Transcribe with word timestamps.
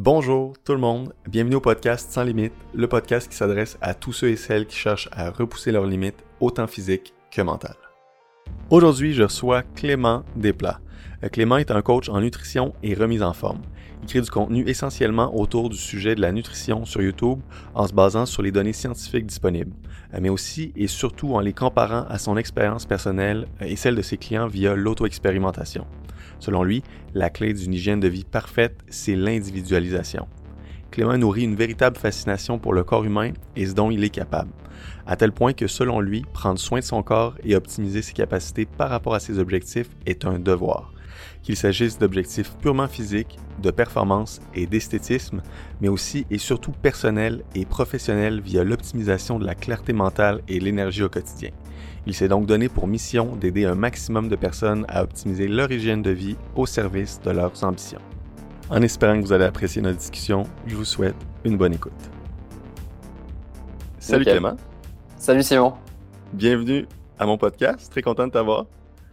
Bonjour 0.00 0.52
tout 0.64 0.74
le 0.74 0.78
monde, 0.78 1.12
bienvenue 1.28 1.56
au 1.56 1.60
podcast 1.60 2.12
Sans 2.12 2.22
Limites, 2.22 2.52
le 2.72 2.86
podcast 2.86 3.28
qui 3.28 3.36
s'adresse 3.36 3.76
à 3.80 3.94
tous 3.94 4.12
ceux 4.12 4.28
et 4.28 4.36
celles 4.36 4.64
qui 4.68 4.76
cherchent 4.76 5.08
à 5.10 5.28
repousser 5.28 5.72
leurs 5.72 5.86
limites, 5.86 6.22
autant 6.38 6.68
physiques 6.68 7.14
que 7.32 7.42
mentales. 7.42 7.74
Aujourd'hui, 8.70 9.12
je 9.12 9.24
reçois 9.24 9.64
Clément 9.74 10.22
Desplats. 10.36 10.78
Euh, 11.24 11.28
Clément 11.28 11.56
est 11.56 11.72
un 11.72 11.82
coach 11.82 12.08
en 12.08 12.20
nutrition 12.20 12.74
et 12.84 12.94
remise 12.94 13.24
en 13.24 13.32
forme. 13.32 13.60
Il 14.02 14.06
crée 14.06 14.20
du 14.20 14.30
contenu 14.30 14.62
essentiellement 14.68 15.36
autour 15.36 15.68
du 15.68 15.76
sujet 15.76 16.14
de 16.14 16.20
la 16.20 16.30
nutrition 16.30 16.84
sur 16.84 17.02
YouTube 17.02 17.40
en 17.74 17.88
se 17.88 17.92
basant 17.92 18.24
sur 18.24 18.42
les 18.42 18.52
données 18.52 18.72
scientifiques 18.72 19.26
disponibles, 19.26 19.74
euh, 20.14 20.18
mais 20.22 20.28
aussi 20.28 20.72
et 20.76 20.86
surtout 20.86 21.34
en 21.34 21.40
les 21.40 21.52
comparant 21.52 22.06
à 22.08 22.18
son 22.18 22.36
expérience 22.36 22.86
personnelle 22.86 23.48
euh, 23.62 23.64
et 23.64 23.74
celle 23.74 23.96
de 23.96 24.02
ses 24.02 24.16
clients 24.16 24.46
via 24.46 24.76
l'auto-expérimentation. 24.76 25.88
Selon 26.40 26.62
lui, 26.62 26.82
la 27.14 27.30
clé 27.30 27.52
d'une 27.52 27.74
hygiène 27.74 28.00
de 28.00 28.08
vie 28.08 28.24
parfaite, 28.24 28.78
c'est 28.88 29.16
l'individualisation. 29.16 30.28
Clément 30.90 31.18
nourrit 31.18 31.44
une 31.44 31.56
véritable 31.56 31.96
fascination 31.96 32.58
pour 32.58 32.72
le 32.72 32.82
corps 32.82 33.04
humain 33.04 33.32
et 33.56 33.66
ce 33.66 33.74
dont 33.74 33.90
il 33.90 34.04
est 34.04 34.10
capable, 34.10 34.50
à 35.06 35.16
tel 35.16 35.32
point 35.32 35.52
que 35.52 35.66
selon 35.66 36.00
lui, 36.00 36.24
prendre 36.32 36.58
soin 36.58 36.80
de 36.80 36.84
son 36.84 37.02
corps 37.02 37.34
et 37.44 37.56
optimiser 37.56 38.02
ses 38.02 38.14
capacités 38.14 38.64
par 38.64 38.88
rapport 38.88 39.14
à 39.14 39.20
ses 39.20 39.38
objectifs 39.38 39.90
est 40.06 40.24
un 40.24 40.38
devoir. 40.38 40.92
Qu'il 41.42 41.56
s'agisse 41.56 41.98
d'objectifs 41.98 42.56
purement 42.60 42.88
physiques, 42.88 43.38
de 43.62 43.70
performance 43.70 44.40
et 44.54 44.66
d'esthétisme, 44.66 45.42
mais 45.80 45.88
aussi 45.88 46.26
et 46.30 46.38
surtout 46.38 46.72
personnels 46.72 47.42
et 47.54 47.64
professionnels 47.64 48.40
via 48.40 48.64
l'optimisation 48.64 49.38
de 49.38 49.46
la 49.46 49.54
clarté 49.54 49.92
mentale 49.92 50.42
et 50.48 50.60
l'énergie 50.60 51.02
au 51.02 51.08
quotidien. 51.08 51.50
Il 52.08 52.14
s'est 52.14 52.28
donc 52.28 52.46
donné 52.46 52.70
pour 52.70 52.86
mission 52.86 53.36
d'aider 53.36 53.66
un 53.66 53.74
maximum 53.74 54.30
de 54.30 54.36
personnes 54.36 54.86
à 54.88 55.02
optimiser 55.02 55.46
leur 55.46 55.70
hygiène 55.70 56.00
de 56.00 56.10
vie 56.10 56.38
au 56.56 56.64
service 56.64 57.20
de 57.20 57.30
leurs 57.32 57.62
ambitions. 57.62 58.00
En 58.70 58.80
espérant 58.80 59.20
que 59.20 59.26
vous 59.26 59.34
allez 59.34 59.44
apprécier 59.44 59.82
notre 59.82 59.98
discussion, 59.98 60.44
je 60.66 60.74
vous 60.74 60.86
souhaite 60.86 61.14
une 61.44 61.58
bonne 61.58 61.74
écoute. 61.74 61.92
Salut 63.98 64.24
Clément. 64.24 64.56
Salut 65.18 65.42
Simon. 65.42 65.74
Bienvenue 66.32 66.86
à 67.18 67.26
mon 67.26 67.36
podcast. 67.36 67.90
Très 67.90 68.00
content 68.00 68.26
de 68.26 68.32
t'avoir. 68.32 68.64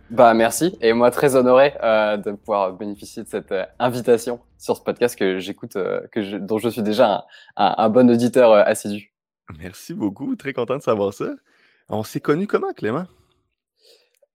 Bah 0.10 0.34
merci 0.34 0.78
et 0.80 0.94
moi 0.94 1.12
très 1.12 1.36
honoré 1.36 1.74
euh, 1.84 2.16
de 2.16 2.32
pouvoir 2.32 2.78
bénéficier 2.78 3.24
de 3.24 3.28
cette 3.28 3.52
euh, 3.52 3.66
invitation 3.78 4.40
sur 4.58 4.78
ce 4.78 4.82
podcast 4.82 5.20
que 5.20 5.40
j'écoute, 5.40 5.76
euh, 5.76 6.00
que 6.14 6.38
dont 6.38 6.60
je 6.60 6.70
suis 6.70 6.82
déjà 6.82 7.26
un, 7.58 7.76
un 7.78 7.90
bon 7.90 8.10
auditeur 8.10 8.54
assidu. 8.54 9.12
Merci 9.60 9.94
beaucoup, 9.94 10.38
très 10.38 10.54
content 10.54 10.78
de 10.78 10.82
savoir 10.82 11.14
ça. 11.14 11.34
On 11.90 12.04
s'est 12.04 12.20
connu 12.20 12.48
comment, 12.48 12.74
Clément? 12.74 13.06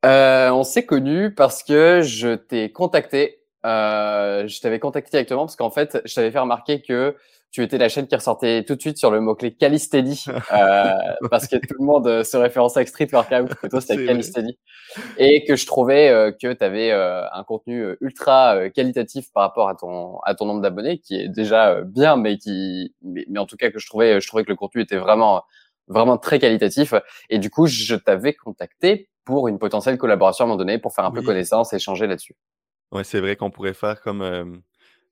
Euh, 0.04 0.50
on 0.50 0.62
s'est 0.62 0.86
connu 0.86 1.34
parce 1.34 1.62
que 1.62 2.00
je 2.02 2.34
t'ai 2.34 2.70
contacté. 2.70 3.40
Euh, 3.66 4.46
je 4.46 4.60
t'avais 4.60 4.78
contacté 4.78 5.10
directement 5.10 5.42
parce 5.42 5.56
qu'en 5.56 5.70
fait, 5.70 6.00
je 6.04 6.14
t'avais 6.14 6.30
fait 6.30 6.38
remarquer 6.38 6.80
que 6.80 7.16
tu 7.50 7.64
étais 7.64 7.78
la 7.78 7.88
chaîne 7.88 8.06
qui 8.06 8.14
ressortait 8.14 8.64
tout 8.64 8.76
de 8.76 8.80
suite 8.80 8.96
sur 8.96 9.10
le 9.10 9.20
mot-clé 9.20 9.52
Calistheny, 9.52 10.24
euh, 10.52 10.92
parce 11.28 11.48
que 11.48 11.56
tout 11.56 11.74
le 11.80 11.84
monde 11.84 12.22
se 12.22 12.36
référençait 12.36 12.78
avec 12.78 12.88
Street 12.88 13.08
Workout, 13.12 13.50
toi 13.68 13.80
c'était 13.80 14.06
Calistheny, 14.06 14.56
et 15.18 15.44
que 15.44 15.56
je 15.56 15.66
trouvais 15.66 16.32
que 16.40 16.52
tu 16.52 16.64
avais 16.64 16.92
un 16.92 17.42
contenu 17.42 17.96
ultra 18.00 18.70
qualitatif 18.70 19.32
par 19.32 19.42
rapport 19.42 19.68
à 19.68 19.74
ton 19.74 20.20
à 20.20 20.36
ton 20.36 20.46
nombre 20.46 20.60
d'abonnés, 20.60 21.00
qui 21.00 21.16
est 21.16 21.28
déjà 21.28 21.82
bien, 21.82 22.16
mais 22.16 22.38
qui 22.38 22.94
mais, 23.02 23.26
mais, 23.28 23.40
en 23.40 23.46
tout 23.46 23.56
cas 23.56 23.72
que 23.72 23.80
je 23.80 23.86
trouvais 23.88 24.20
je 24.20 24.28
trouvais 24.28 24.44
que 24.44 24.50
le 24.50 24.56
contenu 24.56 24.82
était 24.82 24.98
vraiment 24.98 25.42
vraiment 25.90 26.16
très 26.16 26.38
qualitatif. 26.38 26.94
Et 27.28 27.38
du 27.38 27.50
coup, 27.50 27.66
je 27.66 27.94
t'avais 27.94 28.32
contacté 28.32 29.10
pour 29.24 29.48
une 29.48 29.58
potentielle 29.58 29.98
collaboration 29.98 30.44
à 30.44 30.46
un 30.46 30.48
moment 30.48 30.58
donné, 30.58 30.78
pour 30.78 30.94
faire 30.94 31.04
un 31.04 31.10
peu 31.10 31.22
connaissance 31.22 31.72
et 31.72 31.76
échanger 31.76 32.06
là-dessus. 32.06 32.34
Ouais, 32.92 33.04
c'est 33.04 33.20
vrai 33.20 33.36
qu'on 33.36 33.50
pourrait 33.50 33.74
faire 33.74 34.00
comme, 34.00 34.22
euh, 34.22 34.44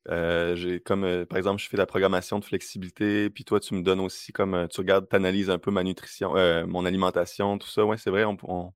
euh, 0.08 0.56
j'ai 0.56 0.80
comme 0.80 1.04
euh, 1.04 1.24
par 1.24 1.38
exemple, 1.38 1.62
je 1.62 1.68
fais 1.68 1.76
de 1.76 1.82
la 1.82 1.86
programmation 1.86 2.38
de 2.38 2.44
flexibilité, 2.44 3.30
puis 3.30 3.44
toi, 3.44 3.60
tu 3.60 3.74
me 3.74 3.82
donnes 3.82 4.00
aussi 4.00 4.32
comme 4.32 4.66
tu 4.68 4.80
regardes, 4.80 5.08
tu 5.08 5.14
analyses 5.14 5.50
un 5.50 5.58
peu 5.58 5.70
ma 5.70 5.84
nutrition, 5.84 6.32
mon 6.66 6.84
alimentation, 6.84 7.58
tout 7.58 7.68
ça. 7.68 7.84
Ouais, 7.84 7.96
c'est 7.96 8.10
vrai, 8.10 8.24
on, 8.24 8.36
on, 8.44 8.72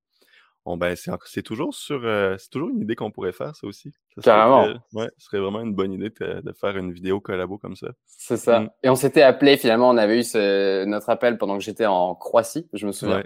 on 0.64 0.76
ben, 0.76 0.94
c'est 0.96 1.42
toujours 1.42 1.74
sur, 1.74 2.02
c'est 2.38 2.50
toujours 2.50 2.70
une 2.70 2.80
idée 2.80 2.94
qu'on 2.94 3.10
pourrait 3.10 3.32
faire, 3.32 3.56
ça 3.56 3.66
aussi. 3.66 3.92
Carrément. 4.22 4.74
ouais, 4.92 5.10
ce 5.18 5.26
serait 5.26 5.38
vraiment 5.38 5.60
une 5.60 5.74
bonne 5.74 5.92
idée 5.92 6.10
de, 6.10 6.52
faire 6.52 6.76
une 6.76 6.92
vidéo 6.92 7.20
collabo 7.20 7.58
comme 7.58 7.76
ça. 7.76 7.88
C'est 8.06 8.36
ça. 8.36 8.60
Mm. 8.60 8.70
Et 8.84 8.88
on 8.88 8.94
s'était 8.94 9.22
appelé 9.22 9.56
finalement, 9.56 9.90
on 9.90 9.96
avait 9.96 10.20
eu 10.20 10.22
ce, 10.22 10.84
notre 10.84 11.10
appel 11.10 11.38
pendant 11.38 11.58
que 11.58 11.64
j'étais 11.64 11.86
en 11.86 12.14
Croatie, 12.14 12.68
je 12.72 12.86
me 12.86 12.92
souviens. 12.92 13.22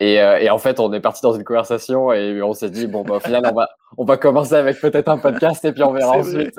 Et, 0.00 0.20
euh, 0.20 0.38
et, 0.38 0.48
en 0.48 0.58
fait, 0.58 0.78
on 0.78 0.92
est 0.92 1.00
parti 1.00 1.22
dans 1.22 1.32
une 1.32 1.42
conversation 1.42 2.12
et 2.12 2.40
on 2.40 2.52
s'est 2.52 2.70
dit 2.70 2.86
bon, 2.86 3.02
bah, 3.02 3.16
au 3.16 3.20
final, 3.20 3.42
on 3.50 3.54
va, 3.54 3.68
on 3.96 4.04
va 4.04 4.16
commencer 4.16 4.54
avec 4.54 4.80
peut-être 4.80 5.08
un 5.08 5.18
podcast 5.18 5.64
et 5.64 5.72
puis 5.72 5.82
on 5.82 5.92
verra 5.92 6.18
ensuite. 6.18 6.58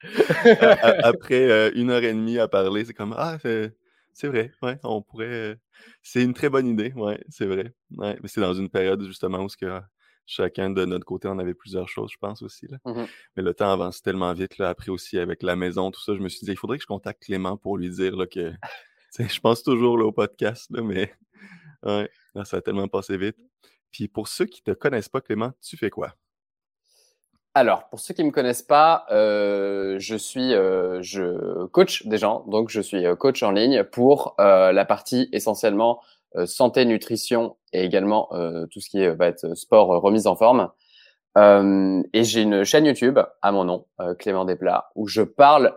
Après 1.02 1.50
euh, 1.50 1.70
une 1.74 1.90
heure 1.90 2.02
et 2.02 2.12
demie 2.12 2.38
à 2.38 2.48
parler, 2.48 2.84
c'est 2.84 2.94
comme 2.94 3.14
ah, 3.18 3.36
c'est 4.18 4.26
vrai, 4.26 4.50
ouais, 4.62 4.80
on 4.82 5.00
pourrait. 5.00 5.60
C'est 6.02 6.24
une 6.24 6.34
très 6.34 6.50
bonne 6.50 6.66
idée, 6.66 6.92
ouais, 6.96 7.22
c'est 7.28 7.46
vrai. 7.46 7.72
Ouais, 7.96 8.18
mais 8.20 8.28
c'est 8.28 8.40
dans 8.40 8.52
une 8.52 8.68
période 8.68 9.00
justement 9.06 9.38
où 9.44 9.48
ce 9.48 9.56
que 9.56 9.80
chacun 10.26 10.70
de 10.70 10.84
notre 10.84 11.04
côté, 11.04 11.28
on 11.28 11.38
avait 11.38 11.54
plusieurs 11.54 11.88
choses, 11.88 12.10
je 12.10 12.16
pense 12.18 12.42
aussi. 12.42 12.66
Là. 12.66 12.78
Mmh 12.84 13.04
mais 13.36 13.44
le 13.44 13.54
temps 13.54 13.70
avance 13.70 14.02
tellement 14.02 14.32
vite. 14.32 14.58
Là. 14.58 14.70
Après 14.70 14.90
aussi, 14.90 15.20
avec 15.20 15.44
la 15.44 15.54
maison, 15.54 15.92
tout 15.92 16.00
ça, 16.00 16.16
je 16.16 16.18
me 16.18 16.28
suis 16.28 16.44
dit, 16.44 16.50
il 16.50 16.56
faudrait 16.56 16.78
que 16.78 16.82
je 16.82 16.88
contacte 16.88 17.22
Clément 17.22 17.56
pour 17.56 17.78
lui 17.78 17.90
dire 17.90 18.16
là, 18.16 18.26
que 18.26 18.52
je 19.20 19.38
pense 19.38 19.62
toujours 19.62 19.96
là, 19.96 20.04
au 20.04 20.12
podcast, 20.12 20.68
là, 20.70 20.82
mais 20.82 21.14
ouais, 21.84 22.10
ça 22.44 22.56
a 22.56 22.60
tellement 22.60 22.88
passé 22.88 23.16
vite. 23.16 23.36
Puis 23.92 24.08
pour 24.08 24.26
ceux 24.26 24.46
qui 24.46 24.62
ne 24.66 24.74
te 24.74 24.76
connaissent 24.76 25.08
pas, 25.08 25.20
Clément, 25.20 25.52
tu 25.62 25.76
fais 25.76 25.90
quoi? 25.90 26.12
Alors, 27.60 27.88
pour 27.88 27.98
ceux 27.98 28.14
qui 28.14 28.22
me 28.22 28.30
connaissent 28.30 28.62
pas, 28.62 29.04
euh, 29.10 29.96
je 29.98 30.14
suis, 30.14 30.54
euh, 30.54 31.02
je 31.02 31.66
coach 31.66 32.06
des 32.06 32.16
gens, 32.16 32.44
donc 32.46 32.68
je 32.70 32.80
suis 32.80 33.04
euh, 33.04 33.16
coach 33.16 33.42
en 33.42 33.50
ligne 33.50 33.82
pour 33.82 34.36
euh, 34.38 34.70
la 34.70 34.84
partie 34.84 35.28
essentiellement 35.32 35.98
euh, 36.36 36.46
santé, 36.46 36.84
nutrition 36.84 37.56
et 37.72 37.82
également 37.82 38.28
euh, 38.32 38.66
tout 38.66 38.78
ce 38.78 38.88
qui 38.88 39.04
va 39.08 39.26
être 39.26 39.56
sport, 39.56 39.88
remise 40.00 40.28
en 40.28 40.36
forme. 40.36 40.70
et 41.36 42.22
j'ai 42.22 42.42
une 42.42 42.62
chaîne 42.62 42.86
YouTube 42.86 43.18
à 43.42 43.50
mon 43.50 43.64
nom, 43.64 43.86
Clément 44.20 44.44
Desplats, 44.44 44.90
où 44.94 45.08
je 45.08 45.22
parle 45.22 45.76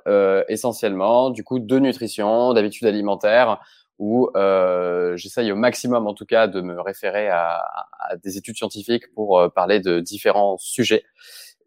essentiellement 0.50 1.32
du 1.32 1.44
coup 1.44 1.58
de 1.60 1.80
nutrition, 1.80 2.54
d'habitudes 2.54 2.88
alimentaires, 2.88 3.60
où 4.00 4.32
j'essaye 5.16 5.52
au 5.52 5.56
maximum 5.56 6.08
en 6.08 6.16
tout 6.16 6.26
cas 6.26 6.48
de 6.48 6.62
me 6.62 6.82
référer 6.82 7.30
à, 7.30 7.58
à 8.00 8.16
des 8.24 8.38
études 8.38 8.58
scientifiques 8.58 9.14
pour 9.14 9.52
parler 9.54 9.80
de 9.80 10.00
différents 10.00 10.58
sujets. 10.58 11.04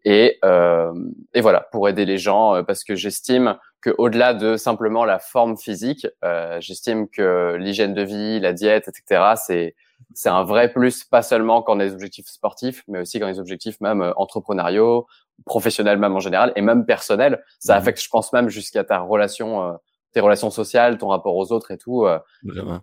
Et, 0.05 0.37
euh, 0.45 0.93
et 1.33 1.41
voilà, 1.41 1.61
pour 1.71 1.89
aider 1.89 2.05
les 2.05 2.19
gens, 2.19 2.55
euh, 2.55 2.63
parce 2.63 2.83
que 2.83 2.95
j'estime 2.95 3.57
que 3.81 3.89
au-delà 3.97 4.35
de 4.35 4.55
simplement 4.55 5.03
la 5.03 5.17
forme 5.17 5.57
physique, 5.57 6.07
euh, 6.23 6.57
j'estime 6.61 7.09
que 7.09 7.55
l'hygiène 7.59 7.95
de 7.95 8.03
vie, 8.03 8.39
la 8.39 8.53
diète, 8.53 8.87
etc., 8.87 9.33
c'est 9.35 9.75
c'est 10.13 10.29
un 10.29 10.43
vrai 10.43 10.71
plus, 10.71 11.03
pas 11.03 11.21
seulement 11.21 11.61
quand 11.61 11.75
on 11.75 11.79
a 11.79 11.85
des 11.85 11.93
objectifs 11.93 12.27
sportifs, 12.27 12.83
mais 12.87 12.99
aussi 12.99 13.19
quand 13.19 13.25
on 13.25 13.29
a 13.29 13.33
des 13.33 13.39
objectifs 13.39 13.81
même 13.81 14.01
euh, 14.01 14.13
entrepreneuriaux, 14.15 15.07
professionnels 15.45 15.97
même 15.97 16.15
en 16.15 16.19
général, 16.19 16.53
et 16.55 16.61
même 16.61 16.85
personnels. 16.85 17.43
Ça 17.59 17.75
mmh 17.75 17.77
affecte, 17.77 18.01
je 18.01 18.09
pense 18.09 18.31
même 18.31 18.49
jusqu'à 18.49 18.83
ta 18.83 18.99
relation, 18.99 19.63
euh, 19.63 19.73
tes 20.13 20.19
relations 20.19 20.51
sociales, 20.51 20.97
ton 20.97 21.07
rapport 21.07 21.35
aux 21.35 21.51
autres 21.51 21.71
et 21.71 21.77
tout. 21.77 22.07
Vraiment. 22.43 22.81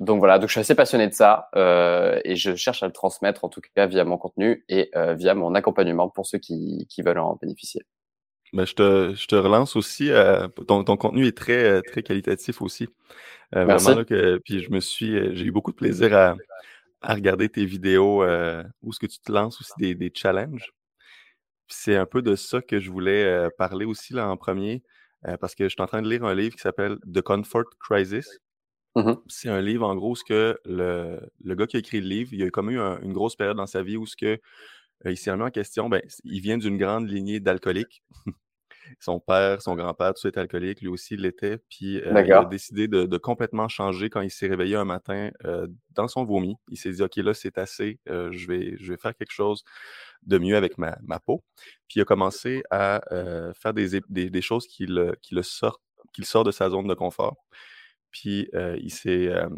Donc 0.00 0.18
voilà, 0.18 0.38
donc 0.38 0.48
je 0.48 0.52
suis 0.52 0.60
assez 0.60 0.74
passionné 0.74 1.08
de 1.08 1.12
ça 1.12 1.50
euh, 1.54 2.18
et 2.24 2.34
je 2.34 2.56
cherche 2.56 2.82
à 2.82 2.86
le 2.86 2.92
transmettre 2.92 3.44
en 3.44 3.50
tout 3.50 3.60
cas 3.74 3.86
via 3.86 4.02
mon 4.06 4.16
contenu 4.16 4.64
et 4.70 4.90
euh, 4.96 5.12
via 5.12 5.34
mon 5.34 5.54
accompagnement 5.54 6.08
pour 6.08 6.26
ceux 6.26 6.38
qui, 6.38 6.86
qui 6.88 7.02
veulent 7.02 7.18
en 7.18 7.36
bénéficier. 7.36 7.82
Ben, 8.54 8.64
je, 8.64 8.72
te, 8.72 9.14
je 9.14 9.26
te 9.26 9.34
relance 9.36 9.76
aussi. 9.76 10.10
Euh, 10.10 10.48
ton, 10.66 10.84
ton 10.84 10.96
contenu 10.96 11.26
est 11.26 11.36
très, 11.36 11.82
très 11.82 12.02
qualitatif 12.02 12.62
aussi. 12.62 12.88
Merci. 13.54 13.84
Vraiment, 13.84 14.04
que, 14.04 14.38
puis 14.38 14.60
je 14.60 14.70
me 14.70 14.80
suis, 14.80 15.36
j'ai 15.36 15.44
eu 15.44 15.52
beaucoup 15.52 15.70
de 15.70 15.76
plaisir 15.76 16.16
à, 16.16 16.34
à 17.02 17.14
regarder 17.14 17.50
tes 17.50 17.66
vidéos 17.66 18.24
où 18.82 18.92
ce 18.94 18.98
que 18.98 19.06
tu 19.06 19.18
te 19.18 19.30
lances 19.30 19.60
aussi 19.60 19.72
des, 19.78 19.94
des 19.94 20.10
challenges. 20.14 20.72
C'est 21.68 21.96
un 21.96 22.06
peu 22.06 22.22
de 22.22 22.36
ça 22.36 22.62
que 22.62 22.80
je 22.80 22.90
voulais 22.90 23.48
parler 23.58 23.84
aussi 23.84 24.14
là 24.14 24.28
en 24.30 24.38
premier, 24.38 24.82
parce 25.40 25.54
que 25.54 25.64
je 25.64 25.68
suis 25.68 25.82
en 25.82 25.86
train 25.86 26.00
de 26.00 26.08
lire 26.08 26.24
un 26.24 26.34
livre 26.34 26.54
qui 26.56 26.62
s'appelle 26.62 26.96
The 27.12 27.20
Comfort 27.20 27.66
Crisis. 27.78 28.40
Mmh 28.96 29.12
c'est 29.28 29.48
un 29.48 29.60
livre, 29.60 29.86
en 29.86 29.94
gros, 29.94 30.16
ce 30.16 30.24
que 30.24 30.58
le, 30.64 31.20
le, 31.44 31.54
gars 31.54 31.66
qui 31.66 31.76
a 31.76 31.78
écrit 31.80 32.00
le 32.00 32.08
livre, 32.08 32.30
il 32.32 32.42
a 32.42 32.50
comme 32.50 32.70
eu 32.70 32.78
une 32.78 33.12
grosse 33.12 33.36
période 33.36 33.56
dans 33.56 33.66
sa 33.66 33.82
vie 33.82 33.96
où 33.96 34.04
ce 34.04 34.16
que, 34.16 34.40
euh, 35.06 35.12
il 35.12 35.16
s'est 35.16 35.30
remis 35.30 35.44
en 35.44 35.50
question, 35.50 35.88
ben, 35.88 36.02
il 36.24 36.40
vient 36.40 36.58
d'une 36.58 36.76
grande 36.76 37.08
lignée 37.08 37.40
d'alcooliques. 37.40 38.02
son 38.98 39.20
père, 39.20 39.62
son 39.62 39.76
grand-père, 39.76 40.14
tout 40.14 40.22
ça 40.22 40.28
est 40.28 40.38
alcoolique, 40.38 40.80
lui 40.80 40.88
aussi 40.88 41.16
l'était, 41.16 41.58
puis 41.68 42.00
euh, 42.00 42.24
il 42.24 42.32
a 42.32 42.44
décidé 42.44 42.88
de, 42.88 43.04
de, 43.04 43.18
complètement 43.18 43.68
changer 43.68 44.10
quand 44.10 44.20
il 44.20 44.30
s'est 44.30 44.48
réveillé 44.48 44.74
un 44.74 44.84
matin 44.84 45.30
euh, 45.44 45.68
dans 45.90 46.08
son 46.08 46.24
vomi. 46.24 46.56
Il 46.70 46.76
s'est 46.76 46.90
dit, 46.90 47.02
OK, 47.02 47.14
là, 47.16 47.32
c'est 47.32 47.56
assez, 47.58 48.00
je, 48.06 48.46
vais, 48.48 48.74
je 48.80 48.92
vais 48.92 48.98
faire 48.98 49.14
quelque 49.14 49.32
chose 49.32 49.62
de 50.24 50.38
mieux 50.38 50.56
avec 50.56 50.76
ma, 50.76 50.98
ma 51.02 51.20
peau. 51.20 51.44
Puis 51.86 52.00
il 52.00 52.02
a 52.02 52.04
commencé 52.04 52.64
à 52.70 53.00
faire 53.54 53.72
des, 53.72 54.00
des, 54.08 54.28
des, 54.28 54.42
choses 54.42 54.66
qui 54.66 54.86
le, 54.86 55.14
qui 55.22 55.36
le 55.36 55.44
sortent, 55.44 55.82
qui 56.12 56.22
le 56.22 56.26
sort 56.26 56.42
de 56.42 56.50
sa 56.50 56.68
zone 56.68 56.88
de 56.88 56.94
confort. 56.94 57.36
Puis 58.10 58.48
euh, 58.54 58.76
il 58.80 58.90
s'est, 58.92 59.28
euh, 59.28 59.48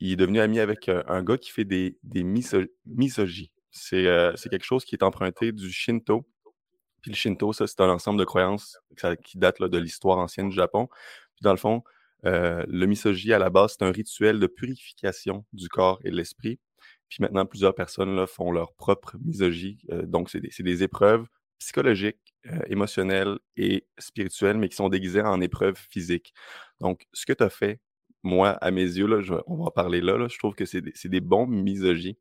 il 0.00 0.12
est 0.12 0.16
devenu 0.16 0.40
ami 0.40 0.60
avec 0.60 0.88
euh, 0.88 1.02
un 1.06 1.22
gars 1.22 1.38
qui 1.38 1.50
fait 1.50 1.64
des, 1.64 1.98
des 2.02 2.24
miso 2.24 2.62
C'est, 3.70 4.04
quelque 4.50 4.64
chose 4.64 4.84
qui 4.84 4.94
est 4.94 5.02
emprunté 5.02 5.52
du 5.52 5.70
Shinto. 5.70 6.26
Puis 7.02 7.10
le 7.10 7.16
Shinto, 7.16 7.52
ça, 7.52 7.66
c'est 7.66 7.80
un 7.80 7.90
ensemble 7.90 8.18
de 8.18 8.24
croyances 8.24 8.78
qui 9.24 9.38
date 9.38 9.60
de 9.60 9.78
l'histoire 9.78 10.18
ancienne 10.18 10.48
du 10.50 10.56
Japon. 10.56 10.88
Puis 11.34 11.42
dans 11.42 11.52
le 11.52 11.58
fond, 11.58 11.82
le 12.22 12.86
misogi, 12.86 13.32
à 13.32 13.38
la 13.38 13.50
base, 13.50 13.76
c'est 13.76 13.84
un 13.84 13.90
rituel 13.90 14.38
de 14.38 14.46
purification 14.46 15.44
du 15.52 15.68
corps 15.68 15.98
et 16.04 16.10
de 16.10 16.16
l'esprit. 16.16 16.60
Puis 17.12 17.18
maintenant, 17.20 17.44
plusieurs 17.44 17.74
personnes 17.74 18.16
là, 18.16 18.26
font 18.26 18.52
leur 18.52 18.72
propre 18.72 19.16
misogi. 19.22 19.78
Euh, 19.90 20.06
donc, 20.06 20.30
c'est 20.30 20.40
des, 20.40 20.50
des, 20.58 20.82
épreuves 20.82 21.26
psychologiques, 21.58 22.34
émotionnelles 22.68 23.38
et 23.56 23.86
spirituelles, 23.98 24.56
mais 24.56 24.70
qui 24.70 24.76
sont 24.76 24.88
déguisées 24.88 25.20
en 25.20 25.40
épreuves 25.42 25.76
physiques. 25.76 26.32
Donc, 26.80 27.06
ce 27.12 27.26
que 27.26 27.34
tu 27.34 27.44
as 27.44 27.50
fait, 27.50 27.80
moi, 28.22 28.50
à 28.50 28.70
mes 28.70 28.82
yeux, 28.82 29.06
là, 29.06 29.20
on 29.46 29.56
va 29.56 29.64
en 29.64 29.70
parler 29.70 30.00
là, 30.00 30.16
là, 30.16 30.28
je 30.28 30.38
trouve 30.38 30.54
que 30.54 30.64
c'est 30.64 30.80
des, 30.80 30.92
des, 31.04 31.20
bons 31.20 31.46
misogis. 31.46 32.16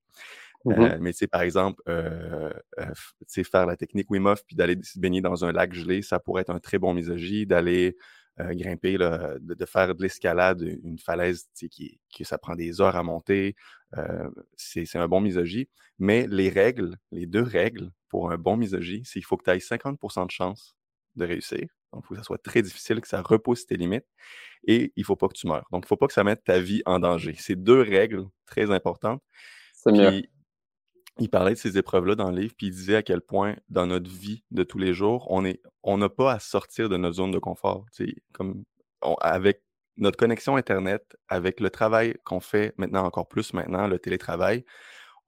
Mmh 0.65 0.71
euh, 0.73 0.97
mais 1.01 1.11
sais, 1.11 1.27
par 1.27 1.41
exemple, 1.41 1.81
euh, 1.89 2.53
euh, 2.79 3.43
faire 3.43 3.65
la 3.65 3.75
technique 3.75 4.09
Wim 4.11 4.27
Hof 4.27 4.43
puis 4.45 4.55
d'aller 4.55 4.77
se 4.83 4.99
baigner 4.99 5.21
dans 5.21 5.43
un 5.43 5.51
lac 5.51 5.73
gelé, 5.73 6.01
ça 6.01 6.19
pourrait 6.19 6.43
être 6.43 6.51
un 6.51 6.59
très 6.59 6.77
bon 6.77 6.93
misogie. 6.93 7.45
D'aller 7.45 7.97
grimper, 8.39 8.97
là, 8.97 9.35
de, 9.39 9.65
faire 9.65 9.93
de 9.93 10.01
l'escalade, 10.01 10.61
une 10.61 10.97
falaise 10.97 11.47
qui, 11.53 11.99
qui 12.09 12.25
ça 12.25 12.39
prend 12.39 12.55
des 12.55 12.81
heures 12.81 12.95
à 12.95 13.03
monter, 13.03 13.55
c'est 14.55 14.95
un 14.95 15.07
bon 15.07 15.21
misogie. 15.21 15.69
Mais 15.99 16.25
les 16.27 16.49
règles, 16.49 16.95
les 17.11 17.27
deux 17.27 17.43
règles 17.43 17.91
pour 18.09 18.31
un 18.31 18.37
bon 18.39 18.57
misogie, 18.57 19.03
c'est 19.05 19.19
qu'il 19.19 19.25
faut 19.25 19.37
que 19.37 19.43
tu 19.43 19.51
ailles 19.51 19.59
50% 19.59 20.25
de 20.25 20.31
chance 20.31 20.75
de 21.17 21.25
réussir. 21.25 21.67
Donc, 21.93 22.03
il 22.03 22.07
faut 22.07 22.13
que 22.13 22.19
ça 22.19 22.23
soit 22.23 22.41
très 22.41 22.61
difficile, 22.61 23.01
que 23.01 23.07
ça 23.07 23.21
repousse 23.21 23.65
tes 23.65 23.75
limites. 23.75 24.05
Et 24.67 24.93
il 24.95 25.01
ne 25.01 25.05
faut 25.05 25.15
pas 25.15 25.27
que 25.27 25.33
tu 25.33 25.47
meurs. 25.47 25.67
Donc, 25.71 25.83
il 25.83 25.85
ne 25.85 25.87
faut 25.87 25.97
pas 25.97 26.07
que 26.07 26.13
ça 26.13 26.23
mette 26.23 26.43
ta 26.43 26.59
vie 26.59 26.81
en 26.85 26.99
danger. 26.99 27.35
C'est 27.37 27.55
deux 27.55 27.81
règles 27.81 28.27
très 28.45 28.71
importantes. 28.71 29.21
C'est 29.73 29.91
mieux 29.91 30.23
il 31.19 31.29
parlait 31.29 31.53
de 31.53 31.57
ces 31.57 31.77
épreuves-là 31.77 32.15
dans 32.15 32.31
le 32.31 32.41
livre, 32.41 32.53
puis 32.57 32.67
il 32.67 32.71
disait 32.71 32.95
à 32.95 33.03
quel 33.03 33.21
point, 33.21 33.55
dans 33.69 33.85
notre 33.85 34.09
vie 34.09 34.43
de 34.51 34.63
tous 34.63 34.77
les 34.77 34.93
jours, 34.93 35.27
on 35.29 35.45
est, 35.45 35.61
on 35.83 35.97
n'a 35.97 36.09
pas 36.09 36.33
à 36.33 36.39
sortir 36.39 36.89
de 36.89 36.97
notre 36.97 37.15
zone 37.15 37.31
de 37.31 37.39
confort. 37.39 37.85
Comme 38.33 38.63
avec 39.19 39.61
notre 39.97 40.17
connexion 40.17 40.55
Internet, 40.55 41.15
avec 41.27 41.59
le 41.59 41.69
travail 41.69 42.15
qu'on 42.23 42.39
fait 42.39 42.73
maintenant 42.77 43.03
encore 43.03 43.27
plus 43.27 43.53
maintenant, 43.53 43.87
le 43.87 43.99
télétravail, 43.99 44.65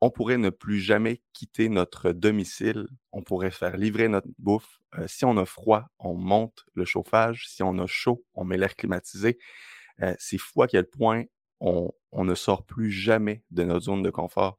on 0.04 0.10
pourrait 0.10 0.38
ne 0.38 0.50
plus 0.50 0.82
jamais 0.82 1.22
quitter 1.32 1.70
notre 1.70 2.12
domicile. 2.12 2.88
On 3.14 3.24
pourrait 3.24 3.52
faire 3.52 3.78
livrer 3.78 4.10
notre 4.10 4.28
bouffe. 4.38 4.82
Euh, 5.00 5.06
si 5.08 5.24
on 5.24 5.38
a 5.38 5.46
froid, 5.46 5.86
on 5.98 6.14
monte 6.14 6.66
le 6.74 6.84
chauffage. 6.84 7.48
Si 7.48 7.64
on 7.64 7.78
a 7.80 7.88
chaud, 7.88 8.26
on 8.34 8.44
met 8.44 8.58
l'air 8.58 8.76
climatisé. 8.76 9.40
Euh, 10.02 10.14
c'est 10.20 10.38
fou 10.38 10.62
à 10.62 10.68
quel 10.68 10.90
point 10.90 11.24
on, 11.62 11.94
ne 12.12 12.36
sort 12.36 12.66
plus 12.66 12.92
jamais 12.92 13.44
de 13.52 13.64
notre 13.64 13.86
zone 13.86 14.04
de 14.04 14.10
confort. 14.10 14.58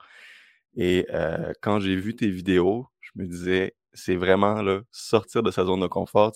Et 0.76 1.06
euh, 1.10 1.52
quand 1.60 1.78
j'ai 1.78 1.94
vu 1.94 2.16
tes 2.16 2.30
vidéos, 2.30 2.86
je 3.02 3.10
me 3.16 3.26
disais, 3.26 3.76
c'est 3.92 4.16
vraiment 4.16 4.64
sortir 4.92 5.42
de 5.42 5.50
sa 5.50 5.66
zone 5.66 5.80
de 5.80 5.86
confort. 5.88 6.32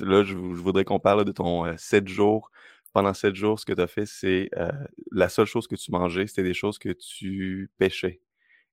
Là, 0.00 0.24
je, 0.24 0.34
voudrais 0.34 0.84
qu'on 0.84 0.98
parle 0.98 1.24
de 1.24 1.30
ton 1.30 1.76
7 1.78 2.02
euh, 2.02 2.08
jours. 2.08 2.50
Pendant 2.96 3.12
7 3.12 3.34
jours, 3.34 3.60
ce 3.60 3.66
que 3.66 3.74
tu 3.74 3.80
as 3.82 3.86
fait, 3.86 4.06
c'est 4.06 4.48
euh, 4.56 4.70
la 5.12 5.28
seule 5.28 5.46
chose 5.46 5.66
que 5.66 5.76
tu 5.76 5.90
mangeais, 5.92 6.26
c'était 6.26 6.42
des 6.42 6.54
choses 6.54 6.78
que 6.78 6.88
tu 6.88 7.70
pêchais. 7.76 8.22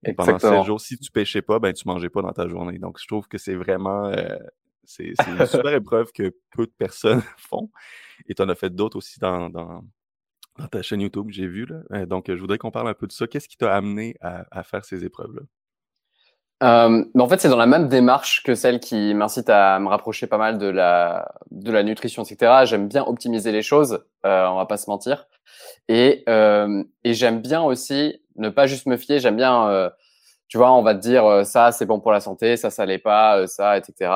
Et 0.06 0.14
pendant 0.14 0.40
7 0.40 0.64
jours, 0.64 0.80
si 0.80 0.98
tu 0.98 1.12
pêchais 1.12 1.42
pas, 1.42 1.60
ben 1.60 1.74
tu 1.74 1.88
mangeais 1.88 2.10
pas 2.10 2.22
dans 2.22 2.32
ta 2.32 2.48
journée. 2.48 2.80
Donc, 2.80 3.00
je 3.02 3.08
trouve 3.08 3.28
que 3.28 3.38
c'est 3.38 3.56
vraiment 3.56 4.14
c'est 4.86 5.14
une 5.28 5.46
super 5.46 5.74
épreuve 5.74 6.12
que 6.12 6.36
peu 6.52 6.66
de 6.66 6.74
personnes 6.78 7.22
font. 7.38 7.70
Et 8.28 8.36
tu 8.36 8.42
en 8.42 8.50
as 8.50 8.56
fait 8.56 8.74
d'autres 8.74 8.98
aussi 8.98 9.20
dans, 9.20 9.50
dans, 9.50 9.84
dans 10.58 10.68
ta 10.68 10.82
chaîne 10.82 11.02
YouTube, 11.02 11.28
j'ai 11.30 11.48
vu. 11.48 11.66
Là. 11.66 11.82
Euh, 11.92 12.06
donc, 12.06 12.26
je 12.28 12.40
voudrais 12.40 12.58
qu'on 12.58 12.72
parle 12.72 12.88
un 12.88 12.94
peu 12.94 13.08
de 13.08 13.12
ça. 13.12 13.28
Qu'est-ce 13.28 13.48
qui 13.48 13.58
t'a 13.58 13.76
amené 13.76 14.16
à, 14.22 14.64
faire 14.64 14.86
ces 14.86 15.04
épreuves-là? 15.06 15.42
Euh, 16.64 17.04
en 17.20 17.28
fait, 17.28 17.42
c'est 17.42 17.50
dans 17.50 17.58
la 17.58 17.66
même 17.66 17.90
démarche 17.90 18.44
que 18.44 18.56
celle 18.56 18.80
qui 18.80 19.14
m'incite 19.14 19.50
à 19.50 19.80
me 19.80 19.90
rapprocher 19.90 20.28
pas 20.28 20.38
mal 20.38 20.58
de 20.58 20.68
la, 20.68 21.34
de 21.52 21.72
la 21.72 21.84
nutrition, 21.84 22.24
etc. 22.24 22.66
J'aime 22.66 22.88
bien 22.88 23.04
optimiser 23.04 23.52
les 23.52 23.62
choses, 23.62 24.04
euh, 24.26 24.48
on 24.48 24.56
va 24.56 24.66
pas 24.66 24.78
se 24.78 24.90
mentir. 24.90 25.28
Et, 25.90 26.24
euh, 26.30 26.84
et 27.04 27.14
j'aime 27.14 27.42
bien 27.42 27.62
aussi 27.62 28.22
ne 28.38 28.50
pas 28.50 28.66
juste 28.66 28.88
me 28.88 28.98
fier, 28.98 29.20
j'aime 29.20 29.36
bien, 29.36 29.68
euh, 29.68 29.90
tu 30.48 30.58
vois, 30.58 30.72
on 30.72 30.82
va 30.82 30.96
te 30.96 31.02
dire 31.02 31.46
ça, 31.46 31.72
c'est 31.72 31.86
bon 31.86 32.00
pour 32.00 32.12
la 32.12 32.20
santé, 32.20 32.58
ça, 32.58 32.70
ça 32.72 32.86
l'est 32.86 32.98
pas, 32.98 33.46
ça, 33.48 33.78
etc. 33.78 34.12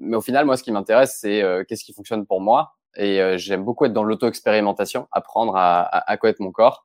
mais 0.00 0.16
au 0.16 0.20
final, 0.20 0.44
moi, 0.44 0.56
ce 0.56 0.62
qui 0.62 0.72
m'intéresse, 0.72 1.16
c'est 1.20 1.42
qu'est-ce 1.68 1.84
qui 1.84 1.94
fonctionne 1.94 2.26
pour 2.26 2.40
moi 2.40 2.76
et 2.96 3.20
euh, 3.20 3.36
j'aime 3.36 3.64
beaucoup 3.64 3.84
être 3.84 3.92
dans 3.92 4.04
l'auto-expérimentation, 4.04 5.08
apprendre 5.12 5.56
à, 5.56 5.82
à, 5.82 6.10
à, 6.10 6.16
connaître 6.16 6.42
mon 6.42 6.50
corps. 6.50 6.84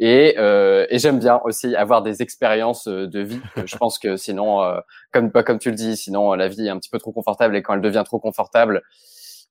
Et, 0.00 0.34
euh, 0.38 0.86
et 0.88 0.98
j'aime 0.98 1.18
bien 1.18 1.40
aussi 1.44 1.76
avoir 1.76 2.02
des 2.02 2.22
expériences 2.22 2.88
euh, 2.88 3.06
de 3.06 3.20
vie. 3.20 3.40
Je 3.66 3.76
pense 3.76 3.98
que 3.98 4.16
sinon, 4.16 4.62
euh, 4.62 4.80
comme 5.12 5.30
comme 5.30 5.58
tu 5.58 5.70
le 5.70 5.76
dis, 5.76 5.96
sinon 5.96 6.32
la 6.34 6.48
vie 6.48 6.66
est 6.66 6.70
un 6.70 6.78
petit 6.78 6.90
peu 6.90 6.98
trop 6.98 7.12
confortable 7.12 7.54
et 7.56 7.62
quand 7.62 7.74
elle 7.74 7.82
devient 7.82 8.02
trop 8.06 8.18
confortable, 8.18 8.82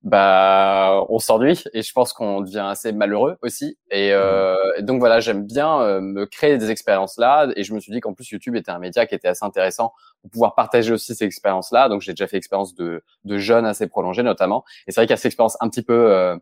bah 0.04 1.04
on 1.10 1.20
s'ennuie 1.20 1.62
et 1.74 1.82
je 1.82 1.92
pense 1.92 2.14
qu'on 2.14 2.42
devient 2.42 2.66
assez 2.70 2.92
malheureux 2.94 3.38
aussi. 3.42 3.78
Et, 3.92 4.12
euh, 4.14 4.56
donc 4.82 5.00
voilà 5.00 5.20
j'aime 5.20 5.46
bien 5.46 5.82
euh, 5.82 6.00
me 6.02 6.26
créer 6.26 6.58
des 6.58 6.72
expériences 6.72 7.18
là 7.18 7.48
et 7.56 7.64
je 7.64 7.74
me 7.74 7.80
suis 7.82 7.92
dit 7.92 8.00
qu'en 8.00 8.14
plus 8.14 8.30
YouTube 8.32 8.56
était 8.56 8.72
un 8.72 8.80
média 8.80 9.06
qui 9.06 9.16
était 9.16 9.28
assez 9.28 9.44
intéressant 9.46 9.92
pour 10.22 10.32
pouvoir 10.32 10.56
partager 10.56 10.94
aussi 10.94 11.16
ces 11.16 11.26
expériences 11.26 11.72
là. 11.72 11.90
Donc 11.90 12.02
j'ai 12.02 12.14
déjà 12.14 12.28
fait 12.28 12.38
expérience 12.38 12.74
de 12.76 13.04
de 13.26 13.38
jeunes 13.38 13.66
assez 13.66 13.88
prolongées 13.88 14.24
notamment. 14.24 14.64
Et 14.88 14.92
c'est 14.92 15.02
vrai 15.02 15.06
qu'il 15.06 15.12
y 15.12 15.16
a 15.16 15.18
cette 15.18 15.26
expérience 15.28 15.58
un 15.60 15.70
petit 15.70 15.84
peu 15.84 15.94
euh, 16.12 16.38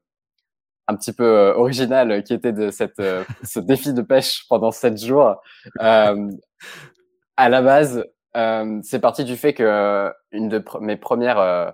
un 0.87 0.95
petit 0.95 1.13
peu 1.13 1.25
euh, 1.25 1.53
originale 1.55 2.23
qui 2.23 2.33
était 2.33 2.53
de 2.53 2.69
cette 2.69 3.01
ce 3.43 3.59
défi 3.59 3.93
de 3.93 4.01
pêche 4.01 4.45
pendant 4.49 4.71
sept 4.71 4.97
jours. 4.97 5.41
À 5.79 7.49
la 7.49 7.61
base 7.61 8.05
c'est 8.83 8.99
parti 8.99 9.23
du 9.25 9.35
fait 9.35 9.53
que 9.53 10.11
une 10.31 10.49
de 10.49 10.63
mes 10.79 10.95
premières 10.95 11.73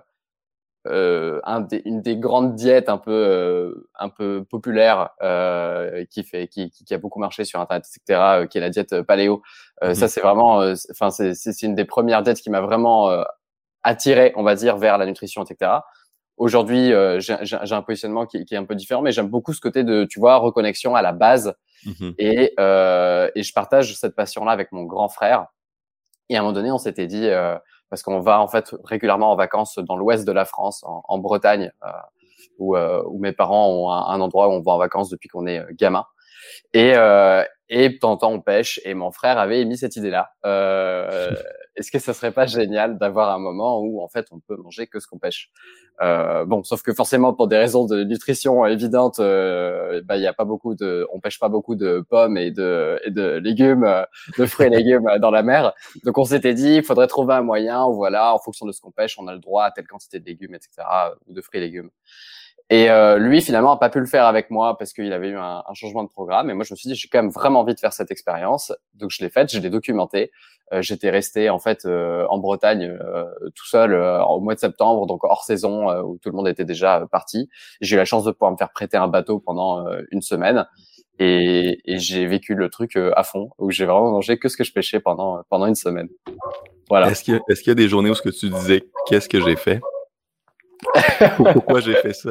euh, 0.86 1.40
un 1.44 1.60
des, 1.60 1.80
une 1.86 2.02
des 2.02 2.16
grandes 2.16 2.54
diètes 2.54 2.90
un 2.90 2.98
peu 2.98 3.10
euh, 3.10 3.88
un 3.98 4.10
peu 4.10 4.44
populaires 4.44 5.10
euh, 5.22 6.04
qui 6.10 6.24
fait 6.24 6.46
qui, 6.46 6.70
qui, 6.70 6.92
a 6.92 6.98
beaucoup 6.98 7.18
marché 7.18 7.44
sur 7.44 7.58
internet 7.60 7.86
etc 7.86 8.20
euh, 8.20 8.46
qui 8.46 8.58
est 8.58 8.60
la 8.60 8.68
diète 8.68 9.00
paléo 9.02 9.42
mmh 9.82 9.94
ça 9.94 10.08
c'est 10.08 10.20
vraiment 10.20 10.62
enfin 10.90 11.10
c'est 11.10 11.34
c'est 11.34 11.62
une 11.62 11.74
des 11.74 11.84
premières 11.84 12.22
diètes 12.22 12.40
qui 12.40 12.50
m'a 12.50 12.60
vraiment 12.60 13.10
attiré 13.82 14.32
on 14.36 14.42
va 14.42 14.54
dire 14.54 14.76
vers 14.76 14.98
la 14.98 15.06
nutrition 15.06 15.42
etc 15.42 15.72
aujourd'hui 16.36 16.92
j'ai 17.18 17.36
j'ai 17.42 17.74
un 17.74 17.82
positionnement 17.82 18.26
qui, 18.26 18.44
qui, 18.44 18.54
est 18.54 18.58
un 18.58 18.64
peu 18.64 18.74
différent 18.74 19.02
mais 19.02 19.12
j'aime 19.12 19.28
beaucoup 19.28 19.52
ce 19.52 19.60
côté 19.60 19.84
de 19.84 20.04
tu 20.04 20.18
vois 20.18 20.36
reconnexion 20.36 20.94
à 20.94 21.02
la 21.02 21.12
base. 21.12 21.54
Mmh 21.86 22.10
et 22.18 22.54
et 23.34 23.42
je 23.42 23.52
partage 23.52 23.94
cette 23.96 24.16
passion 24.16 24.44
là 24.44 24.52
avec 24.52 24.72
mon 24.72 24.84
grand 24.84 25.08
frère. 25.08 25.46
Et 26.30 26.36
à 26.36 26.40
un 26.40 26.42
moment 26.42 26.54
donné 26.54 26.70
on 26.70 26.78
s'était 26.78 27.06
dit 27.06 27.28
parce 27.94 28.02
qu'on 28.02 28.18
va 28.18 28.40
en 28.40 28.48
fait 28.48 28.74
régulièrement 28.82 29.30
en 29.30 29.36
vacances 29.36 29.78
dans 29.78 29.96
l'ouest 29.96 30.26
de 30.26 30.32
la 30.32 30.44
France, 30.44 30.82
en, 30.84 31.04
en 31.06 31.18
Bretagne, 31.18 31.70
euh, 31.84 31.90
où, 32.58 32.76
euh, 32.76 33.00
où, 33.06 33.20
mes 33.20 33.30
parents 33.30 33.68
ont 33.68 33.88
un, 33.88 34.20
endroit 34.20 34.48
où 34.48 34.50
on 34.50 34.62
va 34.62 34.72
en 34.72 34.78
vacances 34.78 35.10
depuis 35.10 35.28
qu'on 35.28 35.46
est 35.46 35.60
euh, 35.60 35.66
gamin. 35.72 36.04
Et, 36.72 36.92
euh, 36.96 37.42
et 37.68 37.88
de 37.88 37.98
on 38.02 38.40
pêche. 38.40 38.80
Et 38.84 38.94
mon 38.94 39.10
frère 39.10 39.38
avait 39.38 39.60
émis 39.60 39.76
cette 39.78 39.96
idée-là. 39.96 40.30
Euh, 40.44 41.32
Est-ce 41.76 41.90
que 41.90 41.98
ça 41.98 42.14
serait 42.14 42.32
pas 42.32 42.46
génial 42.46 42.98
d'avoir 42.98 43.34
un 43.34 43.38
moment 43.38 43.80
où 43.80 44.00
en 44.02 44.08
fait 44.08 44.26
on 44.30 44.38
peut 44.38 44.56
manger 44.56 44.86
que 44.86 45.00
ce 45.00 45.06
qu'on 45.08 45.18
pêche? 45.18 45.50
Euh, 46.02 46.44
Bon, 46.44 46.62
sauf 46.62 46.82
que 46.82 46.92
forcément 46.92 47.34
pour 47.34 47.48
des 47.48 47.56
raisons 47.56 47.84
de 47.86 48.04
nutrition 48.04 48.64
évidentes, 48.66 49.18
euh, 49.18 50.02
bah 50.04 50.16
il 50.16 50.22
y 50.22 50.26
a 50.26 50.32
pas 50.32 50.44
beaucoup 50.44 50.74
de, 50.74 51.06
on 51.12 51.20
pêche 51.20 51.38
pas 51.40 51.48
beaucoup 51.48 51.74
de 51.74 52.04
pommes 52.08 52.36
et 52.36 52.50
de, 52.50 53.00
et 53.04 53.10
de 53.10 53.38
légumes, 53.38 53.84
euh, 53.84 54.04
de 54.38 54.46
fruits 54.46 54.66
et 54.66 54.70
légumes 54.70 55.08
dans 55.20 55.30
la 55.30 55.42
mer. 55.42 55.72
Donc 56.04 56.18
on 56.18 56.24
s'était 56.24 56.54
dit, 56.54 56.76
il 56.76 56.82
faudrait 56.84 57.06
trouver 57.08 57.34
un 57.34 57.42
moyen 57.42 57.84
où 57.86 57.94
voilà, 57.94 58.34
en 58.34 58.38
fonction 58.38 58.66
de 58.66 58.72
ce 58.72 58.80
qu'on 58.80 58.90
pêche, 58.92 59.18
on 59.18 59.26
a 59.26 59.32
le 59.32 59.40
droit 59.40 59.64
à 59.64 59.70
telle 59.70 59.86
quantité 59.86 60.20
de 60.20 60.26
légumes, 60.26 60.54
etc. 60.54 60.70
ou 61.26 61.32
de 61.32 61.40
fruits 61.40 61.60
et 61.60 61.64
légumes. 61.64 61.90
Et 62.70 62.90
euh, 62.90 63.18
lui, 63.18 63.42
finalement, 63.42 63.72
a 63.72 63.78
pas 63.78 63.90
pu 63.90 64.00
le 64.00 64.06
faire 64.06 64.24
avec 64.24 64.50
moi 64.50 64.78
parce 64.78 64.94
qu'il 64.94 65.12
avait 65.12 65.28
eu 65.28 65.36
un, 65.36 65.62
un, 65.68 65.74
changement 65.74 66.02
de 66.02 66.08
programme. 66.08 66.48
Et 66.50 66.54
moi, 66.54 66.64
je 66.64 66.72
me 66.72 66.76
suis 66.76 66.88
dit, 66.88 66.94
j'ai 66.94 67.08
quand 67.08 67.22
même 67.22 67.30
vraiment 67.30 67.60
envie 67.60 67.74
de 67.74 67.80
faire 67.80 67.92
cette 67.92 68.10
expérience. 68.10 68.72
Donc, 68.94 69.10
je 69.10 69.22
l'ai 69.22 69.28
faite, 69.28 69.52
je 69.52 69.58
l'ai 69.58 69.70
documentée. 69.70 70.30
Euh, 70.72 70.80
J'étais 70.82 71.10
resté 71.10 71.50
en 71.50 71.58
fait 71.58 71.84
euh, 71.84 72.26
en 72.30 72.38
Bretagne 72.38 72.84
euh, 72.84 73.24
tout 73.54 73.66
seul 73.66 73.92
euh, 73.92 74.22
au 74.24 74.40
mois 74.40 74.54
de 74.54 74.60
septembre, 74.60 75.06
donc 75.06 75.22
hors 75.24 75.44
saison 75.44 75.90
où 76.02 76.18
tout 76.18 76.30
le 76.30 76.36
monde 76.36 76.48
était 76.48 76.64
déjà 76.64 77.06
parti. 77.10 77.48
J'ai 77.80 77.96
eu 77.96 77.98
la 77.98 78.04
chance 78.04 78.24
de 78.24 78.30
pouvoir 78.30 78.52
me 78.52 78.56
faire 78.56 78.70
prêter 78.72 78.96
un 78.96 79.08
bateau 79.08 79.38
pendant 79.38 79.86
une 80.10 80.22
semaine. 80.22 80.66
Et, 81.20 81.78
et 81.84 81.98
j'ai 81.98 82.26
vécu 82.26 82.54
le 82.56 82.68
truc 82.70 82.96
à 82.96 83.22
fond, 83.22 83.50
où 83.58 83.70
j'ai 83.70 83.84
vraiment 83.84 84.10
mangé 84.10 84.36
que 84.36 84.48
ce 84.48 84.56
que 84.56 84.64
je 84.64 84.72
pêchais 84.72 84.98
pendant 84.98 85.42
pendant 85.48 85.66
une 85.66 85.76
semaine. 85.76 86.08
Voilà. 86.88 87.08
Est-ce 87.08 87.22
qu'il 87.22 87.34
y, 87.34 87.36
est 87.36 87.54
qu'il 87.56 87.68
y, 87.68 87.70
a 87.70 87.74
des 87.74 87.88
journées 87.88 88.10
où 88.10 88.14
ce 88.14 88.22
que 88.22 88.30
tu 88.30 88.48
disais 88.48 88.84
qu'est-ce 89.06 89.28
que 89.28 89.40
j'ai 89.40 89.54
fait? 89.54 89.80
pourquoi 91.52 91.80
j'ai 91.80 91.94
fait 91.94 92.12
ça? 92.12 92.30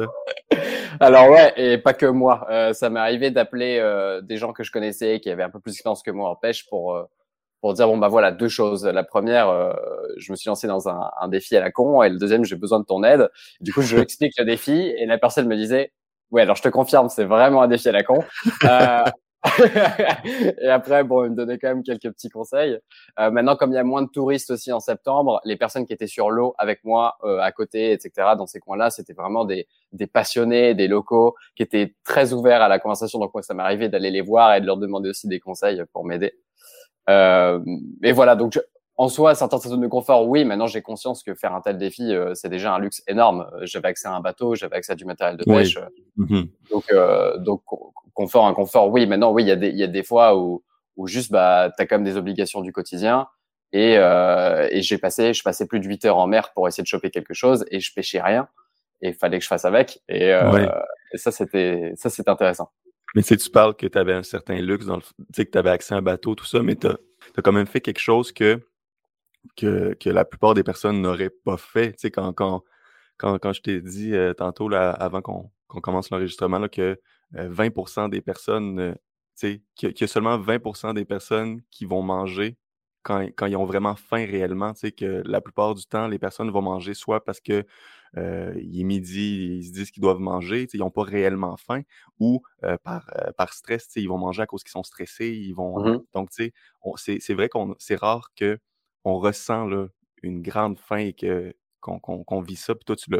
Alors 1.00 1.30
ouais, 1.30 1.52
et 1.56 1.78
pas 1.78 1.94
que 1.94 2.06
moi. 2.06 2.46
Euh, 2.50 2.72
ça 2.72 2.90
m'est 2.90 3.00
arrivé 3.00 3.30
d'appeler 3.30 3.78
euh, 3.78 4.20
des 4.20 4.36
gens 4.36 4.52
que 4.52 4.62
je 4.62 4.70
connaissais 4.70 5.20
qui 5.20 5.30
avaient 5.30 5.42
un 5.42 5.50
peu 5.50 5.60
plus 5.60 5.72
d'expérience 5.72 6.02
que 6.02 6.10
moi 6.10 6.30
en 6.30 6.36
pêche 6.36 6.66
pour 6.68 6.94
euh, 6.94 7.04
pour 7.60 7.74
dire 7.74 7.86
bon 7.86 7.98
bah 7.98 8.08
voilà 8.08 8.30
deux 8.30 8.48
choses. 8.48 8.84
La 8.84 9.04
première, 9.04 9.48
euh, 9.48 9.72
je 10.18 10.30
me 10.30 10.36
suis 10.36 10.48
lancé 10.48 10.66
dans 10.66 10.88
un, 10.88 11.10
un, 11.20 11.28
défi 11.28 11.56
à 11.56 11.60
la 11.60 11.70
con, 11.70 12.02
et 12.02 12.10
le 12.10 12.18
deuxième, 12.18 12.44
j'ai 12.44 12.56
besoin 12.56 12.80
de 12.80 12.84
ton 12.84 13.02
aide. 13.02 13.30
Du 13.60 13.72
coup, 13.72 13.82
je 13.82 13.94
lui 13.96 14.02
explique 14.02 14.34
le 14.38 14.44
défi, 14.44 14.94
et 14.98 15.06
la 15.06 15.18
personne 15.18 15.48
me 15.48 15.56
disait 15.56 15.92
ouais 16.30 16.42
alors 16.42 16.56
je 16.56 16.62
te 16.62 16.68
confirme, 16.68 17.08
c'est 17.08 17.24
vraiment 17.24 17.62
un 17.62 17.68
défi 17.68 17.88
à 17.88 17.92
la 17.92 18.02
con. 18.02 18.22
Et 20.60 20.68
après, 20.68 21.04
bon, 21.04 21.24
il 21.24 21.30
me 21.30 21.36
donnait 21.36 21.58
quand 21.58 21.68
même 21.68 21.82
quelques 21.82 22.10
petits 22.10 22.30
conseils. 22.30 22.78
Euh, 23.18 23.30
maintenant, 23.30 23.56
comme 23.56 23.72
il 23.72 23.74
y 23.74 23.78
a 23.78 23.84
moins 23.84 24.02
de 24.02 24.08
touristes 24.08 24.50
aussi 24.50 24.72
en 24.72 24.80
septembre, 24.80 25.40
les 25.44 25.56
personnes 25.56 25.86
qui 25.86 25.92
étaient 25.92 26.06
sur 26.06 26.30
l'eau 26.30 26.54
avec 26.58 26.82
moi, 26.84 27.16
euh, 27.24 27.38
à 27.40 27.52
côté, 27.52 27.92
etc., 27.92 28.10
dans 28.38 28.46
ces 28.46 28.60
coins-là, 28.60 28.90
c'était 28.90 29.12
vraiment 29.12 29.44
des, 29.44 29.66
des 29.92 30.06
passionnés, 30.06 30.74
des 30.74 30.88
locaux 30.88 31.34
qui 31.56 31.62
étaient 31.62 31.94
très 32.04 32.32
ouverts 32.32 32.62
à 32.62 32.68
la 32.68 32.78
conversation. 32.78 33.18
Donc 33.18 33.34
moi, 33.34 33.42
ça 33.42 33.54
m'arrivait 33.54 33.88
d'aller 33.88 34.10
les 34.10 34.22
voir 34.22 34.54
et 34.54 34.60
de 34.60 34.66
leur 34.66 34.78
demander 34.78 35.10
aussi 35.10 35.28
des 35.28 35.40
conseils 35.40 35.82
pour 35.92 36.04
m'aider. 36.04 36.32
Euh, 37.10 37.60
et 38.02 38.12
voilà, 38.12 38.36
donc 38.36 38.58
en 38.96 39.08
soi, 39.08 39.34
certaines 39.34 39.60
zones 39.60 39.80
de 39.80 39.88
confort, 39.88 40.28
oui. 40.28 40.44
Maintenant, 40.44 40.66
j'ai 40.66 40.82
conscience 40.82 41.22
que 41.22 41.34
faire 41.34 41.54
un 41.54 41.60
tel 41.60 41.78
défi, 41.78 42.14
euh, 42.14 42.34
c'est 42.34 42.48
déjà 42.48 42.74
un 42.74 42.78
luxe 42.78 43.02
énorme. 43.08 43.50
J'avais 43.62 43.88
accès 43.88 44.06
à 44.06 44.14
un 44.14 44.20
bateau, 44.20 44.54
j'avais 44.54 44.76
accès 44.76 44.92
à 44.92 44.94
du 44.94 45.04
matériel 45.04 45.36
de 45.36 45.44
pêche. 45.44 45.78
Mm-hmm. 46.18 46.48
Donc, 46.70 46.84
euh, 46.92 47.36
donc 47.38 47.62
confort, 48.12 48.46
inconfort, 48.46 48.90
oui. 48.90 49.06
Maintenant, 49.06 49.32
oui, 49.32 49.42
il 49.42 49.48
y 49.48 49.52
a 49.52 49.56
des, 49.56 49.70
il 49.70 49.76
y 49.76 49.82
a 49.82 49.88
des 49.88 50.04
fois 50.04 50.36
où, 50.36 50.62
où 50.96 51.06
juste, 51.06 51.32
bah, 51.32 51.72
t'as 51.76 51.86
quand 51.86 51.96
même 51.96 52.04
des 52.04 52.16
obligations 52.16 52.60
du 52.60 52.72
quotidien. 52.72 53.26
Et, 53.72 53.96
euh, 53.98 54.68
et 54.70 54.82
j'ai 54.82 54.98
passé, 54.98 55.34
je 55.34 55.42
passais 55.42 55.66
plus 55.66 55.80
de 55.80 55.86
8 55.86 56.04
heures 56.04 56.18
en 56.18 56.28
mer 56.28 56.52
pour 56.54 56.68
essayer 56.68 56.84
de 56.84 56.88
choper 56.88 57.10
quelque 57.10 57.34
chose 57.34 57.66
et 57.72 57.80
je 57.80 57.92
pêchais 57.92 58.20
rien. 58.20 58.48
Et 59.02 59.08
il 59.08 59.14
fallait 59.14 59.38
que 59.38 59.42
je 59.42 59.48
fasse 59.48 59.64
avec. 59.64 60.00
Et, 60.08 60.32
euh, 60.32 60.68
et 61.12 61.18
ça, 61.18 61.32
c'était, 61.32 61.92
ça, 61.96 62.08
c'est 62.08 62.28
intéressant. 62.28 62.70
Mais 63.16 63.22
tu 63.22 63.28
sais, 63.28 63.36
tu 63.36 63.50
parles 63.50 63.74
que 63.74 63.88
tu 63.88 63.98
avais 63.98 64.12
un 64.12 64.22
certain 64.22 64.54
luxe, 64.54 64.86
dans 64.86 64.96
le, 64.96 65.02
tu 65.02 65.08
sais, 65.34 65.44
que 65.44 65.50
tu 65.50 65.58
avais 65.58 65.70
accès 65.70 65.94
à 65.94 65.98
un 65.98 66.02
bateau, 66.02 66.36
tout 66.36 66.44
ça, 66.44 66.62
mais 66.62 66.76
tu 66.76 66.86
as, 66.86 66.96
as, 67.36 67.42
quand 67.42 67.52
même 67.52 67.66
fait 67.66 67.80
quelque 67.80 68.00
chose 68.00 68.30
que, 68.30 68.60
que, 69.56 69.94
que 69.94 70.10
la 70.10 70.24
plupart 70.24 70.54
des 70.54 70.62
personnes 70.62 71.00
n'auraient 71.00 71.30
pas 71.30 71.56
fait. 71.56 71.92
Tu 71.92 72.00
sais, 72.00 72.10
quand, 72.10 72.32
quand, 72.32 72.62
quand, 73.16 73.38
quand 73.38 73.52
je 73.52 73.62
t'ai 73.62 73.80
dit 73.80 74.14
euh, 74.14 74.34
tantôt, 74.34 74.68
là, 74.68 74.90
avant 74.90 75.22
qu'on 75.22 75.50
commence 75.80 76.10
l'enregistrement, 76.10 76.68
que 76.68 76.98
20% 77.32 78.08
des 78.08 78.20
personnes, 78.20 78.94
tu 79.36 79.48
sais, 79.48 79.62
qu'il 79.74 79.92
y, 79.98 80.04
a 80.04 80.06
seulement 80.06 80.38
20% 80.38 80.94
des 80.94 81.04
personnes 81.04 81.62
qui 81.70 81.84
vont 81.84 82.02
manger 82.02 82.56
quand, 83.02 83.26
quand, 83.36 83.46
ils 83.46 83.56
ont 83.56 83.66
vraiment 83.66 83.96
faim 83.96 84.24
réellement, 84.24 84.72
tu 84.72 84.80
sais, 84.80 84.92
que 84.92 85.22
la 85.26 85.40
plupart 85.40 85.74
du 85.74 85.84
temps, 85.84 86.08
les 86.08 86.18
personnes 86.18 86.50
vont 86.50 86.62
manger 86.62 86.94
soit 86.94 87.24
parce 87.24 87.40
que 87.40 87.64
euh, 88.16 88.54
il 88.56 88.80
est 88.80 88.84
midi, 88.84 89.58
ils 89.58 89.66
se 89.66 89.72
disent 89.72 89.90
qu'ils 89.90 90.02
doivent 90.02 90.20
manger, 90.20 90.66
ils 90.72 90.80
n'ont 90.80 90.90
pas 90.90 91.02
réellement 91.02 91.56
faim, 91.56 91.82
ou 92.20 92.42
euh, 92.64 92.76
par, 92.82 93.10
euh, 93.16 93.32
par 93.36 93.52
stress, 93.52 93.88
ils 93.96 94.08
vont 94.08 94.18
manger 94.18 94.42
à 94.42 94.46
cause 94.46 94.62
qu'ils 94.62 94.70
sont 94.70 94.82
stressés, 94.82 95.30
ils 95.30 95.52
vont. 95.52 95.84
Mmh 95.84 96.02
donc, 96.14 96.30
tu 96.30 96.52
sais, 96.96 97.18
c'est 97.20 97.34
vrai 97.34 97.48
qu'on 97.48 97.74
c'est 97.78 97.96
rare 97.96 98.30
qu'on 99.04 99.18
ressent 99.18 99.66
là, 99.66 99.86
une 100.22 100.42
grande 100.42 100.78
faim 100.78 100.98
et 100.98 101.12
que 101.12 101.54
qu'on 101.80 102.40
vit 102.40 102.56
ça. 102.56 102.74
Puis 102.74 102.84
toi, 102.84 102.96
tu 102.96 103.10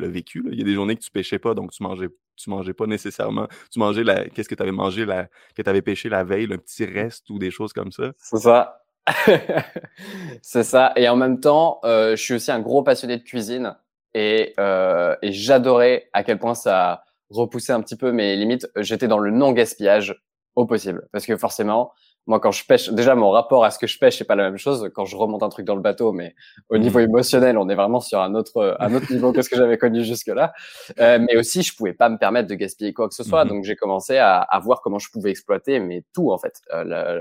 l'as 0.00 0.08
vécu. 0.08 0.42
Là. 0.42 0.48
Il 0.52 0.58
y 0.58 0.62
a 0.62 0.64
des 0.64 0.74
journées 0.74 0.96
que 0.96 1.02
tu 1.02 1.10
pêchais 1.10 1.38
pas, 1.38 1.54
donc 1.54 1.70
tu 1.72 1.82
mangeais 1.82 2.08
tu 2.36 2.50
mangeais 2.50 2.74
pas 2.74 2.86
nécessairement. 2.86 3.48
Tu 3.70 3.78
mangeais 3.78 4.04
la. 4.04 4.28
Qu'est-ce 4.28 4.48
que 4.48 4.54
tu 4.54 4.62
avais 4.62 4.72
mangé 4.72 5.04
la, 5.06 5.28
que 5.54 5.62
tu 5.62 5.70
avais 5.70 5.82
pêché 5.82 6.08
la 6.08 6.22
veille, 6.22 6.46
un 6.52 6.58
petit 6.58 6.84
reste 6.84 7.28
ou 7.30 7.38
des 7.38 7.50
choses 7.50 7.72
comme 7.72 7.92
ça? 7.92 8.12
C'est 8.18 8.38
ça. 8.38 8.82
c'est 10.42 10.62
ça. 10.62 10.92
Et 10.96 11.08
en 11.08 11.16
même 11.16 11.40
temps, 11.40 11.80
euh, 11.84 12.16
je 12.16 12.22
suis 12.22 12.34
aussi 12.34 12.50
un 12.50 12.60
gros 12.60 12.82
passionné 12.82 13.16
de 13.16 13.22
cuisine 13.22 13.76
et, 14.14 14.54
euh, 14.58 15.16
et 15.22 15.32
j'adorais 15.32 16.08
à 16.12 16.24
quel 16.24 16.38
point 16.38 16.54
ça 16.54 17.04
repoussait 17.30 17.72
un 17.72 17.80
petit 17.80 17.96
peu 17.96 18.12
mes 18.12 18.36
limites. 18.36 18.68
J'étais 18.76 19.08
dans 19.08 19.18
le 19.18 19.30
non-gaspillage 19.30 20.20
au 20.56 20.66
possible 20.66 21.08
parce 21.12 21.26
que 21.26 21.36
forcément, 21.36 21.92
moi, 22.26 22.40
quand 22.40 22.50
je 22.50 22.64
pêche, 22.64 22.90
déjà, 22.90 23.14
mon 23.14 23.30
rapport 23.30 23.64
à 23.64 23.70
ce 23.70 23.78
que 23.78 23.86
je 23.86 23.98
pêche, 23.98 24.18
c'est 24.18 24.24
pas 24.24 24.34
la 24.34 24.44
même 24.44 24.58
chose 24.58 24.90
quand 24.94 25.04
je 25.04 25.16
remonte 25.16 25.42
un 25.42 25.48
truc 25.48 25.64
dans 25.64 25.76
le 25.76 25.80
bateau, 25.80 26.12
mais 26.12 26.34
au 26.68 26.76
niveau 26.76 26.98
mmh. 26.98 27.02
émotionnel, 27.02 27.56
on 27.56 27.68
est 27.68 27.74
vraiment 27.76 28.00
sur 28.00 28.20
un 28.20 28.34
autre, 28.34 28.76
un 28.80 28.94
autre 28.94 29.12
niveau 29.12 29.32
que 29.32 29.42
ce 29.42 29.48
que 29.48 29.56
j'avais 29.56 29.78
connu 29.78 30.02
jusque-là. 30.04 30.52
Euh, 30.98 31.18
mais 31.20 31.36
aussi, 31.36 31.62
je 31.62 31.76
pouvais 31.76 31.92
pas 31.92 32.08
me 32.08 32.18
permettre 32.18 32.48
de 32.48 32.54
gaspiller 32.54 32.92
quoi 32.92 33.08
que 33.08 33.14
ce 33.14 33.22
soit. 33.22 33.44
Mmh. 33.44 33.48
Donc, 33.48 33.64
j'ai 33.64 33.76
commencé 33.76 34.16
à, 34.18 34.38
à, 34.38 34.58
voir 34.58 34.80
comment 34.80 34.98
je 34.98 35.08
pouvais 35.10 35.30
exploiter, 35.30 35.78
mais 35.78 36.02
tout, 36.14 36.32
en 36.32 36.38
fait. 36.38 36.60
Euh, 36.72 37.20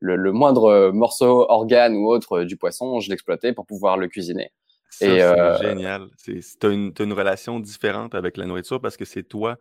le, 0.00 0.16
le, 0.16 0.32
moindre 0.32 0.90
morceau, 0.90 1.46
organe 1.48 1.94
ou 1.94 2.08
autre 2.08 2.42
du 2.42 2.56
poisson, 2.56 3.00
je 3.00 3.08
l'exploitais 3.08 3.52
pour 3.52 3.66
pouvoir 3.66 3.96
le 3.96 4.08
cuisiner. 4.08 4.50
Ça, 4.90 5.06
c'est 5.06 5.22
euh... 5.22 5.56
génial. 5.58 6.08
Tu 6.22 6.40
as 6.62 6.66
une, 6.66 6.92
une 6.98 7.12
relation 7.12 7.60
différente 7.60 8.14
avec 8.14 8.36
la 8.36 8.44
nourriture 8.44 8.80
parce 8.80 8.96
que 8.96 9.04
c'est 9.04 9.22
toi 9.22 9.56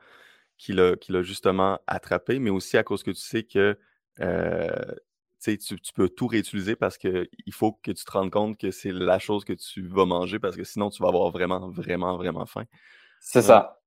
qui 0.57 0.73
l'a 0.73 1.21
justement 1.21 1.79
attrapé, 1.87 2.39
mais 2.39 2.49
aussi 2.49 2.77
à 2.77 2.83
cause 2.83 3.01
que 3.01 3.11
tu 3.11 3.21
sais 3.21 3.43
que 3.43 3.59
euh, 3.59 3.75
tu, 4.17 5.57
tu, 5.57 5.93
peux 5.93 6.09
tout 6.09 6.27
réutiliser 6.27 6.75
parce 6.75 6.97
qu'il 6.97 7.27
faut 7.51 7.73
que 7.83 7.91
tu 7.91 8.05
te 8.05 8.11
rendes 8.11 8.31
compte 8.31 8.57
que 8.57 8.71
c'est 8.71 8.91
la 8.91 9.19
chose 9.19 9.43
que 9.43 9.53
tu 9.53 9.87
vas 9.87 10.05
manger 10.05 10.39
parce 10.39 10.55
que 10.55 10.63
sinon 10.63 10.89
tu 10.89 11.01
vas 11.01 11.09
avoir 11.09 11.31
vraiment, 11.31 11.69
vraiment, 11.69 12.17
vraiment 12.17 12.45
faim. 12.45 12.65
C'est 13.19 13.41
ça. 13.41 13.81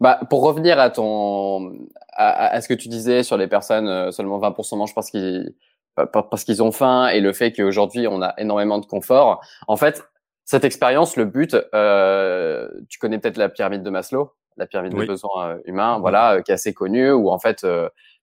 Bah, 0.00 0.20
pour 0.28 0.42
revenir 0.42 0.78
à 0.78 0.90
ton 0.90 1.86
à, 2.12 2.54
à, 2.54 2.60
ce 2.60 2.68
que 2.68 2.74
tu 2.74 2.88
disais 2.88 3.22
sur 3.22 3.36
les 3.36 3.46
personnes, 3.46 3.88
euh, 3.88 4.10
seulement 4.10 4.38
20% 4.40 4.76
mangent 4.76 4.94
parce 4.94 5.10
qu'ils 5.10 5.54
parce 6.12 6.44
qu'ils 6.44 6.62
ont 6.62 6.72
faim 6.72 7.08
et 7.08 7.20
le 7.20 7.32
fait 7.32 7.52
qu'aujourd'hui 7.52 8.06
on 8.06 8.20
a 8.20 8.34
énormément 8.36 8.78
de 8.78 8.84
confort. 8.84 9.40
En 9.66 9.76
fait, 9.76 10.04
cette 10.44 10.64
expérience, 10.64 11.16
le 11.16 11.24
but, 11.24 11.56
euh, 11.74 12.68
tu 12.90 12.98
connais 12.98 13.18
peut-être 13.18 13.38
la 13.38 13.48
pyramide 13.48 13.82
de 13.82 13.88
Maslow, 13.88 14.32
la 14.58 14.66
pyramide 14.66 14.94
des 14.94 15.06
besoins 15.06 15.48
euh, 15.48 15.58
humains, 15.64 15.98
voilà, 15.98 16.42
qui 16.42 16.50
est 16.50 16.54
assez 16.54 16.74
connue, 16.74 17.12
où 17.12 17.30
en 17.30 17.38
fait 17.38 17.66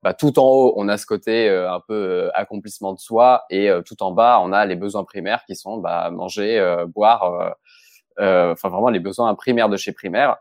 bah, 0.04 0.14
tout 0.14 0.38
en 0.38 0.46
haut, 0.46 0.74
on 0.76 0.90
a 0.90 0.98
ce 0.98 1.06
côté 1.06 1.50
euh, 1.50 1.72
un 1.72 1.80
peu 1.80 1.94
euh, 1.94 2.30
accomplissement 2.34 2.94
de 2.94 3.00
soi, 3.00 3.46
et 3.50 3.70
euh, 3.70 3.82
tout 3.82 4.04
en 4.04 4.12
bas, 4.12 4.40
on 4.44 4.52
a 4.52 4.66
les 4.66 4.76
besoins 4.76 5.06
primaires 5.06 5.44
qui 5.46 5.56
sont 5.56 5.78
bah, 5.78 6.10
manger, 6.12 6.84
boire, 6.94 7.56
enfin 8.20 8.70
vraiment 8.70 8.90
les 8.90 9.00
besoins 9.00 9.34
primaires 9.36 9.70
de 9.70 9.78
chez 9.78 9.94
primaire. 9.94 10.38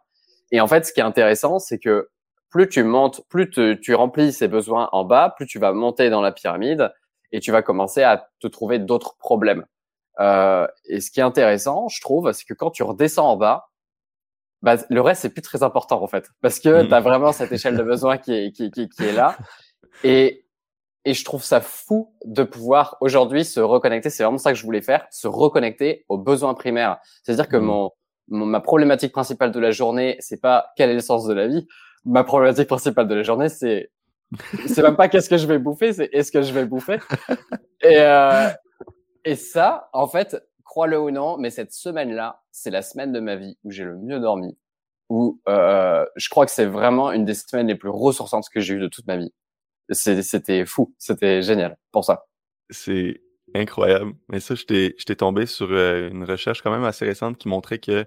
Et 0.50 0.61
en 0.61 0.66
fait, 0.66 0.85
ce 0.85 0.92
qui 0.92 1.00
est 1.00 1.04
intéressant, 1.04 1.59
c'est 1.59 1.78
que 1.78 2.11
plus 2.50 2.69
tu 2.69 2.83
montes, 2.83 3.23
plus 3.31 3.49
tu 3.50 3.95
remplis 3.95 4.33
ces 4.33 4.49
besoins 4.49 4.88
en 4.92 5.04
bas, 5.04 5.33
plus 5.37 5.47
tu 5.47 5.59
vas 5.59 5.73
monter 5.73 6.11
dans 6.11 6.21
la 6.21 6.33
pyramide 6.33 6.92
et 7.31 7.40
tu 7.40 7.50
vas 7.50 7.62
commencer 7.62 8.02
à 8.02 8.28
te 8.40 8.47
trouver 8.47 8.78
d'autres 8.78 9.16
problèmes. 9.16 9.64
Euh, 10.21 10.66
et 10.87 11.00
ce 11.00 11.11
qui 11.11 11.21
est 11.21 11.23
intéressant, 11.23 11.88
je 11.88 12.00
trouve, 12.00 12.31
c'est 12.33 12.45
que 12.45 12.54
quand 12.54 12.71
tu 12.71 12.83
redescends 12.83 13.31
en 13.31 13.37
bas, 13.37 13.69
bah, 14.62 14.76
le 14.88 15.00
reste, 15.00 15.23
c'est 15.23 15.31
plus 15.31 15.42
très 15.42 15.62
important, 15.62 16.02
en 16.02 16.07
fait. 16.07 16.28
Parce 16.40 16.61
que 16.61 16.85
mmh. 16.85 16.88
tu 16.88 16.95
as 16.95 17.00
vraiment 17.00 17.33
cette 17.33 17.52
échelle 17.52 17.76
de 17.76 17.83
besoin 17.83 18.19
qui 18.19 18.33
est, 18.33 18.52
qui, 18.52 18.71
qui, 18.71 18.88
qui 18.88 19.04
est 19.04 19.12
là. 19.12 19.37
Et, 20.04 20.47
et 21.04 21.14
je 21.14 21.25
trouve 21.25 21.42
ça 21.42 21.61
fou 21.61 22.14
de 22.25 22.45
pouvoir 22.45 22.97
aujourd'hui 23.00 23.45
se 23.45 23.61
reconnecter. 23.61 24.09
C'est 24.09 24.23
vraiment 24.23 24.38
ça 24.38 24.52
que 24.52 24.59
je 24.59 24.64
voulais 24.64 24.83
faire, 24.83 25.07
se 25.11 25.26
reconnecter 25.28 26.04
aux 26.09 26.19
besoins 26.19 26.54
primaires. 26.54 26.99
C'est-à-dire 27.23 27.49
que 27.49 27.57
mmh. 27.57 27.64
mon, 27.64 27.90
mon, 28.28 28.47
ma 28.47 28.61
problématique 28.61 29.12
principale 29.12 29.50
de 29.50 29.61
la 29.61 29.73
journée, 29.73 30.16
c'est 30.21 30.40
pas 30.40 30.66
quel 30.76 30.90
est 30.90 30.95
le 30.95 31.00
sens 31.00 31.26
de 31.26 31.35
la 31.35 31.49
vie. 31.49 31.66
Ma 32.04 32.25
problématique 32.25 32.69
principale 32.69 33.09
de 33.09 33.14
la 33.14 33.23
journée, 33.23 33.49
c'est 33.49 33.90
c'est 34.66 34.83
même 34.83 34.97
pas 34.97 35.09
qu'est-ce 35.09 35.28
que 35.28 35.37
je 35.37 35.47
vais 35.47 35.59
bouffer, 35.59 35.92
c'est 35.92 36.09
est-ce 36.12 36.33
que 36.33 36.40
je 36.40 36.52
vais 36.52 36.64
bouffer. 36.64 36.99
Et, 37.83 37.99
euh, 37.99 38.49
et 39.25 39.37
ça, 39.37 39.90
en 39.92 40.09
fait, 40.09 40.42
crois-le 40.73 40.99
ou 40.99 41.11
non, 41.11 41.37
mais 41.37 41.50
cette 41.50 41.75
semaine-là, 41.75 42.43
c'est 42.50 42.71
la 42.71 42.81
semaine 42.81 43.12
de 43.12 43.21
ma 43.21 43.37
vie 43.37 43.59
où 43.62 43.71
j'ai 43.71 43.85
le 43.85 43.99
mieux 43.99 44.21
dormi, 44.21 44.57
où 45.11 45.38
euh, 45.47 46.07
je 46.17 46.31
crois 46.31 46.47
que 46.47 46.50
c'est 46.50 46.64
vraiment 46.64 47.12
une 47.12 47.26
des 47.26 47.35
semaines 47.35 47.67
les 47.67 47.75
plus 47.75 47.91
ressourçantes 47.91 48.47
que 48.49 48.59
j'ai 48.61 48.73
eues 48.73 48.81
de 48.81 48.88
toute 48.88 49.07
ma 49.07 49.19
vie. 49.19 49.35
C'était 49.91 50.64
fou, 50.64 50.95
c'était 50.97 51.43
génial 51.43 51.76
pour 51.91 52.07
ça. 52.07 52.25
C'est 52.71 53.21
incroyable. 53.55 54.14
Mais 54.31 54.41
ça, 54.41 54.55
je 54.55 54.64
t'ai 54.64 55.17
tombé 55.17 55.45
sur 55.45 55.71
euh, 55.71 56.09
une 56.09 56.25
recherche 56.25 56.62
quand 56.62 56.71
même 56.71 56.85
assez 56.85 57.05
récente 57.05 57.37
qui 57.37 57.49
montrait 57.49 57.79
que, 57.79 58.07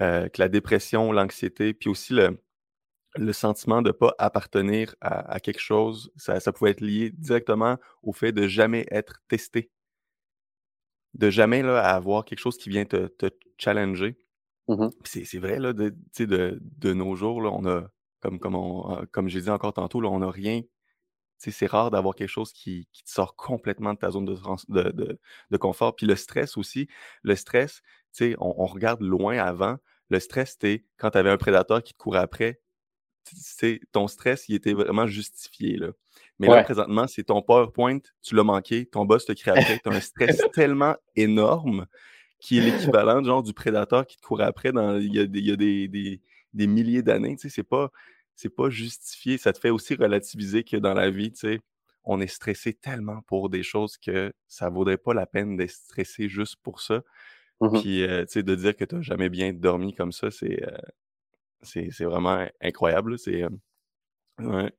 euh, 0.00 0.28
la 0.38 0.48
dépression, 0.48 1.10
l'anxiété, 1.10 1.74
puis 1.74 1.90
aussi 1.90 2.12
le, 2.14 3.32
sentiment 3.32 3.82
de 3.82 3.88
ne 3.88 3.92
pas 3.92 4.14
appartenir 4.18 4.94
à, 5.00 5.32
à 5.32 5.40
quelque 5.40 5.58
chose, 5.58 6.12
ça, 6.14 6.38
ça, 6.38 6.52
pouvait 6.52 6.70
être 6.70 6.80
lié 6.80 7.10
directement 7.10 7.76
au 8.04 8.12
fait 8.12 8.30
de 8.30 8.46
jamais 8.46 8.86
être 8.92 9.20
testé 9.26 9.72
de 11.14 11.30
jamais 11.30 11.62
là, 11.62 11.80
avoir 11.82 12.24
quelque 12.24 12.38
chose 12.38 12.58
qui 12.58 12.68
vient 12.68 12.84
te, 12.84 13.06
te 13.08 13.30
challenger. 13.58 14.16
Mmh 14.68 14.88
C'est 15.04 15.38
vrai, 15.38 15.58
là, 15.58 15.72
de, 15.72 15.94
de, 16.18 16.58
de 16.60 16.92
nos 16.92 17.14
jours, 17.16 17.40
là, 17.40 17.50
on 17.50 17.64
a, 17.66 17.88
comme, 18.20 18.38
comme, 18.38 18.54
on, 18.54 19.06
comme 19.12 19.28
j'ai 19.28 19.40
dit 19.40 19.50
encore 19.50 19.72
tantôt, 19.72 20.00
là, 20.00 20.10
on 20.10 20.18
n'a 20.18 20.30
rien. 20.30 20.62
C'est 21.38 21.66
rare 21.66 21.90
d'avoir 21.90 22.16
quelque 22.16 22.28
chose 22.28 22.52
qui, 22.52 22.88
qui, 22.92 23.04
te 23.04 23.10
sort 23.10 23.36
complètement 23.36 23.94
de 23.94 23.98
ta 23.98 24.10
zone 24.10 24.24
de, 24.24 24.36
de, 24.68 24.90
de, 24.90 25.20
de 25.50 25.56
confort. 25.56 25.94
Puis 25.94 26.04
le 26.04 26.16
stress 26.16 26.56
aussi, 26.56 26.88
le 27.22 27.36
stress, 27.36 27.80
on, 28.20 28.54
on 28.58 28.66
regarde 28.66 29.00
loin 29.02 29.38
avant. 29.38 29.76
Le 30.10 30.18
stress, 30.20 30.52
c'était 30.52 30.84
quand 30.96 31.12
tu 31.12 31.18
avais 31.18 31.30
un 31.30 31.36
prédateur 31.36 31.82
qui 31.82 31.92
te 31.92 31.98
courait 31.98 32.18
après, 32.18 32.60
ton 33.92 34.08
stress, 34.08 34.48
il 34.48 34.54
était 34.54 34.72
vraiment 34.72 35.06
justifié. 35.06 35.76
Là. 35.76 35.88
Mais 36.38 36.46
là, 36.46 36.62
présentement, 36.62 37.06
c'est 37.08 37.24
ton 37.24 37.42
PowerPoint, 37.42 37.98
tu 38.22 38.34
l'as 38.34 38.44
manqué, 38.44 38.86
ton 38.86 39.04
boss 39.04 39.24
te 39.24 39.32
crie 39.32 39.50
après, 39.50 39.80
tu 39.82 39.88
as 39.88 39.92
un 39.92 40.00
stress 40.00 40.40
tellement 40.52 40.94
énorme 41.16 41.86
qui 42.38 42.58
est 42.58 42.60
l'équivalent 42.60 43.22
genre 43.22 43.42
du 43.42 43.52
prédateur 43.52 44.06
qui 44.06 44.16
te 44.16 44.22
court 44.22 44.40
après 44.40 44.72
dans 44.72 44.96
il 44.96 45.12
y 45.12 45.18
a, 45.18 45.22
il 45.22 45.46
y 45.46 45.50
a 45.50 45.56
des, 45.56 45.88
des, 45.88 46.20
des, 46.52 46.66
milliers 46.66 47.02
d'années. 47.02 47.36
Tu 47.36 47.48
sais, 47.48 47.54
c'est 47.54 47.68
pas, 47.68 47.90
c'est 48.36 48.54
pas 48.54 48.70
justifié. 48.70 49.38
Ça 49.38 49.52
te 49.52 49.58
fait 49.58 49.70
aussi 49.70 49.94
relativiser 49.94 50.62
que 50.62 50.76
dans 50.76 50.94
la 50.94 51.10
vie, 51.10 51.32
tu 51.32 51.38
sais, 51.38 51.60
on 52.04 52.20
est 52.20 52.28
stressé 52.28 52.72
tellement 52.72 53.22
pour 53.22 53.50
des 53.50 53.62
choses 53.62 53.98
que 53.98 54.32
ça 54.46 54.68
vaudrait 54.70 54.98
pas 54.98 55.14
la 55.14 55.26
peine 55.26 55.56
d'être 55.56 55.72
stressé 55.72 56.28
juste 56.28 56.56
pour 56.62 56.80
ça. 56.80 57.02
Mmh 57.60 57.80
Puis, 57.80 58.02
euh, 58.04 58.24
tu 58.24 58.34
sais, 58.34 58.42
de 58.44 58.54
dire 58.54 58.76
que 58.76 58.84
tu 58.84 58.94
n'as 58.94 59.02
jamais 59.02 59.28
bien 59.28 59.52
dormi 59.52 59.92
comme 59.94 60.12
ça, 60.12 60.30
c'est, 60.30 60.62
euh, 60.62 60.78
c'est 61.62 62.04
vraiment 62.04 62.46
incroyable. 62.60 63.18
C'est. 63.18 63.42
Euh, 63.42 63.48
ouais. 64.38 64.72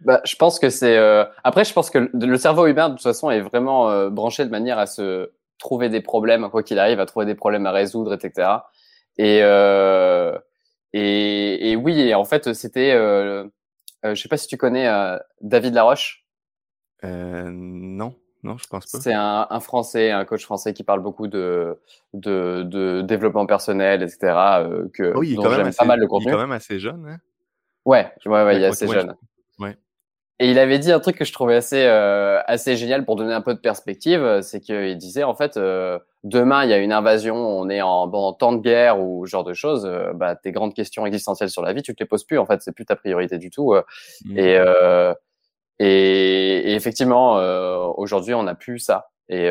Bah, 0.00 0.20
je 0.24 0.34
pense 0.36 0.58
que 0.58 0.70
c'est. 0.70 0.96
Euh... 0.96 1.24
Après, 1.44 1.64
je 1.64 1.72
pense 1.72 1.90
que 1.90 2.10
le 2.12 2.36
cerveau 2.36 2.66
humain, 2.66 2.88
de 2.88 2.94
toute 2.94 3.02
façon, 3.02 3.30
est 3.30 3.40
vraiment 3.40 3.90
euh, 3.90 4.10
branché 4.10 4.44
de 4.44 4.50
manière 4.50 4.78
à 4.78 4.86
se 4.86 5.30
trouver 5.58 5.88
des 5.88 6.00
problèmes, 6.00 6.48
quoi 6.50 6.62
qu'il 6.62 6.78
arrive, 6.78 7.00
à 7.00 7.06
trouver 7.06 7.26
des 7.26 7.34
problèmes 7.34 7.66
à 7.66 7.72
résoudre, 7.72 8.14
etc. 8.14 8.48
Et 9.18 9.40
euh... 9.42 10.38
et, 10.92 11.70
et 11.70 11.76
oui, 11.76 12.00
et 12.00 12.14
en 12.14 12.24
fait, 12.24 12.54
c'était. 12.54 12.92
Euh... 12.92 13.44
euh 14.04 14.14
je 14.14 14.22
sais 14.22 14.28
pas 14.28 14.38
si 14.38 14.46
tu 14.46 14.56
connais 14.56 14.88
euh, 14.88 15.18
David 15.42 15.74
Laroche. 15.74 16.24
Euh, 17.04 17.50
non. 17.52 18.14
Non, 18.42 18.56
je 18.56 18.66
pense 18.68 18.86
pas. 18.86 19.00
C'est 19.00 19.12
un, 19.12 19.46
un, 19.50 19.60
Français, 19.60 20.10
un 20.10 20.24
coach 20.24 20.44
français 20.44 20.72
qui 20.72 20.82
parle 20.82 21.00
beaucoup 21.00 21.28
de, 21.28 21.78
de, 22.14 22.62
de 22.62 23.02
développement 23.02 23.44
personnel, 23.44 24.02
etc. 24.02 24.18
Euh, 24.32 24.88
que, 24.94 25.12
oh, 25.14 25.20
assez, 25.20 25.76
pas 25.76 25.84
mal 25.84 26.00
le 26.00 26.06
contenu. 26.06 26.28
Il 26.28 26.28
est 26.30 26.32
quand 26.32 26.40
même 26.40 26.52
assez 26.52 26.78
jeune, 26.78 27.06
hein 27.06 27.18
Ouais, 27.84 28.10
ouais, 28.24 28.44
ouais, 28.44 28.56
il 28.56 28.62
est 28.62 28.66
assez 28.66 28.88
jeune. 28.88 29.14
Et 30.42 30.50
il 30.50 30.58
avait 30.58 30.78
dit 30.78 30.90
un 30.90 31.00
truc 31.00 31.18
que 31.18 31.26
je 31.26 31.34
trouvais 31.34 31.56
assez 31.56 31.84
euh, 31.84 32.40
assez 32.46 32.74
génial 32.74 33.04
pour 33.04 33.14
donner 33.14 33.34
un 33.34 33.42
peu 33.42 33.52
de 33.52 33.58
perspective, 33.58 34.22
euh, 34.22 34.40
c'est 34.40 34.60
qu'il 34.60 34.96
disait 34.96 35.22
en 35.22 35.34
fait 35.34 35.58
euh, 35.58 35.98
demain 36.24 36.64
il 36.64 36.70
y 36.70 36.72
a 36.72 36.78
une 36.78 36.94
invasion, 36.94 37.36
on 37.36 37.68
est 37.68 37.82
en, 37.82 38.10
en 38.10 38.32
temps 38.32 38.54
de 38.54 38.62
guerre 38.62 38.98
ou 38.98 39.26
ce 39.26 39.30
genre 39.30 39.44
de 39.44 39.52
choses, 39.52 39.84
euh, 39.84 40.14
bah 40.14 40.36
tes 40.36 40.50
grandes 40.50 40.72
questions 40.72 41.04
existentielles 41.04 41.50
sur 41.50 41.60
la 41.60 41.74
vie, 41.74 41.82
tu 41.82 41.94
te 41.94 42.02
les 42.02 42.08
poses 42.08 42.24
plus 42.24 42.38
en 42.38 42.46
fait, 42.46 42.62
c'est 42.62 42.72
plus 42.72 42.86
ta 42.86 42.96
priorité 42.96 43.36
du 43.36 43.50
tout. 43.50 43.74
Mmh. 44.24 44.38
Et, 44.38 44.58
et, 45.78 46.70
et 46.70 46.74
effectivement 46.74 47.34
aujourd'hui 47.98 48.32
on 48.32 48.44
n'a 48.44 48.54
plus 48.54 48.78
ça. 48.78 49.10
Et 49.28 49.50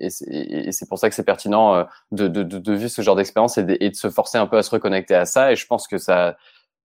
et 0.00 0.10
c'est 0.10 0.88
pour 0.88 0.98
ça 0.98 1.10
que 1.10 1.14
c'est 1.14 1.24
pertinent 1.24 1.84
de, 2.12 2.28
de, 2.28 2.42
de, 2.44 2.58
de, 2.58 2.72
vivre 2.72 2.90
ce 2.90 3.02
genre 3.02 3.16
d'expérience 3.16 3.58
et, 3.58 3.66
et, 3.80 3.90
de 3.90 3.96
se 3.96 4.08
forcer 4.10 4.38
un 4.38 4.46
peu 4.46 4.56
à 4.56 4.62
se 4.62 4.70
reconnecter 4.70 5.16
à 5.16 5.24
ça. 5.24 5.50
Et 5.50 5.56
je 5.56 5.66
pense 5.66 5.88
que 5.88 5.98
ça, 5.98 6.36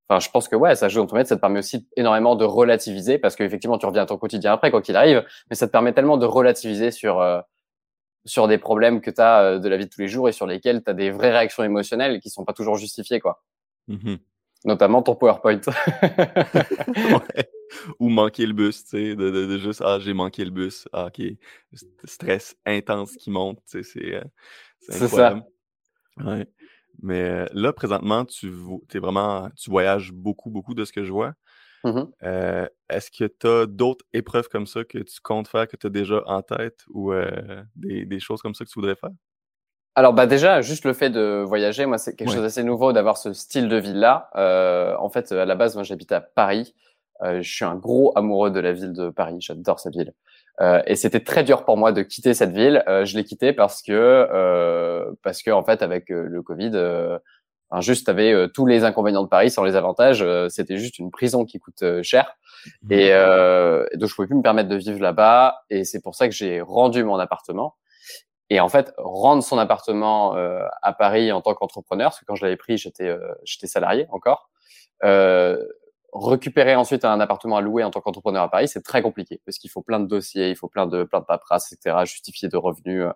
Enfin, 0.10 0.20
je 0.20 0.30
pense 0.30 0.48
que 0.48 0.56
ouais, 0.56 0.76
ça 0.76 0.90
joue 0.90 1.00
dans 1.00 1.08
ton 1.08 1.16
maître, 1.16 1.30
ça 1.30 1.36
te 1.36 1.42
permet 1.42 1.60
aussi 1.60 1.88
énormément 1.96 2.36
de 2.36 2.44
relativiser 2.44 3.18
parce 3.18 3.36
qu'effectivement, 3.36 3.78
tu 3.78 3.86
reviens 3.86 4.04
à 4.04 4.06
ton 4.06 4.18
quotidien 4.18 4.52
après, 4.52 4.70
quoi 4.70 4.82
qu'il 4.82 4.96
arrive, 4.96 5.26
mais 5.50 5.56
ça 5.56 5.68
te 5.68 5.72
permet 5.72 5.94
tellement 5.94 6.18
de 6.18 6.26
relativiser 6.26 6.92
sur 6.92 7.22
euh, 7.22 7.40
sur 8.26 8.48
des 8.48 8.58
problèmes 8.58 9.02
que 9.02 9.12
tu 9.12 9.22
as 9.22 9.44
euh, 9.44 9.60
de 9.60 9.70
la 9.70 9.78
vie 9.78 9.86
de 9.86 9.90
tous 9.90 10.02
les 10.02 10.08
jours 10.08 10.30
et 10.30 10.32
sur 10.32 10.46
lesquels 10.46 10.84
tu 10.84 10.90
as 10.90 10.94
des 10.94 11.12
vraies 11.12 11.32
réactions 11.32 11.64
émotionnelles 11.64 12.20
qui 12.20 12.30
sont 12.30 12.46
pas 12.46 12.54
toujours 12.54 12.76
justifiées, 12.76 13.20
quoi. 13.20 13.44
Mmh 13.88 14.16
Notamment 14.66 15.02
ton 15.02 15.16
PowerPoint. 15.16 15.60
ouais. 16.88 17.50
Ou 18.00 18.08
manquer 18.08 18.46
le 18.46 18.54
bus, 18.54 18.84
tu 18.86 18.90
sais, 18.92 19.16
de, 19.16 19.30
de, 19.30 19.46
de, 19.46 19.58
juste 19.58 19.82
ah 19.84 19.98
j'ai 20.00 20.14
manqué 20.14 20.46
le 20.46 20.52
bus, 20.52 20.88
ah 20.94 21.08
ok, 21.08 21.22
stress 22.06 22.56
intense 22.66 23.18
qui 23.18 23.30
monte, 23.30 23.60
tu 23.70 23.84
sais, 23.84 24.00
c'est 24.00 24.16
euh, 24.16 24.24
c'est 24.80 25.08
ça. 25.08 25.36
Ouais. 26.18 26.48
Mais 27.02 27.46
là, 27.54 27.74
présentement, 27.74 28.26
tu, 28.26 28.52
es 28.94 29.00
vraiment, 29.00 29.50
tu 29.58 29.70
voyages 29.70 30.12
beaucoup, 30.12 30.50
beaucoup 30.50 30.74
de 30.74 30.86
ce 30.86 30.94
que 30.94 31.04
je 31.04 31.12
vois. 31.12 31.34
Mmh 31.84 32.04
euh, 32.24 32.66
Est-ce 32.90 33.12
que 33.12 33.26
tu 33.26 33.48
as 33.48 33.66
d'autres 33.66 34.06
épreuves 34.14 34.48
comme 34.48 34.68
ça 34.68 34.84
que 34.86 35.00
tu 35.00 35.20
comptes 35.22 35.50
faire, 35.50 35.68
que 35.68 35.76
tu 35.76 35.88
as 35.88 35.90
déjà 35.90 36.22
en 36.28 36.42
tête 36.42 36.80
ou 36.90 37.12
euh, 37.12 37.30
des, 37.76 38.06
des, 38.06 38.20
choses 38.20 38.42
comme 38.42 38.54
ça 38.54 38.64
que 38.64 38.70
tu 38.70 38.80
voudrais 38.80 38.96
faire? 38.96 39.10
Alors 39.96 40.14
bah 40.14 40.26
déjà, 40.26 40.62
juste 40.62 40.86
le 40.86 40.94
fait 40.94 41.10
de 41.10 41.44
voyager, 41.46 41.86
moi 41.86 41.98
c'est 41.98 42.16
quelque 42.16 42.32
chose 42.32 42.42
d'assez 42.42 42.64
nouveau 42.64 42.94
d'avoir 42.94 43.18
ce 43.18 43.34
style 43.34 43.68
de 43.68 43.78
vie-là. 43.78 44.30
Euh, 44.36 44.96
en 44.98 45.10
fait, 45.10 45.32
à 45.34 45.46
la 45.46 45.56
base, 45.56 45.76
moi 45.76 45.84
j'habite 45.84 46.12
à 46.14 46.22
Paris. 46.22 46.74
je 47.22 47.42
suis 47.42 47.66
un 47.66 47.76
gros 47.76 48.12
amoureux 48.16 48.50
de 48.50 48.60
la 48.60 48.72
ville 48.72 48.94
de 48.94 49.10
Paris. 49.10 49.38
J'adore 49.40 49.80
cette 49.80 49.96
ville. 49.96 50.14
Euh, 50.62 50.82
et 50.86 50.96
c'était 50.96 51.20
très 51.20 51.44
dur 51.44 51.66
pour 51.66 51.78
moi 51.78 51.92
de 51.92 52.02
quitter 52.04 52.34
cette 52.34 52.52
ville. 52.52 52.84
Euh, 52.88 53.06
je 53.06 53.18
l'ai 53.18 53.24
quitté 53.24 53.54
parce 53.54 53.82
que 53.82 53.92
euh, 53.92 55.12
parce 55.24 55.42
que 55.42 55.52
en 55.52 55.64
fait 55.64 55.82
avec 55.82 56.10
le 56.10 56.42
Covid, 56.42 56.72
juste 57.80 58.08
avait 58.08 58.50
tous 58.54 58.66
les 58.68 58.84
inconvénients 58.84 59.24
de 59.24 59.30
Paris 59.30 59.50
sans 59.50 59.64
les 59.64 59.76
avantages. 59.76 60.24
c'était 60.50 60.78
juste 60.78 61.00
une 61.00 61.10
prison 61.10 61.44
qui 61.46 61.60
coûte 61.60 61.84
cher. 62.04 62.36
Mmh. 62.84 62.92
Et, 62.92 63.08
et, 63.08 63.98
donc 63.98 64.10
je 64.10 64.16
pouvais 64.16 64.28
plus 64.28 64.38
me 64.38 64.44
permettre 64.44 64.70
de 64.70 64.76
vivre 64.76 65.00
là-bas. 65.02 65.64
Et 65.70 65.84
c'est 65.84 66.02
pour 66.02 66.16
ça 66.16 66.28
que 66.28 66.36
j'ai 66.36 66.62
rendu 66.62 67.04
mon 67.04 67.18
appartement. 67.18 67.76
Et 68.50 68.60
en 68.60 68.70
fait, 68.70 68.94
rendre 68.98 69.42
son 69.42 69.58
appartement 69.58 70.36
à 70.84 70.94
Paris 70.94 71.32
en 71.32 71.42
tant 71.42 71.56
qu'entrepreneur, 71.56 72.12
parce 72.12 72.20
que 72.20 72.26
quand 72.26 72.36
je 72.36 72.44
l'avais 72.44 72.58
pris, 72.58 72.78
j'étais 72.78 73.18
j'étais 73.44 73.68
salarié 73.68 74.06
encore. 74.12 74.52
Euh, 76.16 76.20
récupérer 76.20 76.76
ensuite 76.76 77.06
un 77.06 77.20
appartement 77.20 77.58
à 77.58 77.62
louer 77.62 77.84
en 77.84 77.92
tant 77.92 78.02
qu'entrepreneur 78.02 78.44
à 78.44 78.50
Paris, 78.50 78.68
c'est 78.68 78.82
très 78.82 79.02
compliqué 79.02 79.42
parce 79.46 79.58
qu'il 79.58 79.70
faut 79.70 79.82
plein 79.82 80.00
de 80.00 80.08
dossiers, 80.08 80.50
il 80.50 80.56
faut 80.56 80.68
plein 80.68 80.86
de 80.88 81.04
plein 81.04 81.20
de 81.20 81.26
paperasses, 81.26 81.72
etc., 81.72 81.98
justifier 82.06 82.50
de 82.50 82.58
revenus. 82.58 83.04
Euh. 83.04 83.12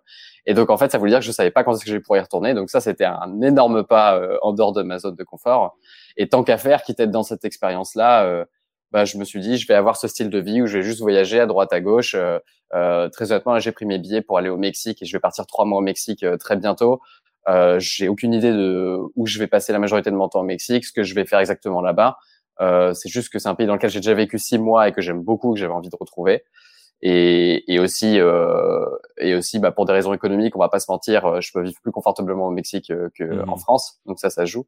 Et 0.45 0.53
donc 0.53 0.69
en 0.69 0.77
fait, 0.77 0.91
ça 0.91 0.97
voulait 0.97 1.12
dire 1.12 1.19
que 1.19 1.25
je 1.25 1.31
savais 1.31 1.51
pas 1.51 1.63
quand 1.63 1.73
est-ce 1.73 1.86
que 1.86 1.91
je 1.91 1.97
pourrais 1.97 2.19
y 2.19 2.21
retourner. 2.21 2.53
Donc 2.53 2.69
ça, 2.69 2.81
c'était 2.81 3.05
un 3.05 3.41
énorme 3.41 3.83
pas 3.83 4.17
euh, 4.17 4.38
en 4.41 4.53
dehors 4.53 4.73
de 4.73 4.83
ma 4.83 4.99
zone 4.99 5.15
de 5.15 5.23
confort. 5.23 5.77
Et 6.17 6.29
tant 6.29 6.43
qu'à 6.43 6.57
faire, 6.57 6.83
quitte 6.83 6.99
à 6.99 7.03
être 7.03 7.12
dans 7.12 7.23
cette 7.23 7.45
expérience-là, 7.45 8.25
euh, 8.25 8.45
bah, 8.91 9.05
je 9.05 9.17
me 9.17 9.25
suis 9.25 9.39
dit, 9.41 9.57
je 9.57 9.67
vais 9.67 9.73
avoir 9.75 9.97
ce 9.97 10.07
style 10.07 10.29
de 10.29 10.39
vie 10.39 10.62
où 10.62 10.67
je 10.67 10.77
vais 10.77 10.83
juste 10.83 11.01
voyager 11.01 11.39
à 11.39 11.45
droite 11.45 11.73
à 11.73 11.81
gauche. 11.81 12.15
très 12.71 13.31
honnêtement, 13.31 13.60
j'ai 13.60 13.71
pris 13.71 13.86
mes 13.86 13.99
billets 13.99 14.21
pour 14.21 14.38
aller 14.38 14.49
au 14.49 14.57
Mexique 14.57 15.01
et 15.01 15.05
je 15.05 15.12
vais 15.13 15.19
partir 15.19 15.45
trois 15.45 15.65
mois 15.65 15.79
au 15.79 15.81
Mexique 15.81 16.25
très 16.39 16.55
bientôt. 16.55 17.01
Euh, 17.47 17.79
j'ai 17.79 18.10
aucune 18.10 18.33
idée 18.33 18.51
de 18.51 18.99
où 19.15 19.25
je 19.25 19.39
vais 19.39 19.47
passer 19.47 19.71
la 19.71 19.79
majorité 19.79 20.12
de 20.12 20.15
mon 20.15 20.27
temps 20.27 20.41
au 20.41 20.43
Mexique, 20.43 20.86
ce 20.86 20.91
que 20.91 21.03
je 21.03 21.15
vais 21.15 21.25
faire 21.25 21.39
exactement 21.39 21.81
là-bas. 21.81 22.17
Euh, 22.61 22.93
c'est 22.93 23.09
juste 23.09 23.29
que 23.29 23.39
c'est 23.39 23.49
un 23.49 23.55
pays 23.55 23.67
dans 23.67 23.75
lequel 23.75 23.89
j'ai 23.89 23.99
déjà 23.99 24.13
vécu 24.13 24.39
six 24.39 24.57
mois 24.57 24.87
et 24.87 24.91
que 24.91 25.01
j'aime 25.01 25.21
beaucoup, 25.21 25.53
que 25.53 25.59
j'avais 25.59 25.73
envie 25.73 25.89
de 25.89 25.97
retrouver. 25.99 26.43
Et, 27.01 27.71
et 27.71 27.79
aussi, 27.79 28.19
euh, 28.19 28.85
et 29.19 29.35
aussi, 29.35 29.59
bah, 29.59 29.71
pour 29.71 29.85
des 29.85 29.93
raisons 29.93 30.13
économiques, 30.13 30.55
on 30.55 30.59
va 30.59 30.69
pas 30.69 30.79
se 30.79 30.89
mentir, 30.89 31.25
euh, 31.25 31.41
je 31.41 31.51
peux 31.53 31.61
vivre 31.61 31.79
plus 31.81 31.91
confortablement 31.91 32.47
au 32.47 32.51
Mexique 32.51 32.89
euh, 32.89 33.09
que 33.13 33.23
mmh. 33.23 33.49
en 33.49 33.57
France, 33.57 33.99
donc 34.05 34.19
ça, 34.19 34.29
ça 34.31 34.45
joue. 34.45 34.65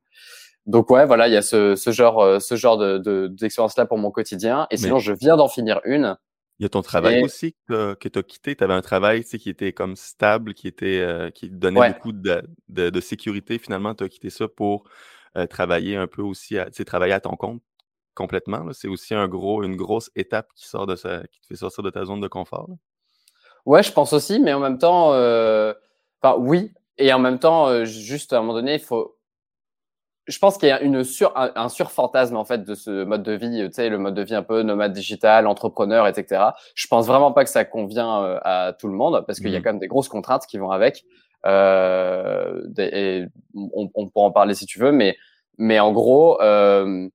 Donc 0.68 0.92
ouais, 0.92 1.08
voilà, 1.08 1.28
il 1.28 1.34
y 1.34 1.38
a 1.38 1.42
ce, 1.42 1.76
ce 1.76 1.92
genre, 1.92 2.20
euh, 2.20 2.40
ce 2.40 2.56
genre 2.56 2.78
de 2.78 3.28
d'expérience 3.28 3.76
là 3.78 3.88
pour 3.88 3.98
mon 3.98 4.12
quotidien. 4.12 4.68
Et 4.70 4.78
sinon, 4.78 5.00
je 5.00 5.14
viens 5.14 5.38
d'en 5.38 5.48
finir 5.48 5.82
une. 5.86 6.18
Il 6.60 6.64
y 6.64 6.66
a 6.66 6.70
ton 6.70 6.82
travail 6.82 7.24
aussi 7.24 7.56
que, 7.68 7.96
tu 7.96 8.20
as 8.20 8.24
quitté. 8.24 8.56
Tu 8.56 8.64
avais 8.64 8.74
un 8.74 8.82
travail 8.82 9.24
qui 9.24 9.50
était 9.50 9.72
comme 9.72 9.96
stable, 9.96 10.54
qui 10.54 10.68
était 10.68 11.32
qui 11.34 11.50
donnait 11.50 11.94
beaucoup 11.94 12.12
de, 12.12 12.44
de, 12.68 12.90
de, 12.90 13.00
sécurité. 13.00 13.58
Finalement, 13.58 13.96
tu 13.96 14.04
as 14.04 14.10
quitté 14.10 14.30
ça 14.30 14.48
pour 14.48 14.84
travailler 15.50 15.96
un 15.96 16.08
peu 16.08 16.22
aussi, 16.22 16.60
à, 16.60 16.70
travailler 16.70 17.14
à 17.14 17.22
ton 17.22 17.38
compte 17.38 17.62
complètement. 18.16 18.66
C'est 18.74 18.88
aussi 18.88 19.14
un 19.14 19.28
gros, 19.28 19.64
une 19.64 19.76
grosse 19.76 20.12
étape 20.16 20.48
qui, 20.56 20.68
sort 20.68 20.88
de 20.88 20.96
sa, 20.96 21.22
qui 21.28 21.42
te 21.42 21.48
fait 21.48 21.56
sortir 21.56 21.84
de 21.84 21.90
ta 21.90 22.06
zone 22.06 22.22
de 22.22 22.28
confort. 22.28 22.68
Là. 22.70 22.76
Ouais, 23.66 23.84
je 23.84 23.92
pense 23.92 24.14
aussi, 24.14 24.40
mais 24.40 24.54
en 24.54 24.60
même 24.60 24.78
temps, 24.78 25.14
euh... 25.14 25.74
enfin, 26.22 26.36
oui, 26.40 26.72
et 26.98 27.14
en 27.14 27.20
même 27.20 27.40
temps, 27.40 27.68
euh, 27.68 27.86
juste 27.86 28.34
à 28.34 28.38
un 28.38 28.42
moment 28.42 28.54
donné, 28.54 28.76
il 28.76 28.80
faut. 28.80 29.16
Je 30.28 30.38
pense 30.38 30.60
qu'il 30.60 30.70
y 30.70 30.72
a 30.72 30.82
une 30.82 31.04
sur, 31.04 31.36
un, 31.36 31.52
un 31.56 31.70
surfantasme 31.70 32.36
en 32.36 32.46
fait 32.46 32.64
de 32.64 32.76
ce 32.76 33.04
mode 33.04 33.24
de 33.24 33.32
vie, 33.32 33.68
tu 33.68 33.74
sais, 33.74 33.90
le 33.90 33.98
mode 33.98 34.14
de 34.14 34.22
vie 34.22 34.36
un 34.36 34.44
peu 34.44 34.62
nomade 34.62 34.94
digital, 34.94 35.48
entrepreneur, 35.48 36.06
etc. 36.06 36.44
Je 36.76 36.88
pense 36.88 37.08
vraiment 37.08 37.32
pas 37.32 37.44
que 37.44 37.50
ça 37.50 37.66
convient 37.66 38.24
euh, 38.24 38.40
à 38.44 38.74
tout 38.78 38.88
le 38.88 38.94
monde 38.94 39.24
parce 39.26 39.40
qu'il 39.40 39.50
y 39.50 39.56
a 39.56 39.60
mmh. 39.60 39.64
quand 39.64 39.70
même 39.72 39.80
des 39.80 39.88
grosses 39.88 40.10
contraintes 40.10 40.46
qui 40.46 40.60
vont 40.60 40.70
avec. 40.70 41.04
Euh, 41.48 42.62
et 42.78 43.26
on, 43.56 43.90
on 43.96 44.08
pourra 44.08 44.26
en 44.26 44.32
parler 44.32 44.54
si 44.54 44.68
tu 44.68 44.78
veux, 44.78 44.92
mais 44.92 45.18
mais 45.58 45.80
en 45.80 45.92
gros, 45.92 46.42
euh, 46.42 47.10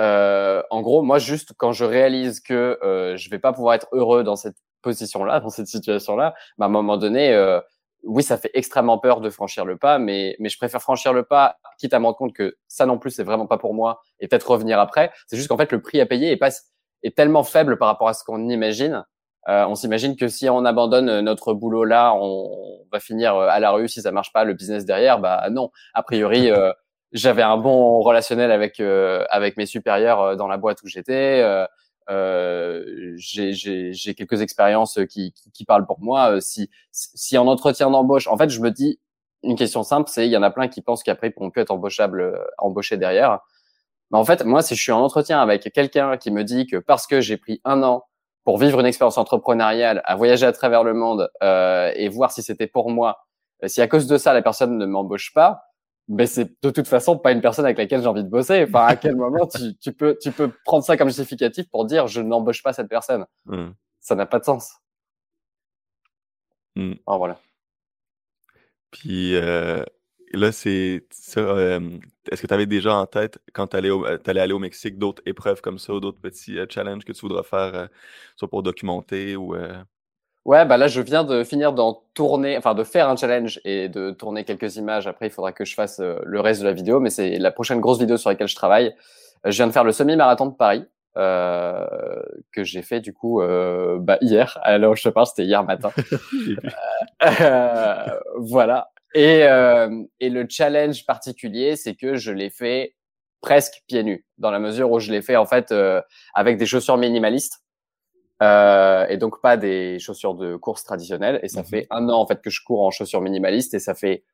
euh, 0.00 0.62
en 0.70 0.80
gros, 0.80 1.02
moi, 1.02 1.18
juste 1.18 1.52
quand 1.56 1.72
je 1.72 1.84
réalise 1.84 2.40
que 2.40 2.78
euh, 2.82 3.16
je 3.16 3.30
vais 3.30 3.38
pas 3.38 3.52
pouvoir 3.52 3.74
être 3.74 3.86
heureux 3.92 4.24
dans 4.24 4.36
cette 4.36 4.56
position-là, 4.82 5.40
dans 5.40 5.50
cette 5.50 5.66
situation-là, 5.66 6.34
bah, 6.58 6.64
à 6.64 6.68
un 6.68 6.72
moment 6.72 6.96
donné, 6.96 7.32
euh, 7.34 7.60
oui, 8.04 8.22
ça 8.22 8.38
fait 8.38 8.50
extrêmement 8.54 8.98
peur 8.98 9.20
de 9.20 9.28
franchir 9.28 9.64
le 9.66 9.76
pas, 9.76 9.98
mais, 9.98 10.36
mais 10.38 10.48
je 10.48 10.56
préfère 10.56 10.80
franchir 10.80 11.12
le 11.12 11.22
pas, 11.22 11.56
quitte 11.78 11.92
à 11.92 11.98
me 11.98 12.06
rendre 12.06 12.16
compte 12.16 12.32
que 12.32 12.56
ça 12.66 12.86
non 12.86 12.98
plus, 12.98 13.10
c'est 13.10 13.24
vraiment 13.24 13.46
pas 13.46 13.58
pour 13.58 13.74
moi, 13.74 14.00
et 14.20 14.28
peut-être 14.28 14.50
revenir 14.50 14.80
après. 14.80 15.12
C'est 15.26 15.36
juste 15.36 15.48
qu'en 15.48 15.58
fait, 15.58 15.70
le 15.70 15.82
prix 15.82 16.00
à 16.00 16.06
payer 16.06 16.30
est, 16.32 16.38
pas, 16.38 16.50
est 17.02 17.14
tellement 17.14 17.44
faible 17.44 17.76
par 17.76 17.88
rapport 17.88 18.08
à 18.08 18.14
ce 18.14 18.24
qu'on 18.24 18.48
imagine. 18.48 19.04
Euh, 19.48 19.66
on 19.66 19.74
s'imagine 19.74 20.16
que 20.16 20.28
si 20.28 20.48
on 20.48 20.64
abandonne 20.64 21.20
notre 21.20 21.54
boulot 21.54 21.84
là, 21.84 22.14
on 22.14 22.84
va 22.92 23.00
finir 23.00 23.36
euh, 23.36 23.48
à 23.48 23.58
la 23.58 23.70
rue 23.70 23.88
si 23.88 24.02
ça 24.02 24.12
marche 24.12 24.32
pas, 24.32 24.44
le 24.44 24.52
business 24.52 24.84
derrière. 24.84 25.18
Bah 25.18 25.48
non, 25.50 25.70
a 25.94 26.02
priori, 26.02 26.50
euh, 26.50 26.72
j'avais 27.12 27.42
un 27.42 27.56
bon 27.56 28.00
relationnel 28.00 28.50
avec 28.50 28.80
euh, 28.80 29.24
avec 29.30 29.56
mes 29.56 29.66
supérieurs 29.66 30.20
euh, 30.20 30.36
dans 30.36 30.46
la 30.46 30.56
boîte 30.56 30.82
où 30.82 30.86
j'étais. 30.86 31.40
Euh, 31.42 31.66
euh 32.10 33.14
j'ai 33.16 34.14
quelques 34.16 34.40
expériences 34.40 34.98
qui, 35.08 35.32
qui, 35.32 35.50
qui, 35.52 35.64
parlent 35.64 35.86
pour 35.86 36.00
moi. 36.00 36.40
Si, 36.40 36.70
si 36.92 37.38
en 37.38 37.46
entretien 37.46 37.90
d'embauche, 37.90 38.26
en 38.26 38.36
fait, 38.36 38.50
je 38.50 38.60
me 38.60 38.70
dis 38.70 39.00
une 39.42 39.56
question 39.56 39.82
simple, 39.82 40.10
c'est 40.10 40.26
il 40.26 40.30
y 40.30 40.36
en 40.36 40.42
a 40.42 40.50
plein 40.50 40.68
qui 40.68 40.82
pensent 40.82 41.02
qu'après 41.02 41.28
ils 41.28 41.32
pourront 41.32 41.50
plus 41.50 41.62
être 41.62 41.70
embauchables, 41.70 42.38
embauchés 42.58 42.96
derrière. 42.96 43.40
Mais 44.10 44.18
en 44.18 44.24
fait, 44.24 44.44
moi, 44.44 44.62
si 44.62 44.74
je 44.74 44.82
suis 44.82 44.92
en 44.92 45.00
entretien 45.00 45.40
avec 45.40 45.72
quelqu'un 45.72 46.16
qui 46.16 46.30
me 46.30 46.42
dit 46.44 46.66
que 46.66 46.76
parce 46.76 47.06
que 47.06 47.20
j'ai 47.20 47.36
pris 47.36 47.60
un 47.64 47.82
an 47.82 48.04
pour 48.44 48.58
vivre 48.58 48.80
une 48.80 48.86
expérience 48.86 49.18
entrepreneuriale, 49.18 50.02
à 50.04 50.16
voyager 50.16 50.46
à 50.46 50.52
travers 50.52 50.82
le 50.82 50.94
monde 50.94 51.30
euh, 51.42 51.92
et 51.94 52.08
voir 52.08 52.32
si 52.32 52.42
c'était 52.42 52.66
pour 52.66 52.90
moi, 52.90 53.26
si 53.66 53.80
à 53.82 53.88
cause 53.88 54.06
de 54.06 54.18
ça 54.18 54.32
la 54.32 54.42
personne 54.42 54.78
ne 54.78 54.86
m'embauche 54.86 55.32
pas, 55.32 55.69
mais 56.10 56.26
c'est 56.26 56.60
de 56.62 56.70
toute 56.70 56.88
façon 56.88 57.16
pas 57.16 57.30
une 57.30 57.40
personne 57.40 57.64
avec 57.64 57.78
laquelle 57.78 58.02
j'ai 58.02 58.08
envie 58.08 58.24
de 58.24 58.28
bosser. 58.28 58.64
Enfin, 58.68 58.86
à 58.86 58.96
quel 58.96 59.14
moment 59.14 59.46
tu, 59.46 59.76
tu, 59.80 59.92
peux, 59.92 60.18
tu 60.20 60.32
peux 60.32 60.50
prendre 60.64 60.84
ça 60.84 60.96
comme 60.96 61.08
justificatif 61.08 61.70
pour 61.70 61.84
dire 61.84 62.08
je 62.08 62.20
n'embauche 62.20 62.64
pas 62.64 62.72
cette 62.72 62.88
personne? 62.88 63.26
Mmh. 63.46 63.68
Ça 64.00 64.16
n'a 64.16 64.26
pas 64.26 64.40
de 64.40 64.44
sens. 64.44 64.72
Mmh. 66.74 66.94
voilà. 67.06 67.40
Puis, 68.90 69.36
euh, 69.36 69.84
là, 70.32 70.50
c'est 70.50 71.06
ça. 71.10 71.40
Euh, 71.40 71.98
est-ce 72.30 72.42
que 72.42 72.48
tu 72.48 72.54
avais 72.54 72.66
déjà 72.66 72.94
en 72.96 73.06
tête, 73.06 73.38
quand 73.52 73.68
tu 73.68 73.76
allais, 73.76 73.90
allais, 74.26 74.40
aller 74.40 74.52
au 74.52 74.58
Mexique, 74.58 74.98
d'autres 74.98 75.22
épreuves 75.26 75.60
comme 75.60 75.78
ça, 75.78 75.92
d'autres 76.00 76.20
petits 76.20 76.58
challenges 76.68 77.04
que 77.04 77.12
tu 77.12 77.20
voudras 77.20 77.44
faire, 77.44 77.88
soit 78.36 78.48
pour 78.48 78.64
documenter 78.64 79.36
ou. 79.36 79.54
Ouais, 80.46 80.64
bah 80.64 80.76
là, 80.78 80.88
je 80.88 81.00
viens 81.00 81.22
de 81.24 81.44
finir 81.44 81.72
d'en 81.72 82.02
tourner, 82.14 82.56
enfin 82.56 82.74
de 82.74 82.82
faire 82.82 83.08
un 83.08 83.16
challenge 83.16 83.60
et 83.64 83.88
de 83.88 84.10
tourner 84.10 84.44
quelques 84.44 84.76
images. 84.76 85.06
Après, 85.06 85.26
il 85.26 85.30
faudra 85.30 85.52
que 85.52 85.64
je 85.64 85.74
fasse 85.74 86.00
le 86.00 86.40
reste 86.40 86.60
de 86.62 86.66
la 86.66 86.72
vidéo, 86.72 86.98
mais 86.98 87.10
c'est 87.10 87.38
la 87.38 87.50
prochaine 87.50 87.80
grosse 87.80 87.98
vidéo 87.98 88.16
sur 88.16 88.30
laquelle 88.30 88.48
je 88.48 88.56
travaille. 88.56 88.94
Je 89.44 89.50
viens 89.56 89.66
de 89.66 89.72
faire 89.72 89.84
le 89.84 89.92
semi-marathon 89.92 90.46
de 90.46 90.54
Paris. 90.54 90.84
Euh, 91.16 91.86
que 92.52 92.62
j'ai 92.62 92.82
fait 92.82 93.00
du 93.00 93.12
coup 93.12 93.42
euh, 93.42 93.98
bah, 94.00 94.16
hier. 94.20 94.58
Alors 94.62 94.94
je 94.94 95.02
te 95.02 95.08
parle, 95.08 95.26
c'était 95.26 95.44
hier 95.44 95.64
matin. 95.64 95.90
euh, 97.40 98.20
voilà. 98.38 98.90
Et, 99.14 99.42
euh, 99.44 100.04
et 100.20 100.30
le 100.30 100.46
challenge 100.48 101.04
particulier, 101.04 101.74
c'est 101.74 101.96
que 101.96 102.14
je 102.14 102.30
l'ai 102.30 102.50
fait 102.50 102.94
presque 103.40 103.82
pieds 103.88 104.04
nus, 104.04 104.24
dans 104.38 104.52
la 104.52 104.60
mesure 104.60 104.90
où 104.92 105.00
je 105.00 105.10
l'ai 105.10 105.22
fait 105.22 105.36
en 105.36 105.46
fait 105.46 105.72
euh, 105.72 106.00
avec 106.34 106.58
des 106.58 106.66
chaussures 106.66 106.96
minimalistes. 106.96 107.64
Euh, 108.42 109.06
et 109.08 109.18
donc 109.18 109.42
pas 109.42 109.56
des 109.56 109.98
chaussures 109.98 110.34
de 110.34 110.56
course 110.56 110.84
traditionnelles. 110.84 111.40
Et 111.42 111.48
ça 111.48 111.60
mhm. 111.60 111.66
fait 111.66 111.86
un 111.90 112.08
an 112.08 112.20
en 112.20 112.26
fait 112.26 112.40
que 112.40 112.50
je 112.50 112.62
cours 112.64 112.82
en 112.82 112.90
chaussures 112.90 113.20
minimalistes 113.20 113.74
et 113.74 113.78
ça 113.78 113.94
fait 113.94 114.24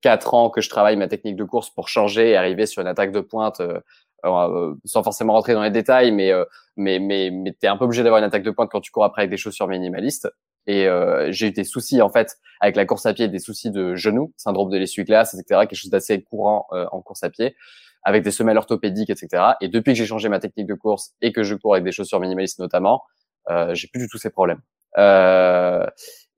quatre 0.00 0.34
ans 0.34 0.50
que 0.50 0.60
je 0.60 0.68
travaille 0.68 0.96
ma 0.96 1.06
technique 1.06 1.36
de 1.36 1.44
course 1.44 1.70
pour 1.70 1.88
changer 1.88 2.30
et 2.30 2.36
arriver 2.36 2.66
sur 2.66 2.82
une 2.82 2.88
attaque 2.88 3.12
de 3.12 3.20
pointe 3.20 3.60
euh, 3.60 3.78
euh, 4.24 4.74
sans 4.84 5.02
forcément 5.02 5.32
rentrer 5.32 5.54
dans 5.54 5.62
les 5.62 5.70
détails, 5.70 6.12
mais 6.12 6.30
euh, 6.30 6.44
mais 6.76 7.00
mais 7.00 7.30
mais 7.30 7.52
t'es 7.52 7.66
un 7.66 7.76
peu 7.76 7.84
obligé 7.84 8.04
d'avoir 8.04 8.20
une 8.20 8.24
attaque 8.24 8.44
de 8.44 8.52
pointe 8.52 8.70
quand 8.70 8.80
tu 8.80 8.92
cours 8.92 9.04
après 9.04 9.22
avec 9.22 9.30
des 9.30 9.36
chaussures 9.36 9.66
minimalistes. 9.66 10.28
Et 10.68 10.86
euh, 10.86 11.32
j'ai 11.32 11.48
eu 11.48 11.50
des 11.50 11.64
soucis 11.64 12.00
en 12.02 12.08
fait 12.08 12.36
avec 12.60 12.76
la 12.76 12.86
course 12.86 13.04
à 13.06 13.14
pied, 13.14 13.26
des 13.26 13.40
soucis 13.40 13.72
de 13.72 13.96
genoux, 13.96 14.32
syndrome 14.36 14.70
de 14.70 14.78
l'essuie-glace, 14.78 15.34
etc. 15.34 15.62
Quelque 15.62 15.74
chose 15.74 15.90
d'assez 15.90 16.22
courant 16.22 16.68
en 16.70 17.00
course 17.02 17.24
à 17.24 17.30
pied, 17.30 17.56
avec 18.04 18.22
des 18.22 18.30
semelles 18.30 18.58
orthopédiques, 18.58 19.10
etc. 19.10 19.54
Et 19.60 19.66
depuis 19.66 19.92
que 19.92 19.98
j'ai 19.98 20.06
changé 20.06 20.28
ma 20.28 20.38
technique 20.38 20.68
de 20.68 20.74
course 20.74 21.14
et 21.20 21.32
que 21.32 21.42
je 21.42 21.56
cours 21.56 21.74
avec 21.74 21.84
des 21.84 21.90
chaussures 21.90 22.20
minimalistes 22.20 22.60
notamment, 22.60 23.02
euh, 23.50 23.74
j'ai 23.74 23.88
plus 23.88 24.00
du 24.00 24.08
tout 24.08 24.18
ces 24.18 24.30
problèmes. 24.30 24.60
Euh, 24.98 25.86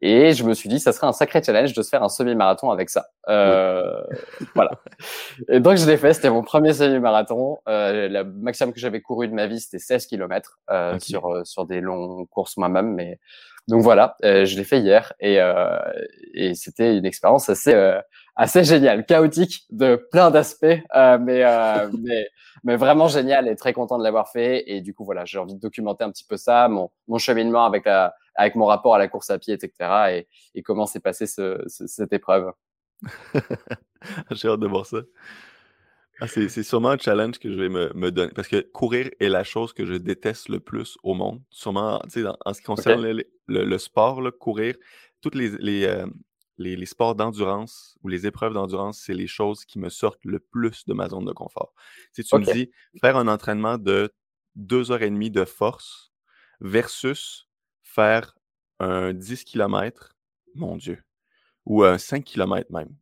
et 0.06 0.34
je 0.34 0.44
me 0.44 0.52
suis 0.52 0.68
dit, 0.68 0.80
ça 0.80 0.92
serait 0.92 1.06
un 1.06 1.12
sacré 1.12 1.42
challenge 1.42 1.72
de 1.72 1.80
se 1.80 1.88
faire 1.88 2.02
un 2.02 2.10
semi-marathon 2.10 2.70
avec 2.70 2.90
ça. 2.90 3.06
Euh, 3.30 4.02
voilà. 4.54 4.72
Et 5.48 5.60
donc, 5.60 5.78
je 5.78 5.86
l'ai 5.86 5.96
fait. 5.96 6.12
C'était 6.12 6.28
mon 6.28 6.42
premier 6.42 6.74
semi-marathon. 6.74 7.56
Euh, 7.68 8.08
la 8.10 8.22
maximum 8.22 8.74
que 8.74 8.80
j'avais 8.80 9.00
couru 9.00 9.28
de 9.28 9.32
ma 9.32 9.46
vie, 9.46 9.60
c'était 9.60 9.78
16 9.78 10.06
km 10.06 10.58
euh, 10.70 10.98
sur, 10.98 11.32
euh, 11.32 11.44
sur 11.44 11.64
des 11.64 11.80
longues 11.80 12.28
courses 12.28 12.58
moi-même. 12.58 12.92
Mais 12.92 13.18
donc 13.68 13.82
voilà, 13.82 14.16
euh, 14.24 14.44
je 14.44 14.56
l'ai 14.56 14.64
fait 14.64 14.80
hier 14.80 15.12
et, 15.20 15.40
euh, 15.40 15.78
et 16.34 16.54
c'était 16.54 16.96
une 16.96 17.06
expérience 17.06 17.48
assez 17.48 17.74
assez 18.36 18.64
géniale, 18.64 19.06
chaotique 19.06 19.64
de 19.70 19.96
plein 20.10 20.30
d'aspects, 20.30 20.66
mais, 20.94 21.44
mais 22.02 22.28
mais 22.64 22.76
vraiment 22.76 23.08
génial 23.08 23.48
et 23.48 23.56
très 23.56 23.72
content 23.72 23.98
de 23.98 24.04
l'avoir 24.04 24.30
fait. 24.30 24.64
Et 24.66 24.80
du 24.80 24.94
coup 24.94 25.04
voilà, 25.04 25.24
j'ai 25.24 25.38
envie 25.38 25.54
de 25.54 25.60
documenter 25.60 26.04
un 26.04 26.10
petit 26.10 26.24
peu 26.24 26.36
ça, 26.36 26.68
mon 26.68 26.90
mon 27.08 27.18
cheminement 27.18 27.64
avec 27.64 27.84
la 27.86 28.14
avec 28.34 28.54
mon 28.56 28.66
rapport 28.66 28.94
à 28.94 28.98
la 28.98 29.08
course 29.08 29.30
à 29.30 29.38
pied, 29.38 29.54
etc. 29.54 30.26
Et, 30.54 30.62
comment 30.62 30.86
s'est 30.86 31.00
passée 31.00 31.26
ce, 31.26 31.62
cette 31.68 32.12
épreuve. 32.12 32.52
J'ai 34.30 34.48
hâte 34.48 34.60
de 34.60 34.66
voir 34.66 34.86
ça. 34.86 34.98
Ah, 36.20 36.28
c'est, 36.28 36.48
sûrement 36.62 36.90
un 36.90 36.98
challenge 36.98 37.38
que 37.38 37.50
je 37.50 37.56
vais 37.56 37.68
me, 37.68 37.92
me, 37.94 38.10
donner. 38.10 38.32
Parce 38.34 38.46
que 38.46 38.60
courir 38.60 39.10
est 39.18 39.28
la 39.28 39.42
chose 39.42 39.72
que 39.72 39.84
je 39.84 39.94
déteste 39.94 40.48
le 40.48 40.60
plus 40.60 40.96
au 41.02 41.14
monde. 41.14 41.42
Sûrement, 41.50 42.00
tu 42.04 42.22
sais, 42.22 42.28
en, 42.44 42.52
ce 42.52 42.60
qui 42.60 42.66
concerne 42.66 43.04
le, 43.46 43.64
le, 43.64 43.78
sport, 43.78 44.20
courir, 44.38 44.76
toutes 45.20 45.34
les, 45.34 45.50
les, 45.58 45.84
euh, 45.84 46.06
les, 46.58 46.76
les, 46.76 46.86
sports 46.86 47.14
d'endurance 47.14 47.96
ou 48.02 48.08
les 48.08 48.26
épreuves 48.26 48.54
d'endurance, 48.54 49.00
c'est 49.00 49.14
les 49.14 49.26
choses 49.26 49.64
qui 49.64 49.78
me 49.78 49.88
sortent 49.88 50.24
le 50.24 50.38
plus 50.38 50.84
de 50.86 50.94
ma 50.94 51.08
zone 51.08 51.24
de 51.24 51.32
confort. 51.32 51.72
Si 52.12 52.24
tu 52.24 52.36
me 52.36 52.52
dis 52.52 52.70
faire 53.00 53.16
un 53.16 53.28
entraînement 53.28 53.78
de 53.78 54.12
deux 54.54 54.92
heures 54.92 55.02
et 55.02 55.10
demie 55.10 55.30
de 55.30 55.44
force 55.44 56.12
versus 56.60 57.48
faire 57.82 58.34
un 58.80 59.12
10 59.12 59.44
km, 59.44 60.16
mon 60.54 60.76
Dieu, 60.76 61.02
ou 61.66 61.84
un 61.84 61.98
5 61.98 62.24
km 62.24 62.70
même. 62.72 62.94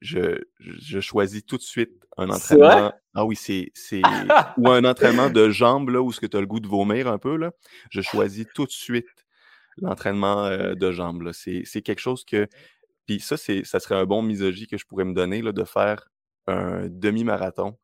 Je, 0.00 0.40
je 0.58 1.00
choisis 1.00 1.44
tout 1.44 1.58
de 1.58 1.62
suite 1.62 2.06
un 2.16 2.30
entraînement. 2.30 2.92
Ah 3.14 3.24
oui, 3.24 3.36
c'est. 3.36 3.70
ou 4.56 4.70
un 4.70 4.84
entraînement 4.84 5.30
de 5.30 5.50
jambes, 5.50 5.90
là, 5.90 6.00
où 6.00 6.12
ce 6.12 6.20
que 6.20 6.26
tu 6.26 6.36
as 6.36 6.40
le 6.40 6.46
goût 6.46 6.60
de 6.60 6.68
vomir 6.68 7.08
un 7.08 7.18
peu, 7.18 7.36
là. 7.36 7.52
Je 7.90 8.00
choisis 8.00 8.46
tout 8.54 8.64
de 8.64 8.70
suite 8.70 9.25
l'entraînement 9.78 10.44
euh, 10.46 10.74
de 10.74 10.92
jambes. 10.92 11.30
C'est 11.32 11.82
quelque 11.82 12.00
chose 12.00 12.24
que. 12.24 12.48
Puis 13.06 13.20
ça, 13.20 13.36
ça 13.36 13.80
serait 13.80 13.94
un 13.94 14.04
bon 14.04 14.22
misogie 14.22 14.66
que 14.66 14.76
je 14.76 14.84
pourrais 14.84 15.04
me 15.04 15.14
donner, 15.14 15.40
là, 15.40 15.52
de 15.52 15.64
faire 15.64 16.08
un 16.46 16.88
demi-marathon. 16.88 17.78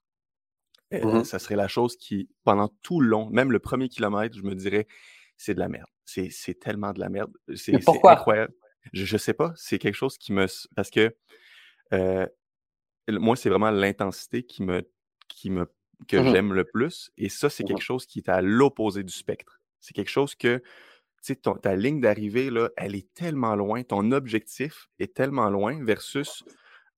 Euh, 0.93 1.21
mmh 1.21 1.25
ça 1.25 1.39
serait 1.39 1.57
la 1.57 1.69
chose 1.69 1.97
qui, 1.97 2.29
pendant 2.45 2.69
tout 2.83 3.01
le 3.01 3.09
long, 3.09 3.31
même 3.31 3.51
le 3.51 3.61
premier 3.61 3.89
kilomètre, 3.89 4.37
je 4.37 4.43
me 4.43 4.55
dirais, 4.55 4.87
c'est 5.37 5.55
de 5.55 5.61
la 5.61 5.69
merde. 5.69 5.89
C'est 6.05 6.61
tellement 6.61 6.93
de 6.93 7.01
la 7.01 7.09
merde. 7.09 7.33
C'est 7.55 7.75
incroyable. 8.05 8.53
Je, 8.93 9.05
je 9.05 9.17
sais 9.17 9.33
pas. 9.33 9.53
C'est 9.57 9.79
quelque 9.79 9.95
chose 9.95 10.19
qui 10.19 10.33
me. 10.33 10.47
Parce 10.75 10.91
que 10.91 11.15
euh, 11.93 12.27
moi, 13.09 13.37
c'est 13.37 13.49
vraiment 13.49 13.71
l'intensité 13.71 14.43
qui 14.43 14.63
me, 14.63 14.83
qui 15.29 15.51
me, 15.51 15.67
que 16.09 16.17
mmh 16.17 16.33
j'aime 16.33 16.53
le 16.53 16.65
plus. 16.65 17.11
Et 17.17 17.29
ça, 17.29 17.49
c'est 17.49 17.65
mmh 17.65 17.67
quelque 17.67 17.83
chose 17.83 18.07
qui 18.07 18.19
est 18.19 18.29
à 18.29 18.43
l'opposé 18.43 19.03
du 19.03 19.13
spectre. 19.13 19.61
C'est 19.81 19.95
quelque 19.95 20.11
chose 20.11 20.35
que, 20.35 20.63
tu 21.23 21.35
sais, 21.35 21.41
ta 21.61 21.77
ligne 21.77 22.01
d'arrivée, 22.01 22.51
là, 22.51 22.69
elle 22.77 22.95
est 22.95 23.13
tellement 23.15 23.55
loin. 23.55 23.83
Ton 23.83 24.11
objectif 24.13 24.89
est 24.99 25.15
tellement 25.15 25.51
loin 25.51 25.83
versus 25.85 26.45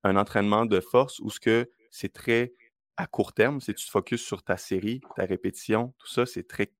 un 0.02 0.16
entraînement 0.16 0.66
de 0.66 0.80
force 0.80 1.18
où 1.20 1.30
ce 1.30 1.40
que 1.40 1.70
c'est 1.90 2.12
très 2.12 2.54
à 2.96 3.06
court 3.06 3.32
terme, 3.32 3.60
si 3.60 3.74
tu 3.74 3.84
te 3.84 3.90
focuses 3.90 4.22
sur 4.22 4.42
ta 4.42 4.56
série, 4.56 5.00
ta 5.16 5.24
répétition, 5.24 5.94
tout 5.98 6.06
ça, 6.06 6.26
c'est 6.26 6.46
très 6.46 6.70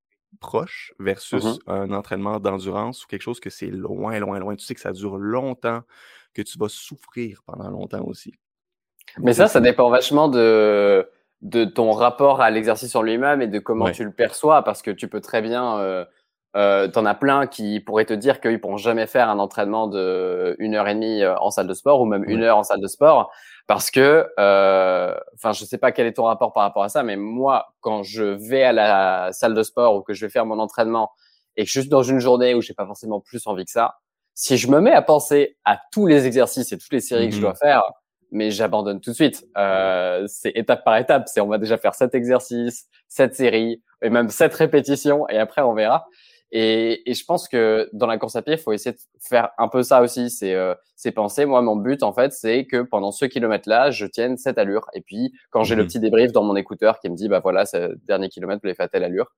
proche 0.41 0.93
versus 0.99 1.59
un 1.67 1.93
entraînement 1.93 2.41
d'endurance 2.41 3.05
ou 3.05 3.07
quelque 3.07 3.23
chose 3.23 3.41
que 3.41 3.51
c'est 3.51 3.71
loin, 3.71 4.19
loin, 4.19 4.39
loin. 4.39 4.57
Tu 4.57 4.65
sais 4.65 4.75
que 4.75 4.81
ça 4.81 4.93
dure 4.93 5.17
longtemps, 5.17 5.83
que 6.33 6.43
tu 6.43 6.59
vas 6.59 6.69
souffrir 6.69 7.43
pendant 7.47 7.71
longtemps 7.71 8.05
aussi. 8.05 8.35
Mais 9.19 9.33
ça, 9.35 9.49
ça 9.49 9.61
dépend 9.61 9.91
vachement 9.91 10.29
de, 10.29 11.09
de 11.43 11.65
ton 11.65 11.93
rapport 11.93 12.41
à 12.41 12.51
l'exercice 12.51 12.95
en 12.97 13.03
lui-même 13.03 13.43
et 13.43 13.47
de 13.47 13.59
comment 13.59 13.91
tu 13.91 14.05
le 14.05 14.13
perçois, 14.13 14.63
parce 14.63 14.83
que 14.83 14.91
tu 14.91 15.09
peux 15.09 15.21
très 15.21 15.43
bien, 15.43 15.79
euh, 15.79 16.05
euh, 16.57 16.89
t'en 16.89 17.05
as 17.05 17.15
plein 17.15 17.47
qui 17.47 17.81
pourraient 17.81 18.05
te 18.05 18.15
dire 18.15 18.41
qu'ils 18.41 18.61
pourront 18.61 18.77
jamais 18.77 19.07
faire 19.07 19.29
un 19.29 19.39
entraînement 19.39 19.89
de 19.89 20.55
une 20.59 20.75
heure 20.75 20.87
et 20.89 20.95
demie 20.95 21.23
euh, 21.23 21.37
en 21.39 21.51
salle 21.51 21.67
de 21.67 21.75
sport 21.75 22.01
ou 22.01 22.05
même 22.05 22.25
une 22.29 22.43
heure 22.43 22.59
en 22.59 22.63
salle 22.63 22.81
de 22.81 22.87
sport 22.87 23.33
parce 23.67 23.91
que, 23.91 24.29
euh, 24.39 25.15
enfin, 25.35 25.53
je 25.53 25.65
sais 25.65 25.79
pas 25.79 25.91
quel 25.91 26.07
est 26.07 26.13
ton 26.13 26.25
rapport 26.25 26.53
par 26.53 26.65
rapport 26.65 26.83
à 26.83 26.89
ça, 26.89 27.03
mais 27.03 27.17
moi, 27.17 27.75
quand 27.81 28.03
je 28.03 28.23
vais 28.23 28.63
à 28.63 28.73
la 28.73 29.31
salle 29.33 29.55
de 29.55 29.63
sport 29.63 29.97
ou 29.97 30.03
que 30.03 30.13
je 30.13 30.27
vais 30.27 30.31
faire 30.31 30.45
mon 30.45 30.59
entraînement 30.59 31.13
et 31.57 31.65
que 31.65 31.71
je 31.71 31.81
suis 31.81 31.89
dans 31.89 32.03
une 32.03 32.19
journée 32.19 32.55
où 32.55 32.61
j'ai 32.61 32.75
pas 32.75 32.87
forcément 32.87 33.21
plus 33.21 33.47
envie 33.47 33.65
que 33.65 33.71
ça, 33.71 33.97
si 34.35 34.59
je 34.59 34.69
me 34.69 34.81
mets 34.81 34.93
à 34.93 35.03
penser 35.03 35.57
à 35.65 35.79
tous 35.93 36.07
les 36.07 36.27
exercices 36.27 36.73
et 36.73 36.79
toutes 36.79 36.93
les 36.93 37.01
séries 37.01 37.29
que 37.29 37.35
je 37.35 37.39
mmh 37.39 37.43
dois 37.43 37.55
faire, 37.55 37.83
mais 38.31 38.51
j'abandonne 38.51 39.01
tout 39.01 39.11
de 39.11 39.15
suite. 39.15 39.47
Euh, 39.57 40.25
c'est 40.27 40.51
étape 40.57 40.85
par 40.85 40.97
étape. 40.97 41.29
C'est 41.29 41.41
on 41.41 41.47
va 41.47 41.59
déjà 41.59 41.79
faire 41.79 41.95
sept 41.95 42.15
exercices, 42.15 42.87
sept 43.09 43.35
séries 43.35 43.81
et 44.03 44.11
même 44.11 44.29
sept 44.29 44.53
répétitions 44.55 45.29
et 45.29 45.39
après 45.39 45.63
on 45.63 45.73
verra. 45.73 46.07
Et, 46.57 47.11
et, 47.11 47.15
je 47.15 47.25
pense 47.25 47.49
que 47.49 47.91
dans 47.93 48.07
la 48.07 48.17
course 48.17 48.37
à 48.37 48.43
pied, 48.43 48.55
il 48.55 48.61
faut 48.61 48.73
essayer 48.73 48.93
de 48.95 49.01
faire 49.21 49.51
un 49.59 49.67
peu 49.67 49.83
ça 49.83 50.03
aussi. 50.03 50.31
C'est 50.31 50.55
euh, 50.55 50.75
penser. 51.15 51.47
Moi, 51.47 51.61
mon 51.63 51.75
but, 51.75 52.05
en 52.05 52.13
fait, 52.13 52.33
c'est 52.33 52.65
que 52.65 52.83
pendant 52.83 53.11
ce 53.11 53.25
kilomètre-là, 53.25 53.91
je 53.91 54.07
tienne 54.07 54.37
cette 54.37 54.57
allure. 54.57 54.87
Et 54.95 55.01
puis, 55.01 55.33
quand 55.51 55.65
j'ai 55.65 55.75
le 55.75 55.83
mmh 55.83 55.87
petit 55.87 56.01
débrief 56.01 56.33
dans 56.33 56.45
mon 56.45 56.55
écouteur 56.55 57.01
qui 57.01 57.11
me 57.11 57.17
dit, 57.17 57.29
bah 57.29 57.41
voilà, 57.41 57.67
ce 57.67 57.97
dernier 58.07 58.29
kilomètre, 58.29 58.61
vous 58.63 58.69
l'avez 58.69 58.77
fait 58.77 58.85
à 58.85 58.89
telle 58.89 59.03
allure, 59.03 59.33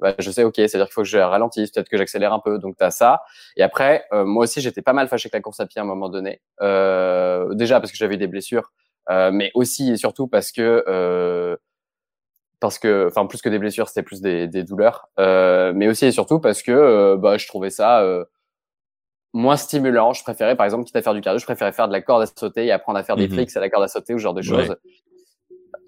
bah, 0.00 0.14
je 0.18 0.30
sais, 0.30 0.44
ok, 0.44 0.54
c'est-à-dire 0.56 0.86
qu'il 0.86 0.94
faut 0.94 1.02
que 1.02 1.08
je 1.08 1.18
ralentisse, 1.18 1.70
peut-être 1.70 1.90
que 1.90 1.98
j'accélère 1.98 2.32
un 2.32 2.40
peu. 2.40 2.58
Donc, 2.58 2.78
tu 2.78 2.84
as 2.84 2.90
ça. 2.90 3.20
Et 3.56 3.62
après, 3.62 4.06
euh, 4.14 4.24
moi 4.24 4.44
aussi, 4.44 4.62
j'étais 4.62 4.82
pas 4.82 4.94
mal 4.94 5.08
fâché 5.08 5.26
avec 5.26 5.34
la 5.34 5.40
course 5.42 5.60
à 5.60 5.66
pied 5.66 5.78
à 5.78 5.84
un 5.84 5.86
moment 5.86 6.08
donné. 6.08 6.40
Euh, 6.62 7.52
déjà 7.54 7.80
parce 7.80 7.92
que 7.92 7.98
j'avais 7.98 8.16
des 8.16 8.28
blessures, 8.28 8.72
euh, 9.10 9.30
mais 9.30 9.50
aussi 9.54 9.92
et 9.92 9.96
surtout 9.98 10.26
parce 10.26 10.52
que 10.52 10.84
euh, 10.88 11.56
parce 12.62 12.78
que, 12.78 13.08
enfin, 13.08 13.26
plus 13.26 13.42
que 13.42 13.48
des 13.48 13.58
blessures, 13.58 13.88
c'était 13.88 14.04
plus 14.04 14.20
des, 14.20 14.46
des 14.46 14.62
douleurs, 14.62 15.08
euh, 15.18 15.72
mais 15.74 15.88
aussi 15.88 16.06
et 16.06 16.12
surtout 16.12 16.38
parce 16.38 16.62
que 16.62 16.70
euh, 16.70 17.16
bah, 17.16 17.36
je 17.36 17.48
trouvais 17.48 17.70
ça 17.70 18.02
euh, 18.02 18.24
moins 19.32 19.56
stimulant. 19.56 20.12
Je 20.12 20.22
préférais, 20.22 20.54
par 20.54 20.64
exemple, 20.64 20.84
quitte 20.84 20.94
à 20.94 21.02
faire 21.02 21.12
du 21.12 21.20
cardio, 21.20 21.40
je 21.40 21.44
préférais 21.44 21.72
faire 21.72 21.88
de 21.88 21.92
la 21.92 22.00
corde 22.00 22.22
à 22.22 22.26
sauter 22.26 22.66
et 22.66 22.70
apprendre 22.70 23.00
à 23.00 23.02
faire 23.02 23.16
des 23.16 23.26
mmh 23.26 23.32
tricks 23.32 23.56
à 23.56 23.60
la 23.60 23.68
corde 23.68 23.82
à 23.82 23.88
sauter 23.88 24.14
ou 24.14 24.18
ce 24.18 24.22
genre 24.22 24.32
de 24.32 24.42
choses. 24.42 24.76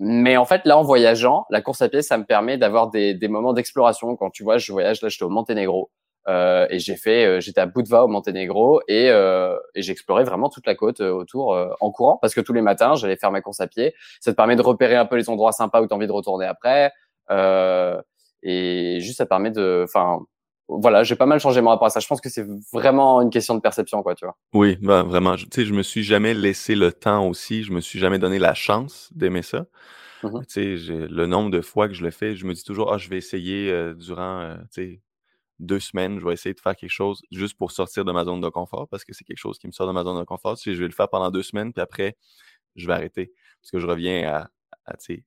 Mais 0.00 0.36
en 0.36 0.44
fait, 0.44 0.62
là, 0.64 0.76
en 0.76 0.82
voyageant, 0.82 1.46
la 1.48 1.62
course 1.62 1.80
à 1.80 1.88
pied, 1.88 2.02
ça 2.02 2.18
me 2.18 2.24
permet 2.24 2.58
d'avoir 2.58 2.90
des, 2.90 3.14
des 3.14 3.28
moments 3.28 3.52
d'exploration. 3.52 4.16
Quand 4.16 4.30
tu 4.30 4.42
vois, 4.42 4.58
je 4.58 4.72
voyage, 4.72 5.00
là, 5.00 5.08
j'étais 5.08 5.24
au 5.24 5.30
Monténégro. 5.30 5.92
Euh, 6.26 6.66
et 6.70 6.78
j'ai 6.78 6.96
fait, 6.96 7.26
euh, 7.26 7.40
j'étais 7.40 7.60
à 7.60 7.66
Budva 7.66 8.04
au 8.04 8.08
Monténégro 8.08 8.80
et, 8.88 9.10
euh, 9.10 9.56
et 9.74 9.82
j'explorais 9.82 10.24
vraiment 10.24 10.48
toute 10.48 10.66
la 10.66 10.74
côte 10.74 11.00
euh, 11.00 11.10
autour 11.10 11.54
euh, 11.54 11.68
en 11.80 11.90
courant 11.90 12.16
parce 12.16 12.34
que 12.34 12.40
tous 12.40 12.54
les 12.54 12.62
matins 12.62 12.94
j'allais 12.94 13.16
faire 13.16 13.30
ma 13.30 13.42
course 13.42 13.60
à 13.60 13.66
pied. 13.66 13.94
Ça 14.20 14.32
te 14.32 14.36
permet 14.36 14.56
de 14.56 14.62
repérer 14.62 14.96
un 14.96 15.04
peu 15.04 15.16
les 15.16 15.28
endroits 15.28 15.52
sympas 15.52 15.82
où 15.82 15.86
tu 15.86 15.92
as 15.92 15.96
envie 15.96 16.06
de 16.06 16.12
retourner 16.12 16.46
après 16.46 16.92
et 18.42 18.98
juste 19.00 19.18
ça 19.18 19.26
permet 19.26 19.50
de, 19.50 19.84
enfin 19.86 20.20
voilà, 20.68 21.02
j'ai 21.02 21.14
pas 21.14 21.26
mal 21.26 21.40
changé 21.40 21.60
mon 21.60 21.70
rapport 21.70 21.86
à 21.86 21.90
ça. 21.90 22.00
Je 22.00 22.06
pense 22.06 22.20
que 22.20 22.30
c'est 22.30 22.46
vraiment 22.72 23.20
une 23.20 23.30
question 23.30 23.54
de 23.54 23.60
perception, 23.60 24.02
quoi, 24.02 24.14
tu 24.14 24.24
vois. 24.24 24.36
Oui, 24.54 24.78
ben, 24.80 25.02
vraiment. 25.02 25.36
Tu 25.36 25.46
sais, 25.52 25.64
je 25.66 25.74
me 25.74 25.82
suis 25.82 26.02
jamais 26.02 26.32
laissé 26.32 26.74
le 26.74 26.90
temps 26.90 27.28
aussi. 27.28 27.64
Je 27.64 27.72
me 27.72 27.80
suis 27.80 27.98
jamais 27.98 28.18
donné 28.18 28.38
la 28.38 28.54
chance 28.54 29.10
d'aimer 29.14 29.42
ça. 29.42 29.66
Mmh 30.22 30.40
tu 30.48 30.78
sais, 30.78 31.06
le 31.10 31.26
nombre 31.26 31.50
de 31.50 31.60
fois 31.60 31.86
que 31.86 31.92
je 31.92 32.02
le 32.02 32.10
fais, 32.10 32.34
je 32.34 32.46
me 32.46 32.54
dis 32.54 32.64
toujours, 32.64 32.92
ah, 32.94 32.96
je 32.96 33.10
vais 33.10 33.18
essayer 33.18 33.70
euh, 33.70 33.92
durant, 33.92 34.40
euh, 34.40 34.56
tu 34.72 34.82
sais, 34.82 35.00
deux 35.60 35.80
semaines, 35.80 36.18
je 36.18 36.24
vais 36.24 36.32
essayer 36.32 36.54
de 36.54 36.60
faire 36.60 36.76
quelque 36.76 36.90
chose 36.90 37.22
juste 37.30 37.56
pour 37.56 37.70
sortir 37.70 38.04
de 38.04 38.12
ma 38.12 38.24
zone 38.24 38.40
de 38.40 38.48
confort 38.48 38.88
parce 38.88 39.04
que 39.04 39.14
c'est 39.14 39.24
quelque 39.24 39.38
chose 39.38 39.58
qui 39.58 39.66
me 39.66 39.72
sort 39.72 39.86
de 39.86 39.92
ma 39.92 40.04
zone 40.04 40.18
de 40.18 40.24
confort. 40.24 40.58
Sais, 40.58 40.74
je 40.74 40.80
vais 40.80 40.88
le 40.88 40.94
faire 40.94 41.08
pendant 41.08 41.30
deux 41.30 41.42
semaines, 41.42 41.72
puis 41.72 41.80
après, 41.80 42.16
je 42.76 42.86
vais 42.86 42.92
arrêter 42.92 43.32
parce 43.62 43.70
que 43.70 43.78
je 43.78 43.86
reviens 43.86 44.28
à, 44.28 44.50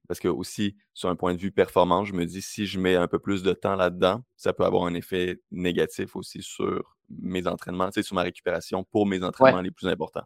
parce 0.07 0.19
que 0.19 0.27
aussi, 0.27 0.75
sur 0.93 1.09
un 1.09 1.15
point 1.15 1.33
de 1.33 1.39
vue 1.39 1.51
performance, 1.51 2.07
je 2.07 2.13
me 2.13 2.25
dis 2.25 2.41
si 2.41 2.67
je 2.67 2.79
mets 2.79 2.95
un 2.95 3.07
peu 3.07 3.19
plus 3.19 3.43
de 3.43 3.53
temps 3.53 3.75
là-dedans, 3.75 4.23
ça 4.35 4.53
peut 4.53 4.65
avoir 4.65 4.85
un 4.85 4.93
effet 4.93 5.41
négatif 5.51 6.15
aussi 6.15 6.41
sur 6.43 6.95
mes 7.09 7.47
entraînements, 7.47 7.89
sur 7.91 8.15
ma 8.15 8.21
récupération 8.21 8.83
pour 8.83 9.07
mes 9.07 9.23
entraînements 9.23 9.61
les 9.61 9.71
plus 9.71 9.87
importants. 9.87 10.25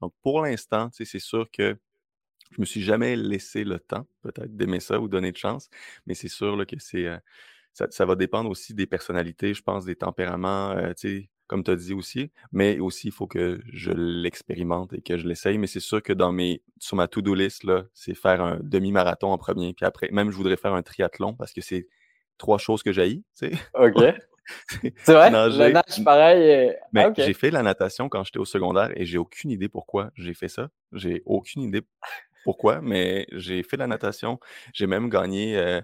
Donc, 0.00 0.12
pour 0.22 0.42
l'instant, 0.42 0.88
c'est 0.92 1.18
sûr 1.18 1.50
que 1.50 1.76
je 2.50 2.60
me 2.60 2.66
suis 2.66 2.82
jamais 2.82 3.16
laissé 3.16 3.64
le 3.64 3.78
temps, 3.78 4.06
peut-être, 4.22 4.54
d'aimer 4.54 4.80
ça 4.80 5.00
ou 5.00 5.08
donner 5.08 5.32
de 5.32 5.36
chance, 5.36 5.68
mais 6.06 6.14
c'est 6.14 6.28
sûr 6.28 6.66
que 6.66 6.76
c'est. 6.78 7.06
Euh, 7.06 7.18
ça, 7.72 8.04
va 8.04 8.14
dépendre 8.14 8.50
aussi 8.50 8.74
des 8.74 8.86
personnalités, 8.86 9.54
je 9.54 9.62
pense, 9.62 9.84
des 9.84 9.96
tempéraments. 9.96 10.70
Euh, 10.72 10.92
sais 10.96 11.28
comme 11.52 11.64
tu 11.64 11.70
as 11.70 11.76
dit 11.76 11.92
aussi. 11.92 12.30
Mais 12.50 12.78
aussi, 12.78 13.08
il 13.08 13.12
faut 13.12 13.26
que 13.26 13.60
je 13.70 13.92
l'expérimente 13.92 14.94
et 14.94 15.02
que 15.02 15.18
je 15.18 15.28
l'essaye. 15.28 15.58
Mais 15.58 15.66
c'est 15.66 15.80
sûr 15.80 16.02
que 16.02 16.14
dans 16.14 16.32
mes, 16.32 16.62
sur 16.78 16.96
ma 16.96 17.08
to-do 17.08 17.34
list, 17.34 17.64
là, 17.64 17.84
c'est 17.92 18.14
faire 18.14 18.40
un 18.40 18.58
demi-marathon 18.62 19.30
en 19.30 19.36
premier. 19.36 19.74
Puis 19.74 19.84
après, 19.84 20.08
même, 20.12 20.30
je 20.30 20.36
voudrais 20.36 20.56
faire 20.56 20.72
un 20.72 20.82
triathlon 20.82 21.34
parce 21.34 21.52
que 21.52 21.60
c'est 21.60 21.88
trois 22.38 22.56
choses 22.56 22.82
que 22.82 22.90
j'ai. 22.90 23.22
OK. 23.74 24.02
c'est 24.82 25.12
vrai? 25.12 25.30
La 25.30 25.50
nage, 25.50 26.02
pareil. 26.02 26.74
Mais 26.94 27.04
ah, 27.04 27.12
j'ai 27.14 27.34
fait 27.34 27.50
la 27.50 27.62
natation 27.62 28.08
quand 28.08 28.24
j'étais 28.24 28.38
au 28.38 28.46
secondaire 28.46 28.90
et 28.96 29.04
j'ai 29.04 29.18
aucune 29.18 29.50
idée 29.50 29.68
pourquoi 29.68 30.10
j'ai 30.16 30.32
fait 30.32 30.48
ça. 30.48 30.70
J'ai 30.92 31.22
aucune 31.26 31.60
idée 31.60 31.82
pourquoi, 32.44 32.80
mais 32.80 33.26
j'ai 33.32 33.62
fait 33.62 33.76
la 33.76 33.86
natation. 33.86 34.40
J'ai 34.72 34.86
même 34.86 35.10
gagné 35.10 35.58
euh, 35.58 35.82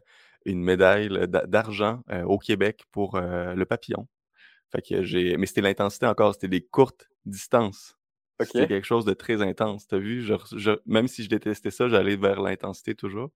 une 0.53 0.63
médaille 0.63 1.09
d'argent 1.29 2.01
euh, 2.11 2.23
au 2.25 2.39
Québec 2.39 2.85
pour 2.91 3.17
euh, 3.17 3.55
le 3.55 3.65
papillon. 3.65 4.07
Fait 4.71 4.83
que 4.83 5.03
j'ai. 5.03 5.37
Mais 5.37 5.47
c'était 5.47 5.63
l'intensité 5.63 6.07
encore, 6.07 6.35
c'était 6.35 6.49
des 6.49 6.63
courtes 6.63 7.09
distances. 7.25 7.97
C'était 8.41 8.69
quelque 8.69 8.87
chose 8.87 9.05
de 9.05 9.15
très 9.15 9.43
intense. 9.43 9.89
T'as 9.89 9.99
vu? 9.99 10.25
Même 10.87 11.09
si 11.09 11.25
je 11.25 11.29
détestais 11.29 11.73
ça, 11.73 11.89
j'allais 11.89 12.15
vers 12.15 12.41
l'intensité 12.41 12.95
toujours. 12.95 13.31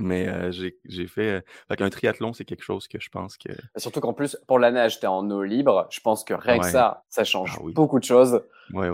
Mais 0.00 0.26
euh, 0.28 0.50
j'ai 0.50 1.06
fait. 1.06 1.30
Euh... 1.30 1.40
Fait 1.68 1.76
qu'un 1.76 1.88
triathlon, 1.88 2.32
c'est 2.32 2.44
quelque 2.44 2.64
chose 2.64 2.88
que 2.88 2.98
je 2.98 3.08
pense 3.10 3.36
que. 3.36 3.50
Surtout 3.76 4.00
qu'en 4.00 4.12
plus, 4.12 4.36
pour 4.48 4.58
la 4.58 4.72
nage, 4.72 4.98
t'es 4.98 5.06
en 5.06 5.30
eau 5.30 5.44
libre. 5.44 5.86
Je 5.90 6.00
pense 6.00 6.24
que 6.24 6.34
rien 6.34 6.58
que 6.58 6.66
ça, 6.66 7.04
ça 7.08 7.22
change 7.22 7.56
ah 7.58 7.62
beaucoup 7.72 8.00
de 8.00 8.04
choses. 8.04 8.42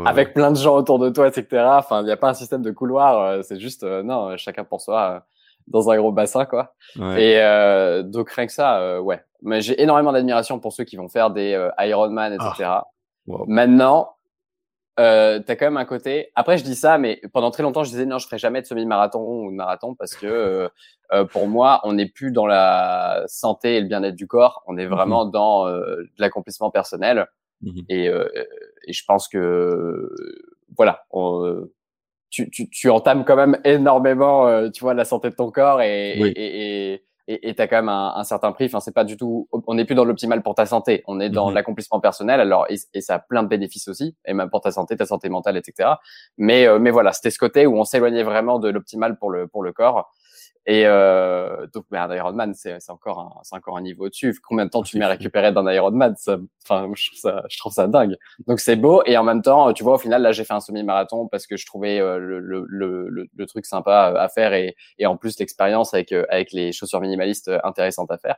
avec 0.04 0.34
plein 0.34 0.50
de 0.50 0.58
gens 0.58 0.76
autour 0.76 0.98
de 0.98 1.08
toi, 1.08 1.28
etc. 1.28 1.46
Enfin, 1.78 2.02
il 2.02 2.04
n'y 2.04 2.12
a 2.12 2.18
pas 2.18 2.28
un 2.28 2.34
système 2.34 2.62
de 2.62 2.70
couloir. 2.70 3.42
C'est 3.44 3.58
juste, 3.58 3.82
euh, 3.82 4.02
non, 4.02 4.36
chacun 4.36 4.64
pour 4.64 4.82
soi 4.82 5.26
dans 5.66 5.90
un 5.90 5.96
gros 5.96 6.12
bassin, 6.12 6.44
quoi. 6.46 6.74
Et 7.16 7.40
donc, 8.04 8.30
rien 8.30 8.46
que 8.46 8.52
ça, 8.52 9.00
ouais, 9.00 9.22
mais 9.42 9.60
j'ai 9.60 9.80
énormément 9.80 10.12
d'admiration 10.12 10.58
pour 10.58 10.72
ceux 10.72 10.84
qui 10.84 10.96
vont 10.96 11.08
faire 11.08 11.30
des 11.30 11.54
euh, 11.54 11.70
Ironman, 11.78 12.32
etc. 12.32 12.64
Ah. 12.64 12.84
Maintenant, 13.46 14.16
euh, 14.98 15.40
tu 15.40 15.50
as 15.50 15.56
quand 15.56 15.66
même 15.66 15.76
un 15.76 15.84
côté. 15.84 16.30
Après, 16.34 16.58
je 16.58 16.64
dis 16.64 16.74
ça, 16.74 16.98
mais 16.98 17.20
pendant 17.32 17.50
très 17.50 17.62
longtemps, 17.62 17.84
je 17.84 17.90
disais 17.90 18.06
non, 18.06 18.18
je 18.18 18.26
ferai 18.26 18.38
jamais 18.38 18.60
de 18.60 18.66
semi-marathon 18.66 19.20
ou 19.20 19.50
de 19.50 19.56
marathon 19.56 19.94
parce 19.94 20.14
que 20.14 20.26
euh, 20.26 20.68
euh 21.12 21.24
pour 21.24 21.46
moi, 21.46 21.80
on 21.84 21.94
n'est 21.94 22.08
plus 22.08 22.32
dans 22.32 22.46
la 22.46 23.22
santé 23.26 23.76
et 23.76 23.80
le 23.80 23.86
bien-être 23.86 24.16
du 24.16 24.26
corps. 24.26 24.62
On 24.66 24.76
est 24.76 24.86
mmh 24.86 24.90
vraiment 24.90 25.24
dans 25.24 25.66
euh, 25.66 26.02
l'accomplissement 26.18 26.70
personnel. 26.70 27.26
Mmh 27.62 27.80
et, 27.88 28.06
et, 28.06 28.92
je 28.92 29.04
pense 29.06 29.28
que 29.28 30.10
voilà, 30.76 31.04
on, 31.10 31.66
tu, 32.30 32.48
tu, 32.50 32.70
tu, 32.70 32.88
entames 32.90 33.24
quand 33.24 33.36
même 33.36 33.58
énormément, 33.64 34.70
tu 34.70 34.80
vois, 34.80 34.94
la 34.94 35.04
santé 35.04 35.30
de 35.30 35.34
ton 35.34 35.50
corps 35.50 35.82
et, 35.82 36.12
et, 36.12 36.92
et 36.92 37.04
et 37.30 37.54
as 37.58 37.68
quand 37.68 37.76
même 37.76 37.88
un, 37.88 38.14
un, 38.16 38.24
certain 38.24 38.52
prix. 38.52 38.66
Enfin, 38.66 38.80
c'est 38.80 38.94
pas 38.94 39.04
du 39.04 39.16
tout, 39.16 39.48
on 39.52 39.74
n'est 39.74 39.84
plus 39.84 39.94
dans 39.94 40.04
l'optimal 40.04 40.42
pour 40.42 40.54
ta 40.54 40.66
santé. 40.66 41.04
On 41.06 41.20
est 41.20 41.30
dans 41.30 41.48
mhm. 41.48 41.54
l'accomplissement 41.54 42.00
personnel. 42.00 42.40
Alors, 42.40 42.66
et, 42.68 43.00
ça 43.00 43.14
a 43.14 43.18
plein 43.20 43.42
de 43.42 43.48
bénéfices 43.48 43.88
aussi, 43.88 44.16
et 44.26 44.34
même 44.34 44.50
pour 44.50 44.60
ta 44.60 44.72
santé, 44.72 44.96
ta 44.96 45.06
santé 45.06 45.28
mentale, 45.28 45.56
etc. 45.56 45.90
Mais, 46.38 46.66
euh, 46.66 46.78
mais 46.78 46.90
voilà, 46.90 47.12
c'était 47.12 47.30
ce 47.30 47.38
côté 47.38 47.66
où 47.66 47.78
on 47.78 47.84
s'éloignait 47.84 48.24
vraiment 48.24 48.58
de 48.58 48.68
l'optimal 48.68 49.16
pour 49.16 49.30
le 49.30 49.46
pour 49.46 49.62
le 49.62 49.72
corps. 49.72 50.12
Et 50.66 50.82
euh, 50.84 51.66
donc, 51.72 51.86
mais 51.90 51.98
un 51.98 52.14
Ironman, 52.14 52.52
c'est 52.54 52.78
encore 52.90 53.18
un, 53.18 53.40
c'est 53.42 53.56
encore 53.56 53.78
un 53.78 53.80
niveau 53.80 54.06
au-dessus. 54.06 54.38
Combien 54.46 54.66
de 54.66 54.70
temps 54.70 54.82
tu 54.82 54.98
mets 54.98 55.06
récupérer 55.06 55.52
d'un 55.52 55.70
Ironman 55.72 56.14
ça, 56.16 56.36
Enfin, 56.62 56.90
je 56.94 57.06
trouve 57.06 57.18
ça, 57.18 57.42
je 57.48 57.58
trouve 57.58 57.72
ça 57.72 57.86
dingue. 57.86 58.16
Donc 58.46 58.60
c'est 58.60 58.76
beau. 58.76 59.02
Et 59.06 59.16
en 59.16 59.24
même 59.24 59.40
temps, 59.40 59.72
tu 59.72 59.82
vois, 59.82 59.94
au 59.94 59.98
final, 59.98 60.20
là, 60.20 60.32
j'ai 60.32 60.44
fait 60.44 60.52
un 60.52 60.60
semi-marathon 60.60 61.28
parce 61.28 61.46
que 61.46 61.56
je 61.56 61.64
trouvais 61.64 61.98
euh, 61.98 62.18
le, 62.18 62.38
le, 62.40 62.66
le, 62.68 63.26
le, 63.34 63.46
truc 63.46 63.64
sympa 63.64 64.14
à 64.16 64.28
faire 64.28 64.52
et, 64.52 64.76
et 64.98 65.06
en 65.06 65.16
plus 65.16 65.38
l'expérience 65.38 65.94
avec 65.94 66.12
euh, 66.12 66.26
avec 66.28 66.52
les 66.52 66.72
chaussures 66.72 67.00
minimalistes 67.00 67.48
euh, 67.48 67.58
intéressantes 67.64 68.10
à 68.10 68.18
faire. 68.18 68.36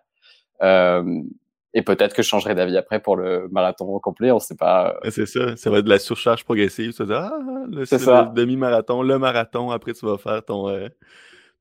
Euh, 0.62 1.22
et 1.74 1.82
peut-être 1.82 2.14
que 2.14 2.22
je 2.22 2.28
changerai 2.28 2.54
d'avis 2.54 2.76
après 2.76 3.00
pour 3.00 3.16
le 3.16 3.48
marathon 3.50 3.98
complet, 3.98 4.30
on 4.30 4.38
sait 4.38 4.56
pas. 4.56 4.96
C'est 5.10 5.26
ça, 5.26 5.56
ça 5.56 5.70
va 5.70 5.78
être 5.78 5.86
de 5.86 5.90
la 5.90 5.98
surcharge 5.98 6.44
progressive. 6.44 6.92
Tu 6.92 7.02
vas 7.02 7.06
dire, 7.06 7.30
ah, 7.32 7.38
le, 7.68 8.34
demi-marathon, 8.34 9.02
le 9.02 9.18
marathon, 9.18 9.70
après 9.70 9.92
tu 9.94 10.06
vas 10.06 10.18
faire 10.18 10.44
ton, 10.44 10.68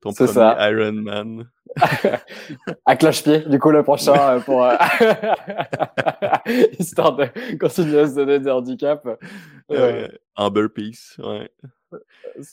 ton 0.02 0.12
premier 0.12 0.32
ça. 0.32 0.70
Iron 0.70 0.92
Man. 0.92 1.48
à 2.84 2.96
cloche-pied, 2.96 3.40
du 3.48 3.58
coup, 3.58 3.70
le 3.70 3.82
prochain, 3.82 4.36
euh, 4.36 4.40
pour, 4.40 4.64
euh, 4.64 4.76
histoire 6.78 7.16
de 7.16 7.56
continuer 7.56 8.00
à 8.00 8.08
se 8.08 8.16
donner 8.16 8.40
des 8.40 8.50
handicaps. 8.50 9.06
Euh... 9.70 10.08
en 10.36 10.50
burpees, 10.50 11.16
ouais. 11.18 11.50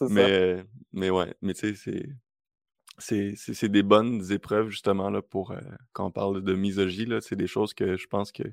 Mais, 0.10 0.64
mais 0.94 1.10
ouais, 1.10 1.34
mais 1.42 1.54
tu 1.54 1.76
sais, 1.76 2.10
c'est. 2.98 3.34
C'est 3.36 3.70
des 3.70 3.84
bonnes 3.84 4.32
épreuves, 4.32 4.70
justement, 4.70 5.10
là, 5.10 5.22
pour 5.22 5.56
quand 5.94 6.06
on 6.06 6.12
parle 6.12 6.44
de 6.44 6.54
misogynie. 6.54 7.16
C'est 7.22 7.38
des 7.38 7.48
choses 7.48 7.74
que 7.74 7.98
je 7.98 8.08
pense 8.08 8.32
que 8.32 8.44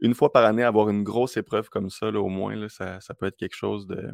une 0.00 0.14
fois 0.14 0.32
par 0.32 0.44
année, 0.44 0.62
avoir 0.62 0.88
une 0.88 1.02
grosse 1.02 1.36
épreuve 1.36 1.68
comme 1.68 1.90
ça, 1.90 2.10
là, 2.10 2.20
au 2.20 2.28
moins, 2.28 2.54
là, 2.54 2.68
ça, 2.68 3.00
ça 3.00 3.12
peut 3.12 3.26
être 3.26 3.36
quelque 3.36 3.56
chose 3.56 3.88
de, 3.88 4.12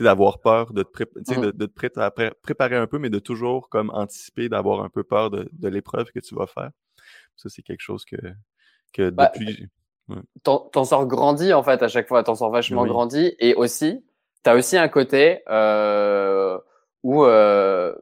d'avoir 0.00 0.40
peur, 0.40 0.72
de 0.72 0.82
te, 0.82 1.02
mmh. 1.02 1.40
de, 1.40 1.50
de 1.50 1.66
te 1.66 2.30
préparer 2.42 2.76
un 2.76 2.86
peu, 2.86 2.98
mais 2.98 3.10
de 3.10 3.18
toujours 3.18 3.68
comme 3.68 3.90
anticiper, 3.90 4.48
d'avoir 4.48 4.82
un 4.82 4.88
peu 4.88 5.04
peur 5.04 5.30
de, 5.30 5.48
de 5.52 5.68
l'épreuve 5.68 6.10
que 6.12 6.20
tu 6.20 6.34
vas 6.34 6.46
faire. 6.46 6.70
Ça, 7.36 7.48
c'est 7.48 7.62
quelque 7.62 7.80
chose 7.80 8.04
que, 8.04 8.16
que 8.92 9.10
bah, 9.10 9.32
depuis. 9.34 9.68
T'en 10.42 10.84
sors 10.84 11.06
grandi, 11.06 11.52
en 11.52 11.62
fait, 11.62 11.82
à 11.82 11.88
chaque 11.88 12.08
fois. 12.08 12.22
T'en 12.22 12.34
sors 12.34 12.50
vachement 12.50 12.86
grandi. 12.86 13.34
Et 13.38 13.54
aussi, 13.54 14.04
t'as 14.42 14.56
aussi 14.56 14.76
un 14.76 14.88
côté 14.88 15.40
euh, 15.48 16.58
où 17.02 17.24
euh, 17.24 17.94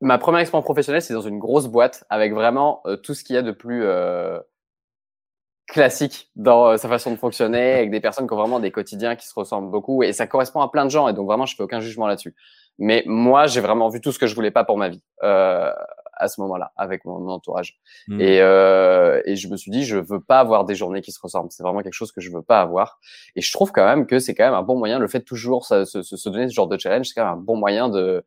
ma 0.00 0.18
première 0.18 0.40
expérience 0.40 0.64
professionnelle, 0.64 1.02
c'est 1.02 1.14
dans 1.14 1.20
une 1.20 1.38
grosse 1.38 1.68
boîte 1.68 2.04
avec 2.10 2.32
vraiment 2.32 2.82
euh, 2.86 2.96
tout 2.96 3.14
ce 3.14 3.24
qu'il 3.24 3.36
y 3.36 3.38
a 3.38 3.42
de 3.42 3.52
plus 3.52 3.84
euh, 3.84 4.40
classique 5.66 6.30
dans 6.36 6.68
euh, 6.72 6.76
sa 6.76 6.88
façon 6.88 7.10
de 7.10 7.16
fonctionner, 7.16 7.74
avec 7.74 7.90
des 7.90 8.00
personnes 8.00 8.26
qui 8.26 8.32
ont 8.34 8.38
vraiment 8.38 8.60
des 8.60 8.70
quotidiens 8.70 9.16
qui 9.16 9.26
se 9.26 9.34
ressemblent 9.34 9.70
beaucoup, 9.70 10.02
et 10.02 10.12
ça 10.12 10.26
correspond 10.26 10.60
à 10.60 10.70
plein 10.70 10.84
de 10.84 10.90
gens, 10.90 11.08
et 11.08 11.12
donc 11.12 11.26
vraiment, 11.26 11.46
je 11.46 11.56
fais 11.56 11.62
aucun 11.62 11.80
jugement 11.80 12.06
là-dessus. 12.06 12.34
Mais 12.78 13.02
moi, 13.06 13.46
j'ai 13.46 13.60
vraiment 13.60 13.88
vu 13.88 14.00
tout 14.00 14.12
ce 14.12 14.18
que 14.18 14.26
je 14.26 14.34
voulais 14.34 14.50
pas 14.50 14.64
pour 14.64 14.76
ma 14.76 14.88
vie 14.88 15.02
euh, 15.22 15.70
à 16.14 16.28
ce 16.28 16.40
moment-là, 16.40 16.72
avec 16.76 17.04
mon, 17.04 17.28
entourage. 17.28 17.78
Hmm. 18.08 18.20
Et, 18.20 18.40
euh, 18.40 19.20
et 19.24 19.36
je 19.36 19.48
me 19.48 19.56
suis 19.56 19.70
dit, 19.70 19.84
je 19.84 19.98
veux 19.98 20.20
pas 20.20 20.40
avoir 20.40 20.64
des 20.64 20.74
journées 20.74 21.00
qui 21.00 21.12
se 21.12 21.20
ressemblent. 21.20 21.50
C'est 21.50 21.62
vraiment 21.62 21.82
quelque 21.82 21.92
chose 21.92 22.12
que 22.12 22.20
je 22.20 22.30
veux 22.30 22.42
pas 22.42 22.60
avoir. 22.60 22.98
Et 23.36 23.40
je 23.40 23.52
trouve 23.52 23.72
quand 23.72 23.84
même 23.84 24.06
que 24.06 24.18
c'est 24.18 24.34
quand 24.34 24.44
même 24.44 24.54
un 24.54 24.62
bon 24.62 24.76
moyen, 24.76 24.98
le 24.98 25.08
fait 25.08 25.20
de 25.20 25.24
toujours 25.24 25.66
se, 25.66 25.84
se, 25.84 26.02
se 26.02 26.28
donner 26.28 26.48
ce 26.48 26.54
genre 26.54 26.68
de 26.68 26.78
challenge, 26.78 27.06
c'est 27.08 27.14
quand 27.14 27.24
même 27.24 27.34
un 27.34 27.42
bon 27.42 27.56
moyen 27.56 27.88
de, 27.88 28.24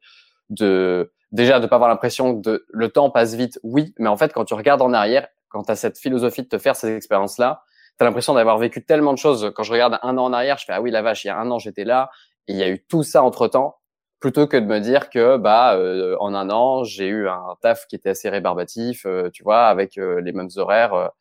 de 0.49 1.11
déjà 1.31 1.59
de 1.59 1.67
pas 1.67 1.75
avoir 1.75 1.89
l'impression 1.89 2.41
que 2.41 2.65
le 2.67 2.89
temps 2.89 3.09
passe 3.09 3.35
vite, 3.35 3.59
oui, 3.63 3.93
mais 3.99 4.07
en 4.07 4.17
fait, 4.17 4.33
quand 4.33 4.45
tu 4.45 4.53
regardes 4.53 4.81
en 4.81 4.93
arrière, 4.93 5.27
quand 5.55 5.63
tu 5.63 5.71
as 5.71 5.77
cette 5.77 5.97
philosophie 5.97 6.43
de 6.43 6.49
te 6.49 6.57
faire 6.57 6.75
ces 6.75 6.93
expériences-là, 6.93 7.63
tu 7.97 8.03
as 8.03 8.05
l'impression 8.05 8.33
d'avoir 8.33 8.57
vécu 8.57 8.83
tellement 8.83 9.13
de 9.13 9.17
choses. 9.17 9.53
Quand 9.55 9.63
je 9.63 9.71
regarde 9.71 9.97
un 10.03 10.17
an 10.17 10.25
en 10.25 10.33
arrière, 10.33 10.57
je 10.57 10.65
fais 10.65 10.73
ah 10.73 10.81
oui 10.81 10.91
la 10.91 11.01
vache, 11.01 11.23
il 11.23 11.27
y 11.27 11.29
a 11.29 11.37
un 11.39 11.49
an 11.49 11.59
j'étais 11.59 11.85
là, 11.85 12.09
et 12.49 12.51
il 12.51 12.57
y 12.57 12.63
a 12.63 12.67
eu 12.67 12.83
tout 12.83 13.03
ça 13.03 13.23
entre 13.23 13.47
temps, 13.47 13.77
plutôt 14.19 14.47
que 14.47 14.57
de 14.57 14.65
me 14.65 14.79
dire 14.79 15.09
que 15.09 15.37
bah 15.37 15.75
euh, 15.75 16.17
en 16.19 16.33
un 16.33 16.49
an 16.49 16.83
j'ai 16.83 17.07
eu 17.07 17.29
un 17.29 17.55
taf 17.61 17.87
qui 17.87 17.95
était 17.95 18.09
assez 18.09 18.27
rébarbatif, 18.27 19.05
euh, 19.05 19.29
tu 19.31 19.43
vois, 19.43 19.67
avec 19.67 19.97
euh, 19.97 20.19
les 20.19 20.33
mêmes 20.33 20.49
horaires. 20.57 21.11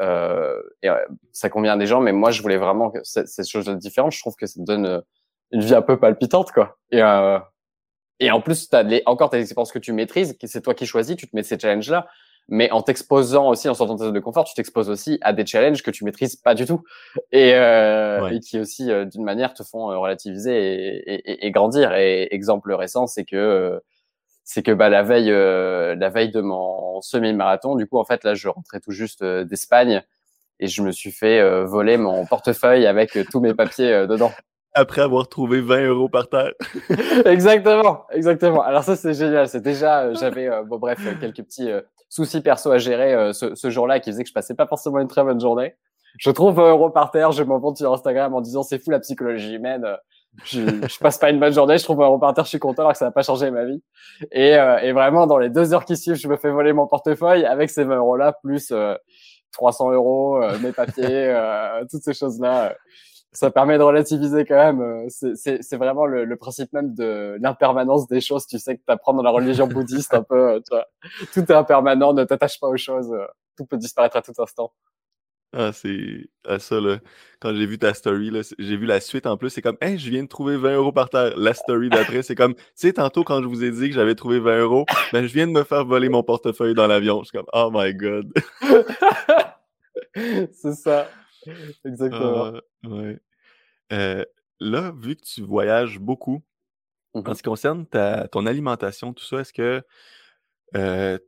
et 0.00 0.88
ça 1.30 1.48
convient 1.48 1.74
à 1.74 1.76
des 1.76 1.86
gens, 1.86 2.00
mais 2.00 2.12
moi 2.12 2.32
je 2.32 2.42
voulais 2.42 2.56
vraiment 2.56 2.90
que 2.90 2.98
cette 3.04 3.48
chose 3.48 3.68
différente. 3.76 4.10
Je 4.10 4.20
trouve 4.20 4.34
que 4.34 4.46
ça 4.46 4.58
te 4.58 4.64
donne 4.64 5.00
une 5.52 5.60
vie 5.60 5.76
un 5.76 5.82
peu 5.82 5.96
palpitante, 5.96 6.50
quoi. 6.50 6.76
Et 6.90 7.02
et 8.18 8.30
en 8.30 8.40
plus, 8.40 8.70
tu 8.70 8.74
as 8.74 8.82
les, 8.82 9.02
encore 9.04 9.28
tes 9.28 9.38
expériences 9.38 9.72
que 9.72 9.78
tu 9.78 9.92
maîtrises, 9.92 10.36
c'est 10.42 10.62
toi 10.62 10.74
qui 10.74 10.86
choisis, 10.86 11.16
tu 11.16 11.28
te 11.28 11.36
mets 11.36 11.42
ces 11.42 11.58
challenges-là 11.58 12.08
mais 12.48 12.70
en 12.70 12.82
t'exposant 12.82 13.48
aussi, 13.48 13.68
en 13.68 13.74
sortant 13.74 13.94
de 13.94 13.98
ta 13.98 14.04
zone 14.06 14.14
de 14.14 14.20
confort, 14.20 14.44
tu 14.44 14.54
t'exposes 14.54 14.88
aussi 14.88 15.18
à 15.22 15.32
des 15.32 15.44
challenges 15.44 15.82
que 15.82 15.90
tu 15.90 16.04
maîtrises 16.04 16.36
pas 16.36 16.54
du 16.54 16.64
tout 16.64 16.82
et, 17.32 17.54
euh, 17.54 18.28
et 18.28 18.40
qui 18.40 18.60
aussi, 18.60 18.90
euh, 18.90 19.04
d'une 19.04 19.24
manière, 19.24 19.52
te 19.52 19.62
font 19.62 19.90
euh, 19.90 19.98
relativiser 19.98 20.52
et, 20.54 21.14
et, 21.14 21.46
et, 21.46 21.50
grandir. 21.50 21.94
Et 21.94 22.28
exemple 22.32 22.72
récent, 22.72 23.06
c'est 23.06 23.24
que 23.24 23.80
c'est 24.44 24.62
que 24.62 24.70
bah 24.70 24.88
la 24.88 25.02
veille, 25.02 25.30
la 25.30 26.08
veille 26.08 26.30
de 26.30 26.40
mon 26.40 27.00
semi-marathon, 27.00 27.74
du 27.74 27.88
coup 27.88 27.98
en 27.98 28.04
fait 28.04 28.22
là 28.22 28.34
je 28.34 28.46
rentrais 28.46 28.78
tout 28.78 28.92
juste 28.92 29.24
d'Espagne 29.24 30.04
et 30.60 30.68
je 30.68 30.82
me 30.82 30.92
suis 30.92 31.10
fait 31.10 31.64
voler 31.64 31.96
mon 31.96 32.24
portefeuille 32.26 32.86
avec 32.86 33.18
tous 33.32 33.40
mes 33.40 33.54
papiers 33.54 34.06
dedans 34.06 34.30
après 34.76 35.00
avoir 35.00 35.26
trouvé 35.28 35.60
20 35.60 35.86
euros 35.86 36.08
par 36.08 36.28
terre. 36.28 36.52
exactement, 37.24 38.06
exactement. 38.12 38.62
Alors 38.62 38.84
ça, 38.84 38.94
c'est 38.94 39.14
génial. 39.14 39.48
C'est 39.48 39.62
déjà, 39.62 40.02
euh, 40.02 40.14
j'avais, 40.20 40.48
euh, 40.48 40.62
bon 40.62 40.78
bref, 40.78 40.98
quelques 41.18 41.42
petits 41.42 41.70
euh, 41.70 41.80
soucis 42.08 42.40
perso 42.40 42.70
à 42.70 42.78
gérer 42.78 43.32
ce, 43.32 43.54
ce 43.54 43.70
jour-là 43.70 44.00
qui 44.00 44.10
faisait 44.10 44.22
que 44.22 44.28
je 44.28 44.34
passais 44.34 44.54
pas 44.54 44.66
forcément 44.66 44.98
une 44.98 45.08
très 45.08 45.22
bonne 45.24 45.40
journée. 45.40 45.74
Je 46.18 46.30
trouve 46.30 46.54
20 46.54 46.70
euros 46.70 46.90
par 46.90 47.10
terre, 47.10 47.32
je 47.32 47.42
m'envoie 47.42 47.74
sur 47.74 47.92
Instagram 47.92 48.34
en 48.34 48.40
disant 48.40 48.62
c'est 48.62 48.78
fou 48.78 48.90
la 48.90 49.00
psychologie 49.00 49.54
humaine. 49.54 49.86
Je, 50.44 50.60
je 50.88 50.98
passe 50.98 51.18
pas 51.18 51.30
une 51.30 51.40
bonne 51.40 51.52
journée, 51.52 51.78
je 51.78 51.84
trouve 51.84 51.98
20 51.98 52.06
euros 52.06 52.18
par 52.18 52.34
terre, 52.34 52.44
je 52.44 52.50
suis 52.50 52.58
content 52.58 52.82
alors 52.82 52.92
que 52.92 52.98
ça 52.98 53.06
n'a 53.06 53.10
pas 53.10 53.22
changé 53.22 53.50
ma 53.50 53.64
vie. 53.64 53.82
Et, 54.32 54.52
et 54.52 54.92
vraiment, 54.92 55.26
dans 55.26 55.38
les 55.38 55.50
deux 55.50 55.74
heures 55.74 55.84
qui 55.84 55.96
suivent, 55.96 56.16
je 56.16 56.28
me 56.28 56.36
fais 56.36 56.50
voler 56.50 56.72
mon 56.72 56.86
portefeuille 56.86 57.44
avec 57.44 57.70
ces 57.70 57.84
20 57.84 57.96
euros-là, 57.96 58.32
plus 58.42 58.72
300 59.52 59.92
euros, 59.92 60.40
mes 60.62 60.72
papiers, 60.72 61.34
toutes 61.90 62.02
ces 62.02 62.14
choses-là 62.14 62.74
ça 63.36 63.50
permet 63.50 63.76
de 63.76 63.82
relativiser 63.82 64.46
quand 64.46 64.56
même. 64.56 64.80
Euh, 64.80 65.06
c'est 65.08 65.76
vraiment 65.76 66.06
le, 66.06 66.24
le, 66.24 66.36
principe 66.36 66.72
même 66.72 66.94
de 66.94 67.36
l'impermanence 67.40 68.08
des 68.08 68.20
choses. 68.22 68.46
Tu 68.46 68.58
sais 68.58 68.76
que 68.76 68.82
tu 68.86 68.92
apprends 68.92 69.12
dans 69.12 69.22
la 69.22 69.30
religion 69.30 69.66
bouddhiste 69.66 70.14
un 70.14 70.22
peu, 70.22 70.52
euh, 70.52 70.60
tu 70.60 70.74
vois, 70.74 70.86
tout 71.34 71.40
est 71.40 71.54
impermanent, 71.54 72.14
ne 72.14 72.24
t'attache 72.24 72.58
pas 72.58 72.68
aux 72.68 72.76
choses, 72.78 73.12
euh, 73.12 73.26
tout 73.56 73.66
peut 73.66 73.76
disparaître 73.76 74.16
à 74.16 74.22
tout 74.22 74.32
instant. 74.38 74.72
Ah, 75.52 75.72
c'est 75.72 76.28
ah, 76.46 76.58
ça, 76.58 76.80
là. 76.80 76.98
Quand 77.40 77.54
j'ai 77.54 77.66
vu 77.66 77.78
ta 77.78 77.92
story, 77.92 78.32
j'ai 78.58 78.76
vu 78.76 78.86
la 78.86 79.00
suite 79.00 79.26
en 79.26 79.36
plus. 79.36 79.50
C'est 79.50 79.62
comme, 79.62 79.76
hey, 79.80 79.98
je 79.98 80.10
viens 80.10 80.22
de 80.22 80.28
trouver 80.28 80.56
20 80.56 80.76
euros 80.76 80.92
par 80.92 81.10
terre. 81.10 81.34
La 81.36 81.54
story 81.54 81.90
d'après, 81.90 82.22
c'est 82.22 82.34
comme, 82.34 82.54
tu 82.54 82.62
sais, 82.74 82.94
tantôt, 82.94 83.22
quand 83.22 83.42
je 83.42 83.46
vous 83.46 83.64
ai 83.64 83.70
dit 83.70 83.88
que 83.88 83.94
j'avais 83.94 84.14
trouvé 84.14 84.38
20 84.38 84.60
euros, 84.60 84.86
ben, 85.12 85.26
je 85.26 85.32
viens 85.32 85.46
de 85.46 85.52
me 85.52 85.62
faire 85.62 85.84
voler 85.84 86.08
mon 86.08 86.22
portefeuille 86.22 86.74
dans 86.74 86.86
l'avion. 86.86 87.20
Je 87.20 87.28
suis 87.28 87.38
comme, 87.38 87.46
oh 87.52 87.70
my 87.72 87.94
god. 87.94 88.32
c'est 90.52 90.74
ça. 90.74 91.08
Exactement. 91.84 92.52
Ah, 92.84 92.88
ouais. 92.88 93.18
Euh, 93.92 94.24
là, 94.60 94.92
vu 94.96 95.16
que 95.16 95.22
tu 95.22 95.42
voyages 95.42 95.98
beaucoup, 95.98 96.42
en 97.14 97.20
mmh 97.20 97.34
ce 97.34 97.42
qui 97.42 97.48
concerne 97.48 97.86
ta, 97.86 98.28
ton 98.28 98.46
alimentation, 98.46 99.12
tout 99.12 99.24
ça, 99.24 99.40
est-ce 99.40 99.52
que, 99.52 99.82
euh, 100.76 101.18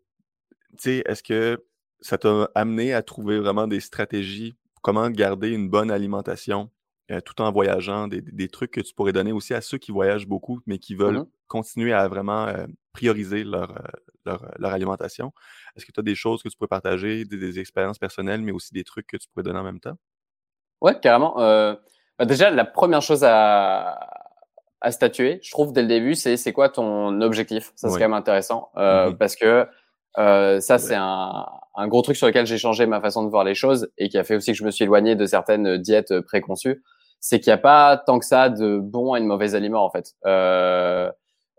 est-ce 0.84 1.22
que 1.22 1.64
ça 2.00 2.18
t'a 2.18 2.50
amené 2.54 2.92
à 2.92 3.02
trouver 3.02 3.38
vraiment 3.38 3.66
des 3.66 3.80
stratégies 3.80 4.56
comment 4.82 5.08
garder 5.10 5.50
une 5.50 5.68
bonne 5.68 5.90
alimentation 5.90 6.70
euh, 7.10 7.20
tout 7.20 7.40
en 7.40 7.50
voyageant, 7.50 8.06
des, 8.06 8.20
des, 8.20 8.48
trucs 8.48 8.70
que 8.70 8.80
tu 8.80 8.94
pourrais 8.94 9.12
donner 9.12 9.32
aussi 9.32 9.54
à 9.54 9.62
ceux 9.62 9.78
qui 9.78 9.92
voyagent 9.92 10.26
beaucoup, 10.26 10.60
mais 10.66 10.78
qui 10.78 10.94
veulent 10.94 11.20
mmh 11.20 11.30
continuer 11.48 11.94
à 11.94 12.06
vraiment 12.08 12.52
prioriser 12.92 13.42
leur, 13.42 13.82
leur, 14.26 14.54
leur, 14.58 14.70
alimentation? 14.70 15.32
Est-ce 15.74 15.86
que 15.86 15.92
tu 15.92 16.00
as 16.00 16.02
des 16.02 16.14
choses 16.14 16.42
que 16.42 16.50
tu 16.50 16.58
pourrais 16.58 16.68
partager, 16.68 17.24
des, 17.24 17.38
des, 17.38 17.58
expériences 17.58 17.98
personnelles, 17.98 18.42
mais 18.42 18.52
aussi 18.52 18.74
des 18.74 18.84
trucs 18.84 19.06
que 19.06 19.16
tu 19.16 19.28
pourrais 19.30 19.44
donner 19.44 19.58
en 19.58 19.64
même 19.64 19.80
temps? 19.80 19.96
Ouais, 20.82 21.00
carrément. 21.00 21.38
Bah, 22.18 22.24
déjà, 22.24 22.50
la 22.50 22.64
première 22.64 23.02
chose 23.02 23.24
à, 23.24 23.98
à 24.80 24.92
statuer, 24.92 25.40
je 25.42 25.50
trouve 25.50 25.72
dès 25.72 25.82
le 25.82 25.88
début, 25.88 26.14
c'est 26.14 26.36
c'est 26.36 26.52
quoi 26.52 26.68
ton 26.68 27.20
objectif? 27.20 27.72
Ça 27.76 27.88
c'est 27.88 27.94
quand 27.94 28.04
même 28.04 28.12
intéressant 28.12 28.70
euh, 28.76 29.10
mm-hmm. 29.10 29.16
parce 29.16 29.36
que 29.36 29.66
euh, 30.18 30.60
ça 30.60 30.78
c'est 30.78 30.94
un, 30.94 31.46
un, 31.76 31.88
gros 31.88 32.02
truc 32.02 32.16
sur 32.16 32.26
lequel 32.26 32.46
j'ai 32.46 32.58
changé 32.58 32.86
ma 32.86 33.00
façon 33.00 33.24
de 33.24 33.28
voir 33.28 33.44
les 33.44 33.54
choses 33.54 33.90
et 33.98 34.08
qui 34.08 34.18
a 34.18 34.24
fait 34.24 34.36
aussi 34.36 34.52
que 34.52 34.58
je 34.58 34.64
me 34.64 34.70
suis 34.70 34.84
éloigné 34.84 35.16
de 35.16 35.26
certaines 35.26 35.78
diètes 35.78 36.20
préconçues. 36.20 36.82
C'est 37.20 37.40
qu'il 37.40 37.50
n'y 37.50 37.54
a 37.54 37.58
pas 37.58 37.96
tant 37.96 38.18
que 38.18 38.24
ça 38.24 38.48
de 38.48 38.78
bons 38.78 39.14
et 39.16 39.20
de 39.20 39.26
mauvais 39.26 39.54
aliments 39.54 39.84
en 39.84 39.90
fait. 39.90 40.14
Euh, 40.26 41.10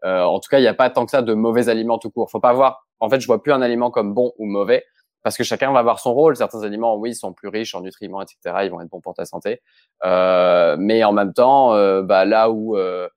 euh 0.06 0.24
en 0.24 0.40
tout 0.40 0.50
cas, 0.50 0.60
il 0.60 0.62
n'y 0.62 0.68
a 0.68 0.74
pas 0.74 0.90
tant 0.90 1.06
que 1.06 1.12
ça 1.12 1.22
de 1.22 1.34
mauvais 1.34 1.68
aliments 1.68 1.98
tout 1.98 2.10
court. 2.10 2.30
Faut 2.32 2.40
pas 2.40 2.54
voir. 2.54 2.86
En 3.02 3.10
fait, 3.10 3.20
je 3.20 3.28
vois 3.28 3.44
plus 3.44 3.52
un 3.52 3.62
aliment 3.62 3.92
comme 3.92 4.14
bon 4.14 4.34
ou 4.38 4.46
mauvais 4.46 4.86
parce 5.24 5.38
que 5.38 5.44
chacun 5.44 5.72
va 5.72 5.80
avoir 5.80 6.00
son 6.00 6.14
rôle. 6.14 6.36
Certains 6.36 6.64
aliments, 6.64 6.96
oui, 6.96 7.14
sont 7.14 7.34
plus 7.34 7.50
riches 7.50 7.76
en 7.76 7.82
nutriments, 7.82 8.22
etc. 8.22 8.38
Ils 8.64 8.72
vont 8.72 8.82
être 8.82 8.90
bons 8.90 9.02
pour 9.02 9.14
ta 9.14 9.26
santé. 9.26 9.62
Euh, 10.06 10.76
mais 10.80 11.04
en 11.04 11.12
même 11.12 11.34
temps, 11.34 11.74
euh, 11.74 12.02
bah, 12.02 12.26
là 12.26 12.50
où 12.50 12.78
euh, 12.78 13.08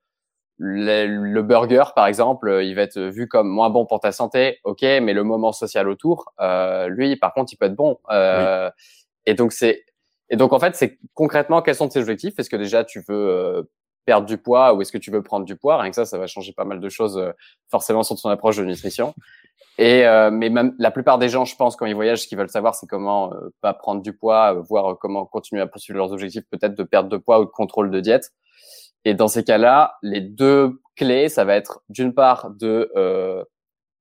le, 0.58 1.40
burger, 1.42 1.84
par 1.94 2.06
exemple, 2.06 2.60
il 2.62 2.74
va 2.74 2.82
être 2.82 2.98
vu 2.98 3.28
comme 3.28 3.48
moins 3.48 3.70
bon 3.70 3.86
pour 3.86 4.00
ta 4.00 4.12
santé, 4.12 4.58
ok, 4.64 4.82
mais 4.82 5.12
le 5.12 5.24
moment 5.24 5.52
social 5.52 5.88
autour, 5.88 6.32
lui, 6.88 7.16
par 7.16 7.32
contre, 7.34 7.52
il 7.52 7.56
peut 7.56 7.66
être 7.66 7.76
bon. 7.76 7.98
Et 9.24 9.34
donc 9.34 9.52
c'est 9.52 9.84
et 10.30 10.36
donc 10.36 10.52
en 10.52 10.58
fait, 10.58 10.74
c'est 10.74 10.98
concrètement 11.14 11.62
quels 11.62 11.74
sont 11.74 11.88
tes 11.88 12.00
objectifs? 12.00 12.38
Est-ce 12.38 12.48
que 12.48 12.56
déjà 12.56 12.84
tu 12.84 13.04
veux 13.06 13.70
perdre 14.04 14.26
du 14.26 14.38
poids 14.38 14.74
ou 14.74 14.82
est-ce 14.82 14.90
que 14.90 14.98
tu 14.98 15.10
veux 15.10 15.22
prendre 15.22 15.44
du 15.44 15.56
poids? 15.56 15.80
Rien 15.80 15.90
que 15.90 15.96
ça, 15.96 16.06
ça 16.06 16.18
va 16.18 16.26
changer 16.26 16.52
pas 16.52 16.64
mal 16.64 16.80
de 16.80 16.88
choses 16.88 17.22
forcément 17.70 18.02
sur 18.02 18.16
ton 18.20 18.30
approche 18.30 18.56
de 18.56 18.64
nutrition. 18.64 19.14
Et 19.78 20.06
euh, 20.06 20.30
mais 20.30 20.50
même 20.50 20.74
la 20.78 20.90
plupart 20.90 21.18
des 21.18 21.28
gens, 21.28 21.44
je 21.44 21.56
pense, 21.56 21.76
quand 21.76 21.86
ils 21.86 21.94
voyagent, 21.94 22.22
ce 22.22 22.28
qu'ils 22.28 22.38
veulent 22.38 22.50
savoir, 22.50 22.74
c'est 22.74 22.86
comment 22.86 23.32
euh, 23.32 23.48
pas 23.62 23.72
prendre 23.72 24.02
du 24.02 24.12
poids, 24.12 24.54
euh, 24.54 24.60
voir 24.60 24.98
comment 24.98 25.24
continuer 25.24 25.62
à 25.62 25.66
poursuivre 25.66 25.96
leurs 25.96 26.12
objectifs, 26.12 26.44
peut-être 26.50 26.74
de 26.74 26.82
perte 26.82 27.08
de 27.08 27.16
poids 27.16 27.40
ou 27.40 27.44
de 27.46 27.50
contrôle 27.50 27.90
de 27.90 28.00
diète. 28.00 28.32
Et 29.04 29.14
dans 29.14 29.28
ces 29.28 29.44
cas-là, 29.44 29.96
les 30.02 30.20
deux 30.20 30.80
clés, 30.94 31.28
ça 31.28 31.44
va 31.44 31.56
être 31.56 31.82
d'une 31.88 32.14
part 32.14 32.50
de 32.50 32.92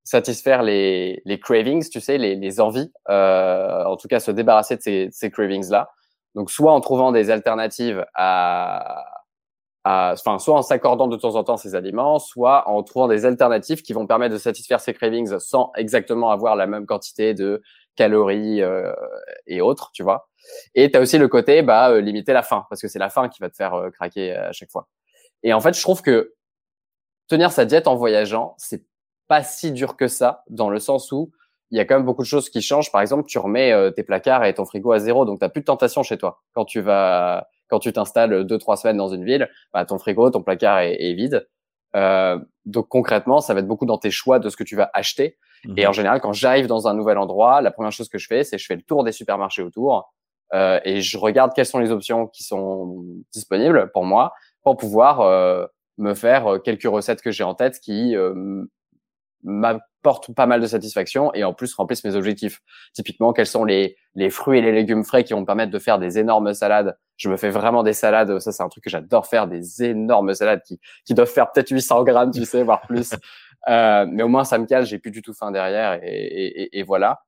satisfaire 0.03 0.61
les, 0.61 1.21
les 1.25 1.39
cravings, 1.39 1.87
tu 1.89 2.01
sais, 2.01 2.17
les, 2.17 2.35
les 2.35 2.59
envies, 2.59 2.91
en 3.07 3.95
tout 3.97 4.07
cas 4.07 4.19
se 4.19 4.29
débarrasser 4.29 4.75
de 4.75 4.81
ces, 4.81 5.09
ces 5.11 5.31
cravings-là. 5.31 5.89
Donc 6.35 6.51
soit 6.51 6.71
en 6.71 6.81
trouvant 6.81 7.11
des 7.11 7.31
alternatives 7.31 8.05
à 8.13 9.03
enfin, 9.83 10.39
soit 10.39 10.55
en 10.55 10.61
s'accordant 10.61 11.07
de 11.07 11.17
temps 11.17 11.35
en 11.35 11.43
temps 11.43 11.57
ces 11.57 11.75
aliments, 11.75 12.19
soit 12.19 12.67
en 12.67 12.83
trouvant 12.83 13.07
des 13.07 13.25
alternatives 13.25 13.81
qui 13.81 13.93
vont 13.93 14.05
permettre 14.05 14.33
de 14.33 14.39
satisfaire 14.39 14.79
ces 14.79 14.93
cravings 14.93 15.39
sans 15.39 15.71
exactement 15.75 16.29
avoir 16.29 16.55
la 16.55 16.67
même 16.67 16.85
quantité 16.85 17.33
de 17.33 17.61
calories 17.95 18.61
euh, 18.61 18.93
et 19.47 19.61
autres, 19.61 19.91
tu 19.93 20.03
vois. 20.03 20.29
Et 20.75 20.91
tu 20.91 20.97
as 20.97 21.01
aussi 21.01 21.17
le 21.17 21.27
côté 21.27 21.61
bah 21.61 21.89
euh, 21.91 22.01
limiter 22.01 22.33
la 22.33 22.43
faim 22.43 22.65
parce 22.69 22.81
que 22.81 22.87
c'est 22.87 22.99
la 22.99 23.09
faim 23.09 23.29
qui 23.29 23.39
va 23.41 23.49
te 23.49 23.55
faire 23.55 23.73
euh, 23.73 23.89
craquer 23.89 24.35
à 24.35 24.51
chaque 24.51 24.71
fois. 24.71 24.87
Et 25.43 25.53
en 25.53 25.59
fait, 25.61 25.75
je 25.75 25.81
trouve 25.81 26.01
que 26.01 26.33
tenir 27.27 27.51
sa 27.51 27.65
diète 27.65 27.87
en 27.87 27.95
voyageant, 27.95 28.55
c'est 28.57 28.85
pas 29.27 29.43
si 29.43 29.71
dur 29.71 29.97
que 29.97 30.07
ça 30.07 30.43
dans 30.49 30.69
le 30.69 30.79
sens 30.79 31.11
où 31.11 31.31
il 31.71 31.77
y 31.77 31.79
a 31.79 31.85
quand 31.85 31.95
même 31.95 32.05
beaucoup 32.05 32.23
de 32.23 32.27
choses 32.27 32.49
qui 32.49 32.61
changent. 32.61 32.91
Par 32.91 33.01
exemple, 33.01 33.25
tu 33.27 33.39
remets 33.39 33.73
tes 33.93 34.03
placards 34.03 34.43
et 34.43 34.53
ton 34.53 34.65
frigo 34.65 34.91
à 34.91 34.99
zéro, 34.99 35.25
donc 35.25 35.39
tu 35.39 35.49
plus 35.49 35.61
de 35.61 35.65
tentation 35.65 36.03
chez 36.03 36.17
toi 36.17 36.41
quand 36.53 36.65
tu 36.65 36.81
vas 36.81 37.47
quand 37.71 37.79
tu 37.79 37.91
t'installes 37.93 38.43
deux 38.43 38.57
trois 38.57 38.75
semaines 38.75 38.97
dans 38.97 39.07
une 39.07 39.23
ville, 39.23 39.49
bah, 39.73 39.85
ton 39.85 39.97
frigo, 39.97 40.29
ton 40.29 40.43
placard 40.43 40.79
est, 40.79 41.13
vide. 41.13 41.47
Euh, 41.95 42.37
donc 42.65 42.89
concrètement, 42.89 43.39
ça 43.39 43.53
va 43.53 43.61
être 43.61 43.67
beaucoup 43.67 43.85
dans 43.85 43.97
tes 43.97 44.11
choix 44.11 44.39
de 44.39 44.49
ce 44.49 44.57
que 44.57 44.63
tu 44.63 44.75
vas 44.75 44.91
acheter. 44.93 45.37
Mhm. 45.65 45.77
Et 45.77 45.87
en 45.87 45.93
général, 45.93 46.21
quand 46.21 46.33
j'arrive 46.33 46.67
dans 46.67 46.87
un 46.87 46.93
nouvel 46.93 47.17
endroit, 47.17 47.61
la 47.61 47.71
première 47.71 47.91
chose 47.91 48.09
que 48.09 48.17
je 48.17 48.27
fais, 48.27 48.43
c'est 48.43 48.57
je 48.57 48.65
fais 48.65 48.75
le 48.75 48.81
tour 48.81 49.03
des 49.03 49.13
supermarchés 49.13 49.63
autour 49.63 50.13
euh, 50.53 50.79
et 50.83 51.01
je 51.01 51.17
regarde 51.17 51.53
quelles 51.55 51.65
sont 51.65 51.79
les 51.79 51.91
options 51.91 52.27
qui 52.27 52.43
sont 52.43 53.05
disponibles 53.31 53.89
pour 53.93 54.03
moi 54.03 54.33
pour 54.63 54.75
pouvoir 54.75 55.21
euh, 55.21 55.65
me 55.97 56.13
faire 56.13 56.59
quelques 56.63 56.83
recettes 56.83 57.21
que 57.21 57.31
j'ai 57.31 57.43
en 57.43 57.55
tête 57.55 57.79
qui 57.79 58.15
m'apportent 60.03 60.33
pas 60.33 60.45
mal 60.45 60.61
de 60.61 60.67
satisfaction 60.67 61.33
et 61.33 61.43
en 61.43 61.53
plus 61.53 61.73
remplissent 61.75 62.03
mes 62.03 62.15
objectifs. 62.15 62.61
Typiquement, 62.93 63.33
quels 63.33 63.45
sont 63.47 63.63
les, 63.63 63.97
les 64.15 64.29
fruits 64.29 64.59
et 64.59 64.61
les 64.61 64.71
légumes 64.71 65.03
frais 65.03 65.23
qui 65.23 65.33
vont 65.33 65.41
me 65.41 65.45
permettre 65.45 65.71
de 65.71 65.79
faire 65.79 65.99
des 65.99 66.19
énormes 66.19 66.53
salades 66.53 66.97
je 67.21 67.29
me 67.29 67.37
fais 67.37 67.51
vraiment 67.51 67.83
des 67.83 67.93
salades. 67.93 68.39
Ça, 68.39 68.51
c'est 68.51 68.63
un 68.63 68.67
truc 68.67 68.83
que 68.83 68.89
j'adore 68.89 69.27
faire, 69.27 69.47
des 69.47 69.83
énormes 69.83 70.33
salades 70.33 70.63
qui, 70.65 70.79
qui 71.05 71.13
doivent 71.13 71.29
faire 71.29 71.51
peut-être 71.51 71.69
800 71.69 72.03
grammes, 72.03 72.31
tu 72.31 72.45
sais, 72.45 72.63
voire 72.63 72.81
plus. 72.81 73.11
Euh, 73.69 74.07
mais 74.09 74.23
au 74.23 74.27
moins, 74.27 74.43
ça 74.43 74.57
me 74.57 74.65
cale, 74.65 74.87
j'ai 74.87 74.97
plus 74.97 75.11
du 75.11 75.21
tout 75.21 75.35
faim 75.35 75.51
derrière 75.51 75.99
et, 76.01 76.07
et, 76.07 76.79
et 76.79 76.81
voilà. 76.81 77.21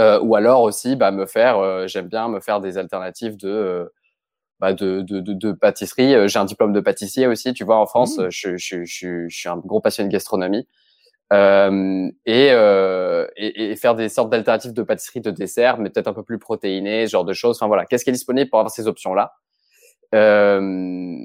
Euh, 0.00 0.18
ou 0.20 0.34
alors 0.34 0.62
aussi, 0.62 0.96
bah, 0.96 1.12
me 1.12 1.26
faire, 1.26 1.58
euh, 1.58 1.86
j'aime 1.86 2.08
bien 2.08 2.28
me 2.28 2.40
faire 2.40 2.60
des 2.60 2.76
alternatives 2.76 3.36
de, 3.36 3.48
euh, 3.48 3.84
bah, 4.58 4.72
de, 4.72 5.02
de, 5.02 5.20
de, 5.20 5.32
de, 5.34 5.52
pâtisserie. 5.52 6.12
Euh, 6.12 6.26
j'ai 6.26 6.40
un 6.40 6.44
diplôme 6.44 6.72
de 6.72 6.80
pâtissier 6.80 7.28
aussi, 7.28 7.52
tu 7.52 7.62
vois, 7.62 7.76
en 7.76 7.86
France. 7.86 8.18
Mmh. 8.18 8.30
Je, 8.30 8.56
je, 8.56 8.84
je, 8.84 9.28
je, 9.28 9.36
suis 9.36 9.48
un 9.48 9.58
gros 9.58 9.80
passionné 9.80 10.08
de 10.08 10.12
gastronomie. 10.12 10.66
Euh, 11.32 12.10
et, 12.24 12.50
euh, 12.52 13.26
et, 13.36 13.72
et, 13.72 13.76
faire 13.76 13.94
des 13.94 14.08
sortes 14.08 14.30
d'alternatives 14.30 14.72
de 14.72 14.82
pâtisserie, 14.82 15.20
de 15.20 15.30
dessert, 15.30 15.78
mais 15.78 15.90
peut-être 15.90 16.08
un 16.08 16.14
peu 16.14 16.22
plus 16.22 16.38
protéinées, 16.38 17.06
ce 17.06 17.12
genre 17.12 17.24
de 17.24 17.34
choses. 17.34 17.56
Enfin 17.58 17.66
voilà, 17.66 17.84
qu'est-ce 17.86 18.04
qui 18.04 18.10
est 18.10 18.14
disponible 18.14 18.48
pour 18.48 18.60
avoir 18.60 18.72
ces 18.72 18.86
options-là? 18.86 19.34
Euh, 20.14 21.18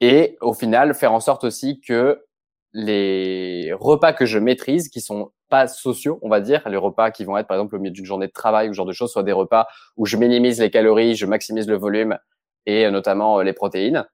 Et 0.00 0.36
au 0.40 0.54
final, 0.54 0.94
faire 0.94 1.12
en 1.12 1.20
sorte 1.20 1.44
aussi 1.44 1.80
que 1.80 2.24
les 2.72 3.72
repas 3.74 4.12
que 4.12 4.26
je 4.26 4.38
maîtrise, 4.38 4.88
qui 4.88 5.00
sont 5.00 5.32
pas 5.50 5.68
sociaux, 5.68 6.18
on 6.22 6.28
va 6.28 6.40
dire, 6.40 6.68
les 6.68 6.76
repas 6.76 7.10
qui 7.10 7.24
vont 7.24 7.38
être 7.38 7.46
par 7.48 7.56
exemple 7.58 7.76
au 7.76 7.78
milieu 7.80 7.92
d'une 7.92 8.04
journée 8.06 8.26
de 8.28 8.32
travail 8.32 8.68
ou 8.68 8.72
ce 8.72 8.76
genre 8.78 8.86
de 8.86 8.92
choses, 8.92 9.12
soient 9.12 9.22
des 9.22 9.32
repas 9.32 9.68
où 9.96 10.06
je 10.06 10.16
minimise 10.16 10.60
les 10.60 10.70
calories, 10.70 11.16
je 11.16 11.26
maximise 11.26 11.68
le 11.68 11.76
volume 11.76 12.18
et 12.66 12.90
notamment 12.90 13.40
les 13.42 13.52
protéines. 13.52 14.06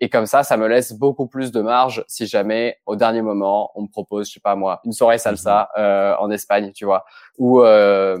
Et 0.00 0.10
comme 0.10 0.26
ça, 0.26 0.42
ça 0.42 0.56
me 0.56 0.68
laisse 0.68 0.92
beaucoup 0.92 1.26
plus 1.26 1.52
de 1.52 1.60
marge 1.60 2.04
si 2.06 2.26
jamais 2.26 2.78
au 2.84 2.96
dernier 2.96 3.22
moment 3.22 3.70
on 3.74 3.82
me 3.82 3.88
propose, 3.88 4.28
je 4.28 4.34
sais 4.34 4.40
pas 4.40 4.54
moi, 4.54 4.80
une 4.84 4.92
soirée 4.92 5.18
salsa 5.18 5.70
mhm. 5.76 5.82
euh, 5.82 6.16
en 6.18 6.30
Espagne, 6.30 6.72
tu 6.72 6.84
vois, 6.84 7.04
ou 7.38 7.62
euh, 7.62 8.18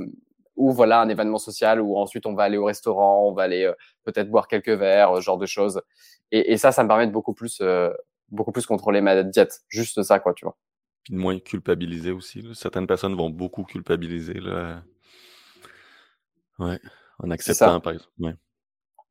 ou 0.56 0.72
voilà 0.72 1.00
un 1.00 1.08
événement 1.08 1.38
social 1.38 1.80
où 1.80 1.98
ensuite 1.98 2.24
on 2.24 2.34
va 2.34 2.44
aller 2.44 2.56
au 2.56 2.64
restaurant, 2.64 3.28
on 3.28 3.32
va 3.32 3.42
aller 3.42 3.64
euh, 3.64 3.74
peut-être 4.04 4.30
boire 4.30 4.48
quelques 4.48 4.70
verres, 4.70 5.16
ce 5.16 5.20
genre 5.20 5.38
de 5.38 5.46
choses. 5.46 5.82
Et, 6.32 6.52
et, 6.52 6.56
ça, 6.56 6.72
ça 6.72 6.82
me 6.82 6.88
permet 6.88 7.06
de 7.06 7.12
beaucoup 7.12 7.34
plus 7.34 7.58
euh, 7.60 7.90
beaucoup 8.30 8.52
plus 8.52 8.66
contrôler 8.66 9.00
ma 9.00 9.22
diète, 9.22 9.60
juste 9.68 10.02
ça 10.02 10.18
quoi, 10.18 10.34
tu 10.34 10.44
vois. 10.44 10.56
moins 11.10 11.38
culpabiliser 11.38 12.10
aussi. 12.10 12.42
Certaines 12.54 12.86
personnes 12.86 13.14
vont 13.14 13.30
beaucoup 13.30 13.64
culpabiliser. 13.64 14.34
Là. 14.40 14.82
Ouais, 16.58 16.80
en 17.18 17.30
acceptant, 17.30 17.80
par 17.80 17.92
exemple. 17.92 18.36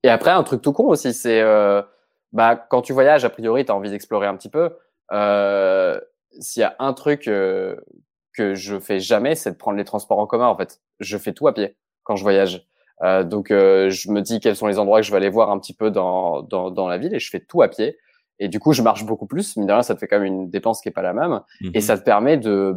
Et 0.04 0.10
après, 0.10 0.32
un 0.32 0.44
truc 0.44 0.62
tout 0.62 0.74
con 0.74 0.86
aussi, 0.86 1.14
c'est 1.14 1.42
euh, 1.42 1.82
bah, 2.36 2.56
quand 2.56 2.82
tu 2.82 2.94
voyages, 2.94 3.26
a 3.26 3.30
priori, 3.30 3.66
tu 3.66 3.72
as 3.72 3.76
envie 3.76 3.90
d'explorer 3.90 4.28
un 4.28 4.36
petit 4.36 4.50
peu. 4.50 4.78
Euh, 5.12 6.00
s'il 6.40 6.62
y 6.62 6.64
a 6.64 6.76
un 6.80 6.94
truc 6.94 7.28
euh, 7.28 7.76
que 8.34 8.54
je 8.54 8.80
fais 8.80 9.00
jamais, 9.00 9.36
c'est 9.36 9.52
de 9.52 9.58
prendre 9.58 9.78
les 9.78 9.84
transports 9.84 10.20
en 10.20 10.28
commun. 10.28 10.48
En 10.48 10.58
fait, 10.58 10.82
je 11.00 11.18
fais 11.18 11.34
tout 11.34 11.48
à 11.48 11.54
pied 11.54 11.76
quand 12.04 12.16
je 12.16 12.24
voyage. 12.24 12.68
donc, 13.02 13.48
je 13.50 14.12
me 14.12 14.22
dis 14.22 14.40
quels 14.40 14.56
sont 14.56 14.68
les 14.68 14.78
endroits 14.78 15.00
que 15.00 15.06
je 15.06 15.12
vais 15.12 15.18
aller 15.18 15.30
voir 15.30 15.50
un 15.50 15.60
petit 15.60 15.74
peu 15.74 15.90
dans, 15.90 16.44
dans, 16.44 16.70
dans 16.70 16.88
la 16.88 16.98
ville 16.98 17.16
et 17.16 17.20
je 17.20 17.30
fais 17.30 17.40
tout 17.40 17.62
à 17.62 17.68
pied. 17.68 17.98
Et 18.40 18.48
du 18.48 18.60
coup, 18.60 18.74
je 18.74 18.82
marche 18.82 19.06
beaucoup 19.06 19.26
plus. 19.26 19.56
Mais 19.58 19.66
de 19.66 19.82
ça 19.82 19.96
te 19.96 20.00
fait 20.00 20.08
quand 20.08 20.20
même 20.20 20.28
une 20.28 20.50
dépense 20.50 20.82
qui 20.82 20.90
est 20.90 20.92
pas 20.92 21.02
la 21.02 21.14
même. 21.14 21.42
Et 21.74 21.80
mmh 21.80 21.82
ça 21.82 21.98
te 21.98 22.04
permet 22.04 22.38
de 22.38 22.76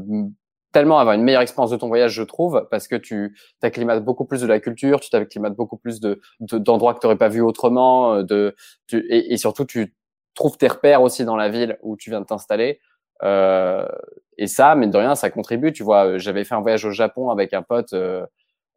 tellement 0.72 0.98
avoir 0.98 1.14
une 1.14 1.22
meilleure 1.22 1.42
expérience 1.42 1.70
de 1.70 1.76
ton 1.76 1.88
voyage, 1.88 2.12
je 2.12 2.22
trouve, 2.22 2.66
parce 2.70 2.88
que 2.88 2.96
tu 2.96 3.36
t'acclimates 3.60 4.04
beaucoup 4.04 4.24
plus 4.24 4.40
de 4.40 4.46
la 4.46 4.60
culture, 4.60 5.00
tu 5.00 5.10
t'acclimates 5.10 5.54
beaucoup 5.54 5.76
plus 5.76 6.00
de 6.00 6.20
d'endroits 6.40 6.94
que 6.94 7.00
tu 7.00 7.06
n'aurais 7.06 7.18
pas 7.18 7.28
vu 7.28 7.40
autrement, 7.40 8.14
euh, 8.14 8.22
de 8.22 8.54
tu, 8.86 9.06
et, 9.10 9.36
surtout 9.36 9.64
tu 9.64 9.94
trouves 10.34 10.56
tes 10.58 10.68
repères 10.68 11.02
aussi 11.02 11.24
dans 11.24 11.36
la 11.36 11.48
ville 11.48 11.78
où 11.82 11.96
tu 11.96 12.10
viens 12.10 12.20
de 12.20 12.26
t'installer. 12.26 12.80
Euh, 13.22 13.88
et 14.36 14.46
ça, 14.46 14.74
mais 14.76 14.86
de 14.86 14.96
rien, 14.96 15.14
ça 15.16 15.30
contribue. 15.30 15.72
Tu 15.72 15.82
vois, 15.82 16.18
j'avais 16.18 16.44
fait 16.44 16.54
un 16.54 16.60
voyage 16.60 16.84
au 16.84 16.92
Japon 16.92 17.30
avec 17.30 17.52
un 17.54 17.62
pote. 17.62 17.92
Euh, 17.92 18.24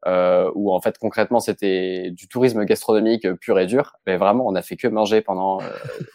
euh, 0.07 0.49
où 0.55 0.73
en 0.73 0.81
fait 0.81 0.97
concrètement 0.97 1.39
c'était 1.39 2.09
du 2.09 2.27
tourisme 2.27 2.65
gastronomique 2.65 3.31
pur 3.35 3.59
et 3.59 3.67
dur. 3.67 3.93
Mais 4.07 4.17
vraiment, 4.17 4.47
on 4.47 4.55
a 4.55 4.63
fait 4.63 4.75
que 4.75 4.87
manger 4.87 5.21
pendant 5.21 5.61
euh, 5.61 5.65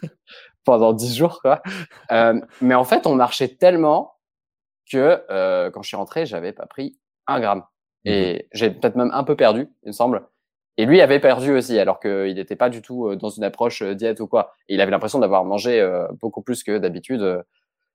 pendant 0.65 0.93
dix 0.93 1.17
jours, 1.17 1.41
quoi. 1.41 1.63
Euh, 2.11 2.41
mais 2.61 2.75
en 2.75 2.85
fait, 2.85 3.07
on 3.07 3.15
marchait 3.15 3.49
tellement 3.49 4.16
que 4.91 5.23
euh, 5.31 5.71
quand 5.71 5.83
je 5.83 5.89
suis 5.89 5.97
rentré, 5.97 6.27
j'avais 6.27 6.53
pas 6.53 6.67
pris 6.67 6.99
un 7.27 7.41
gramme. 7.41 7.59
Mmh 7.59 7.63
et 8.09 8.49
j'ai 8.53 8.71
peut-être 8.71 8.95
même 8.95 9.11
un 9.13 9.25
peu 9.25 9.35
perdu, 9.35 9.69
il 9.83 9.89
me 9.89 9.93
semble. 9.93 10.23
Et 10.77 10.87
lui 10.87 11.01
avait 11.01 11.19
perdu 11.19 11.53
aussi, 11.53 11.79
alors 11.79 11.99
qu'il 11.99 12.35
n'était 12.35 12.55
pas 12.55 12.69
du 12.69 12.83
tout 12.83 13.17
dans 13.17 13.31
une 13.31 13.43
approche 13.43 13.83
diète 13.83 14.21
ou 14.21 14.27
quoi. 14.29 14.53
Et 14.69 14.75
il 14.75 14.81
avait 14.81 14.91
l'impression 14.91 15.19
d'avoir 15.19 15.45
mangé 15.45 15.85
beaucoup 16.21 16.43
plus 16.43 16.63
que 16.63 16.79
d'habitude. 16.79 17.43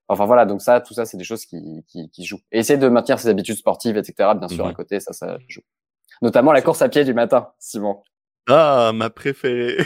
Enfin 0.07 0.25
voilà, 0.25 0.45
donc 0.45 0.61
ça, 0.61 0.81
tout 0.81 0.93
ça, 0.93 1.05
c'est 1.05 1.15
des 1.15 1.23
choses 1.23 1.45
qui, 1.45 1.85
qui, 1.87 2.09
qui, 2.09 2.25
jouent. 2.25 2.41
Et 2.51 2.59
essayer 2.59 2.77
de 2.77 2.89
maintenir 2.89 3.19
ses 3.19 3.29
habitudes 3.29 3.55
sportives, 3.55 3.95
etc. 3.97 4.31
Bien 4.35 4.47
sûr, 4.49 4.65
à 4.65 4.71
mmh 4.71 4.73
côté, 4.73 4.99
ça, 4.99 5.13
ça 5.13 5.37
joue. 5.47 5.61
Notamment 6.21 6.51
la 6.51 6.61
course 6.61 6.81
à 6.81 6.89
pied 6.89 7.05
du 7.05 7.13
matin, 7.13 7.51
Simon. 7.59 8.03
Ah, 8.47 8.91
ma 8.93 9.09
préférée. 9.09 9.77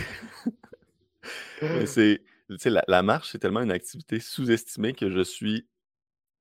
c'est, 1.86 2.22
la, 2.66 3.04
marche, 3.04 3.32
c'est 3.32 3.40
tellement 3.40 3.62
une 3.62 3.72
activité 3.72 4.20
sous-estimée 4.20 4.94
que 4.94 5.10
je 5.10 5.22
suis 5.22 5.68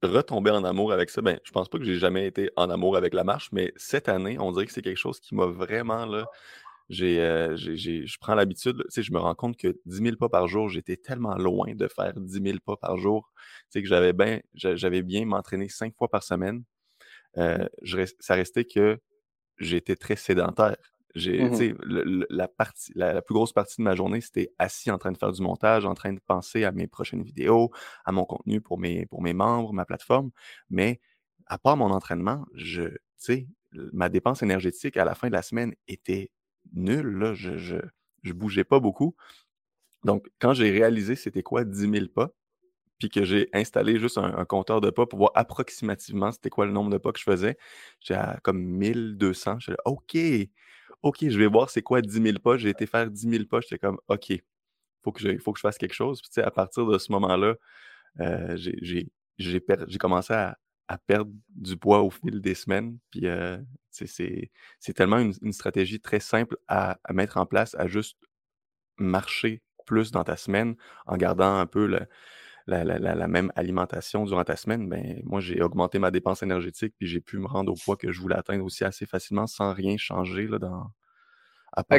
retombé 0.03 0.51
en 0.51 0.65
amour 0.65 0.93
avec 0.93 1.11
ça. 1.11 1.23
Ben, 1.23 1.39
je 1.45 1.51
pense 1.51 1.69
pas 1.69 1.79
que 1.79 1.85
j'ai 1.85 1.99
jamais 1.99 2.27
été 2.27 2.51
en 2.57 2.71
amour 2.71 2.97
avec 2.97 3.15
la 3.15 3.25
marche, 3.25 3.51
mais 3.53 3.73
cette 3.77 4.09
année, 4.09 4.39
on 4.39 4.53
dirait 4.53 4.67
que 4.67 4.73
c'est 4.73 4.83
quelque 4.83 4.99
chose 4.99 5.21
qui 5.21 5.35
m'a 5.35 5.47
vraiment 5.47 6.07
euh, 6.91 7.57
je 7.57 8.19
prends 8.19 8.35
l'habitude, 8.35 8.85
je 8.95 9.13
me 9.13 9.19
rends 9.19 9.35
compte 9.35 9.57
que 9.57 9.79
10 9.87 10.03
000 10.03 10.17
pas 10.17 10.29
par 10.29 10.49
jour, 10.49 10.69
j'étais 10.69 10.97
tellement 10.97 11.35
loin 11.37 11.75
de 11.75 11.89
faire 11.89 12.13
10 12.15 12.43
000 12.43 12.59
pas 12.65 12.77
par 12.77 12.97
jour, 12.99 13.33
que 13.73 13.85
j'avais 13.85 14.13
bien, 14.13 14.41
j'avais 14.55 15.03
bien 15.03 15.25
m'entraîner 15.25 15.69
cinq 15.69 15.95
fois 15.97 16.09
par 16.09 16.23
semaine. 16.23 16.63
Euh, 17.39 17.67
ça 18.21 18.35
restait 18.35 18.65
que 18.65 18.99
j'étais 19.59 19.97
très 19.97 20.17
sédentaire. 20.17 20.77
J'ai, 21.15 21.45
mmh 21.45 21.77
la, 22.29 22.49
partie, 22.49 22.93
la, 22.97 23.23
plus 23.23 23.35
grosse 23.35 23.53
partie 23.53 23.77
de 23.79 23.83
ma 23.83 23.95
journée, 23.95 24.21
c'était 24.21 24.53
assis 24.59 24.91
en 24.91 24.99
train 24.99 25.13
de 25.13 25.19
faire 25.19 25.31
du 25.31 25.43
montage, 25.43 25.87
en 25.87 25.95
train 25.95 26.13
de 26.13 26.21
penser 26.27 26.65
à 26.65 26.73
mes 26.73 26.89
prochaines 26.89 27.23
vidéos, 27.23 27.71
à 28.05 28.11
mon 28.11 28.25
contenu 28.25 28.61
pour 28.61 28.79
mes, 28.79 29.07
pour 29.07 29.23
mes 29.23 29.33
membres, 29.33 29.73
ma 29.73 29.85
plateforme. 29.85 30.31
Mais 30.71 31.01
à 31.47 31.59
part 31.59 31.77
mon 31.77 31.91
entraînement, 31.91 32.45
je, 32.55 32.89
ma 33.93 34.09
dépense 34.09 34.43
énergétique 34.43 34.97
à 34.97 35.05
la 35.05 35.15
fin 35.15 35.29
de 35.29 35.33
la 35.33 35.43
semaine 35.43 35.75
était 35.89 36.31
nulle. 36.73 37.19
Là. 37.19 37.35
Je, 37.35 37.59
je, 37.59 37.77
je 38.23 38.33
bougeais 38.33 38.65
pas 38.65 38.81
beaucoup. 38.81 39.15
Donc, 40.05 40.29
quand 40.39 40.53
j'ai 40.53 40.71
réalisé 40.71 41.17
c'était 41.17 41.43
quoi 41.43 41.65
10 41.65 41.91
000 41.91 42.07
pas, 42.15 42.31
puis 42.99 43.09
que 43.09 43.25
j'ai 43.25 43.49
installé 43.53 43.99
juste 43.99 44.19
un, 44.19 44.45
compteur 44.45 44.81
de 44.81 44.91
pas 44.91 45.07
pour 45.07 45.19
voir 45.19 45.33
approximativement 45.35 46.31
c'était 46.33 46.51
quoi 46.51 46.67
le 46.67 46.73
nombre 46.73 46.91
de 46.91 46.99
pas 46.99 47.13
que 47.13 47.19
je 47.19 47.25
faisais. 47.25 47.57
J'ai 48.01 48.19
comme 48.43 48.63
1200. 48.63 49.59
Je 49.61 49.73
OK, 49.85 50.17
OK, 51.05 51.19
je 51.29 51.39
vais 51.39 51.47
voir 51.47 51.69
c'est 51.69 51.83
quoi 51.83 52.01
10 52.01 52.23
000 52.23 52.39
pas. 52.39 52.57
J'ai 52.57 52.71
été 52.71 52.87
faire 52.87 53.11
10 53.11 53.29
000 53.29 53.45
pas. 53.45 53.61
J'étais 53.61 53.79
comme, 53.79 53.99
OK, 54.09 54.33
faut 55.03 55.13
que 55.13 55.21
je, 55.21 55.37
faut 55.39 55.53
que 55.53 55.59
je 55.59 55.61
fasse 55.61 55.77
quelque 55.77 55.93
chose. 55.95 56.23
Puis, 56.23 56.43
à 56.43 56.51
partir 56.51 56.87
de 56.87 56.97
ce 56.97 57.13
moment-là, 57.13 57.57
euh, 58.21 58.57
j'ai 58.57 59.61
commencé 60.01 60.33
à, 60.33 60.57
perdre 61.07 61.31
du 61.51 61.77
poids 61.77 62.03
au 62.03 62.11
fil 62.11 62.41
des 62.41 62.55
semaines. 62.55 62.99
Puis, 63.11 63.27
euh, 63.27 63.59
c'est 63.91 64.51
tellement 64.95 65.19
une, 65.19 65.53
stratégie 65.53 66.01
très 66.01 66.21
simple 66.21 66.57
à, 66.69 66.99
à, 67.05 67.13
mettre 67.13 67.37
en 67.37 67.45
place, 67.45 67.75
à 67.75 67.87
juste 67.87 68.17
marcher 68.97 69.63
plus 69.85 70.11
dans 70.11 70.25
ta 70.25 70.37
semaine 70.37 70.75
en 71.05 71.19
gardant 71.19 71.59
un 71.59 71.67
peu 71.67 71.87
le, 71.87 72.01
la, 72.67 73.29
même 73.29 73.53
alimentation 73.57 74.25
durant 74.25 74.45
ta 74.45 74.57
semaine, 74.57 74.89
ben, 74.89 75.21
moi, 75.25 75.41
j'ai 75.41 75.63
augmenté 75.63 75.99
ma 75.99 76.11
dépense 76.11 76.43
énergétique, 76.43 76.95
puis 76.99 77.07
j'ai 77.07 77.21
pu 77.21 77.39
me 77.39 77.47
rendre 77.47 77.73
au 77.73 77.77
poids 77.77 77.97
que 77.97 78.11
je 78.11 78.21
voulais 78.21 78.37
atteindre 78.37 78.65
aussi 78.65 78.85
assez 78.85 79.07
facilement 79.07 79.47
sans 79.47 79.73
rien 79.73 79.97
changer 79.97 80.47
là, 80.47 80.59
dans. 80.59 80.87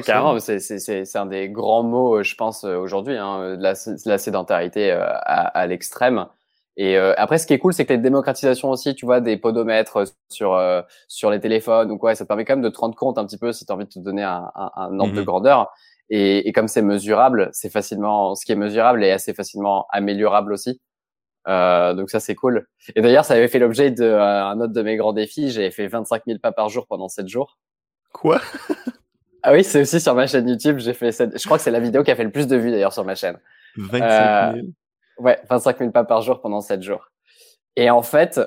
carrément, 0.04 0.40
c'est 0.40 1.16
un 1.16 1.26
des 1.26 1.50
grands 1.50 1.84
mots, 1.84 2.18
euh, 2.18 2.24
je 2.24 2.36
pense, 2.36 2.64
euh, 2.64 2.78
aujourd'hui, 2.78 3.18
hein, 3.18 3.56
la, 3.60 3.74
la, 4.06 4.18
sédentarité 4.18 4.92
euh, 4.92 5.04
à, 5.04 5.68
l'extrême. 5.68 6.28
Et 6.78 6.98
après, 6.98 7.38
ce 7.38 7.48
qui 7.48 7.54
est 7.54 7.60
cool, 7.60 7.74
c'est 7.74 7.86
que 7.86 7.94
les 7.94 8.00
démocratisations 8.00 8.70
aussi, 8.70 8.96
tu 8.96 9.06
vois, 9.06 9.22
des 9.22 9.38
podomètres 9.38 10.04
sur 10.28 10.62
sur 11.08 11.32
les 11.32 11.40
téléphones 11.40 11.90
ou 11.90 11.98
quoi, 11.98 12.16
ça 12.16 12.26
te 12.26 12.28
permet 12.28 12.44
quand 12.44 12.58
même 12.58 12.66
de 12.66 12.70
te 12.70 12.78
rendre 12.78 12.98
compte 12.98 13.18
un 13.18 13.26
petit 13.26 13.38
peu 13.38 13.54
si 13.54 13.66
tu 13.66 13.72
as 13.72 13.76
envie 13.76 13.86
de 13.86 13.90
te 13.92 14.00
donner 14.00 14.24
un, 14.24 14.52
un, 14.54 15.00
ordre 15.00 15.14
de 15.14 15.22
mmh 15.22 15.24
grandeur. 15.24 15.72
Et, 16.10 16.48
et 16.48 16.52
comme 16.52 16.68
c'est 16.68 16.82
mesurable, 16.82 17.50
c'est 17.52 17.70
facilement, 17.70 18.36
ce 18.36 18.46
qui 18.46 18.52
est 18.52 18.56
mesurable 18.56 19.04
est 19.04 19.12
assez 19.12 19.34
facilement 19.34 19.88
améliorable 19.92 20.54
aussi. 20.54 20.80
Euh, 21.48 21.94
donc 21.94 22.10
ça 22.10 22.20
c'est 22.20 22.36
cool. 22.36 22.68
Et 22.96 23.02
d'ailleurs, 23.02 23.26
ça 23.26 23.36
avait 23.36 23.48
fait 23.48 23.60
l'objet 23.60 23.92
d'un 23.92 24.06
euh, 24.06 24.64
autre 24.64 24.74
de 24.74 24.82
mes 24.82 24.98
grands 24.98 25.14
défis. 25.14 25.52
J'avais 25.52 25.72
fait 25.72 25.88
25 25.88 26.24
000 26.26 26.40
pas 26.40 26.52
par 26.52 26.70
jour 26.70 26.88
pendant 26.88 27.08
7 27.08 27.28
jours. 27.28 27.58
Quoi? 28.14 28.42
Ah 29.48 29.54
oui, 29.54 29.64
c'est 29.64 29.82
aussi 29.82 30.00
sur 30.00 30.16
ma 30.16 30.26
chaîne 30.26 30.50
YouTube. 30.50 30.80
J'ai 30.80 30.94
fait 30.94 31.12
Je 31.12 31.46
crois 31.46 31.58
que 31.58 31.64
c'est 31.64 31.70
la 31.70 31.80
vidéo 31.80 32.04
qui 32.04 32.10
a 32.10 32.16
fait 32.16 32.24
le 32.24 32.32
plus 32.32 32.48
de 32.48 32.56
vues 32.56 32.72
d'ailleurs 32.72 32.94
sur 32.94 33.06
ma 33.06 33.14
chaîne. 33.14 33.38
25 33.78 34.54
000. 34.56 34.66
Euh, 34.66 35.22
ouais, 35.22 35.40
25 35.48 35.78
000 35.78 35.92
pas 35.92 36.04
par 36.04 36.24
jour 36.24 36.42
pendant 36.42 36.62
7 36.62 36.82
jours. 36.82 37.12
Et 37.76 37.92
en 37.92 38.02
fait, 38.02 38.42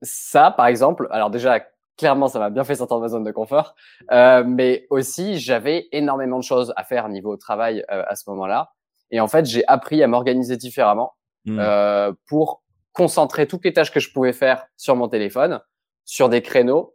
ça, 0.00 0.50
par 0.50 0.66
exemple, 0.66 1.06
alors 1.10 1.28
déjà 1.28 1.60
clairement, 1.98 2.28
ça 2.28 2.38
m'a 2.38 2.48
bien 2.48 2.64
fait 2.64 2.76
sortir 2.76 2.96
de 2.96 3.02
ma 3.02 3.08
zone 3.08 3.24
de 3.24 3.30
confort. 3.30 3.74
Euh, 4.10 4.44
mais 4.46 4.86
aussi, 4.88 5.38
j'avais 5.38 5.88
énormément 5.92 6.38
de 6.38 6.44
choses 6.44 6.72
à 6.76 6.84
faire 6.84 7.08
niveau 7.08 7.36
travail 7.36 7.84
euh, 7.90 8.04
à 8.08 8.14
ce 8.14 8.30
moment-là. 8.30 8.72
Et 9.10 9.20
en 9.20 9.28
fait, 9.28 9.44
j'ai 9.44 9.66
appris 9.66 10.02
à 10.02 10.06
m'organiser 10.06 10.56
différemment 10.56 11.14
mmh. 11.44 11.58
euh, 11.58 12.12
pour 12.26 12.62
concentrer 12.92 13.46
toutes 13.46 13.64
les 13.64 13.72
tâches 13.72 13.92
que 13.92 14.00
je 14.00 14.12
pouvais 14.12 14.32
faire 14.32 14.66
sur 14.76 14.96
mon 14.96 15.08
téléphone, 15.08 15.60
sur 16.04 16.28
des 16.28 16.42
créneaux 16.42 16.94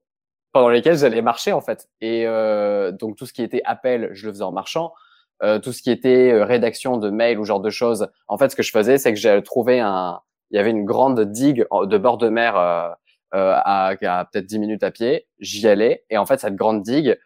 pendant 0.51 0.69
lesquels 0.69 0.97
j'allais 0.97 1.21
marcher 1.21 1.51
en 1.51 1.61
fait. 1.61 1.89
Et 2.01 2.25
euh, 2.27 2.91
donc 2.91 3.15
tout 3.17 3.25
ce 3.25 3.33
qui 3.33 3.41
était 3.41 3.61
appel, 3.65 4.09
je 4.13 4.27
le 4.27 4.33
faisais 4.33 4.43
en 4.43 4.51
marchant. 4.51 4.93
Euh, 5.41 5.59
tout 5.59 5.73
ce 5.73 5.81
qui 5.81 5.91
était 5.91 6.31
euh, 6.31 6.45
rédaction 6.45 6.97
de 6.97 7.09
mails 7.09 7.39
ou 7.39 7.43
genre 7.43 7.59
de 7.59 7.69
choses, 7.69 8.07
en 8.27 8.37
fait, 8.37 8.49
ce 8.49 8.55
que 8.55 8.63
je 8.63 8.71
faisais, 8.71 8.97
c'est 8.97 9.13
que 9.13 9.19
j'ai 9.19 9.41
trouvé 9.43 9.79
un, 9.79 10.21
il 10.51 10.57
y 10.57 10.59
avait 10.59 10.69
une 10.69 10.85
grande 10.85 11.19
digue 11.19 11.65
de 11.71 11.97
bord 11.97 12.17
de 12.17 12.29
mer 12.29 12.55
euh, 12.55 12.89
à, 13.33 13.87
à 13.87 14.25
peut-être 14.25 14.45
10 14.45 14.59
minutes 14.59 14.83
à 14.83 14.91
pied. 14.91 15.27
J'y 15.39 15.67
allais 15.67 16.05
et 16.09 16.17
en 16.17 16.25
fait 16.25 16.39
cette 16.39 16.55
grande 16.55 16.83
digue, 16.83 17.17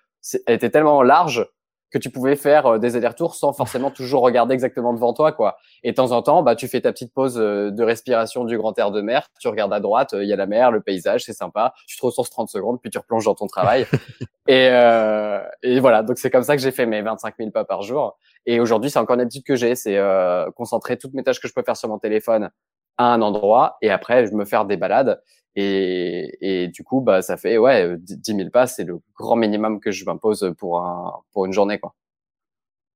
elle 0.46 0.56
était 0.56 0.70
tellement 0.70 1.04
large 1.04 1.48
que 1.92 1.98
tu 1.98 2.10
pouvais 2.10 2.36
faire 2.36 2.66
euh, 2.66 2.80
des 2.80 2.96
allers-retours 2.96 3.36
sans 3.36 3.54
forcément 3.54 3.92
toujours 3.92 4.22
regarder 4.22 4.54
exactement 4.54 4.94
devant 4.94 5.14
toi, 5.14 5.32
quoi. 5.32 5.58
Et 5.84 5.92
de 5.92 5.96
temps 5.96 6.12
en 6.12 6.22
temps, 6.22 6.44
bah, 6.44 6.56
tu 6.56 6.68
fais 6.68 6.82
ta 6.82 6.92
petite 6.92 7.14
pause 7.14 7.38
euh, 7.40 7.72
de 7.72 7.84
respiration 7.84 8.44
du 8.44 8.58
grand 8.58 8.78
air 8.78 8.92
de 8.92 9.02
mer, 9.02 9.28
tu 9.40 9.48
regardes 9.48 9.74
à 9.74 9.80
droite, 9.80 10.14
il 10.14 10.28
y 10.28 10.34
a 10.34 10.36
la 10.36 10.48
mer, 10.48 10.72
le 10.72 10.82
paysage, 10.82 11.24
c'est 11.24 11.34
sympa, 11.34 11.74
tu 11.88 11.98
te 11.98 12.06
ressources 12.06 12.30
30 12.30 12.50
secondes, 12.50 12.80
puis 12.82 12.90
tu 12.90 12.98
replonges 12.98 13.26
dans 13.26 13.36
ton 13.36 13.48
travail. 13.48 13.86
et, 14.48 14.70
euh, 14.72 15.42
et 15.64 15.80
voilà, 15.80 16.04
donc 16.04 16.18
c'est 16.18 16.30
comme 16.30 16.44
ça 16.44 16.56
que 16.56 16.62
j'ai 16.62 16.72
fait 16.72 16.86
mes 16.86 17.02
25 17.02 17.36
000 17.38 17.52
pas 17.52 17.64
par 17.64 17.84
jour. 17.84 18.18
Et 18.46 18.60
aujourd'hui, 18.60 18.90
c'est 18.90 19.00
encore 19.00 19.16
une 19.16 19.22
habitude 19.22 19.44
que 19.44 19.56
j'ai, 19.56 19.76
c'est 19.76 19.98
euh, 19.98 20.50
concentrer 20.52 20.98
toutes 20.98 21.14
mes 21.14 21.24
tâches 21.24 21.40
que 21.40 21.48
je 21.48 21.54
peux 21.54 21.64
faire 21.64 21.78
sur 21.78 21.90
mon 21.90 22.00
téléphone 22.00 22.50
à 22.98 23.14
un 23.14 23.22
endroit, 23.22 23.78
et 23.82 23.90
après, 23.90 24.28
je 24.28 24.34
me 24.34 24.46
faire 24.46 24.66
des 24.66 24.78
balades. 24.78 25.22
Et, 25.56 26.38
et, 26.42 26.68
du 26.68 26.84
coup, 26.84 27.02
bah, 27.02 27.22
ça 27.24 27.36
fait 27.36 27.58
ouais, 27.58 27.96
10 27.98 28.36
000 28.36 28.50
pas, 28.52 28.68
c'est 28.68 28.84
le 28.84 29.00
grand 29.16 29.36
minimum 29.36 29.80
que 29.80 29.92
je 29.92 30.06
m'impose 30.06 30.54
pour, 30.58 30.82
un, 30.82 31.22
pour 31.32 31.46
une 31.48 31.54
journée. 31.54 31.80
Quoi. 31.80 31.96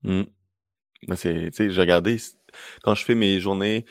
Mmh. 0.04 0.24
C'est, 1.16 1.52
j'ai 1.52 1.82
regardé, 1.82 2.18
quand 2.84 2.94
je 2.94 3.04
fais 3.04 3.16
mes 3.16 3.40
journées, 3.40 3.86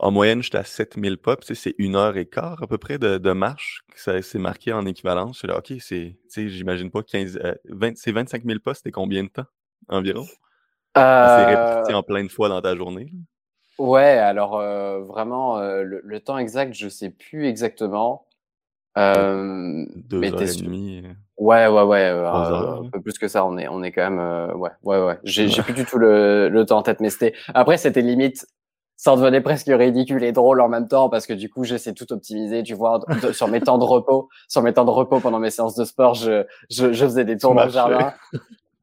en 0.00 0.10
moyenne, 0.10 0.42
j'étais 0.42 0.58
à 0.58 0.64
7000 0.64 1.18
pas, 1.18 1.36
c'est 1.42 1.74
une 1.78 1.96
heure 1.96 2.16
et 2.16 2.26
quart 2.26 2.62
à 2.62 2.66
peu 2.66 2.78
près 2.78 2.98
de, 2.98 3.18
de 3.18 3.32
marche, 3.32 3.82
ça 3.96 4.20
c'est 4.22 4.38
marqué 4.38 4.72
en 4.72 4.86
équivalence. 4.86 5.40
Je 5.42 5.48
là, 5.48 5.58
OK, 5.58 5.72
c'est, 5.80 6.16
j'imagine 6.36 6.90
pas 6.90 7.02
15, 7.02 7.38
20, 7.64 7.96
c'est 7.96 8.12
25 8.12 8.44
000 8.44 8.60
pas, 8.60 8.74
c'était 8.74 8.92
combien 8.92 9.24
de 9.24 9.28
temps 9.28 9.46
environ? 9.88 10.24
Euh... 10.96 11.26
C'est 11.26 11.46
réparti 11.46 11.94
en 11.94 12.02
plein 12.02 12.22
de 12.24 12.28
fois 12.28 12.48
dans 12.48 12.60
ta 12.60 12.76
journée? 12.76 13.12
Ouais, 13.78 14.18
alors 14.18 14.56
euh, 14.56 15.00
vraiment, 15.00 15.58
euh, 15.58 15.82
le, 15.84 16.20
temps 16.20 16.38
exact, 16.38 16.74
je 16.74 16.88
sais 16.88 17.10
plus 17.10 17.46
exactement. 17.46 18.26
Euh, 18.96 19.86
Deux 19.94 20.24
heures 20.24 20.42
et 20.42 20.62
demie. 20.62 21.04
Ouais, 21.36 21.68
ouais, 21.68 21.82
ouais, 21.82 22.08
un 22.08 22.88
peu 22.90 23.00
plus 23.00 23.18
que 23.18 23.28
ça. 23.28 23.44
On 23.46 23.56
est, 23.56 23.68
on 23.68 23.82
est 23.84 23.92
quand 23.92 24.10
même, 24.10 24.56
ouais, 24.56 24.70
ouais, 24.82 25.00
ouais. 25.04 25.18
J'ai, 25.22 25.46
j'ai 25.48 25.62
plus 25.62 25.74
du 25.74 25.84
tout 25.84 25.98
le, 25.98 26.48
le 26.48 26.66
temps 26.66 26.78
en 26.78 26.82
tête, 26.82 27.00
mais 27.00 27.10
c'était. 27.10 27.34
Après, 27.54 27.76
c'était 27.76 28.02
limite 28.02 28.46
ça 28.98 29.12
en 29.12 29.16
devenait 29.16 29.40
presque 29.40 29.68
ridicule 29.68 30.24
et 30.24 30.32
drôle 30.32 30.60
en 30.60 30.68
même 30.68 30.88
temps 30.88 31.08
parce 31.08 31.24
que 31.24 31.32
du 31.32 31.48
coup 31.48 31.62
j'essaie 31.62 31.94
tout 31.94 32.12
optimiser 32.12 32.64
tu 32.64 32.74
vois 32.74 33.00
sur 33.32 33.46
mes 33.46 33.60
temps 33.60 33.78
de 33.78 33.84
repos 33.84 34.28
sur 34.48 34.60
mes 34.60 34.74
temps 34.74 34.84
de 34.84 34.90
repos 34.90 35.20
pendant 35.20 35.38
mes 35.38 35.50
séances 35.50 35.76
de 35.76 35.84
sport 35.84 36.14
je 36.14 36.44
je, 36.68 36.92
je 36.92 37.04
faisais 37.04 37.24
des 37.24 37.38
tours 37.38 37.54
dans 37.54 37.64
le 37.64 37.70
jardin 37.70 38.12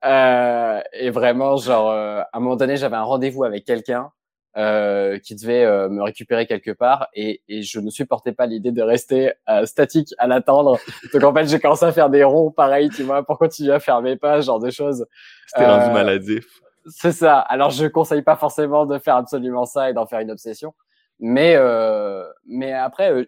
euh, 0.06 0.80
et 0.94 1.10
vraiment 1.10 1.58
genre 1.58 1.92
euh, 1.92 2.22
à 2.22 2.38
un 2.38 2.40
moment 2.40 2.56
donné 2.56 2.78
j'avais 2.78 2.96
un 2.96 3.04
rendez-vous 3.04 3.44
avec 3.44 3.66
quelqu'un 3.66 4.10
euh, 4.58 5.20
qui 5.20 5.36
devait 5.36 5.66
euh, 5.66 5.90
me 5.90 6.02
récupérer 6.02 6.46
quelque 6.46 6.72
part 6.72 7.08
et, 7.14 7.42
et 7.50 7.62
je 7.62 7.80
ne 7.80 7.90
supportais 7.90 8.32
pas 8.32 8.46
l'idée 8.46 8.72
de 8.72 8.82
rester 8.82 9.34
euh, 9.50 9.66
statique 9.66 10.14
à 10.18 10.28
l'attendre 10.28 10.80
donc 11.14 11.24
en 11.24 11.34
fait 11.34 11.48
j'ai 11.48 11.60
commencé 11.60 11.84
à 11.84 11.92
faire 11.92 12.10
des 12.10 12.24
ronds 12.24 12.52
pareil 12.52 12.90
tu 12.90 13.04
vois 13.04 13.26
pour 13.26 13.38
continuer 13.38 13.74
à 13.74 13.80
faire 13.80 14.02
mes 14.02 14.16
pas 14.16 14.40
genre 14.40 14.60
des 14.60 14.72
choses 14.72 15.06
c'était 15.48 15.66
rendu 15.66 15.94
maladif 15.94 16.62
c'est 16.88 17.12
ça. 17.12 17.40
Alors, 17.40 17.72
je 17.72 17.88
conseille 17.88 18.22
pas 18.22 18.36
forcément 18.36 18.86
de 18.86 18.98
faire 19.00 19.16
absolument 19.16 19.66
ça 19.66 19.90
et 19.90 19.94
d'en 19.94 20.06
faire 20.06 20.20
une 20.20 20.32
obsession. 20.32 20.74
Mais, 21.20 21.56
euh, 21.56 22.26
mais 22.46 22.74
après, 22.74 23.12
euh, 23.12 23.26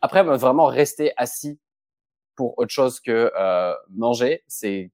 après, 0.00 0.22
vraiment 0.22 0.66
rester 0.66 1.12
assis 1.16 1.60
pour 2.34 2.58
autre 2.58 2.72
chose 2.72 3.00
que 3.00 3.32
euh, 3.38 3.74
manger, 3.90 4.42
c'est 4.46 4.90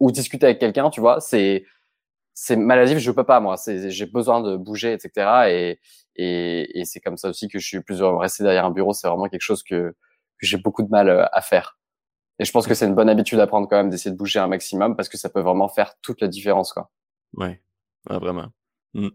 ou 0.00 0.10
discuter 0.10 0.46
avec 0.46 0.58
quelqu'un, 0.58 0.90
tu 0.90 1.00
vois, 1.00 1.20
c'est 1.20 1.64
c'est 2.34 2.56
maladif. 2.56 2.98
Je 2.98 3.10
peux 3.10 3.24
pas 3.24 3.40
moi. 3.40 3.56
J'ai 3.66 4.06
besoin 4.06 4.42
de 4.42 4.56
bouger, 4.56 4.92
etc. 4.92 5.48
Et 5.48 5.78
et, 6.16 6.80
et 6.80 6.84
c'est 6.84 7.00
comme 7.00 7.16
ça 7.16 7.28
aussi 7.28 7.48
que 7.48 7.58
je 7.58 7.66
suis 7.66 7.80
plus 7.80 8.00
heureux. 8.00 8.16
Rester 8.16 8.44
derrière 8.44 8.64
un 8.64 8.70
bureau, 8.70 8.92
c'est 8.92 9.08
vraiment 9.08 9.28
quelque 9.28 9.42
chose 9.42 9.62
que, 9.62 9.94
que 10.38 10.46
j'ai 10.46 10.58
beaucoup 10.58 10.82
de 10.82 10.88
mal 10.88 11.08
euh, 11.08 11.24
à 11.32 11.40
faire. 11.40 11.78
Et 12.38 12.44
je 12.44 12.52
pense 12.52 12.66
que 12.66 12.74
c'est 12.74 12.86
une 12.86 12.94
bonne 12.94 13.08
habitude 13.08 13.38
à 13.40 13.46
prendre 13.46 13.68
quand 13.68 13.76
même 13.76 13.90
d'essayer 13.90 14.10
de 14.10 14.16
bouger 14.16 14.38
un 14.38 14.48
maximum 14.48 14.96
parce 14.96 15.08
que 15.08 15.16
ça 15.16 15.28
peut 15.28 15.40
vraiment 15.40 15.68
faire 15.68 15.94
toute 16.02 16.20
la 16.20 16.28
différence, 16.28 16.72
quoi. 16.72 16.90
Ouais, 17.34 17.60
vraiment. 18.08 18.48
Mmh. 18.94 19.08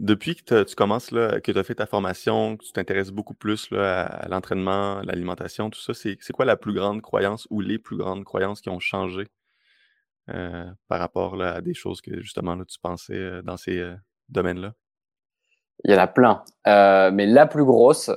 Depuis 0.00 0.34
que 0.34 0.62
tu 0.62 0.74
commences, 0.74 1.10
là, 1.10 1.40
que 1.40 1.52
tu 1.52 1.58
as 1.58 1.62
fait 1.62 1.74
ta 1.74 1.86
formation, 1.86 2.56
que 2.56 2.64
tu 2.64 2.72
t'intéresses 2.72 3.10
beaucoup 3.10 3.34
plus 3.34 3.70
là, 3.70 4.04
à 4.04 4.28
l'entraînement, 4.28 5.02
l'alimentation, 5.02 5.70
tout 5.70 5.80
ça, 5.80 5.92
c'est 5.92 6.16
quoi 6.32 6.46
la 6.46 6.56
plus 6.56 6.72
grande 6.72 7.02
croyance 7.02 7.46
ou 7.50 7.60
les 7.60 7.78
plus 7.78 7.96
grandes 7.96 8.24
croyances 8.24 8.60
qui 8.60 8.70
ont 8.70 8.80
changé? 8.80 9.26
Euh, 10.28 10.70
par 10.88 11.00
rapport 11.00 11.36
là, 11.36 11.54
à 11.54 11.60
des 11.60 11.74
choses 11.74 12.00
que 12.00 12.20
justement 12.20 12.54
là, 12.54 12.64
tu 12.64 12.78
pensais 12.80 13.14
euh, 13.14 13.42
dans 13.42 13.56
ces 13.56 13.78
euh, 13.78 13.94
domaines-là? 14.28 14.74
Il 15.84 15.92
y 15.92 15.94
en 15.94 15.98
a 15.98 16.06
plein. 16.06 16.44
mais 16.66 17.26
la 17.26 17.46
plus 17.46 17.64
grosse, 17.64 18.10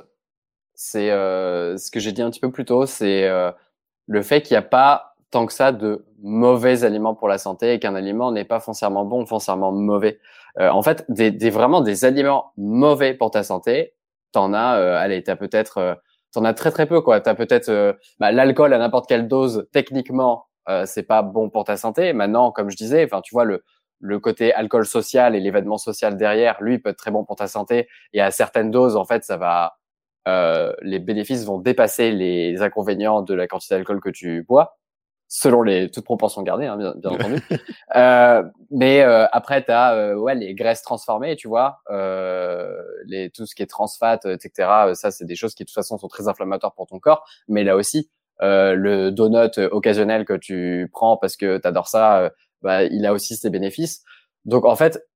c'est 0.74 1.08
ce 1.08 1.90
que 1.90 1.98
j'ai 1.98 2.12
dit 2.12 2.20
un 2.20 2.30
petit 2.30 2.40
peu 2.40 2.52
plus 2.52 2.66
tôt, 2.66 2.84
c'est 2.84 3.26
le 4.06 4.22
fait 4.22 4.42
qu'il 4.42 4.52
n'y 4.52 4.58
a 4.58 4.62
pas 4.62 5.14
tant 5.30 5.46
que 5.46 5.52
ça 5.52 5.72
de 5.72 6.04
mauvais 6.22 6.84
aliments 6.84 7.14
pour 7.14 7.26
la 7.26 7.38
santé 7.38 7.72
et 7.72 7.78
qu'un 7.80 7.96
aliment 7.96 8.30
n'est 8.30 8.44
pas 8.44 8.60
foncièrement 8.60 9.04
bon 9.04 9.26
foncièrement 9.26 9.72
mauvais. 9.72 10.20
Euh, 10.60 10.68
en 10.68 10.82
fait, 10.82 11.04
des, 11.08 11.32
des, 11.32 11.50
vraiment 11.50 11.80
des 11.80 12.04
aliments 12.04 12.52
mauvais 12.56 13.14
pour 13.14 13.32
ta 13.32 13.42
santé, 13.42 13.94
t'en 14.30 14.52
as, 14.54 14.78
euh, 14.78 14.96
allez, 14.96 15.24
t'as 15.24 15.34
peut-être, 15.34 15.78
euh, 15.78 15.94
t'en 16.32 16.44
as 16.44 16.54
très 16.54 16.70
très 16.70 16.86
peu 16.86 17.00
quoi. 17.00 17.20
T'as 17.20 17.34
peut-être 17.34 17.68
euh, 17.68 17.92
bah, 18.20 18.30
l'alcool 18.30 18.72
à 18.72 18.78
n'importe 18.78 19.08
quelle 19.08 19.26
dose, 19.26 19.66
techniquement, 19.72 20.46
euh, 20.68 20.86
c'est 20.86 21.02
pas 21.02 21.22
bon 21.22 21.50
pour 21.50 21.64
ta 21.64 21.76
santé. 21.76 22.12
Maintenant, 22.12 22.52
comme 22.52 22.70
je 22.70 22.76
disais, 22.76 23.04
enfin, 23.04 23.20
tu 23.22 23.34
vois 23.34 23.44
le 23.44 23.64
le 24.00 24.18
côté 24.18 24.52
alcool 24.52 24.84
social 24.84 25.34
et 25.34 25.40
l'événement 25.40 25.78
social 25.78 26.16
derrière, 26.16 26.62
lui, 26.62 26.78
peut 26.78 26.90
être 26.90 26.98
très 26.98 27.10
bon 27.10 27.24
pour 27.24 27.36
ta 27.36 27.46
santé. 27.46 27.88
Et 28.12 28.20
à 28.20 28.30
certaines 28.30 28.70
doses, 28.70 28.96
en 28.96 29.06
fait, 29.06 29.24
ça 29.24 29.38
va, 29.38 29.78
les 30.82 30.98
bénéfices 30.98 31.46
vont 31.46 31.58
dépasser 31.58 32.10
les 32.12 32.60
inconvénients 32.60 33.22
de 33.22 33.32
la 33.32 33.46
quantité 33.46 33.76
d'alcool 33.76 34.00
que 34.00 34.10
tu 34.10 34.42
bois 34.42 34.76
selon 35.28 35.62
les 35.62 35.90
toutes 35.90 36.04
proportions 36.04 36.42
gardées, 36.42 36.66
hein, 36.66 36.76
bien, 36.76 36.94
bien 36.96 37.10
entendu. 37.10 37.42
euh, 37.96 38.44
mais 38.70 39.02
euh, 39.02 39.26
après, 39.32 39.64
tu 39.64 39.72
as 39.72 39.94
euh, 39.94 40.14
ouais, 40.14 40.34
les 40.36 40.54
graisses 40.54 40.82
transformées, 40.82 41.34
tu 41.34 41.48
vois, 41.48 41.80
euh, 41.90 42.72
les, 43.06 43.30
tout 43.30 43.44
ce 43.44 43.54
qui 43.54 43.62
est 43.62 43.66
trans 43.66 43.88
fat, 43.88 44.20
etc. 44.26 44.68
Ça, 44.94 45.10
c'est 45.10 45.24
des 45.24 45.34
choses 45.34 45.54
qui, 45.54 45.64
de 45.64 45.68
toute 45.68 45.74
façon, 45.74 45.98
sont 45.98 46.08
très 46.08 46.28
inflammatoires 46.28 46.74
pour 46.74 46.86
ton 46.86 47.00
corps. 47.00 47.26
Mais 47.48 47.64
là 47.64 47.74
aussi, 47.74 48.10
le 48.40 49.10
donut 49.10 49.58
occasionnel 49.70 50.24
que 50.24 50.34
tu 50.34 50.88
prends 50.92 51.16
parce 51.16 51.36
que 51.36 51.58
tu 51.58 51.80
ça, 51.86 52.30
bah, 52.62 52.84
il 52.84 53.06
a 53.06 53.12
aussi 53.12 53.36
ses 53.36 53.50
bénéfices. 53.50 54.02
Donc, 54.44 54.64
en 54.64 54.76
fait, 54.76 55.06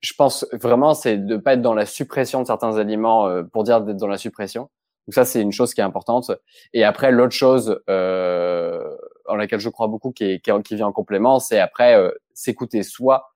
je 0.00 0.12
pense 0.16 0.46
vraiment, 0.52 0.94
c'est 0.94 1.16
de 1.18 1.36
pas 1.36 1.54
être 1.54 1.62
dans 1.62 1.74
la 1.74 1.86
suppression 1.86 2.42
de 2.42 2.46
certains 2.46 2.76
aliments 2.76 3.42
pour 3.52 3.64
dire 3.64 3.80
d'être 3.80 3.96
dans 3.96 4.08
la 4.08 4.18
suppression. 4.18 4.68
Donc 5.06 5.14
ça, 5.14 5.24
c'est 5.24 5.40
une 5.40 5.52
chose 5.52 5.74
qui 5.74 5.80
est 5.80 5.84
importante. 5.84 6.30
Et 6.72 6.84
après, 6.84 7.12
l'autre 7.12 7.34
chose 7.34 7.80
euh, 7.90 8.80
en 9.26 9.36
laquelle 9.36 9.60
je 9.60 9.68
crois 9.68 9.86
beaucoup, 9.86 10.12
qui, 10.12 10.24
est, 10.24 10.62
qui, 10.62 10.76
vient 10.76 10.86
en 10.86 10.92
complément, 10.92 11.38
c'est 11.40 11.58
après 11.58 11.96
euh, 11.96 12.10
s'écouter 12.32 12.82
soi. 12.82 13.30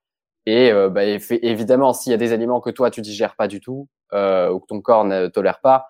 Et 0.47 0.73
euh, 0.73 0.89
bah, 0.89 1.05
évidemment, 1.05 1.93
s'il 1.93 2.11
y 2.11 2.15
a 2.15 2.19
des 2.19 2.33
aliments 2.33 2.61
que 2.61 2.71
toi 2.71 2.91
tu 2.91 3.03
digères 3.03 3.37
pas 3.37 3.49
du 3.49 3.61
tout 3.61 3.89
euh, 4.15 4.51
ou 4.51 4.61
que 4.61 4.67
ton 4.67 4.81
corps 4.81 5.05
ne 5.05 5.27
tolère 5.27 5.61
pas, 5.61 5.87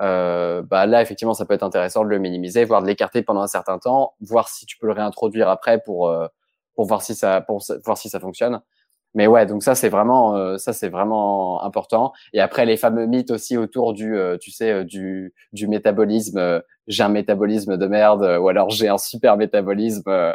euh, 0.00 0.62
bah 0.62 0.86
là 0.86 1.02
effectivement, 1.02 1.34
ça 1.34 1.44
peut 1.44 1.54
être 1.54 1.62
intéressant 1.62 2.04
de 2.04 2.08
le 2.08 2.18
minimiser, 2.18 2.64
voire 2.64 2.82
de 2.82 2.86
l'écarter 2.86 3.22
pendant 3.22 3.42
un 3.42 3.46
certain 3.46 3.78
temps, 3.78 4.14
voir 4.20 4.48
si 4.48 4.66
tu 4.66 4.78
peux 4.78 4.86
le 4.86 4.92
réintroduire 4.92 5.48
après 5.48 5.80
pour 5.80 6.08
euh, 6.08 6.26
pour 6.74 6.86
voir 6.86 7.02
si 7.02 7.14
ça 7.14 7.40
pour 7.42 7.62
voir 7.84 7.98
si 7.98 8.08
ça 8.08 8.20
fonctionne. 8.20 8.60
Mais 9.14 9.26
ouais, 9.26 9.44
donc 9.46 9.62
ça 9.62 9.74
c'est 9.74 9.90
vraiment 9.90 10.36
euh, 10.36 10.56
ça 10.56 10.72
c'est 10.72 10.88
vraiment 10.88 11.62
important. 11.62 12.12
Et 12.32 12.40
après 12.40 12.64
les 12.64 12.76
fameux 12.78 13.06
mythes 13.06 13.30
aussi 13.30 13.56
autour 13.58 13.92
du 13.92 14.16
euh, 14.16 14.38
tu 14.38 14.50
sais 14.50 14.72
euh, 14.72 14.84
du 14.84 15.34
du 15.52 15.68
métabolisme. 15.68 16.62
j'ai 16.86 17.02
un 17.02 17.08
métabolisme 17.10 17.76
de 17.76 17.86
merde 17.86 18.22
ou 18.40 18.48
alors 18.48 18.70
j'ai 18.70 18.88
un 18.88 18.98
super 18.98 19.36
métabolisme. 19.36 20.34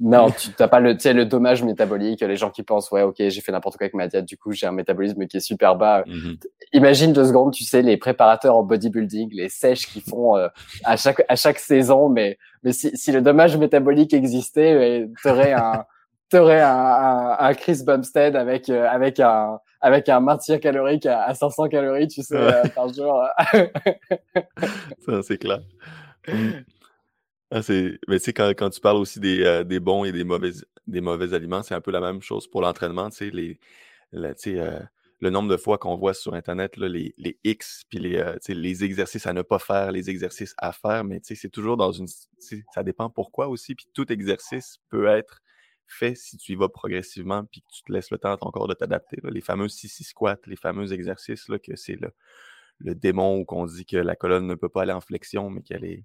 Non, 0.00 0.30
tu 0.30 0.50
t'as 0.50 0.66
pas 0.66 0.80
le 0.80 0.94
tu 0.94 1.02
sais 1.02 1.12
le 1.12 1.24
dommage 1.24 1.62
métabolique. 1.62 2.20
Les 2.20 2.36
gens 2.36 2.50
qui 2.50 2.62
pensent 2.62 2.90
ouais 2.90 3.02
ok 3.02 3.16
j'ai 3.18 3.40
fait 3.40 3.52
n'importe 3.52 3.76
quoi 3.76 3.84
avec 3.84 3.94
ma 3.94 4.08
diète 4.08 4.24
du 4.24 4.36
coup 4.36 4.50
j'ai 4.52 4.66
un 4.66 4.72
métabolisme 4.72 5.26
qui 5.26 5.36
est 5.36 5.40
super 5.40 5.76
bas. 5.76 6.04
Mmh 6.06 6.34
Imagine 6.72 7.12
deux 7.12 7.26
secondes 7.26 7.52
tu 7.52 7.62
sais 7.62 7.82
les 7.82 7.96
préparateurs 7.96 8.56
en 8.56 8.64
bodybuilding, 8.64 9.30
les 9.32 9.48
sèches 9.48 9.86
qui 9.86 10.00
font 10.00 10.34
à 10.84 10.96
chaque 10.96 11.24
à 11.28 11.36
chaque 11.36 11.60
saison. 11.60 12.08
Mais 12.08 12.38
mais 12.64 12.72
si, 12.72 12.90
si 12.96 13.12
le 13.12 13.22
dommage 13.22 13.56
métabolique 13.56 14.12
existait, 14.14 15.06
aurais 15.24 15.52
un 15.52 15.84
t'aurais 16.30 16.60
un, 16.60 16.76
un, 16.76 17.36
un, 17.38 17.54
Chris 17.54 17.82
Bumstead 17.84 18.34
avec 18.34 18.68
euh, 18.68 18.88
avec 18.88 19.20
un 19.20 19.60
avec 19.80 20.08
un 20.08 20.20
maintien 20.20 20.58
calorique 20.58 21.04
à, 21.04 21.34
500 21.34 21.68
calories, 21.68 22.08
tu 22.08 22.22
sais, 22.22 22.36
euh, 22.36 22.64
par 22.74 22.88
jour. 22.88 23.22
Ça, 25.00 25.22
c'est 25.22 25.36
clair. 25.36 25.60
Ah, 27.54 27.60
mais 28.08 28.18
tu 28.18 28.24
sais, 28.24 28.32
quand, 28.32 28.48
quand, 28.50 28.70
tu 28.70 28.80
parles 28.80 28.96
aussi 28.96 29.20
des, 29.20 29.44
euh, 29.44 29.62
des, 29.62 29.78
bons 29.78 30.04
et 30.04 30.10
des 30.10 30.24
mauvais, 30.24 30.50
des 30.88 31.00
mauvais 31.00 31.34
aliments, 31.34 31.62
c'est 31.62 31.74
un 31.74 31.80
peu 31.80 31.92
la 31.92 32.00
même 32.00 32.20
chose 32.20 32.48
pour 32.48 32.60
l'entraînement. 32.62 33.10
Tu 33.10 33.16
sais, 33.16 33.30
les, 33.30 33.58
tu 34.12 34.34
sais, 34.36 34.80
le 35.20 35.30
nombre 35.30 35.48
de 35.48 35.56
fois 35.56 35.78
qu'on 35.78 35.96
voit 35.96 36.14
sur 36.14 36.34
Internet 36.34 36.76
là, 36.76 36.88
les, 36.88 37.14
les 37.16 37.38
X, 37.44 37.84
puis 37.88 38.00
les, 38.00 38.34
les 38.48 38.84
exercices 38.84 39.26
à 39.28 39.32
ne 39.32 39.42
pas 39.42 39.60
faire, 39.60 39.92
les 39.92 40.10
exercices 40.10 40.54
à 40.58 40.72
faire, 40.72 41.04
mais 41.04 41.20
tu 41.20 41.28
sais, 41.28 41.34
c'est 41.36 41.48
toujours 41.48 41.76
dans 41.76 41.92
une... 41.92 42.08
Ça 42.74 42.82
dépend 42.82 43.08
pourquoi 43.08 43.46
aussi, 43.46 43.76
puis 43.76 43.86
tout 43.94 44.12
exercice 44.12 44.78
peut 44.90 45.06
être 45.06 45.40
fait 45.86 46.16
si 46.16 46.36
tu 46.36 46.52
y 46.52 46.54
vas 46.56 46.68
progressivement 46.68 47.44
puis 47.44 47.60
que 47.62 47.68
tu 47.72 47.82
te 47.84 47.92
laisses 47.92 48.10
le 48.10 48.18
temps 48.18 48.32
à 48.32 48.36
ton 48.36 48.50
corps 48.50 48.68
de 48.68 48.74
t'adapter. 48.74 49.18
Les 49.22 49.40
fameux 49.40 49.68
six 49.68 49.88
squats, 50.02 50.38
les 50.46 50.56
fameux 50.56 50.92
exercices, 50.92 51.48
là, 51.48 51.58
que 51.60 51.76
c'est 51.76 52.00
le, 52.00 52.10
le 52.78 52.94
démon 52.94 53.38
où 53.38 53.44
qu'on 53.44 53.66
dit 53.66 53.86
que 53.86 53.96
la 53.96 54.16
colonne 54.16 54.46
ne 54.46 54.54
peut 54.54 54.68
pas 54.68 54.82
aller 54.82 54.92
en 54.92 55.00
flexion, 55.00 55.50
mais 55.50 55.62
qu'elle 55.62 55.84
est. 55.84 56.04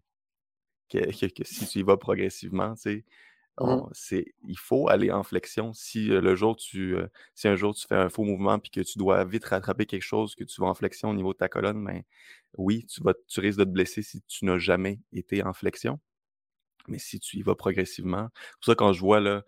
Que, 0.90 1.12
si 1.12 1.68
tu 1.68 1.80
y 1.80 1.84
vas 1.84 1.98
progressivement, 1.98 2.76
tu 2.76 2.82
sais, 2.82 3.06
mmh 3.62 3.90
c'est, 3.92 4.34
il 4.48 4.58
faut 4.58 4.90
aller 4.90 5.12
en 5.12 5.24
flexion. 5.24 5.74
Si 5.74 6.08
le 6.08 6.36
jour 6.36 6.56
tu, 6.56 6.96
si 7.36 7.48
un 7.48 7.56
jour 7.56 7.76
tu 7.76 7.86
fais 7.88 7.96
un 7.96 8.10
faux 8.10 8.24
mouvement 8.24 8.58
puis 8.58 8.72
que 8.72 8.82
tu 8.82 8.98
dois 8.98 9.26
vite 9.26 9.46
rattraper 9.46 9.86
quelque 9.86 10.04
chose, 10.04 10.36
que 10.36 10.46
tu 10.46 10.62
vas 10.62 10.68
en 10.68 10.74
flexion 10.74 11.10
au 11.10 11.14
niveau 11.14 11.34
de 11.34 11.38
ta 11.40 11.50
colonne, 11.50 11.84
ben 11.84 12.04
oui, 12.58 12.86
tu 12.86 13.04
vas, 13.04 13.14
tu 13.28 13.40
risques 13.40 13.60
de 13.60 13.66
te 13.66 13.70
blesser 13.70 14.02
si 14.02 14.22
tu 14.24 14.46
n'as 14.46 14.58
jamais 14.58 15.00
été 15.12 15.44
en 15.44 15.54
flexion. 15.54 16.00
Mais 16.88 17.00
si 17.00 17.20
tu 17.20 17.38
y 17.38 17.42
vas 17.44 17.56
progressivement, 17.56 18.30
c'est 18.34 18.56
pour 18.60 18.66
ça 18.66 18.76
quand 18.76 18.94
je 18.94 19.02
vois 19.02 19.20
là, 19.20 19.44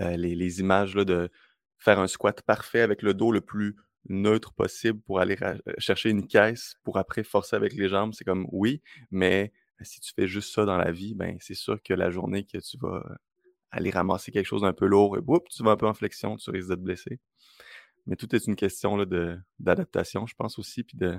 euh, 0.00 0.16
les, 0.16 0.60
images 0.60 0.94
là, 0.94 1.04
de 1.04 1.30
faire 1.78 1.98
un 2.00 2.06
squat 2.06 2.42
parfait 2.42 2.80
avec 2.80 3.02
le 3.02 3.14
dos 3.14 3.32
le 3.32 3.40
plus 3.40 3.76
neutre 4.08 4.52
possible 4.54 5.00
pour 5.00 5.20
aller 5.20 5.36
euh, 5.42 5.56
chercher 5.78 6.10
une 6.10 6.26
caisse 6.26 6.76
pour 6.84 6.98
après 6.98 7.24
forcer 7.24 7.56
avec 7.56 7.74
les 7.74 7.88
jambes. 7.88 8.14
C'est 8.14 8.24
comme 8.24 8.46
oui, 8.52 8.82
mais 9.10 9.52
si 9.82 10.00
tu 10.00 10.12
fais 10.14 10.26
juste 10.26 10.54
ça 10.54 10.64
dans 10.64 10.76
la 10.76 10.92
vie, 10.92 11.14
ben 11.14 11.36
c'est 11.40 11.54
sûr 11.54 11.82
que 11.82 11.94
la 11.94 12.10
journée 12.10 12.44
que 12.44 12.58
tu 12.58 12.78
vas 12.78 13.02
aller 13.70 13.90
ramasser 13.90 14.32
quelque 14.32 14.46
chose 14.46 14.62
d'un 14.62 14.72
peu 14.72 14.86
lourd, 14.86 15.16
et 15.18 15.20
tu 15.50 15.62
vas 15.62 15.72
un 15.72 15.76
peu 15.76 15.86
en 15.86 15.94
flexion, 15.94 16.36
tu 16.36 16.50
risques 16.50 16.70
de 16.70 16.74
te 16.74 16.80
blesser. 16.80 17.20
Mais 18.06 18.16
tout 18.16 18.34
est 18.34 18.46
une 18.46 18.56
question 18.56 18.96
d'adaptation, 19.58 20.26
je 20.26 20.34
pense 20.34 20.58
aussi, 20.58 20.84
puis 20.84 20.96
de, 20.96 21.18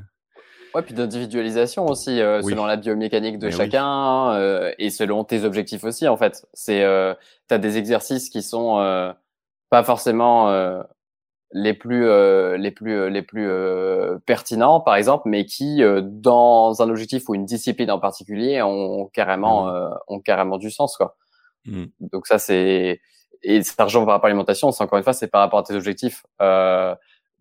Ouais, 0.74 0.82
puis 0.82 0.94
d'individualisation 0.94 1.86
aussi, 1.86 2.22
euh, 2.22 2.42
selon 2.42 2.66
la 2.66 2.76
biomécanique 2.76 3.40
de 3.40 3.50
chacun 3.50 4.32
euh, 4.34 4.74
et 4.78 4.90
selon 4.90 5.24
tes 5.24 5.44
objectifs 5.44 5.84
aussi, 5.84 6.08
en 6.08 6.18
fait. 6.18 6.46
C'est, 6.54 6.84
euh, 6.84 7.14
tu 7.48 7.56
as 7.56 7.58
des 7.58 7.78
exercices 7.78 8.30
qui 8.30 8.42
sont 8.42 8.80
euh, 8.80 9.14
pas 9.70 9.84
forcément 9.84 10.48
les 11.52 11.74
plus 11.74 12.06
les 12.58 12.72
plus 12.72 13.10
les 13.10 13.22
plus 13.22 13.50
pertinents 14.26 14.82
par 14.82 14.96
exemple 14.96 15.30
mais 15.30 15.46
qui 15.46 15.82
dans 16.04 16.82
un 16.82 16.90
objectif 16.90 17.30
ou 17.30 17.36
une 17.36 17.46
discipline 17.46 17.90
en 17.90 18.00
particulier 18.00 18.62
ont 18.62 19.08
carrément 19.14 19.68
mmh. 19.68 19.98
ont 20.08 20.20
carrément 20.20 20.58
du 20.58 20.70
sens 20.72 20.98
quoi 20.98 21.16
mmh. 21.66 21.86
donc 22.00 22.28
ça 22.28 22.38
c'est 22.38 23.00
et 23.44 23.64
cet 23.64 23.80
argent 23.80 24.04
par 24.04 24.16
rapport 24.16 24.26
à 24.26 24.30
l'alimentation 24.30 24.74
c'est 24.74 24.84
encore 24.84 24.98
une 24.98 25.06
fois 25.06 25.14
c'est 25.14 25.30
par 25.30 25.40
rapport 25.40 25.60
à 25.60 25.64
tes 25.64 25.74
objectifs 25.74 26.26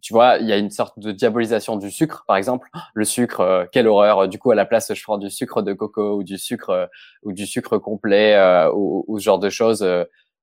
tu 0.06 0.12
vois, 0.12 0.36
il 0.36 0.46
y 0.46 0.52
a 0.52 0.56
une 0.56 0.70
sorte 0.70 1.00
de 1.00 1.10
diabolisation 1.10 1.76
du 1.76 1.90
sucre, 1.90 2.22
par 2.28 2.36
exemple. 2.36 2.68
Le 2.94 3.04
sucre, 3.04 3.68
quelle 3.72 3.88
horreur. 3.88 4.28
Du 4.28 4.38
coup, 4.38 4.52
à 4.52 4.54
la 4.54 4.64
place, 4.64 4.94
je 4.94 5.02
prends 5.02 5.18
du 5.18 5.30
sucre 5.30 5.62
de 5.62 5.72
coco 5.72 6.18
ou 6.18 6.22
du 6.22 6.38
sucre 6.38 6.88
ou 7.24 7.32
du 7.32 7.44
sucre 7.44 7.78
complet 7.78 8.38
ou, 8.72 9.04
ou, 9.08 9.18
ce 9.18 9.24
genre 9.24 9.40
de 9.40 9.50
choses 9.50 9.84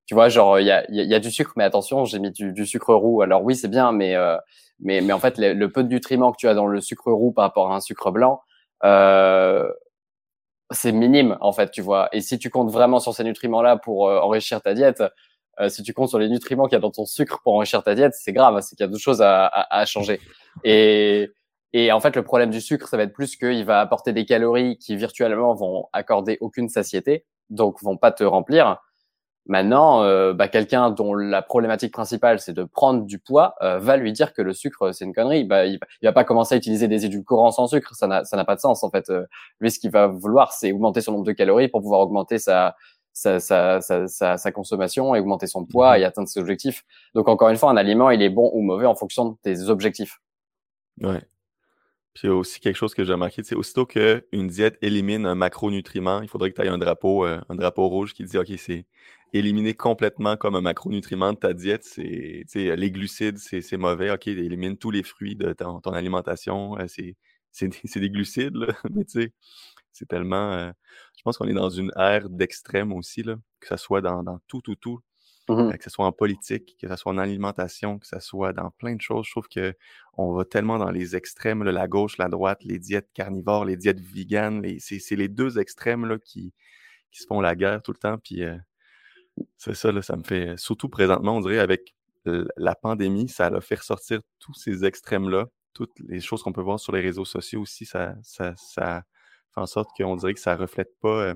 tu 0.05 0.13
vois, 0.15 0.29
genre 0.29 0.59
il 0.59 0.65
y 0.65 0.71
a, 0.71 0.85
y 0.89 1.13
a, 1.13 1.19
du 1.19 1.31
sucre, 1.31 1.53
mais 1.55 1.63
attention, 1.63 2.05
j'ai 2.05 2.19
mis 2.19 2.31
du, 2.31 2.65
sucre 2.65 2.93
roux. 2.93 3.21
Alors 3.21 3.43
oui, 3.43 3.55
c'est 3.55 3.67
bien, 3.69 3.91
mais 3.91 4.15
euh, 4.15 4.37
mais 4.79 5.01
mais 5.01 5.13
en 5.13 5.19
fait, 5.19 5.35
le, 5.37 5.71
peu 5.71 5.83
de 5.83 5.89
nutriments 5.89 6.31
que 6.31 6.37
tu 6.37 6.47
as 6.47 6.53
dans 6.53 6.67
le 6.67 6.81
sucre 6.81 7.11
roux 7.11 7.31
par 7.31 7.43
rapport 7.43 7.71
à 7.71 7.75
un 7.75 7.79
sucre 7.79 8.11
blanc, 8.11 8.41
euh, 8.83 9.71
c'est 10.71 10.91
minime 10.91 11.37
en 11.41 11.53
fait, 11.53 11.71
tu 11.71 11.81
vois. 11.81 12.09
Et 12.11 12.21
si 12.21 12.39
tu 12.39 12.49
comptes 12.49 12.71
vraiment 12.71 12.99
sur 12.99 13.13
ces 13.13 13.23
nutriments-là 13.23 13.77
pour 13.77 14.09
euh, 14.09 14.19
enrichir 14.19 14.61
ta 14.61 14.73
diète, 14.73 15.03
si 15.67 15.83
tu 15.83 15.93
comptes 15.93 16.09
sur 16.09 16.17
les 16.17 16.29
nutriments 16.29 16.65
qu'il 16.65 16.73
y 16.73 16.77
a 16.77 16.79
dans 16.79 16.89
ton 16.91 17.05
sucre 17.05 17.39
pour 17.43 17.53
enrichir 17.53 17.83
ta 17.83 17.93
diète, 17.93 18.13
c'est 18.15 18.33
grave, 18.33 18.59
c'est 18.61 18.75
qu'il 18.75 18.83
y 18.83 18.87
a 18.87 18.87
d'autres 18.87 19.03
choses 19.03 19.21
à, 19.21 19.45
à, 19.45 19.81
à 19.81 19.85
changer. 19.85 20.19
Et 20.63 21.29
et 21.73 21.91
en 21.91 21.99
fait, 21.99 22.15
le 22.15 22.23
problème 22.23 22.51
du 22.51 22.61
sucre, 22.61 22.87
ça 22.87 22.97
va 22.97 23.03
être 23.03 23.13
plus 23.13 23.35
qu'il 23.35 23.65
va 23.65 23.81
apporter 23.81 24.13
des 24.13 24.25
calories 24.25 24.77
qui 24.77 24.95
virtuellement 24.95 25.55
vont 25.55 25.87
accorder 25.91 26.37
aucune 26.39 26.69
satiété, 26.69 27.25
donc 27.49 27.81
vont 27.81 27.97
pas 27.97 28.11
te 28.11 28.23
remplir. 28.23 28.77
Maintenant, 29.45 30.03
euh, 30.03 30.31
bah, 30.31 30.47
quelqu'un 30.47 30.89
dont 30.89 31.13
la 31.13 31.41
problématique 31.41 31.91
principale 31.91 32.39
c'est 32.39 32.53
de 32.53 32.63
prendre 32.63 33.03
du 33.03 33.19
poids 33.19 33.55
euh, 33.61 33.77
va 33.77 33.97
lui 33.97 34.13
dire 34.13 34.33
que 34.33 34.41
le 34.41 34.53
sucre 34.53 34.93
c'est 34.93 35.03
une 35.03 35.13
connerie. 35.13 35.43
Bah, 35.43 35.65
il, 35.65 35.79
va, 35.79 35.87
va 36.01 36.11
pas 36.13 36.23
commencer 36.23 36.55
à 36.55 36.57
utiliser 36.57 36.87
des 36.87 37.05
édulcorants 37.05 37.51
sans 37.51 37.67
sucre, 37.67 37.93
ça 37.93 38.07
n'a 38.07 38.23
ça 38.23 38.37
n'a 38.37 38.45
pas 38.45 38.55
de 38.55 38.61
sens 38.61 38.83
en 38.83 38.89
fait. 38.89 39.09
Euh, 39.09 39.25
lui, 39.59 39.69
ce 39.69 39.79
qu'il 39.79 39.91
va 39.91 40.07
vouloir, 40.07 40.53
c'est 40.53 40.71
augmenter 40.71 41.01
son 41.01 41.11
nombre 41.11 41.25
de 41.25 41.33
calories 41.33 41.67
pour 41.67 41.81
pouvoir 41.81 41.99
augmenter 41.99 42.39
sa 42.39 42.75
sa, 43.11 43.39
sa, 43.39 43.79
sa, 43.81 44.37
sa, 44.37 44.51
consommation 44.51 45.13
et 45.13 45.19
augmenter 45.19 45.45
son 45.45 45.65
poids 45.65 45.99
et 45.99 46.03
atteindre 46.03 46.27
ses 46.27 46.39
objectifs. 46.39 46.83
Donc 47.13 47.27
encore 47.27 47.49
une 47.49 47.57
fois, 47.57 47.69
un 47.69 47.77
aliment, 47.77 48.09
il 48.09 48.23
est 48.23 48.29
bon 48.29 48.49
ou 48.55 48.61
mauvais 48.61 48.87
en 48.87 48.95
fonction 48.95 49.29
de 49.29 49.35
tes 49.43 49.69
objectifs. 49.69 50.19
Ouais. 50.99 51.21
Puis 52.15 52.27
il 52.27 52.31
aussi 52.31 52.59
quelque 52.59 52.75
chose 52.75 52.95
que 52.95 53.03
j'ai 53.03 53.13
remarqué, 53.13 53.43
c'est 53.43 53.53
aussitôt 53.53 53.85
qu'une 53.85 54.47
diète 54.47 54.79
élimine 54.81 55.27
un 55.27 55.35
macronutriment, 55.35 56.21
il 56.21 56.27
faudrait 56.27 56.51
que 56.51 56.59
tu 56.59 56.65
aies 56.65 56.71
un 56.71 56.79
drapeau, 56.79 57.23
un 57.23 57.43
drapeau 57.55 57.87
rouge 57.87 58.15
qui 58.15 58.23
dit 58.23 58.37
OK, 58.37 58.51
c'est 58.57 58.85
éliminer 59.33 59.73
complètement 59.73 60.37
comme 60.37 60.55
un 60.55 60.61
macronutriment 60.61 61.33
de 61.33 61.37
ta 61.39 61.53
diète, 61.53 61.83
c'est 61.83 62.45
les 62.53 62.91
glucides, 62.91 63.39
c'est 63.39 63.77
mauvais. 63.77 64.11
OK, 64.11 64.27
élimine 64.27 64.77
tous 64.77 64.91
les 64.91 65.03
fruits 65.03 65.35
de 65.35 65.53
ton, 65.53 65.79
alimentation. 65.79 66.77
Euh, 66.77 66.85
c'est 66.87 67.99
des 67.99 68.09
glucides, 68.09 68.55
là. 68.55 68.67
mais 68.91 69.03
tu 69.05 69.21
sais, 69.21 69.33
c'est 69.91 70.07
tellement. 70.07 70.53
Euh, 70.53 70.71
je 71.17 71.23
pense 71.23 71.37
qu'on 71.37 71.47
est 71.47 71.53
dans 71.53 71.69
une 71.69 71.91
ère 71.97 72.29
d'extrême 72.29 72.93
aussi, 72.93 73.23
là, 73.23 73.35
que 73.59 73.67
ce 73.67 73.77
soit 73.77 74.01
dans, 74.01 74.23
dans 74.23 74.39
tout, 74.47 74.61
tout, 74.61 74.75
tout. 74.75 74.99
Mmh 75.49 75.59
euh, 75.59 75.71
que 75.73 75.83
ce 75.83 75.89
soit 75.89 76.05
en 76.05 76.13
politique, 76.13 76.77
que 76.79 76.87
ce 76.87 76.95
soit 76.95 77.11
en 77.11 77.17
alimentation, 77.17 77.99
que 77.99 78.07
ce 78.07 78.19
soit 78.19 78.53
dans 78.53 78.71
plein 78.77 78.95
de 78.95 79.01
choses. 79.01 79.25
Je 79.25 79.31
trouve 79.31 79.47
qu'on 79.49 80.33
va 80.33 80.45
tellement 80.45 80.77
dans 80.77 80.89
les 80.89 81.17
extrêmes, 81.17 81.63
la 81.63 81.87
gauche, 81.89 82.17
la 82.17 82.29
droite, 82.29 82.63
les 82.63 82.79
diètes 82.79 83.09
carnivores, 83.13 83.65
les 83.65 83.75
diètes 83.75 83.99
véganes. 83.99 84.63
C'est 84.79 85.17
les 85.17 85.27
deux 85.27 85.59
extrêmes 85.59 86.05
là, 86.05 86.17
qui, 86.17 86.53
qui 87.11 87.21
se 87.21 87.27
font 87.27 87.41
la 87.41 87.55
guerre 87.55 87.81
tout 87.81 87.91
le 87.91 87.97
temps. 87.97 88.17
Puis 88.19 88.41
c'est 89.57 89.73
ça, 89.73 89.91
là, 89.91 90.01
ça 90.01 90.15
me 90.15 90.23
fait. 90.23 90.57
Surtout 90.57 90.89
présentement, 90.89 91.37
on 91.37 91.41
dirait 91.41 91.59
avec 91.59 91.93
la 92.25 92.75
pandémie, 92.75 93.27
ça 93.27 93.47
a 93.47 93.61
fait 93.61 93.75
ressortir 93.75 94.21
tous 94.39 94.53
ces 94.53 94.85
extrêmes-là, 94.85 95.47
toutes 95.73 95.99
les 95.99 96.21
choses 96.21 96.43
qu'on 96.43 96.53
peut 96.53 96.61
voir 96.61 96.79
sur 96.79 96.93
les 96.93 97.01
réseaux 97.01 97.25
sociaux 97.25 97.61
aussi, 97.61 97.85
ça, 97.85 98.15
ça, 98.23 98.53
ça 98.57 99.03
fait 99.53 99.61
en 99.61 99.65
sorte 99.65 99.89
qu'on 99.97 100.15
dirait 100.15 100.33
que 100.33 100.39
ça 100.39 100.55
reflète 100.55 100.97
pas. 101.01 101.33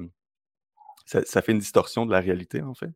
ça, 1.05 1.41
fait 1.41 1.51
une 1.51 1.59
distorsion 1.59 2.05
de 2.05 2.11
la 2.11 2.19
réalité, 2.19 2.61
en 2.61 2.73
fait. 2.73 2.91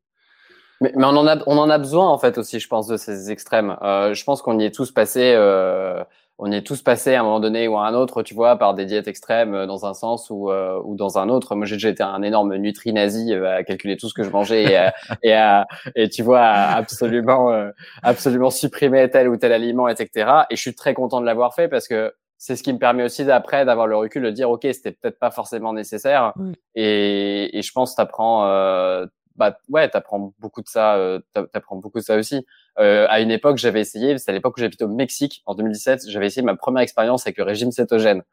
Mais, 0.82 0.92
mais, 0.96 1.06
on, 1.06 1.16
en 1.16 1.28
a, 1.28 1.38
on 1.48 1.58
en 1.58 1.70
a 1.70 1.78
besoin, 1.78 2.10
en 2.10 2.18
fait, 2.18 2.38
aussi, 2.38 2.60
je 2.60 2.68
pense, 2.68 2.88
de 2.88 2.98
ces 2.98 3.32
extrêmes. 3.32 3.78
Euh, 3.82 4.14
je 4.14 4.24
pense 4.24 4.42
qu'on 4.42 4.60
y 4.60 4.66
est 4.66 4.76
tous 4.76 4.92
passés. 4.92 5.34
Euh, 5.36 6.04
on 6.44 6.52
est 6.52 6.66
tous 6.66 6.82
passés 6.82 7.14
à 7.14 7.20
un 7.20 7.24
moment 7.24 7.40
donné 7.40 7.68
ou 7.68 7.78
à 7.78 7.86
un 7.86 7.94
autre, 7.94 8.24
tu 8.24 8.34
vois, 8.34 8.56
par 8.56 8.74
des 8.74 8.86
diètes 8.86 9.08
extrêmes 9.08 9.54
euh, 9.54 9.68
dans 9.68 9.86
un 9.86 9.94
sens 9.94 10.32
ou, 10.32 10.50
euh, 10.50 10.82
ou 10.84 10.96
dans 10.96 11.20
un 11.20 11.30
autre. 11.30 11.56
Moi, 11.56 11.68
j'ai 11.68 11.76
déjà 11.76 11.90
été 11.90 12.02
un 12.02 12.24
énorme 12.24 12.56
nutri-nazi 12.56 13.32
euh, 13.32 13.58
à 13.58 13.64
calculer 13.64 13.96
tout 13.96 14.10
ce 14.10 14.16
que 14.16 14.24
je 14.24 14.32
mangeais 14.32 14.64
et, 14.64 14.90
et, 15.24 15.34
à, 15.34 15.68
et 15.96 16.10
tu 16.10 16.24
vois, 16.24 16.42
absolument, 16.42 17.70
absolument 18.02 18.50
supprimer 18.50 19.08
tel 19.12 19.30
ou 19.30 19.38
tel 19.38 19.54
aliment, 19.54 19.88
etc. 19.88 20.32
Et 20.50 20.56
je 20.56 20.62
suis 20.62 20.74
très 20.74 20.96
content 20.96 21.22
de 21.22 21.28
l'avoir 21.28 21.54
fait 21.54 21.68
parce 21.68 21.88
que 21.88 22.12
c'est 22.40 22.56
ce 22.56 22.64
qui 22.64 22.74
me 22.74 22.80
permet 22.80 23.04
aussi 23.04 23.24
d'après 23.24 23.64
d'avoir 23.66 23.86
le 23.86 23.96
recul 23.96 24.24
de 24.24 24.32
dire, 24.32 24.50
OK, 24.50 24.62
c'était 24.64 24.94
peut-être 24.94 25.20
pas 25.20 25.30
forcément 25.30 25.74
nécessaire. 25.74 26.34
Et, 26.74 27.56
et 27.56 27.62
je 27.62 27.72
pense 27.72 27.94
t'apprends, 27.94 28.48
euh, 28.48 29.06
bah 29.36 29.58
ouais, 29.70 29.90
t'apprends 29.90 30.34
beaucoup 30.40 30.62
de 30.62 30.68
ça, 30.68 30.96
euh, 30.96 31.20
t'apprends 31.34 31.78
beaucoup 31.78 32.00
de 32.00 32.04
ça 32.04 32.18
aussi. 32.18 32.46
Euh, 32.80 33.08
à 33.10 33.22
une 33.22 33.32
époque, 33.32 33.58
j'avais 33.58 33.82
essayé, 33.82 34.18
c'est 34.18 34.30
à 34.32 34.34
l'époque 34.34 34.58
où 34.58 34.60
j'habitais 34.60 34.84
au 34.84 34.90
Mexique, 34.90 35.42
en 35.46 35.56
2017, 35.56 36.10
j'avais 36.10 36.28
essayé 36.28 36.42
ma 36.42 36.56
première 36.56 36.82
expérience 36.82 37.26
avec 37.26 37.38
le 37.38 37.44
régime 37.44 37.72
cétogène. 37.72 38.24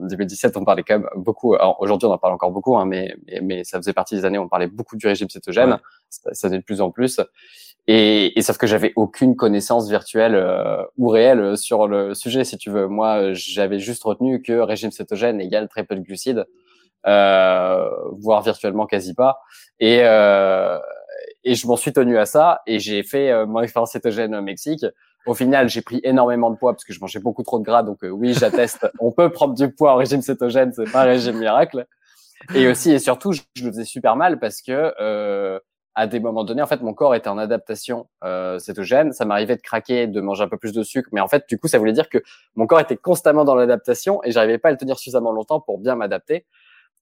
En 0.00 0.06
2017, 0.06 0.56
on 0.56 0.64
parlait 0.64 0.84
quand 0.84 1.00
même 1.00 1.08
beaucoup. 1.16 1.56
Aujourd'hui, 1.80 2.06
on 2.06 2.12
en 2.12 2.18
parle 2.18 2.34
encore 2.34 2.52
beaucoup, 2.52 2.76
hein, 2.76 2.86
mais, 2.86 3.16
mais, 3.42 3.64
ça 3.64 3.78
faisait 3.78 3.92
partie 3.92 4.14
des 4.14 4.24
années 4.24 4.38
où 4.38 4.42
on 4.42 4.48
parlait 4.48 4.68
beaucoup 4.68 4.96
du 4.96 5.06
régime 5.06 5.28
cétogène. 5.28 5.78
Ça, 6.08 6.32
ça 6.34 6.48
de 6.48 6.58
plus 6.58 6.80
en 6.80 6.90
plus. 6.90 7.20
Et, 7.88 8.38
et 8.38 8.42
sauf 8.42 8.58
que 8.58 8.66
j'avais 8.66 8.92
aucune 8.96 9.34
connaissance 9.34 9.88
virtuelle 9.88 10.34
euh, 10.34 10.84
ou 10.98 11.08
réelle 11.08 11.56
sur 11.56 11.88
le 11.88 12.14
sujet, 12.14 12.44
si 12.44 12.58
tu 12.58 12.70
veux. 12.70 12.86
Moi, 12.86 13.32
j'avais 13.32 13.80
juste 13.80 14.04
retenu 14.04 14.40
que 14.40 14.52
régime 14.52 14.92
cétogène 14.92 15.40
égale 15.40 15.68
très 15.68 15.84
peu 15.84 15.96
de 15.96 16.00
glucides 16.00 16.46
euh, 17.06 17.88
voire 18.18 18.42
virtuellement 18.42 18.86
quasi 18.86 19.14
pas. 19.14 19.40
Et, 19.80 20.00
euh, 20.02 20.78
et 21.44 21.54
je 21.54 21.66
m'en 21.66 21.76
suis 21.76 21.92
tenu 21.92 22.18
à 22.18 22.26
ça 22.26 22.60
et 22.66 22.78
j'ai 22.78 23.02
fait 23.02 23.30
euh, 23.30 23.46
mon 23.46 23.60
expérience 23.60 23.92
cétogène 23.92 24.34
au 24.34 24.42
Mexique. 24.42 24.84
Au 25.26 25.34
final, 25.34 25.68
j'ai 25.68 25.82
pris 25.82 26.00
énormément 26.04 26.50
de 26.50 26.56
poids 26.56 26.72
parce 26.72 26.84
que 26.84 26.92
je 26.92 27.00
mangeais 27.00 27.20
beaucoup 27.20 27.42
trop 27.42 27.58
de 27.58 27.64
gras. 27.64 27.82
Donc 27.82 27.98
oui, 28.02 28.34
j'atteste, 28.34 28.90
on 29.00 29.12
peut 29.12 29.30
prendre 29.30 29.54
du 29.54 29.70
poids 29.72 29.92
en 29.92 29.96
régime 29.96 30.22
cétogène, 30.22 30.72
c'est 30.72 30.90
pas 30.90 31.02
un 31.02 31.06
régime 31.06 31.38
miracle. 31.38 31.86
Et 32.54 32.68
aussi 32.68 32.92
et 32.92 32.98
surtout, 32.98 33.32
je, 33.32 33.42
le 33.62 33.70
faisais 33.70 33.84
super 33.84 34.16
mal 34.16 34.38
parce 34.38 34.62
que 34.62 34.94
euh, 35.00 35.58
à 35.94 36.06
des 36.06 36.20
moments 36.20 36.44
donnés, 36.44 36.62
en 36.62 36.66
fait, 36.66 36.80
mon 36.80 36.94
corps 36.94 37.14
était 37.14 37.28
en 37.28 37.38
adaptation 37.38 38.06
euh, 38.24 38.58
cétogène. 38.58 39.12
Ça 39.12 39.24
m'arrivait 39.24 39.56
de 39.56 39.60
craquer, 39.62 40.06
de 40.06 40.20
manger 40.20 40.44
un 40.44 40.48
peu 40.48 40.56
plus 40.56 40.72
de 40.72 40.82
sucre, 40.82 41.08
mais 41.12 41.20
en 41.20 41.28
fait, 41.28 41.44
du 41.48 41.58
coup, 41.58 41.66
ça 41.66 41.78
voulait 41.78 41.92
dire 41.92 42.08
que 42.08 42.18
mon 42.54 42.66
corps 42.66 42.80
était 42.80 42.96
constamment 42.96 43.44
dans 43.44 43.56
l'adaptation 43.56 44.22
et 44.22 44.30
j'arrivais 44.30 44.58
pas 44.58 44.68
à 44.68 44.72
le 44.72 44.78
tenir 44.78 44.98
suffisamment 44.98 45.32
longtemps 45.32 45.60
pour 45.60 45.78
bien 45.78 45.96
m'adapter. 45.96 46.46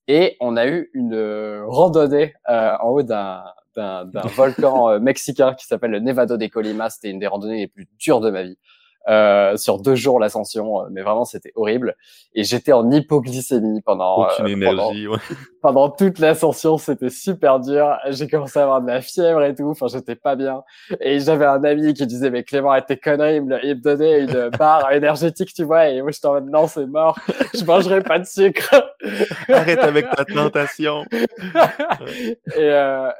Et 0.07 0.37
on 0.39 0.55
a 0.55 0.67
eu 0.67 0.89
une 0.93 1.13
euh, 1.13 1.65
randonnée 1.67 2.33
euh, 2.49 2.75
en 2.81 2.89
haut 2.89 3.03
d'un 3.03 3.43
volcan 4.35 4.89
euh, 4.89 4.99
mexicain 4.99 5.53
qui 5.53 5.65
s'appelle 5.65 5.91
le 5.91 5.99
Nevado 5.99 6.37
de 6.37 6.47
Colima. 6.47 6.89
C'était 6.89 7.09
une 7.09 7.19
des 7.19 7.27
randonnées 7.27 7.59
les 7.59 7.67
plus 7.67 7.87
dures 7.99 8.21
de 8.21 8.29
ma 8.29 8.43
vie. 8.43 8.57
Euh, 9.09 9.55
sur 9.55 9.79
deux 9.79 9.95
jours 9.95 10.19
l'ascension, 10.19 10.81
euh, 10.81 10.87
mais 10.91 11.01
vraiment 11.01 11.23
c'était 11.23 11.53
horrible. 11.55 11.95
Et 12.33 12.43
j'étais 12.43 12.73
en 12.73 12.91
hypoglycémie 12.91 13.81
pendant 13.81 14.25
euh, 14.25 14.45
énergie, 14.45 15.07
pendant, 15.07 15.19
pendant, 15.61 15.89
toute 15.89 16.19
l'ascension, 16.19 16.77
c'était 16.77 17.09
super 17.09 17.61
dur. 17.61 17.97
J'ai 18.09 18.27
commencé 18.27 18.59
à 18.59 18.63
avoir 18.63 18.81
de 18.81 18.87
la 18.87 18.99
fièvre 18.99 19.41
et 19.43 19.55
tout. 19.55 19.69
Enfin, 19.69 19.87
j'étais 19.87 20.15
pas 20.15 20.35
bien. 20.35 20.61
Et 20.99 21.21
j'avais 21.21 21.45
un 21.45 21.63
ami 21.63 21.93
qui 21.93 22.05
disait 22.05 22.29
mais 22.29 22.43
Clément, 22.43 22.77
tes 22.81 22.97
conneries. 22.97 23.37
Il 23.37 23.43
me, 23.43 23.65
il 23.65 23.75
me 23.75 23.81
donnait 23.81 24.23
une 24.23 24.49
barre 24.59 24.91
énergétique, 24.91 25.53
tu 25.53 25.63
vois. 25.63 25.87
Et 25.87 26.01
moi 26.01 26.11
j'étais 26.11 26.27
en 26.27 26.33
mode 26.33 26.49
non, 26.49 26.67
c'est 26.67 26.85
mort. 26.85 27.17
Je 27.53 27.63
mangerai 27.63 28.03
pas 28.03 28.19
de 28.19 28.25
sucre. 28.25 28.75
Arrête 29.47 29.79
avec 29.79 30.09
ta 30.09 30.25
tentation. 30.25 31.05
et, 32.57 32.73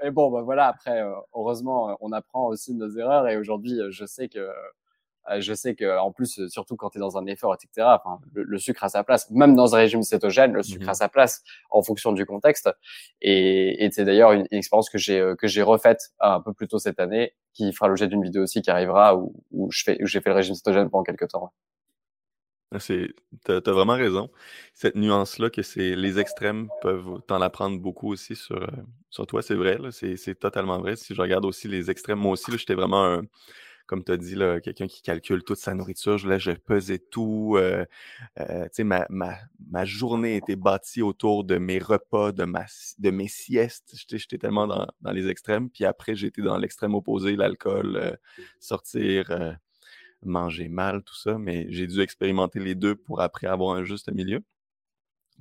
et, 0.03 0.11
bon, 0.11 0.31
bah 0.31 0.41
voilà. 0.41 0.67
Après, 0.67 1.01
heureusement, 1.33 1.97
on 2.01 2.11
apprend 2.11 2.47
aussi 2.47 2.73
de 2.73 2.79
nos 2.79 2.89
erreurs. 2.97 3.25
Et 3.29 3.37
aujourd'hui, 3.37 3.79
je 3.89 4.05
sais 4.05 4.27
que 4.27 4.39
euh, 4.39 4.51
je 5.39 5.53
sais 5.53 5.75
que 5.75 5.97
en 5.99 6.11
plus, 6.11 6.39
euh, 6.39 6.49
surtout 6.49 6.75
quand 6.75 6.89
tu 6.89 6.97
es 6.97 7.01
dans 7.01 7.17
un 7.17 7.25
effort, 7.25 7.53
etc., 7.53 7.87
enfin, 7.87 8.19
le, 8.33 8.57
sucre 8.57 8.83
a 8.83 8.89
sa 8.89 9.03
place. 9.03 9.29
Même 9.31 9.55
dans 9.55 9.75
un 9.75 9.79
régime 9.79 10.03
cétogène, 10.03 10.53
le 10.53 10.63
sucre 10.63 10.85
mmh 10.85 10.89
a 10.89 10.93
sa 10.93 11.09
place 11.09 11.43
en 11.69 11.81
fonction 11.83 12.11
du 12.11 12.25
contexte. 12.25 12.69
Et, 13.21 13.85
et 13.85 13.91
c'est 13.91 14.05
d'ailleurs 14.05 14.31
une, 14.31 14.47
expérience 14.51 14.89
que 14.89 14.97
j'ai 14.97 15.19
euh, 15.19 15.35
que 15.35 15.47
j'ai 15.47 15.61
refaite 15.61 16.11
un 16.19 16.41
peu 16.41 16.53
plus 16.53 16.67
tôt 16.67 16.79
cette 16.79 16.99
année, 16.99 17.33
qui 17.53 17.73
fera 17.73 17.87
l'objet 17.87 18.07
d'une 18.07 18.23
vidéo 18.23 18.43
aussi 18.43 18.61
qui 18.61 18.69
arrivera 18.69 19.15
où, 19.15 19.33
où 19.51 19.71
je 19.71 19.83
fais 19.83 20.01
où 20.01 20.07
j'ai 20.07 20.21
fait 20.21 20.29
le 20.29 20.35
régime 20.35 20.55
cétogène 20.55 20.89
pendant 20.89 21.03
quelques 21.03 21.27
temps. 21.29 21.51
Ah, 22.71 22.79
c'est, 22.79 23.13
t'as, 23.45 23.61
as 23.65 23.71
vraiment 23.71 23.95
raison. 23.95 24.29
Cette 24.73 24.95
nuance-là, 24.95 25.49
que 25.49 25.61
c'est 25.61 25.95
les 25.95 26.19
extrêmes 26.19 26.67
peuvent 26.81 27.21
t'en 27.25 27.41
apprendre 27.41 27.79
beaucoup 27.79 28.11
aussi 28.11 28.35
sur, 28.35 28.59
sur 29.09 29.25
toi, 29.25 29.41
c'est 29.41 29.55
vrai. 29.55 29.77
C'est, 29.91 30.17
c'est 30.17 30.35
totalement 30.35 30.77
vrai. 30.79 30.97
Si 30.97 31.15
je 31.15 31.21
regarde 31.21 31.45
aussi 31.45 31.69
les 31.69 31.89
extrêmes, 31.89 32.19
moi 32.19 32.33
aussi, 32.33 32.51
j'étais 32.57 32.73
vraiment 32.75 33.05
un, 33.05 33.21
comme 33.87 34.03
tu 34.03 34.11
as 34.11 34.17
dit, 34.17 34.35
quelqu'un 34.63 34.87
qui 34.87 35.01
calcule 35.01 35.43
toute 35.43 35.57
sa 35.57 35.73
nourriture. 35.73 36.17
Là, 36.27 36.37
je 36.37 36.51
pesais 36.51 36.99
tout. 36.99 37.55
Euh, 37.57 37.85
euh, 38.39 38.67
ma, 38.79 39.07
ma, 39.09 39.35
ma, 39.69 39.85
journée 39.85 40.35
était 40.35 40.57
bâtie 40.57 41.01
autour 41.01 41.45
de 41.45 41.57
mes 41.57 41.79
repas, 41.79 42.33
de, 42.33 42.43
ma, 42.43 42.65
de 42.99 43.09
mes 43.09 43.29
siestes. 43.29 43.95
J'étais 44.09 44.37
tellement 44.37 44.67
dans, 44.67 44.87
dans, 45.01 45.11
les 45.11 45.29
extrêmes. 45.29 45.69
Puis 45.69 45.85
après, 45.85 46.15
j'étais 46.15 46.41
dans 46.41 46.57
l'extrême 46.57 46.93
opposé, 46.95 47.35
l'alcool, 47.37 47.95
euh, 47.95 48.15
sortir, 48.59 49.57
manger 50.23 50.67
mal, 50.67 51.03
tout 51.03 51.15
ça, 51.15 51.37
mais 51.37 51.67
j'ai 51.69 51.87
dû 51.87 52.01
expérimenter 52.01 52.59
les 52.59 52.75
deux 52.75 52.95
pour 52.95 53.21
après 53.21 53.47
avoir 53.47 53.75
un 53.77 53.83
juste 53.85 54.11
milieu. 54.11 54.43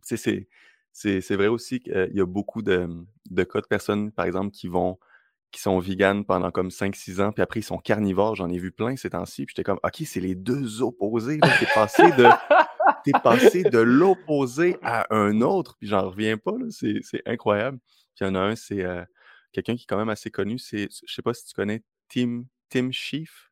C'est 0.03 1.37
vrai 1.37 1.49
aussi 1.49 1.81
qu'il 1.81 2.11
y 2.13 2.21
a 2.21 2.27
beaucoup 2.27 2.63
de, 2.63 2.89
de 3.31 3.45
cas 3.45 3.61
de 3.61 3.67
personnes, 3.67 4.13
par 4.13 4.25
exemple, 4.25 4.53
qui 4.53 4.69
vont 4.69 4.99
qui 5.51 5.61
sont 5.61 5.79
véganes 5.79 6.25
pendant 6.25 6.51
comme 6.51 6.69
5-6 6.69 7.23
ans, 7.23 7.33
puis 7.33 7.43
après 7.43 7.61
ils 7.61 7.65
sont 7.65 7.79
carnivores. 7.79 8.35
J'en 8.35 8.49
ai 8.49 8.59
vu 8.59 8.73
plein 8.73 8.97
ces 8.97 9.11
temps-ci. 9.11 9.47
Puis 9.47 9.55
j'étais 9.57 9.65
comme, 9.65 9.81
OK, 9.83 10.03
c'est 10.05 10.21
les 10.21 10.35
deux 10.35 10.83
opposés. 10.83 11.39
T'es 11.41 11.67
passé 11.75 12.03
de, 12.13 12.27
es 13.07 13.21
passé 13.23 13.63
de 13.63 13.79
l'opposé 13.79 14.77
à 14.83 15.07
un 15.15 15.41
autre, 15.41 15.77
puis 15.79 15.89
j'en 15.89 16.11
reviens 16.11 16.37
pas. 16.37 16.53
C'est 16.71 17.23
incroyable. 17.27 17.79
Puis 18.15 18.25
il 18.25 18.29
y 18.29 18.31
en 18.31 18.35
a 18.35 18.41
un, 18.41 18.57
c'est 18.57 18.85
euh, 18.85 19.05
quelqu'un 19.53 19.77
qui 19.77 19.83
est 19.83 19.87
quand 19.87 19.99
même 19.99 20.09
assez 20.09 20.31
connu. 20.31 20.59
C'est, 20.59 20.89
je 21.07 21.15
sais 21.15 21.23
pas 21.23 21.35
si 21.35 21.47
tu 21.47 21.55
connais 21.55 21.83
Tim, 22.09 22.45
Tim 22.69 22.91
Schiff. 22.91 23.51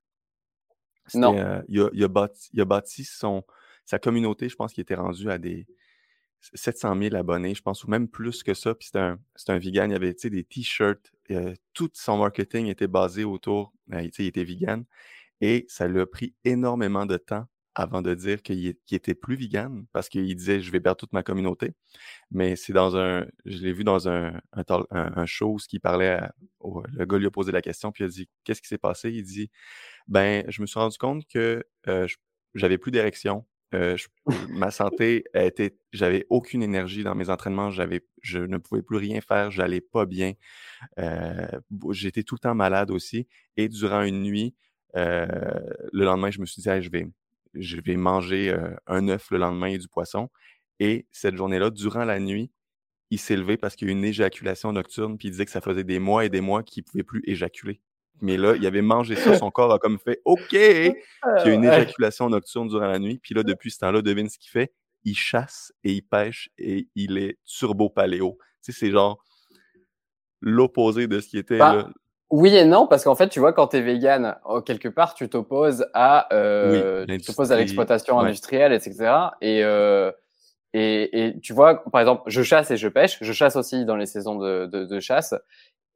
Non. 1.14 1.36
Euh, 1.38 1.60
il, 1.68 1.80
a, 1.82 1.90
il, 1.92 2.02
a 2.02 2.08
bâti, 2.08 2.48
il, 2.52 2.60
a, 2.60 2.64
bâti, 2.64 3.04
son, 3.04 3.44
sa 3.84 3.98
communauté, 3.98 4.48
je 4.48 4.56
pense 4.56 4.72
qu'il 4.72 4.82
était 4.82 4.94
rendu 4.94 5.30
à 5.30 5.38
des 5.38 5.66
700 6.54 7.00
000 7.00 7.14
abonnés, 7.16 7.54
je 7.54 7.62
pense, 7.62 7.84
ou 7.84 7.90
même 7.90 8.08
plus 8.08 8.42
que 8.42 8.54
ça. 8.54 8.74
Puis 8.74 8.86
c'était 8.86 8.98
un, 8.98 9.18
un 9.48 9.58
vegan. 9.58 9.90
Il 9.90 9.94
avait 9.96 10.14
des 10.14 10.44
t-shirts. 10.44 11.12
Euh, 11.30 11.54
tout 11.72 11.90
son 11.94 12.18
marketing 12.18 12.66
était 12.66 12.86
basé 12.86 13.24
autour. 13.24 13.72
Euh, 13.92 14.02
il 14.18 14.26
était 14.26 14.44
vegan. 14.44 14.84
Et 15.40 15.64
ça 15.68 15.88
lui 15.88 16.00
a 16.00 16.06
pris 16.06 16.34
énormément 16.44 17.06
de 17.06 17.16
temps 17.16 17.46
avant 17.74 18.02
de 18.02 18.14
dire 18.14 18.42
qu'il 18.42 18.76
était 18.90 19.14
plus 19.14 19.36
vegan 19.36 19.84
parce 19.92 20.08
qu'il 20.08 20.34
disait 20.36 20.60
je 20.60 20.70
vais 20.70 20.80
perdre 20.80 20.98
toute 20.98 21.12
ma 21.12 21.22
communauté. 21.22 21.72
Mais 22.30 22.56
c'est 22.56 22.72
dans 22.72 22.96
un. 22.96 23.26
Je 23.44 23.58
l'ai 23.58 23.72
vu 23.72 23.84
dans 23.84 24.08
un, 24.08 24.40
un, 24.52 25.26
show 25.26 25.56
qui 25.68 25.80
parlait. 25.80 26.20
le 26.62 27.04
gars 27.04 27.18
lui 27.18 27.26
a 27.26 27.30
posé 27.30 27.52
la 27.52 27.62
question, 27.62 27.92
puis 27.92 28.04
il 28.04 28.06
a 28.06 28.10
dit 28.10 28.28
Qu'est-ce 28.44 28.62
qui 28.62 28.68
s'est 28.68 28.78
passé? 28.78 29.10
Il 29.10 29.24
dit 29.24 29.50
Ben, 30.08 30.44
je 30.48 30.62
me 30.62 30.66
suis 30.66 30.78
rendu 30.78 30.98
compte 30.98 31.26
que 31.26 31.64
euh, 31.88 32.06
j'avais 32.54 32.78
plus 32.78 32.92
d'érection 32.92 33.44
euh, 33.72 33.96
ma 34.50 34.70
santé 34.70 35.24
était, 35.34 35.76
j'avais 35.92 36.26
aucune 36.30 36.62
énergie 36.62 37.02
dans 37.02 37.14
mes 37.14 37.30
entraînements, 37.30 37.70
je 37.70 38.38
ne 38.38 38.58
pouvais 38.58 38.82
plus 38.82 38.98
rien 38.98 39.20
faire, 39.20 39.50
j'allais 39.50 39.80
pas 39.80 40.06
bien. 40.06 40.32
Euh, 40.98 41.46
j'étais 41.90 42.22
tout 42.22 42.34
le 42.36 42.40
temps 42.40 42.54
malade 42.54 42.90
aussi. 42.90 43.26
Et 43.56 43.68
durant 43.68 44.02
une 44.02 44.22
nuit, 44.22 44.54
euh, 44.96 45.26
le 45.92 46.04
lendemain, 46.04 46.30
je 46.30 46.40
me 46.40 46.46
suis 46.46 46.62
dit, 46.62 46.68
je 46.82 46.90
vais, 46.90 47.06
je 47.54 47.78
vais 47.80 47.96
manger 47.96 48.54
un 48.86 49.08
œuf 49.08 49.30
le 49.30 49.38
lendemain 49.38 49.68
et 49.68 49.78
du 49.78 49.88
poisson. 49.88 50.28
Et 50.80 51.06
cette 51.12 51.36
journée-là, 51.36 51.70
durant 51.70 52.04
la 52.04 52.20
nuit, 52.20 52.50
il 53.10 53.18
s'est 53.18 53.36
levé 53.36 53.56
parce 53.56 53.76
qu'il 53.76 53.88
y 53.88 53.90
a 53.90 53.94
eu 53.94 53.96
une 53.96 54.04
éjaculation 54.04 54.72
nocturne, 54.72 55.18
puis 55.18 55.28
il 55.28 55.30
disait 55.32 55.44
que 55.44 55.50
ça 55.50 55.60
faisait 55.60 55.84
des 55.84 55.98
mois 55.98 56.24
et 56.24 56.30
des 56.30 56.40
mois 56.40 56.62
qu'il 56.62 56.82
ne 56.82 56.90
pouvait 56.90 57.04
plus 57.04 57.22
éjaculer. 57.26 57.80
Mais 58.20 58.36
là, 58.36 58.54
il 58.56 58.66
avait 58.66 58.82
mangé 58.82 59.16
ça, 59.16 59.36
son 59.36 59.50
corps 59.50 59.72
a 59.72 59.78
comme 59.78 59.98
fait 59.98 60.20
OK. 60.24 60.48
Puis 60.50 60.58
il 60.58 61.46
y 61.46 61.50
a 61.50 61.52
une 61.52 61.64
éjaculation 61.64 62.28
nocturne 62.28 62.68
durant 62.68 62.86
la 62.86 62.98
nuit. 62.98 63.18
Puis 63.22 63.34
là, 63.34 63.42
depuis 63.42 63.70
ce 63.70 63.78
temps-là, 63.80 64.02
devine 64.02 64.28
ce 64.28 64.38
qu'il 64.38 64.50
fait. 64.50 64.72
Il 65.04 65.14
chasse 65.14 65.72
et 65.82 65.92
il 65.92 66.02
pêche 66.02 66.48
et 66.56 66.88
il 66.94 67.18
est 67.18 67.38
turbo 67.44 67.90
paléo. 67.90 68.38
Tu 68.64 68.72
sais, 68.72 68.78
c'est 68.78 68.90
genre 68.90 69.22
l'opposé 70.40 71.06
de 71.06 71.20
ce 71.20 71.28
qui 71.28 71.38
était 71.38 71.58
bah, 71.58 71.90
Oui 72.30 72.56
et 72.56 72.64
non, 72.64 72.86
parce 72.86 73.04
qu'en 73.04 73.14
fait, 73.14 73.28
tu 73.28 73.40
vois, 73.40 73.52
quand 73.52 73.68
tu 73.68 73.76
es 73.76 73.80
vegan, 73.82 74.36
oh, 74.46 74.62
quelque 74.62 74.88
part, 74.88 75.14
tu 75.14 75.28
t'opposes 75.28 75.86
à, 75.92 76.32
euh, 76.34 77.02
à 77.02 77.56
l'exploitation 77.56 78.18
industrielle, 78.18 78.72
etc. 78.72 79.14
Et, 79.42 79.62
euh, 79.62 80.10
et, 80.72 81.26
et, 81.26 81.40
tu 81.40 81.52
vois, 81.52 81.84
par 81.90 82.00
exemple, 82.00 82.22
je 82.26 82.42
chasse 82.42 82.70
et 82.70 82.76
je 82.76 82.88
pêche. 82.88 83.18
Je 83.20 83.32
chasse 83.32 83.56
aussi 83.56 83.84
dans 83.84 83.96
les 83.96 84.06
saisons 84.06 84.36
de, 84.36 84.66
de, 84.66 84.84
de 84.84 85.00
chasse. 85.00 85.34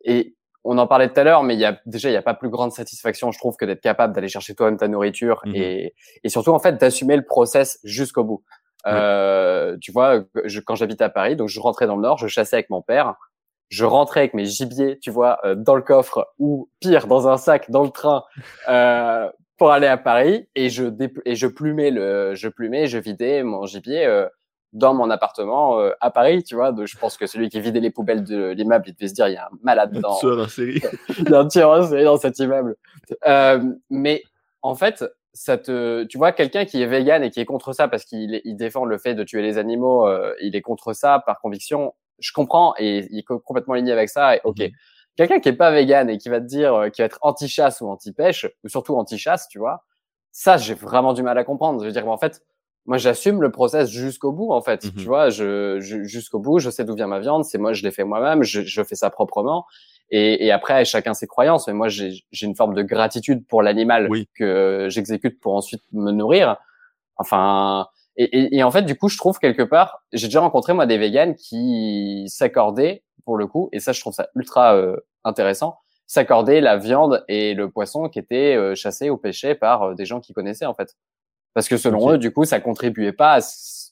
Et 0.04 0.34
on 0.64 0.76
en 0.78 0.86
parlait 0.86 1.08
tout 1.08 1.18
à 1.20 1.24
l'heure, 1.24 1.42
mais 1.42 1.54
il 1.54 1.60
y 1.60 1.64
a 1.64 1.78
déjà 1.86 2.08
il 2.08 2.12
n'y 2.12 2.18
a 2.18 2.22
pas 2.22 2.34
plus 2.34 2.50
grande 2.50 2.72
satisfaction, 2.72 3.30
je 3.32 3.38
trouve, 3.38 3.56
que 3.56 3.64
d'être 3.64 3.80
capable 3.80 4.14
d'aller 4.14 4.28
chercher 4.28 4.54
toi-même 4.54 4.76
ta 4.76 4.88
nourriture 4.88 5.40
mmh 5.44 5.54
et, 5.54 5.94
et 6.24 6.28
surtout 6.28 6.52
en 6.52 6.58
fait 6.58 6.78
d'assumer 6.78 7.16
le 7.16 7.24
process 7.24 7.78
jusqu'au 7.84 8.24
bout. 8.24 8.44
Euh, 8.86 9.76
tu 9.80 9.92
vois, 9.92 10.24
je, 10.44 10.60
quand 10.60 10.74
j'habitais 10.74 11.04
à 11.04 11.10
Paris, 11.10 11.36
donc 11.36 11.48
je 11.48 11.60
rentrais 11.60 11.86
dans 11.86 11.96
le 11.96 12.02
Nord, 12.02 12.18
je 12.18 12.28
chassais 12.28 12.56
avec 12.56 12.70
mon 12.70 12.80
père, 12.80 13.14
je 13.68 13.84
rentrais 13.84 14.20
avec 14.20 14.34
mes 14.34 14.46
gibiers, 14.46 14.98
tu 14.98 15.10
vois, 15.10 15.38
euh, 15.44 15.54
dans 15.54 15.74
le 15.74 15.82
coffre 15.82 16.28
ou 16.38 16.70
pire 16.80 17.06
dans 17.06 17.28
un 17.28 17.36
sac 17.36 17.70
dans 17.70 17.82
le 17.82 17.90
train 17.90 18.24
euh, 18.68 19.28
pour 19.58 19.72
aller 19.72 19.86
à 19.86 19.96
Paris 19.96 20.48
et 20.54 20.70
je 20.70 20.84
et 21.24 21.34
je 21.34 21.46
plumais 21.46 21.90
le, 21.90 22.34
je 22.34 22.48
plumais, 22.48 22.86
je 22.86 22.98
vidais 22.98 23.42
mon 23.42 23.66
gibier 23.66 24.06
euh, 24.06 24.26
dans 24.72 24.94
mon 24.94 25.10
appartement 25.10 25.78
euh, 25.80 25.92
à 26.00 26.10
Paris, 26.10 26.42
tu 26.42 26.54
vois. 26.54 26.74
je 26.84 26.98
pense 26.98 27.16
que 27.16 27.26
celui 27.26 27.48
qui 27.48 27.60
vidait 27.60 27.80
les 27.80 27.90
poubelles 27.90 28.24
de 28.24 28.50
l'immeuble, 28.50 28.84
il 28.88 28.94
devait 28.94 29.08
se 29.08 29.14
dire, 29.14 29.28
il 29.28 29.34
y 29.34 29.36
a 29.36 29.46
un 29.46 29.58
malade 29.62 29.92
dans. 30.00 30.16
Un 30.16 30.20
tueur 30.20 30.38
en 30.38 30.48
série. 30.48 30.82
il 31.18 31.30
y 31.30 31.34
a 31.34 31.40
un 31.40 31.48
tueur 31.48 31.70
en 31.70 31.86
série 31.86 32.04
dans 32.04 32.18
cet 32.18 32.38
immeuble. 32.38 32.76
Euh, 33.26 33.62
mais 33.90 34.22
en 34.62 34.74
fait, 34.74 35.04
ça 35.32 35.56
te, 35.56 36.04
tu 36.04 36.18
vois, 36.18 36.32
quelqu'un 36.32 36.64
qui 36.64 36.82
est 36.82 36.86
vegan 36.86 37.22
et 37.22 37.30
qui 37.30 37.40
est 37.40 37.44
contre 37.44 37.72
ça 37.72 37.88
parce 37.88 38.04
qu'il 38.04 38.40
il 38.44 38.56
défend 38.56 38.84
le 38.84 38.98
fait 38.98 39.14
de 39.14 39.24
tuer 39.24 39.42
les 39.42 39.56
animaux, 39.56 40.06
euh, 40.06 40.34
il 40.40 40.56
est 40.56 40.62
contre 40.62 40.92
ça 40.92 41.22
par 41.24 41.40
conviction. 41.40 41.94
Je 42.18 42.32
comprends 42.32 42.74
et 42.78 43.06
il 43.10 43.18
est 43.18 43.22
complètement 43.22 43.74
aligné 43.74 43.92
avec 43.92 44.08
ça. 44.08 44.36
Et, 44.36 44.40
ok. 44.44 44.58
Mhm. 44.58 44.70
Quelqu'un 45.16 45.40
qui 45.40 45.48
est 45.48 45.54
pas 45.54 45.72
vegan 45.72 46.08
et 46.08 46.18
qui 46.18 46.28
va 46.28 46.40
te 46.40 46.46
dire, 46.46 46.74
euh, 46.74 46.88
qui 46.90 47.02
va 47.02 47.06
être 47.06 47.18
anti-chasse 47.22 47.80
ou 47.80 47.88
anti-pêche, 47.88 48.46
ou 48.62 48.68
surtout 48.68 48.96
anti-chasse, 48.96 49.48
tu 49.48 49.58
vois, 49.58 49.84
ça, 50.30 50.56
j'ai 50.56 50.74
vraiment 50.74 51.12
du 51.12 51.22
mal 51.22 51.36
à 51.38 51.44
comprendre. 51.44 51.80
Je 51.80 51.86
veux 51.86 51.92
dire, 51.92 52.06
en 52.08 52.18
fait, 52.18 52.42
moi 52.88 52.96
j'assume 52.96 53.42
le 53.42 53.52
process 53.52 53.90
jusqu'au 53.90 54.32
bout 54.32 54.50
en 54.50 54.62
fait. 54.62 54.78
Tu 54.78 54.88
mmh 54.88 55.04
vois, 55.04 55.28
je, 55.28 55.78
jusqu'au 55.78 56.38
bout, 56.38 56.58
je 56.58 56.70
sais 56.70 56.84
d'où 56.84 56.94
vient 56.94 57.06
ma 57.06 57.20
viande, 57.20 57.44
c'est 57.44 57.58
moi 57.58 57.74
je 57.74 57.82
l'ai 57.82 57.90
fait 57.90 58.02
moi-même, 58.02 58.42
je, 58.42 58.62
je, 58.62 58.82
fais 58.82 58.94
ça 58.94 59.10
proprement. 59.10 59.66
Et, 60.10 60.46
et 60.46 60.50
après 60.50 60.86
chacun 60.86 61.12
ses 61.12 61.26
croyances, 61.26 61.68
mais 61.68 61.74
moi 61.74 61.88
j'ai 61.88 62.22
une 62.40 62.56
forme 62.56 62.72
de 62.72 62.82
gratitude 62.82 63.46
pour 63.46 63.62
l'animal 63.62 64.08
que 64.34 64.86
j'exécute 64.88 65.38
pour 65.38 65.54
ensuite 65.54 65.82
me 65.92 66.12
nourrir. 66.12 66.56
Enfin, 67.16 67.88
et, 68.16 68.56
et, 68.56 68.62
en 68.62 68.70
fait 68.70 68.82
du 68.82 68.96
coup 68.96 69.10
je 69.10 69.18
trouve 69.18 69.38
quelque 69.38 69.62
part, 69.62 70.02
j'ai 70.14 70.28
déjà 70.28 70.40
rencontré 70.40 70.72
moi 70.72 70.86
des 70.86 70.96
véganes 70.96 71.34
qui 71.34 72.24
s'accordaient 72.28 73.02
pour 73.26 73.36
le 73.36 73.46
coup, 73.46 73.68
et 73.72 73.80
ça 73.80 73.92
je 73.92 74.00
trouve 74.00 74.14
ça 74.14 74.30
ultra 74.34 74.74
euh, 74.74 74.96
intéressant, 75.24 75.76
s'accorder 76.06 76.62
la 76.62 76.78
viande 76.78 77.22
et 77.28 77.52
le 77.52 77.68
poisson 77.68 78.08
qui 78.08 78.18
étaient 78.18 78.56
euh, 78.56 78.74
chassés 78.74 79.10
ou 79.10 79.18
pêchés 79.18 79.54
par 79.54 79.82
euh, 79.82 79.94
des 79.94 80.06
gens 80.06 80.20
qui 80.20 80.32
connaissaient 80.32 80.64
en 80.64 80.72
fait. 80.72 80.96
Parce 81.54 81.68
que 81.68 81.76
selon 81.76 82.12
eux, 82.12 82.18
du 82.18 82.32
coup, 82.32 82.44
ça 82.44 82.60
contribuait 82.60 83.12
pas 83.12 83.38
à 83.38 83.40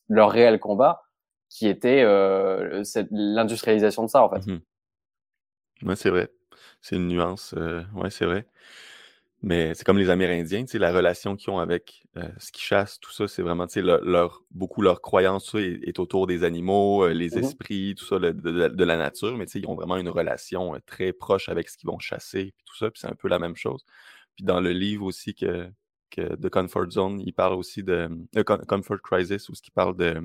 leur 0.09 0.31
réel 0.31 0.59
combat, 0.61 1.03
qui 1.49 1.69
était 1.69 2.03
euh, 2.03 2.83
l'industrialisation 3.11 4.05
de 4.05 4.09
ça, 4.11 4.23
en 4.23 4.31
fait. 4.31 4.47
Mmh 4.47 4.61
ouais, 5.83 5.97
c'est 5.97 6.11
vrai. 6.11 6.31
C'est 6.81 6.97
une 6.97 7.09
nuance. 7.09 7.55
Euh, 7.57 7.83
ouais, 7.95 8.11
c'est 8.11 8.27
vrai. 8.27 8.47
Mais 9.43 9.75
c'est 9.75 9.85
comme 9.85 9.99
les 9.99 10.11
Amérindiens, 10.11 10.65
tu 10.65 10.73
sais, 10.73 10.79
la 10.79 10.93
relation 10.93 11.37
qu'ils 11.37 11.51
ont 11.51 11.59
avec 11.59 12.05
euh, 12.17 12.29
ce 12.39 12.51
qu'ils 12.51 12.65
chassent, 12.65 12.99
tout 12.99 13.13
ça, 13.13 13.29
c'est 13.29 13.43
vraiment, 13.43 13.67
tu 13.67 13.75
sais, 13.75 13.83
leur, 13.83 14.43
beaucoup 14.51 14.81
leur 14.81 15.03
croyance 15.03 15.55
est, 15.55 15.99
autour 15.99 16.27
des 16.27 16.43
animaux, 16.43 17.05
euh, 17.05 17.13
les 17.13 17.37
mmh 17.37 17.39
esprits, 17.39 17.95
tout 17.97 18.07
ça, 18.07 18.19
de, 18.19 18.85
la 18.85 18.97
nature, 18.97 19.37
mais 19.37 19.45
ils 19.45 19.67
ont 19.67 19.75
vraiment 19.75 19.99
une 19.99 20.09
relation 20.09 20.75
très 20.87 21.13
proche 21.13 21.49
avec 21.49 21.69
ce 21.69 21.77
qu'ils 21.77 21.89
vont 21.89 21.99
chasser, 21.99 22.55
puis 22.57 22.65
tout 22.65 22.77
ça, 22.77 22.91
puis 22.91 23.01
c'est 23.01 23.09
un 23.09 23.15
peu 23.15 23.29
la 23.29 23.39
même 23.39 23.57
chose. 23.57 23.85
Puis 24.35 24.45
dans 24.45 24.61
le 24.61 24.73
livre 24.73 25.05
aussi 25.05 25.35
que, 25.35 25.71
de 26.17 26.49
Comfort 26.49 26.91
Zone, 26.91 27.21
il 27.21 27.33
parle 27.33 27.55
aussi 27.55 27.83
de, 27.83 28.09
Comfort 28.43 29.01
Crisis, 29.03 29.49
où 29.49 29.55
ce 29.55 29.63
qui 29.63 29.71
parle 29.71 29.97
de. 29.97 30.21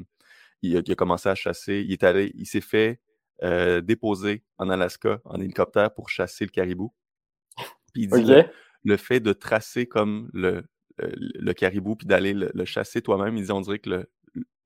Il 0.61 0.77
a, 0.77 0.95
commencé 0.95 1.27
à 1.27 1.35
chasser. 1.35 1.83
Il 1.87 1.91
est 1.91 2.03
allé, 2.03 2.31
il 2.35 2.45
s'est 2.45 2.61
fait 2.61 2.99
euh, 3.43 3.81
déposer 3.81 4.43
en 4.59 4.69
Alaska 4.69 5.19
en 5.25 5.39
hélicoptère 5.41 5.91
pour 5.93 6.09
chasser 6.09 6.45
le 6.45 6.51
caribou. 6.51 6.93
Puis 7.93 8.03
il 8.03 8.09
dit 8.09 8.33
le, 8.83 8.97
fait 8.97 9.19
de 9.19 9.33
tracer 9.33 9.87
comme 9.87 10.29
le, 10.33 10.63
le, 10.99 11.53
caribou 11.53 11.95
puis 11.95 12.05
d'aller 12.05 12.33
le, 12.33 12.65
chasser 12.65 13.01
toi-même, 13.01 13.37
il 13.37 13.45
dit 13.45 13.51
on 13.51 13.61
dirait 13.61 13.79
que 13.79 14.07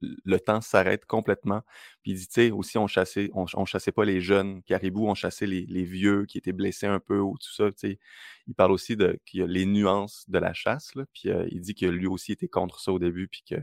le, 0.01 0.39
temps 0.39 0.61
s'arrête 0.61 1.05
complètement. 1.05 1.61
Puis 2.01 2.11
il 2.11 2.17
dit, 2.17 2.27
tu 2.27 2.33
sais, 2.33 2.51
aussi, 2.51 2.77
on 2.77 2.87
chassait, 2.87 3.29
on, 3.33 3.65
chassait 3.65 3.91
pas 3.91 4.05
les 4.05 4.21
jeunes 4.21 4.61
caribous, 4.63 5.07
on 5.07 5.15
chassait 5.15 5.47
les, 5.47 5.83
vieux 5.83 6.25
qui 6.25 6.37
étaient 6.37 6.53
blessés 6.53 6.87
un 6.87 6.99
peu 6.99 7.19
ou 7.19 7.37
tout 7.37 7.53
ça. 7.53 7.71
Tu. 7.71 7.99
Il 8.47 8.55
parle 8.55 8.71
aussi 8.71 8.95
de 8.95 9.19
les 9.33 9.65
nuances 9.65 10.25
de 10.29 10.37
la 10.39 10.53
chasse. 10.53 10.91
Puis 11.13 11.29
euh, 11.29 11.47
il 11.51 11.61
dit 11.61 11.75
que 11.75 11.85
lui 11.85 12.07
aussi 12.07 12.31
était 12.31 12.47
contre 12.47 12.79
ça 12.79 12.91
au 12.91 12.99
début, 12.99 13.27
puis 13.27 13.43
que 13.47 13.55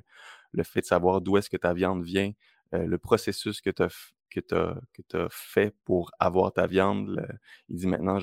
le 0.52 0.62
fait 0.64 0.80
de 0.80 0.86
savoir 0.86 1.20
d'où 1.20 1.36
est-ce 1.36 1.50
que 1.50 1.56
ta 1.56 1.74
viande 1.74 2.02
vient, 2.04 2.32
euh, 2.74 2.86
le 2.86 2.98
processus 2.98 3.60
que 3.60 3.70
tu 3.70 3.82
as, 3.82 3.90
que 4.30 5.28
fait 5.30 5.74
pour 5.84 6.10
avoir 6.18 6.52
ta 6.52 6.66
viande, 6.66 7.26
il 7.68 7.76
dit 7.76 7.86
maintenant, 7.86 8.18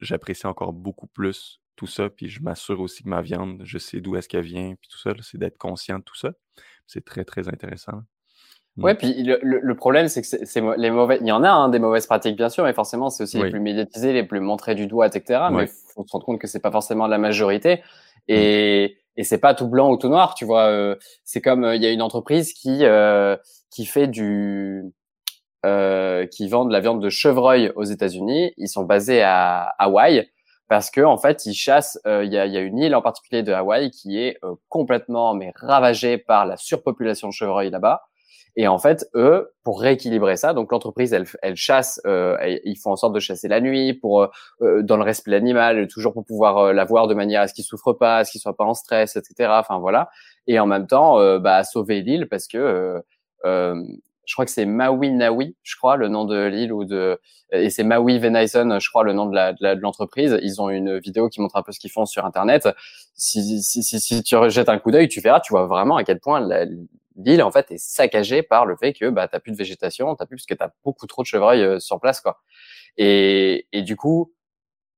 j'apprécie 0.00 0.46
encore 0.46 0.72
beaucoup 0.72 1.06
plus 1.06 1.61
tout 1.82 1.88
ça, 1.88 2.08
puis 2.08 2.28
je 2.28 2.40
m'assure 2.40 2.78
aussi 2.80 3.02
que 3.02 3.08
ma 3.08 3.22
viande, 3.22 3.60
je 3.64 3.76
sais 3.76 4.00
d'où 4.00 4.14
est-ce 4.14 4.28
qu'elle 4.28 4.44
vient, 4.44 4.74
puis 4.80 4.88
tout 4.88 4.98
ça, 4.98 5.10
c'est 5.20 5.36
d'être 5.36 5.58
conscient 5.58 5.98
de 5.98 6.04
tout 6.04 6.14
ça. 6.16 6.30
C'est 6.86 7.04
très, 7.04 7.24
très 7.24 7.48
intéressant. 7.48 8.02
Mmh. 8.76 8.84
Ouais, 8.84 8.94
puis 8.94 9.20
le, 9.24 9.40
le, 9.42 9.74
problème, 9.74 10.06
c'est 10.06 10.22
que 10.22 10.28
c'est 10.28 10.62
les 10.76 10.90
mauvais. 10.92 11.18
Il 11.20 11.26
y 11.26 11.32
en 11.32 11.42
a 11.42 11.50
hein, 11.50 11.68
des 11.70 11.80
mauvaises 11.80 12.06
pratiques, 12.06 12.36
bien 12.36 12.50
sûr, 12.50 12.62
mais 12.62 12.72
forcément, 12.72 13.10
c'est 13.10 13.24
aussi 13.24 13.42
les 13.42 13.50
plus 13.50 13.58
médiatisés, 13.58 14.12
les 14.12 14.22
plus 14.22 14.38
montrés 14.38 14.76
du 14.76 14.86
doigt, 14.86 15.08
etc. 15.08 15.40
Mais 15.50 15.64
il 15.64 15.68
faut 15.68 16.06
se 16.06 16.12
rendre 16.12 16.24
compte 16.24 16.40
que 16.40 16.46
c'est 16.46 16.60
pas 16.60 16.70
forcément 16.70 17.08
la 17.08 17.18
majorité. 17.18 17.82
Et, 18.28 18.94
mmh. 19.16 19.20
et 19.20 19.24
c'est 19.24 19.38
pas 19.38 19.54
tout 19.54 19.66
blanc 19.66 19.90
ou 19.90 19.96
tout 19.96 20.08
noir, 20.08 20.34
tu 20.34 20.44
vois. 20.44 20.66
Euh, 20.68 20.94
c'est 21.24 21.40
comme 21.40 21.64
euh, 21.64 21.74
il 21.74 21.82
y 21.82 21.86
a 21.86 21.90
une 21.90 22.00
entreprise 22.00 22.52
qui 22.52 22.84
euh, 22.84 23.36
qui 23.70 23.86
fait 23.86 24.06
du 24.06 24.84
qui 26.30 26.48
vend 26.48 26.64
de 26.64 26.72
la 26.72 26.80
viande 26.80 27.02
de 27.02 27.08
chevreuil 27.08 27.72
aux 27.74 27.84
États-Unis. 27.84 28.52
Ils 28.56 28.68
sont 28.68 28.84
basés 28.84 29.22
à 29.22 29.74
Hawaï. 29.78 30.28
Parce 30.68 30.90
que 30.90 31.00
en 31.00 31.18
fait, 31.18 31.46
ils 31.46 31.54
chassent. 31.54 31.98
Il 32.06 32.32
y, 32.32 32.38
a, 32.38 32.46
y, 32.46 32.56
a, 32.56 32.60
une 32.60 32.78
île 32.78 32.94
en 32.94 33.02
particulier 33.02 33.42
de 33.42 33.52
Hawaï 33.52 33.90
qui 33.90 34.18
est 34.18 34.38
complètement 34.68 35.34
mais 35.34 35.52
ravagée 35.56 36.18
par 36.18 36.46
la 36.46 36.56
surpopulation 36.56 37.28
de 37.28 37.32
chevreuils 37.32 37.70
là-bas. 37.70 38.02
Et 38.54 38.68
en 38.68 38.78
fait, 38.78 39.06
eux, 39.14 39.50
pour 39.64 39.80
rééquilibrer 39.80 40.36
ça, 40.36 40.52
donc 40.52 40.72
l'entreprise, 40.72 41.12
elle, 41.14 41.24
elle 41.40 41.56
chasse, 41.56 42.00
euh, 42.06 42.36
ils 42.64 42.76
font 42.76 42.90
en 42.92 42.96
sorte 42.96 43.14
de 43.14 43.20
chasser 43.20 43.48
la 43.48 43.60
nuit, 43.62 43.94
pour 43.94 44.28
euh, 44.60 44.82
dans 44.82 44.98
le 44.98 45.04
respect 45.04 45.30
de 45.30 45.36
l'animal, 45.36 45.88
toujours 45.88 46.12
pour 46.12 46.24
pouvoir 46.24 46.58
euh, 46.58 46.72
l'avoir 46.74 47.08
de 47.08 47.14
manière 47.14 47.40
à 47.40 47.48
ce 47.48 47.54
qu'il 47.54 47.64
souffre 47.64 47.94
pas, 47.94 48.18
à 48.18 48.24
ce 48.24 48.32
qu'il 48.32 48.40
soit 48.42 48.56
pas 48.56 48.64
en 48.64 48.74
stress, 48.74 49.16
etc. 49.16 49.50
Enfin 49.58 49.78
voilà. 49.78 50.10
Et 50.46 50.58
en 50.58 50.66
même 50.66 50.86
temps, 50.86 51.18
euh, 51.18 51.38
bah, 51.38 51.64
sauver 51.64 52.02
l'île 52.02 52.28
parce 52.28 52.46
que 52.46 53.02
je 54.24 54.34
crois 54.34 54.44
que 54.44 54.50
c'est 54.50 54.66
Maui 54.66 55.10
Nawi, 55.10 55.56
je 55.62 55.76
crois, 55.76 55.96
le 55.96 56.08
nom 56.08 56.24
de 56.24 56.44
l'île 56.44 56.72
ou 56.72 56.84
de 56.84 57.20
et 57.50 57.68
c'est 57.70 57.84
Maui 57.84 58.18
Venison, 58.18 58.78
je 58.78 58.88
crois, 58.88 59.04
le 59.04 59.12
nom 59.12 59.26
de 59.26 59.34
la 59.34 59.52
de 59.52 59.80
l'entreprise. 59.80 60.38
Ils 60.42 60.60
ont 60.62 60.70
une 60.70 60.98
vidéo 60.98 61.28
qui 61.28 61.40
montre 61.40 61.56
un 61.56 61.62
peu 61.62 61.72
ce 61.72 61.80
qu'ils 61.80 61.90
font 61.90 62.06
sur 62.06 62.24
Internet. 62.24 62.68
Si 63.14 63.62
si 63.62 63.82
si, 63.82 64.00
si 64.00 64.22
tu 64.22 64.36
rejettes 64.36 64.68
un 64.68 64.78
coup 64.78 64.90
d'œil, 64.90 65.08
tu 65.08 65.20
verras, 65.20 65.40
tu 65.40 65.52
vois 65.52 65.66
vraiment 65.66 65.96
à 65.96 66.04
quel 66.04 66.20
point 66.20 66.40
l'île 67.16 67.42
en 67.42 67.50
fait 67.50 67.70
est 67.70 67.78
saccagée 67.78 68.42
par 68.42 68.64
le 68.66 68.76
fait 68.76 68.92
que 68.92 69.10
bah 69.10 69.28
t'as 69.28 69.40
plus 69.40 69.52
de 69.52 69.56
végétation, 69.56 70.14
t'as 70.14 70.26
plus 70.26 70.36
parce 70.36 70.46
que 70.46 70.54
t'as 70.54 70.70
beaucoup 70.84 71.06
trop 71.06 71.22
de 71.22 71.26
chevreuils 71.26 71.62
euh, 71.62 71.78
sur 71.78 72.00
place 72.00 72.20
quoi. 72.20 72.40
Et 72.96 73.66
et 73.72 73.82
du 73.82 73.96
coup, 73.96 74.32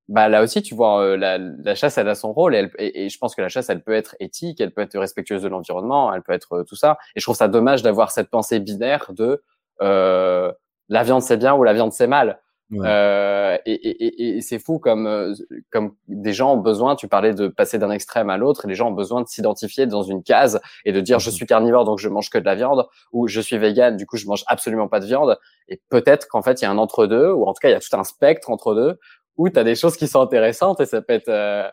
bah 0.08 0.28
là 0.28 0.42
aussi 0.42 0.62
tu 0.62 0.74
vois 0.74 1.02
euh, 1.02 1.16
la, 1.16 1.38
la, 1.38 1.74
chasse 1.74 1.96
elle 1.96 2.08
a 2.08 2.14
son 2.14 2.32
rôle 2.32 2.54
et, 2.54 2.68
et, 2.78 3.08
je 3.08 3.18
pense 3.18 3.34
que 3.34 3.40
la 3.40 3.48
chasse 3.48 3.70
elle 3.70 3.82
peut 3.82 3.94
être 3.94 4.14
éthique, 4.20 4.60
elle 4.60 4.72
peut 4.72 4.82
être 4.82 4.98
respectueuse 4.98 5.42
de 5.42 5.48
l'environnement, 5.48 6.12
elle 6.12 6.22
peut 6.22 6.32
être 6.34 6.58
euh, 6.58 6.64
tout 6.64 6.76
ça. 6.76 6.98
Et 7.16 7.20
je 7.20 7.24
trouve 7.24 7.36
ça 7.36 7.48
dommage 7.48 7.82
d'avoir 7.82 8.10
cette 8.10 8.28
pensée 8.28 8.60
binaire 8.60 9.12
de 9.14 9.42
euh, 9.80 10.52
la 10.88 11.02
viande 11.04 11.22
c'est 11.22 11.38
bien 11.38 11.54
ou 11.54 11.64
la 11.64 11.72
viande 11.72 11.92
c'est 11.92 12.06
mal. 12.06 12.40
Euh, 12.72 13.56
et, 13.66 13.72
et, 13.72 14.36
et 14.36 14.40
c'est 14.40 14.58
fou 14.58 14.78
comme 14.78 15.34
comme 15.70 15.94
des 16.08 16.32
gens 16.32 16.54
ont 16.54 16.60
besoin. 16.60 16.96
Tu 16.96 17.08
parlais 17.08 17.32
de 17.32 17.46
passer 17.48 17.78
d'un 17.78 17.90
extrême 17.90 18.30
à 18.30 18.36
l'autre, 18.36 18.64
et 18.64 18.68
les 18.68 18.74
gens 18.74 18.88
ont 18.88 18.94
besoin 18.94 19.22
de 19.22 19.28
s'identifier 19.28 19.86
dans 19.86 20.02
une 20.02 20.22
case 20.22 20.60
et 20.84 20.92
de 20.92 21.00
dire 21.00 21.18
je 21.18 21.30
mhm. 21.30 21.36
suis 21.36 21.46
carnivore 21.46 21.84
donc 21.84 21.98
je 21.98 22.08
mange 22.08 22.30
que 22.30 22.38
de 22.38 22.44
la 22.44 22.54
viande, 22.54 22.86
ou 23.12 23.28
je 23.28 23.40
suis 23.40 23.58
vegan 23.58 23.96
du 23.96 24.06
coup 24.06 24.16
je 24.16 24.26
mange 24.26 24.44
absolument 24.48 24.88
pas 24.88 25.00
de 25.00 25.06
viande. 25.06 25.38
Et 25.68 25.80
peut-être 25.88 26.26
qu'en 26.26 26.42
fait 26.42 26.62
il 26.62 26.64
y 26.64 26.66
a 26.66 26.70
un 26.70 26.78
entre 26.78 27.06
deux, 27.06 27.30
ou 27.30 27.44
en 27.44 27.52
tout 27.52 27.60
cas 27.60 27.68
il 27.68 27.72
y 27.72 27.76
a 27.76 27.80
tout 27.80 27.96
un 27.96 28.04
spectre 28.04 28.50
entre 28.50 28.74
deux 28.74 28.98
où 29.36 29.48
tu 29.48 29.58
as 29.58 29.64
des 29.64 29.74
choses 29.74 29.96
qui 29.96 30.08
sont 30.08 30.20
intéressantes 30.20 30.80
et 30.80 30.86
ça 30.86 31.02
peut 31.02 31.14
être 31.14 31.28
euh, 31.28 31.68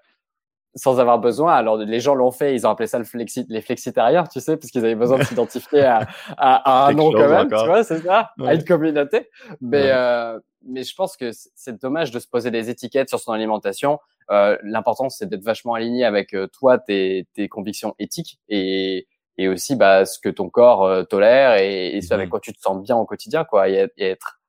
sans 0.75 0.99
avoir 0.99 1.19
besoin. 1.19 1.53
Alors 1.53 1.77
les 1.77 1.99
gens 1.99 2.15
l'ont 2.15 2.31
fait, 2.31 2.55
ils 2.55 2.65
ont 2.65 2.69
appelé 2.69 2.87
ça 2.87 2.97
le 2.97 3.05
flexi 3.05 3.45
les 3.49 3.61
flexitarieurs, 3.61 4.29
tu 4.29 4.39
sais, 4.39 4.57
parce 4.57 4.71
qu'ils 4.71 4.83
avaient 4.83 4.95
besoin 4.95 5.17
de 5.19 5.23
s'identifier 5.23 5.81
à, 5.81 6.07
à, 6.37 6.87
un 6.87 6.93
nom 6.93 7.11
quand 7.11 7.29
même, 7.29 7.47
tu 7.47 7.65
vois, 7.65 7.83
c'est 7.83 7.99
ça, 7.99 8.31
à 8.43 8.53
une 8.53 8.63
communauté. 8.63 9.29
Mais 9.59 9.91
euh, 9.91 10.39
mais 10.63 10.83
je 10.83 10.95
pense 10.95 11.17
que 11.17 11.31
c'est 11.55 11.81
dommage 11.81 12.11
de 12.11 12.19
se 12.19 12.27
poser 12.27 12.51
des 12.51 12.69
étiquettes 12.69 13.09
sur 13.09 13.19
son 13.19 13.31
alimentation. 13.31 13.99
Euh, 14.29 14.57
L'important 14.63 15.09
c'est 15.09 15.27
d'être 15.27 15.43
vachement 15.43 15.73
aligné 15.73 16.05
avec 16.05 16.33
euh, 16.33 16.47
toi, 16.47 16.77
tes, 16.77 17.27
tes 17.33 17.49
convictions 17.49 17.95
éthiques 17.99 18.39
et 18.49 19.07
et 19.37 19.47
aussi 19.47 19.75
bah 19.75 20.05
ce 20.05 20.19
que 20.19 20.29
ton 20.29 20.49
corps 20.49 20.83
euh, 20.83 21.03
tolère 21.03 21.55
et, 21.55 21.95
et 21.95 22.01
ce 22.01 22.13
avec 22.13 22.29
quoi 22.29 22.39
tu 22.39 22.53
te 22.53 22.59
sens 22.59 22.81
bien 22.83 22.97
au 22.97 23.05
quotidien, 23.05 23.43
quoi, 23.43 23.69
et, 23.69 23.89
et 23.97 24.09
être 24.09 24.40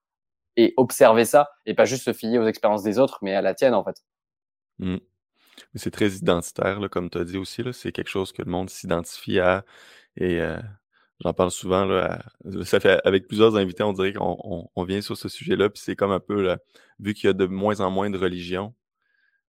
et 0.57 0.75
observer 0.77 1.25
ça 1.25 1.51
et 1.67 1.75
pas 1.75 1.85
juste 1.85 2.05
se 2.05 2.13
fier 2.13 2.39
aux 2.39 2.47
expériences 2.47 2.83
des 2.83 2.99
autres, 2.99 3.19
mais 3.23 3.35
à 3.35 3.43
la 3.43 3.55
tienne 3.55 3.75
en 3.75 3.85
fait. 3.85 4.03
Mmh. 4.79 4.99
C'est 5.75 5.91
très 5.91 6.11
identitaire, 6.11 6.81
là, 6.81 6.89
comme 6.89 7.11
tu 7.11 7.19
as 7.19 7.25
dit 7.25 7.39
aussi. 7.39 7.63
C'est 7.73 7.93
quelque 7.93 8.11
chose 8.11 8.33
que 8.33 8.43
le 8.43 8.51
monde 8.51 8.71
s'identifie 8.71 9.39
à. 9.39 9.65
Et 10.17 10.41
euh, 10.41 10.59
j'en 11.21 11.33
parle 11.33 11.51
souvent. 11.51 11.85
Là, 11.85 12.23
ça 12.65 12.81
fait 12.81 13.01
avec 13.05 13.27
plusieurs 13.29 13.57
invités, 13.57 13.83
on 13.83 13.93
dirait 13.93 14.13
qu'on 14.13 14.69
on, 14.75 14.85
vient 14.85 15.01
sur 15.01 15.17
ce 15.17 15.29
sujet-là. 15.29 15.71
Puis 15.71 15.83
c'est 15.85 15.97
comme 15.97 16.11
un 16.11 16.21
peu, 16.21 16.43
là, 16.43 16.59
vu 16.99 17.15
qu'il 17.15 17.29
y 17.29 17.31
a 17.31 17.33
de 17.33 17.47
moins 17.47 17.81
en 17.81 17.91
moins 17.91 18.11
de 18.11 18.19
religions, 18.19 18.75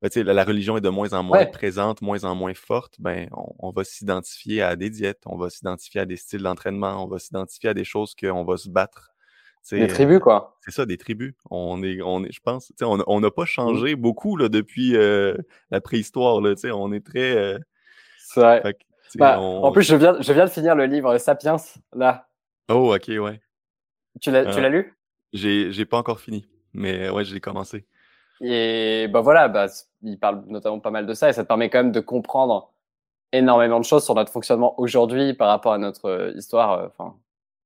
ben, 0.02 0.10
la, 0.16 0.34
la, 0.34 0.44
religion 0.44 0.78
est 0.78 0.82
de 0.82 0.90
moins 0.90 1.14
en 1.14 1.24
moins 1.24 1.46
présente, 1.46 2.02
moins 2.02 2.24
en 2.26 2.36
moins 2.36 2.54
forte, 2.54 2.96
ben, 3.00 3.30
on, 3.32 3.56
on 3.60 3.72
va 3.72 3.84
s'identifier 3.86 4.62
à 4.62 4.76
des 4.76 4.90
diètes, 4.90 5.22
on 5.26 5.38
va 5.38 5.50
s'identifier 5.50 6.02
à 6.02 6.06
des 6.06 6.18
styles 6.18 6.44
d'entraînement, 6.44 7.04
on 7.04 7.08
va 7.08 7.20
s'identifier 7.20 7.70
à 7.70 7.74
des 7.74 7.86
choses 7.86 8.14
qu'on 8.16 8.44
va 8.44 8.58
se 8.58 8.70
battre 8.70 9.13
des 9.72 9.88
tribus, 9.88 10.20
quoi. 10.20 10.58
C'est 10.62 10.72
ça, 10.72 10.86
des 10.86 10.98
tribus. 10.98 11.34
On 11.50 11.84
est, 11.84 12.02
on 12.02 12.24
est, 12.24 12.32
je 12.32 12.40
pense, 12.42 12.72
on 12.82 13.20
n'a 13.20 13.32
pas 13.32 13.46
changé 13.46 13.96
beaucoup 13.96 14.36
là, 14.36 14.50
depuis 14.50 14.96
euh, 14.96 15.36
la 15.72 15.82
préhistoire. 15.82 16.42
Là, 16.42 16.54
on 16.74 16.92
est 16.92 17.06
très. 17.06 17.36
Euh, 17.36 17.60
c'est 18.18 18.42
vrai. 18.42 18.76
Bah, 19.16 19.40
en 19.40 19.72
plus, 19.72 19.84
je 19.84 19.96
viens, 19.96 20.20
je 20.20 20.34
viens 20.34 20.46
de 20.46 20.50
finir 20.50 20.76
le 20.76 20.86
livre 20.86 21.18
Sapiens, 21.18 21.58
là. 21.94 22.28
Oh, 22.70 22.96
ok, 22.96 23.08
ouais. 23.08 23.42
Tu 24.22 24.32
l'as, 24.32 24.46
tu 24.46 24.60
l'as 24.60 24.70
lu? 24.70 24.98
J'ai, 25.34 25.86
pas 25.86 25.98
encore 25.98 26.20
fini, 26.20 26.46
mais 26.74 27.10
ouais, 27.10 27.24
j'ai 27.24 27.40
commencé. 27.40 27.86
Et 28.42 29.08
bah 29.12 29.22
voilà, 29.22 29.48
bah, 29.48 29.68
il 30.02 30.20
parle 30.20 30.44
notamment 30.48 30.80
pas 30.80 30.92
mal 30.92 31.06
de 31.06 31.14
ça, 31.14 31.30
et 31.30 31.34
ça 31.34 31.44
te 31.44 31.48
permet 31.48 31.70
quand 31.70 31.80
même 31.80 31.92
de 31.92 32.00
comprendre 32.00 32.74
énormément 33.32 33.80
de 33.80 33.86
choses 33.86 34.04
sur 34.04 34.16
notre 34.16 34.32
fonctionnement 34.32 34.80
aujourd'hui 34.80 35.34
par 35.34 35.48
rapport 35.48 35.74
à 35.74 35.78
notre 35.78 36.06
euh, 36.06 36.32
histoire. 36.36 36.88
Enfin, 36.88 37.16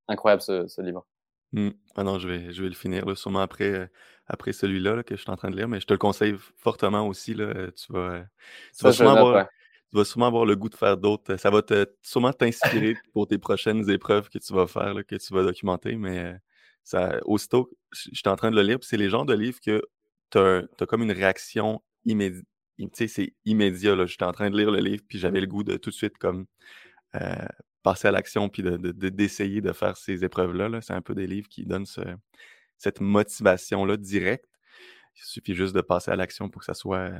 incroyable 0.07 0.41
ce, 0.41 0.67
ce 0.67 0.81
livre. 0.81 1.05
Mmh. 1.53 1.69
Ah 1.95 2.03
non, 2.03 2.19
je 2.19 2.27
vais 2.27 2.51
je 2.51 2.61
vais 2.61 2.69
le 2.69 2.75
finir 2.75 3.05
là, 3.05 3.15
sûrement 3.15 3.39
après, 3.39 3.71
euh, 3.71 3.87
après 4.27 4.51
celui-là, 4.51 5.03
que 5.03 5.15
je 5.15 5.21
suis 5.21 5.31
en 5.31 5.37
train 5.37 5.49
de 5.49 5.55
lire, 5.55 5.67
mais 5.67 5.79
je 5.79 5.85
te 5.85 5.93
le 5.93 5.97
conseille 5.97 6.35
fortement 6.57 7.07
aussi, 7.07 7.33
là, 7.33 7.45
euh, 7.45 7.71
tu 7.71 7.91
vas, 7.93 7.99
euh, 7.99 8.23
tu 8.77 8.83
vas 8.83 8.91
sûrement 8.91 9.15
avoir 9.15 9.47
tu 9.89 9.95
vas 9.95 10.03
sûrement 10.03 10.27
avoir 10.27 10.45
le 10.45 10.57
goût 10.57 10.67
de 10.67 10.75
faire 10.75 10.97
d'autres, 10.97 11.37
ça 11.37 11.49
va 11.49 11.61
te 11.61 11.85
sûrement 12.01 12.33
t'inspirer 12.33 12.95
pour 13.13 13.25
tes 13.25 13.37
prochaines 13.37 13.89
épreuves 13.89 14.29
que 14.29 14.37
tu 14.37 14.53
vas 14.53 14.67
faire, 14.67 14.93
que 15.07 15.15
tu 15.15 15.33
vas 15.33 15.43
documenter, 15.43 15.95
mais 15.95 16.35
ça 16.83 17.19
aussitôt 17.23 17.71
j'étais 17.93 18.29
en 18.29 18.35
train 18.35 18.51
de 18.51 18.57
le 18.57 18.63
lire, 18.63 18.79
puis 18.79 18.87
c'est 18.89 18.97
les 18.97 19.09
genres 19.09 19.25
de 19.25 19.33
livres 19.33 19.59
que 19.65 19.81
tu 20.31 20.37
as 20.39 20.85
comme 20.85 21.03
une 21.03 21.13
réaction 21.13 21.81
immédiate. 22.03 22.43
tu 22.77 22.89
sais, 22.93 23.07
c'est 23.07 23.33
immédiat. 23.45 24.05
J'étais 24.05 24.25
en 24.25 24.33
train 24.33 24.49
de 24.49 24.57
lire 24.57 24.71
le 24.71 24.79
livre, 24.79 25.03
puis 25.07 25.19
j'avais 25.19 25.39
le 25.39 25.47
goût 25.47 25.63
de 25.63 25.77
tout 25.77 25.89
de 25.89 25.95
suite 25.95 26.17
comme, 26.17 26.47
passer 27.87 28.09
à 28.09 28.11
l'action 28.11 28.49
puis 28.49 28.63
d'essayer 28.63 29.61
de, 29.61 29.69
de, 29.69 29.73
faire 29.73 29.95
ces 29.95 30.25
épreuves-là. 30.25 30.81
c'est 30.81 30.93
un 30.93 31.01
peu 31.01 31.15
des 31.15 31.25
livres 31.25 31.47
qui 31.47 31.65
donnent 31.65 31.85
cette 32.77 32.99
motivation-là 32.99 33.95
directe. 33.95 34.49
Il 35.15 35.23
suffit 35.23 35.55
juste 35.55 35.73
de 35.73 35.79
passer 35.79 36.11
à 36.11 36.17
l'action 36.17 36.49
pour 36.49 36.59
que 36.59 36.65
ça 36.65 36.73
soit 36.73 37.11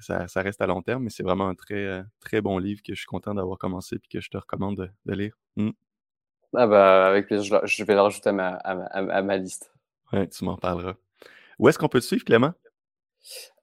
ça, 0.00 0.26
ça, 0.26 0.42
reste 0.42 0.60
à 0.60 0.66
long 0.66 0.82
terme, 0.82 1.04
mais 1.04 1.10
c'est 1.10 1.22
vraiment 1.22 1.48
un 1.48 1.54
très, 1.54 2.02
très 2.20 2.40
bon 2.40 2.58
livre 2.58 2.82
que 2.82 2.94
je 2.94 2.98
suis 2.98 3.06
content 3.06 3.32
d'avoir 3.32 3.58
commencé 3.58 3.96
et 3.96 4.00
que 4.10 4.20
je 4.20 4.28
te 4.28 4.36
recommande 4.36 4.90
de, 5.06 5.14
lire. 5.14 5.34
Mmh. 5.54 5.70
Ah 6.54 6.66
bah, 6.66 7.06
avec 7.06 7.28
plaisir, 7.28 7.60
je 7.64 7.84
vais 7.84 7.94
le 7.94 8.00
rajouter 8.00 8.30
à 8.30 8.32
ma, 8.32 8.48
à, 8.48 9.22
ma 9.22 9.36
liste. 9.36 9.72
Tu 10.12 10.44
m'en 10.44 10.56
parleras. 10.56 10.94
Où 11.60 11.68
est-ce 11.68 11.78
qu'on 11.78 11.88
peut 11.88 12.00
te 12.00 12.04
suivre, 12.04 12.24
Clément? 12.24 12.52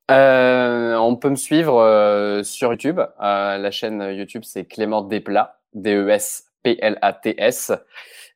Euh, 0.09 0.95
on 0.95 1.15
peut 1.17 1.29
me 1.29 1.35
suivre 1.35 1.79
euh, 1.79 2.43
sur 2.43 2.71
YouTube. 2.71 2.99
Euh, 2.99 3.57
la 3.57 3.71
chaîne 3.71 4.01
YouTube, 4.01 4.43
c'est 4.45 4.65
Clément 4.65 5.01
Desplats. 5.01 5.59
D-E-S-P-L-A-T-S. 5.73 7.71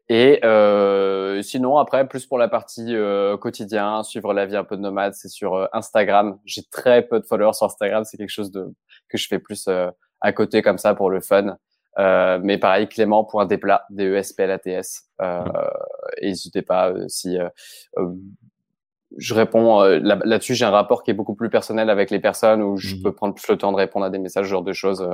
Et 0.09 0.39
euh, 0.45 1.41
sinon, 1.41 1.77
après, 1.77 2.07
plus 2.07 2.25
pour 2.25 2.37
la 2.37 2.47
partie 2.47 2.95
euh, 2.95 3.35
quotidien, 3.35 4.03
suivre 4.03 4.33
la 4.33 4.45
vie 4.45 4.55
un 4.55 4.63
peu 4.63 4.77
de 4.77 4.81
nomade, 4.81 5.13
c'est 5.13 5.27
sur 5.27 5.55
euh, 5.55 5.67
Instagram. 5.73 6.39
J'ai 6.45 6.63
très 6.63 7.01
peu 7.01 7.19
de 7.19 7.25
followers 7.25 7.53
sur 7.53 7.65
Instagram. 7.65 8.05
C'est 8.05 8.17
quelque 8.17 8.29
chose 8.29 8.51
de 8.51 8.73
que 9.09 9.17
je 9.17 9.27
fais 9.27 9.39
plus 9.39 9.67
euh, 9.67 9.89
à 10.21 10.31
côté 10.31 10.61
comme 10.61 10.77
ça 10.77 10.95
pour 10.95 11.09
le 11.09 11.19
fun. 11.19 11.57
Euh, 11.99 12.39
mais 12.41 12.57
pareil, 12.57 12.87
Clément.desplat, 12.87 13.85
D-E-S-P-L-A-T-S. 13.89 15.09
N'hésitez 16.21 16.61
pas 16.61 16.93
si 17.07 17.37
je 19.17 19.33
réponds 19.33 19.81
là-dessus. 19.81 20.53
j'ai 20.53 20.65
un 20.65 20.69
rapport 20.69 21.03
qui 21.03 21.11
est 21.11 21.15
beaucoup 21.15 21.33
plus 21.33 21.49
personnel 21.49 21.89
avec 21.89 22.11
les 22.11 22.19
personnes 22.19 22.61
où 22.61 22.77
je 22.77 22.95
mmh 22.95 23.01
peux 23.01 23.13
prendre 23.13 23.33
plus 23.33 23.47
le 23.49 23.57
temps 23.57 23.71
de 23.71 23.77
répondre 23.77 24.05
à 24.05 24.09
des 24.09 24.19
messages, 24.19 24.45
ce 24.45 24.51
genre 24.51 24.63
de 24.63 24.73
choses. 24.73 25.09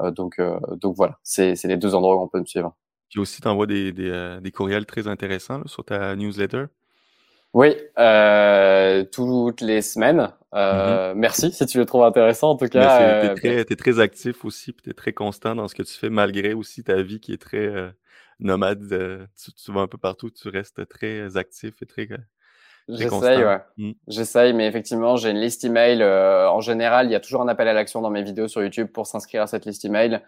Euh, 0.00 0.10
donc, 0.10 0.38
euh, 0.38 0.58
donc 0.76 0.96
voilà, 0.96 1.18
c'est 1.22 1.54
les 1.64 1.76
deux 1.76 1.94
endroits 1.94 2.16
où 2.16 2.22
on 2.22 2.28
peut 2.28 2.40
me 2.40 2.46
suivre. 2.46 2.74
Puis 3.10 3.20
aussi, 3.20 3.42
tu 3.42 3.48
envoies 3.48 3.66
des, 3.66 3.92
des, 3.92 4.08
euh, 4.08 4.40
des, 4.40 4.50
courriels 4.50 4.86
très 4.86 5.06
intéressants 5.06 5.62
sur 5.66 5.84
ta 5.84 6.16
newsletter. 6.16 6.64
Oui, 7.52 7.76
euh, 7.98 9.04
toutes 9.04 9.60
les 9.60 9.82
semaines. 9.82 10.32
Euh, 10.54 11.12
mm-hmm. 11.12 11.18
Merci 11.18 11.52
si 11.52 11.66
tu 11.66 11.76
le 11.76 11.84
trouves 11.84 12.04
intéressant 12.04 12.52
en 12.52 12.56
tout 12.56 12.68
cas. 12.68 13.20
Tu 13.20 13.26
es, 13.26 13.34
très, 13.34 13.72
es 13.72 13.76
très 13.76 14.00
actif 14.00 14.46
aussi, 14.46 14.74
tu 14.74 14.88
es 14.88 14.94
très 14.94 15.12
constant 15.12 15.54
dans 15.54 15.68
ce 15.68 15.74
que 15.74 15.82
tu 15.82 15.92
fais 15.92 16.08
malgré 16.08 16.54
aussi 16.54 16.84
ta 16.84 17.02
vie 17.02 17.20
qui 17.20 17.34
est 17.34 17.42
très 17.42 17.70
nomade. 18.40 19.28
Tu, 19.36 19.52
tu, 19.52 19.72
vas 19.72 19.82
un 19.82 19.88
peu 19.88 19.98
partout, 19.98 20.30
tu 20.30 20.48
restes 20.48 20.88
très 20.88 21.36
actif 21.36 21.82
et 21.82 21.86
très 21.86 22.08
J'essaye, 22.88 23.44
ouais. 23.44 23.58
Mmh. 23.76 23.92
J'essaye, 24.08 24.52
mais 24.52 24.66
effectivement, 24.66 25.16
j'ai 25.16 25.30
une 25.30 25.40
liste 25.40 25.64
email. 25.64 26.02
Euh, 26.02 26.48
en 26.48 26.60
général, 26.60 27.06
il 27.06 27.12
y 27.12 27.14
a 27.14 27.20
toujours 27.20 27.42
un 27.42 27.48
appel 27.48 27.68
à 27.68 27.72
l'action 27.72 28.00
dans 28.00 28.10
mes 28.10 28.22
vidéos 28.22 28.48
sur 28.48 28.62
YouTube 28.62 28.88
pour 28.92 29.06
s'inscrire 29.06 29.42
à 29.42 29.46
cette 29.46 29.66
liste 29.66 29.84
email, 29.84 30.20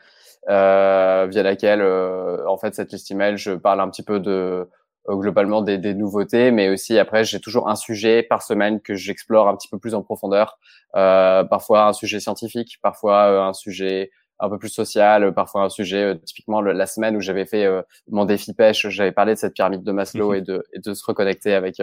euh, 0.48 1.26
via 1.28 1.42
laquelle, 1.42 1.80
euh, 1.80 2.46
en 2.48 2.56
fait, 2.56 2.74
cette 2.74 2.92
liste 2.92 3.10
email, 3.10 3.36
je 3.36 3.52
parle 3.52 3.80
un 3.80 3.88
petit 3.88 4.02
peu 4.02 4.20
de 4.20 4.68
euh, 5.08 5.16
globalement 5.16 5.62
des, 5.62 5.78
des, 5.78 5.94
nouveautés, 5.94 6.50
mais 6.50 6.68
aussi 6.68 6.98
après, 6.98 7.24
j'ai 7.24 7.40
toujours 7.40 7.68
un 7.68 7.76
sujet 7.76 8.22
par 8.22 8.42
semaine 8.42 8.80
que 8.80 8.94
j'explore 8.94 9.48
un 9.48 9.56
petit 9.56 9.68
peu 9.68 9.78
plus 9.78 9.94
en 9.94 10.02
profondeur. 10.02 10.58
parfois 10.92 11.88
un 11.88 11.92
sujet 11.92 12.20
scientifique, 12.20 12.78
parfois 12.82 13.46
un 13.46 13.52
sujet 13.52 14.10
un 14.40 14.48
peu 14.48 14.58
plus 14.58 14.68
social, 14.68 15.32
parfois 15.32 15.62
un 15.62 15.68
sujet, 15.68 16.18
typiquement 16.24 16.60
la 16.60 16.86
semaine 16.86 17.16
où 17.16 17.20
j'avais 17.20 17.46
fait 17.46 17.66
mon 18.08 18.24
défi 18.24 18.52
pêche, 18.52 18.88
j'avais 18.88 19.12
parlé 19.12 19.34
de 19.34 19.38
cette 19.38 19.54
pyramide 19.54 19.82
de 19.82 19.92
Maslow 19.92 20.34
et, 20.34 20.40
de, 20.40 20.64
et 20.72 20.80
de 20.80 20.92
se 20.92 21.04
reconnecter 21.04 21.54
avec 21.54 21.80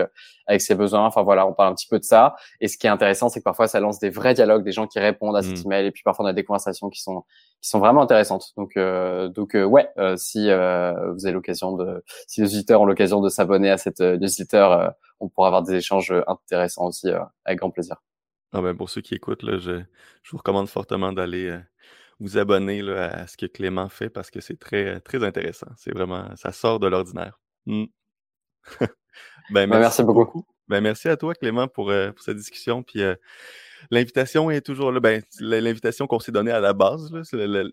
avec 0.48 0.62
ses 0.62 0.76
besoins. 0.76 1.06
Enfin 1.06 1.24
voilà, 1.24 1.48
on 1.48 1.54
parle 1.54 1.72
un 1.72 1.76
petit 1.76 1.88
peu 1.88 1.98
de 1.98 2.04
ça. 2.04 2.36
Et 2.60 2.68
ce 2.68 2.78
qui 2.78 2.88
est 2.88 2.90
intéressant, 2.90 3.30
c'est 3.30 3.40
que 3.40 3.46
parfois 3.46 3.68
ça 3.68 3.80
lance 3.80 4.00
des 4.00 4.10
vrais 4.10 4.34
dialogues, 4.34 4.64
des 4.64 4.72
gens 4.72 4.88
qui 4.88 5.00
répondent 5.00 5.38
à 5.38 5.42
cet 5.42 5.60
mmh. 5.60 5.68
email, 5.68 5.86
et 5.86 5.92
puis 5.92 6.04
parfois 6.04 6.26
on 6.26 6.28
a 6.28 6.34
des 6.34 6.44
conversations 6.44 6.90
qui 6.90 7.02
sont 7.02 7.24
qui 7.62 7.70
sont 7.70 7.80
vraiment 7.80 8.02
intéressantes. 8.02 8.52
Donc 8.58 8.78
donc 8.78 9.56
ouais, 9.56 9.90
si 10.18 10.46
vous 10.46 11.26
avez 11.26 11.32
l'occasion 11.32 11.76
de, 11.78 12.04
si 12.28 12.42
les 12.42 12.48
auditeurs 12.48 12.82
ont 12.82 12.86
l'occasion 12.86 13.22
de 13.22 13.30
s'abonner 13.30 13.70
à 13.70 13.78
cette 13.78 14.02
newsletter, 14.02 14.90
on 15.20 15.30
pourra 15.30 15.48
avoir 15.48 15.64
des 15.64 15.76
échanges 15.76 16.14
intéressants 16.28 16.88
aussi 16.88 17.10
avec 17.46 17.60
grand 17.60 17.72
plaisir. 17.72 17.98
Ah 18.54 18.62
ben 18.62 18.76
pour 18.76 18.90
ceux 18.90 19.00
qui 19.00 19.16
écoutent, 19.16 19.44
là, 19.44 19.58
je, 19.58 19.80
je 20.24 20.32
vous 20.32 20.38
recommande 20.38 20.68
fortement 20.68 21.14
d'aller 21.14 21.58
vous 22.22 22.38
abonner 22.38 22.88
à 22.92 23.26
ce 23.26 23.36
que 23.36 23.48
Clément 23.48 23.90
fait 23.90 24.10
parce 24.10 24.30
que 24.30 24.40
c'est 24.42 24.60
très, 24.60 25.00
très 25.02 25.24
intéressant. 25.24 25.68
C'est 25.76 25.92
vraiment, 25.92 26.30
ça 26.36 26.52
sort 26.52 26.80
de 26.80 26.88
l'ordinaire. 26.88 27.40
Mmh. 27.66 27.86
ben, 29.50 29.68
merci, 29.68 30.04
beaucoup. 30.04 30.46
Ben, 30.68 30.82
merci 30.82 31.10
à 31.10 31.18
toi, 31.18 31.34
Clément, 31.34 31.68
pour, 31.68 31.90
euh, 31.90 32.12
cette 32.20 32.38
discussion. 32.38 32.84
Puis 32.84 33.02
euh, 33.02 33.16
l'invitation 33.90 34.52
est 34.52 34.62
toujours 34.62 34.92
là. 34.92 35.00
Ben, 35.00 35.24
l'invitation 35.40 36.06
qu'on 36.06 36.20
s'est 36.20 36.32
donnée 36.32 36.52
à 36.52 36.60
la 36.60 36.74
base, 36.74 37.12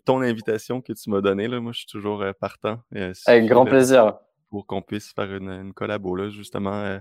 ton 0.07 0.23
invitation 0.23 0.81
que 0.81 0.95
tu 0.95 1.11
m'as 1.11 1.21
donnée, 1.21 1.47
là, 1.47 1.61
moi, 1.61 1.73
je 1.73 1.81
suis 1.81 1.87
toujours 1.87 2.23
euh, 2.23 2.33
partant. 2.33 2.81
Avec 3.27 3.47
grand 3.47 3.67
plaisir. 3.67 4.15
Pour 4.49 4.67
qu'on 4.67 4.81
puisse 4.81 5.13
faire 5.13 5.31
une, 5.35 5.51
une 5.51 5.75
collabo, 5.75 6.17
là, 6.17 6.31
justement 6.31 6.99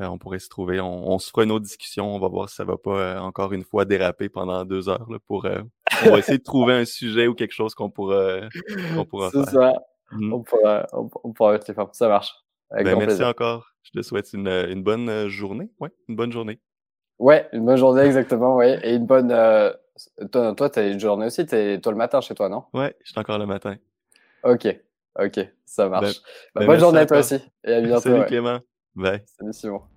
euh, 0.00 0.06
on 0.06 0.18
pourrait 0.18 0.38
se 0.38 0.48
trouver. 0.48 0.80
On, 0.80 1.18
se 1.18 1.30
fera 1.30 1.44
une 1.44 1.50
autre 1.50 1.64
discussion. 1.64 2.14
On 2.14 2.18
va 2.18 2.28
voir 2.28 2.48
si 2.48 2.56
ça 2.56 2.64
va 2.64 2.76
pas 2.76 2.98
euh, 2.98 3.18
encore 3.18 3.52
une 3.52 3.64
fois 3.64 3.84
déraper 3.84 4.28
pendant 4.28 4.64
deux 4.64 4.88
heures 4.88 5.06
pour, 5.26 5.44
euh, 5.44 5.60
on 6.06 6.10
va 6.10 6.18
essayer 6.18 6.38
de 6.38 6.42
trouver 6.42 6.74
un 6.74 6.84
sujet 6.84 7.26
ou 7.26 7.34
quelque 7.34 7.52
chose 7.52 7.74
qu'on 7.74 7.90
pourra, 7.90 8.40
qu'on 8.94 9.04
pourra 9.04 9.30
faire. 9.30 9.48
Ça. 9.48 9.72
Mmh. 10.12 10.32
On 10.32 10.42
pourra, 10.42 10.86
on, 10.92 11.32
pourra 11.32 11.58
Ça 11.92 12.08
marche. 12.08 12.34
Ben, 12.70 12.96
merci 12.96 13.22
encore. 13.22 13.66
Je 13.82 13.90
te 13.92 14.02
souhaite 14.02 14.32
une, 14.32 14.48
une 14.48 14.82
bonne 14.82 15.28
journée. 15.28 15.70
Ouais, 15.80 15.90
une 16.08 16.16
bonne 16.16 16.32
journée. 16.32 16.60
Ouais, 17.18 17.48
une 17.52 17.66
bonne 17.66 17.76
journée, 17.76 18.02
exactement, 18.02 18.56
ouais. 18.56 18.80
Et 18.82 18.94
une 18.94 19.06
bonne. 19.06 19.28
Toi, 20.32 20.54
toi 20.54 20.70
tu 20.70 20.78
as 20.78 20.88
une 20.88 21.00
journée 21.00 21.26
aussi. 21.26 21.42
Es, 21.52 21.80
toi 21.80 21.92
le 21.92 21.98
matin 21.98 22.20
chez 22.20 22.34
toi, 22.34 22.48
non? 22.48 22.64
Ouais, 22.72 22.94
je 23.04 23.10
suis 23.10 23.20
encore 23.20 23.38
le 23.38 23.46
matin. 23.46 23.76
Ok, 24.42 24.66
ok, 25.18 25.40
ça 25.64 25.84
ben, 25.84 26.00
marche. 26.00 26.22
Ben, 26.54 26.66
bonne 26.66 26.80
journée 26.80 27.00
à 27.00 27.06
toi 27.06 27.18
aussi. 27.18 27.38
Et 27.64 27.74
à 27.74 27.80
bientôt. 27.80 28.00
Salut 28.00 28.24
Clément. 28.26 28.60
Bye. 28.94 29.22
Salut 29.38 29.52
Simon. 29.52 29.89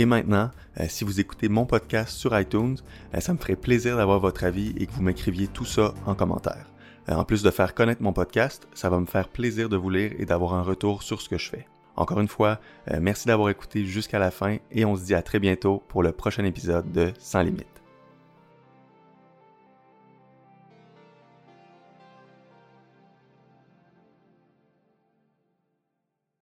Et 0.00 0.06
maintenant, 0.06 0.50
euh, 0.80 0.86
si 0.88 1.04
vous 1.04 1.20
écoutez 1.20 1.50
mon 1.50 1.66
podcast 1.66 2.16
sur 2.16 2.36
iTunes, 2.38 2.78
euh, 3.14 3.20
ça 3.20 3.34
me 3.34 3.38
ferait 3.38 3.54
plaisir 3.54 3.98
d'avoir 3.98 4.18
votre 4.18 4.44
avis 4.44 4.72
et 4.78 4.86
que 4.86 4.92
vous 4.92 5.02
m'écriviez 5.02 5.46
tout 5.46 5.66
ça 5.66 5.92
en 6.06 6.14
commentaire. 6.14 6.64
Euh, 7.10 7.16
en 7.16 7.24
plus 7.24 7.42
de 7.42 7.50
faire 7.50 7.74
connaître 7.74 8.02
mon 8.02 8.14
podcast, 8.14 8.66
ça 8.72 8.88
va 8.88 8.98
me 8.98 9.04
faire 9.04 9.28
plaisir 9.28 9.68
de 9.68 9.76
vous 9.76 9.90
lire 9.90 10.12
et 10.18 10.24
d'avoir 10.24 10.54
un 10.54 10.62
retour 10.62 11.02
sur 11.02 11.20
ce 11.20 11.28
que 11.28 11.36
je 11.36 11.50
fais. 11.50 11.66
Encore 11.96 12.20
une 12.20 12.28
fois, 12.28 12.60
merci 12.98 13.26
d'avoir 13.26 13.50
écouté 13.50 13.84
jusqu'à 13.84 14.18
la 14.18 14.30
fin 14.30 14.56
et 14.70 14.86
on 14.86 14.96
se 14.96 15.04
dit 15.04 15.14
à 15.14 15.20
très 15.20 15.38
bientôt 15.38 15.82
pour 15.88 16.02
le 16.02 16.12
prochain 16.12 16.44
épisode 16.46 16.90
de 16.92 17.12
Sans 17.18 17.42
Limites. 17.42 17.69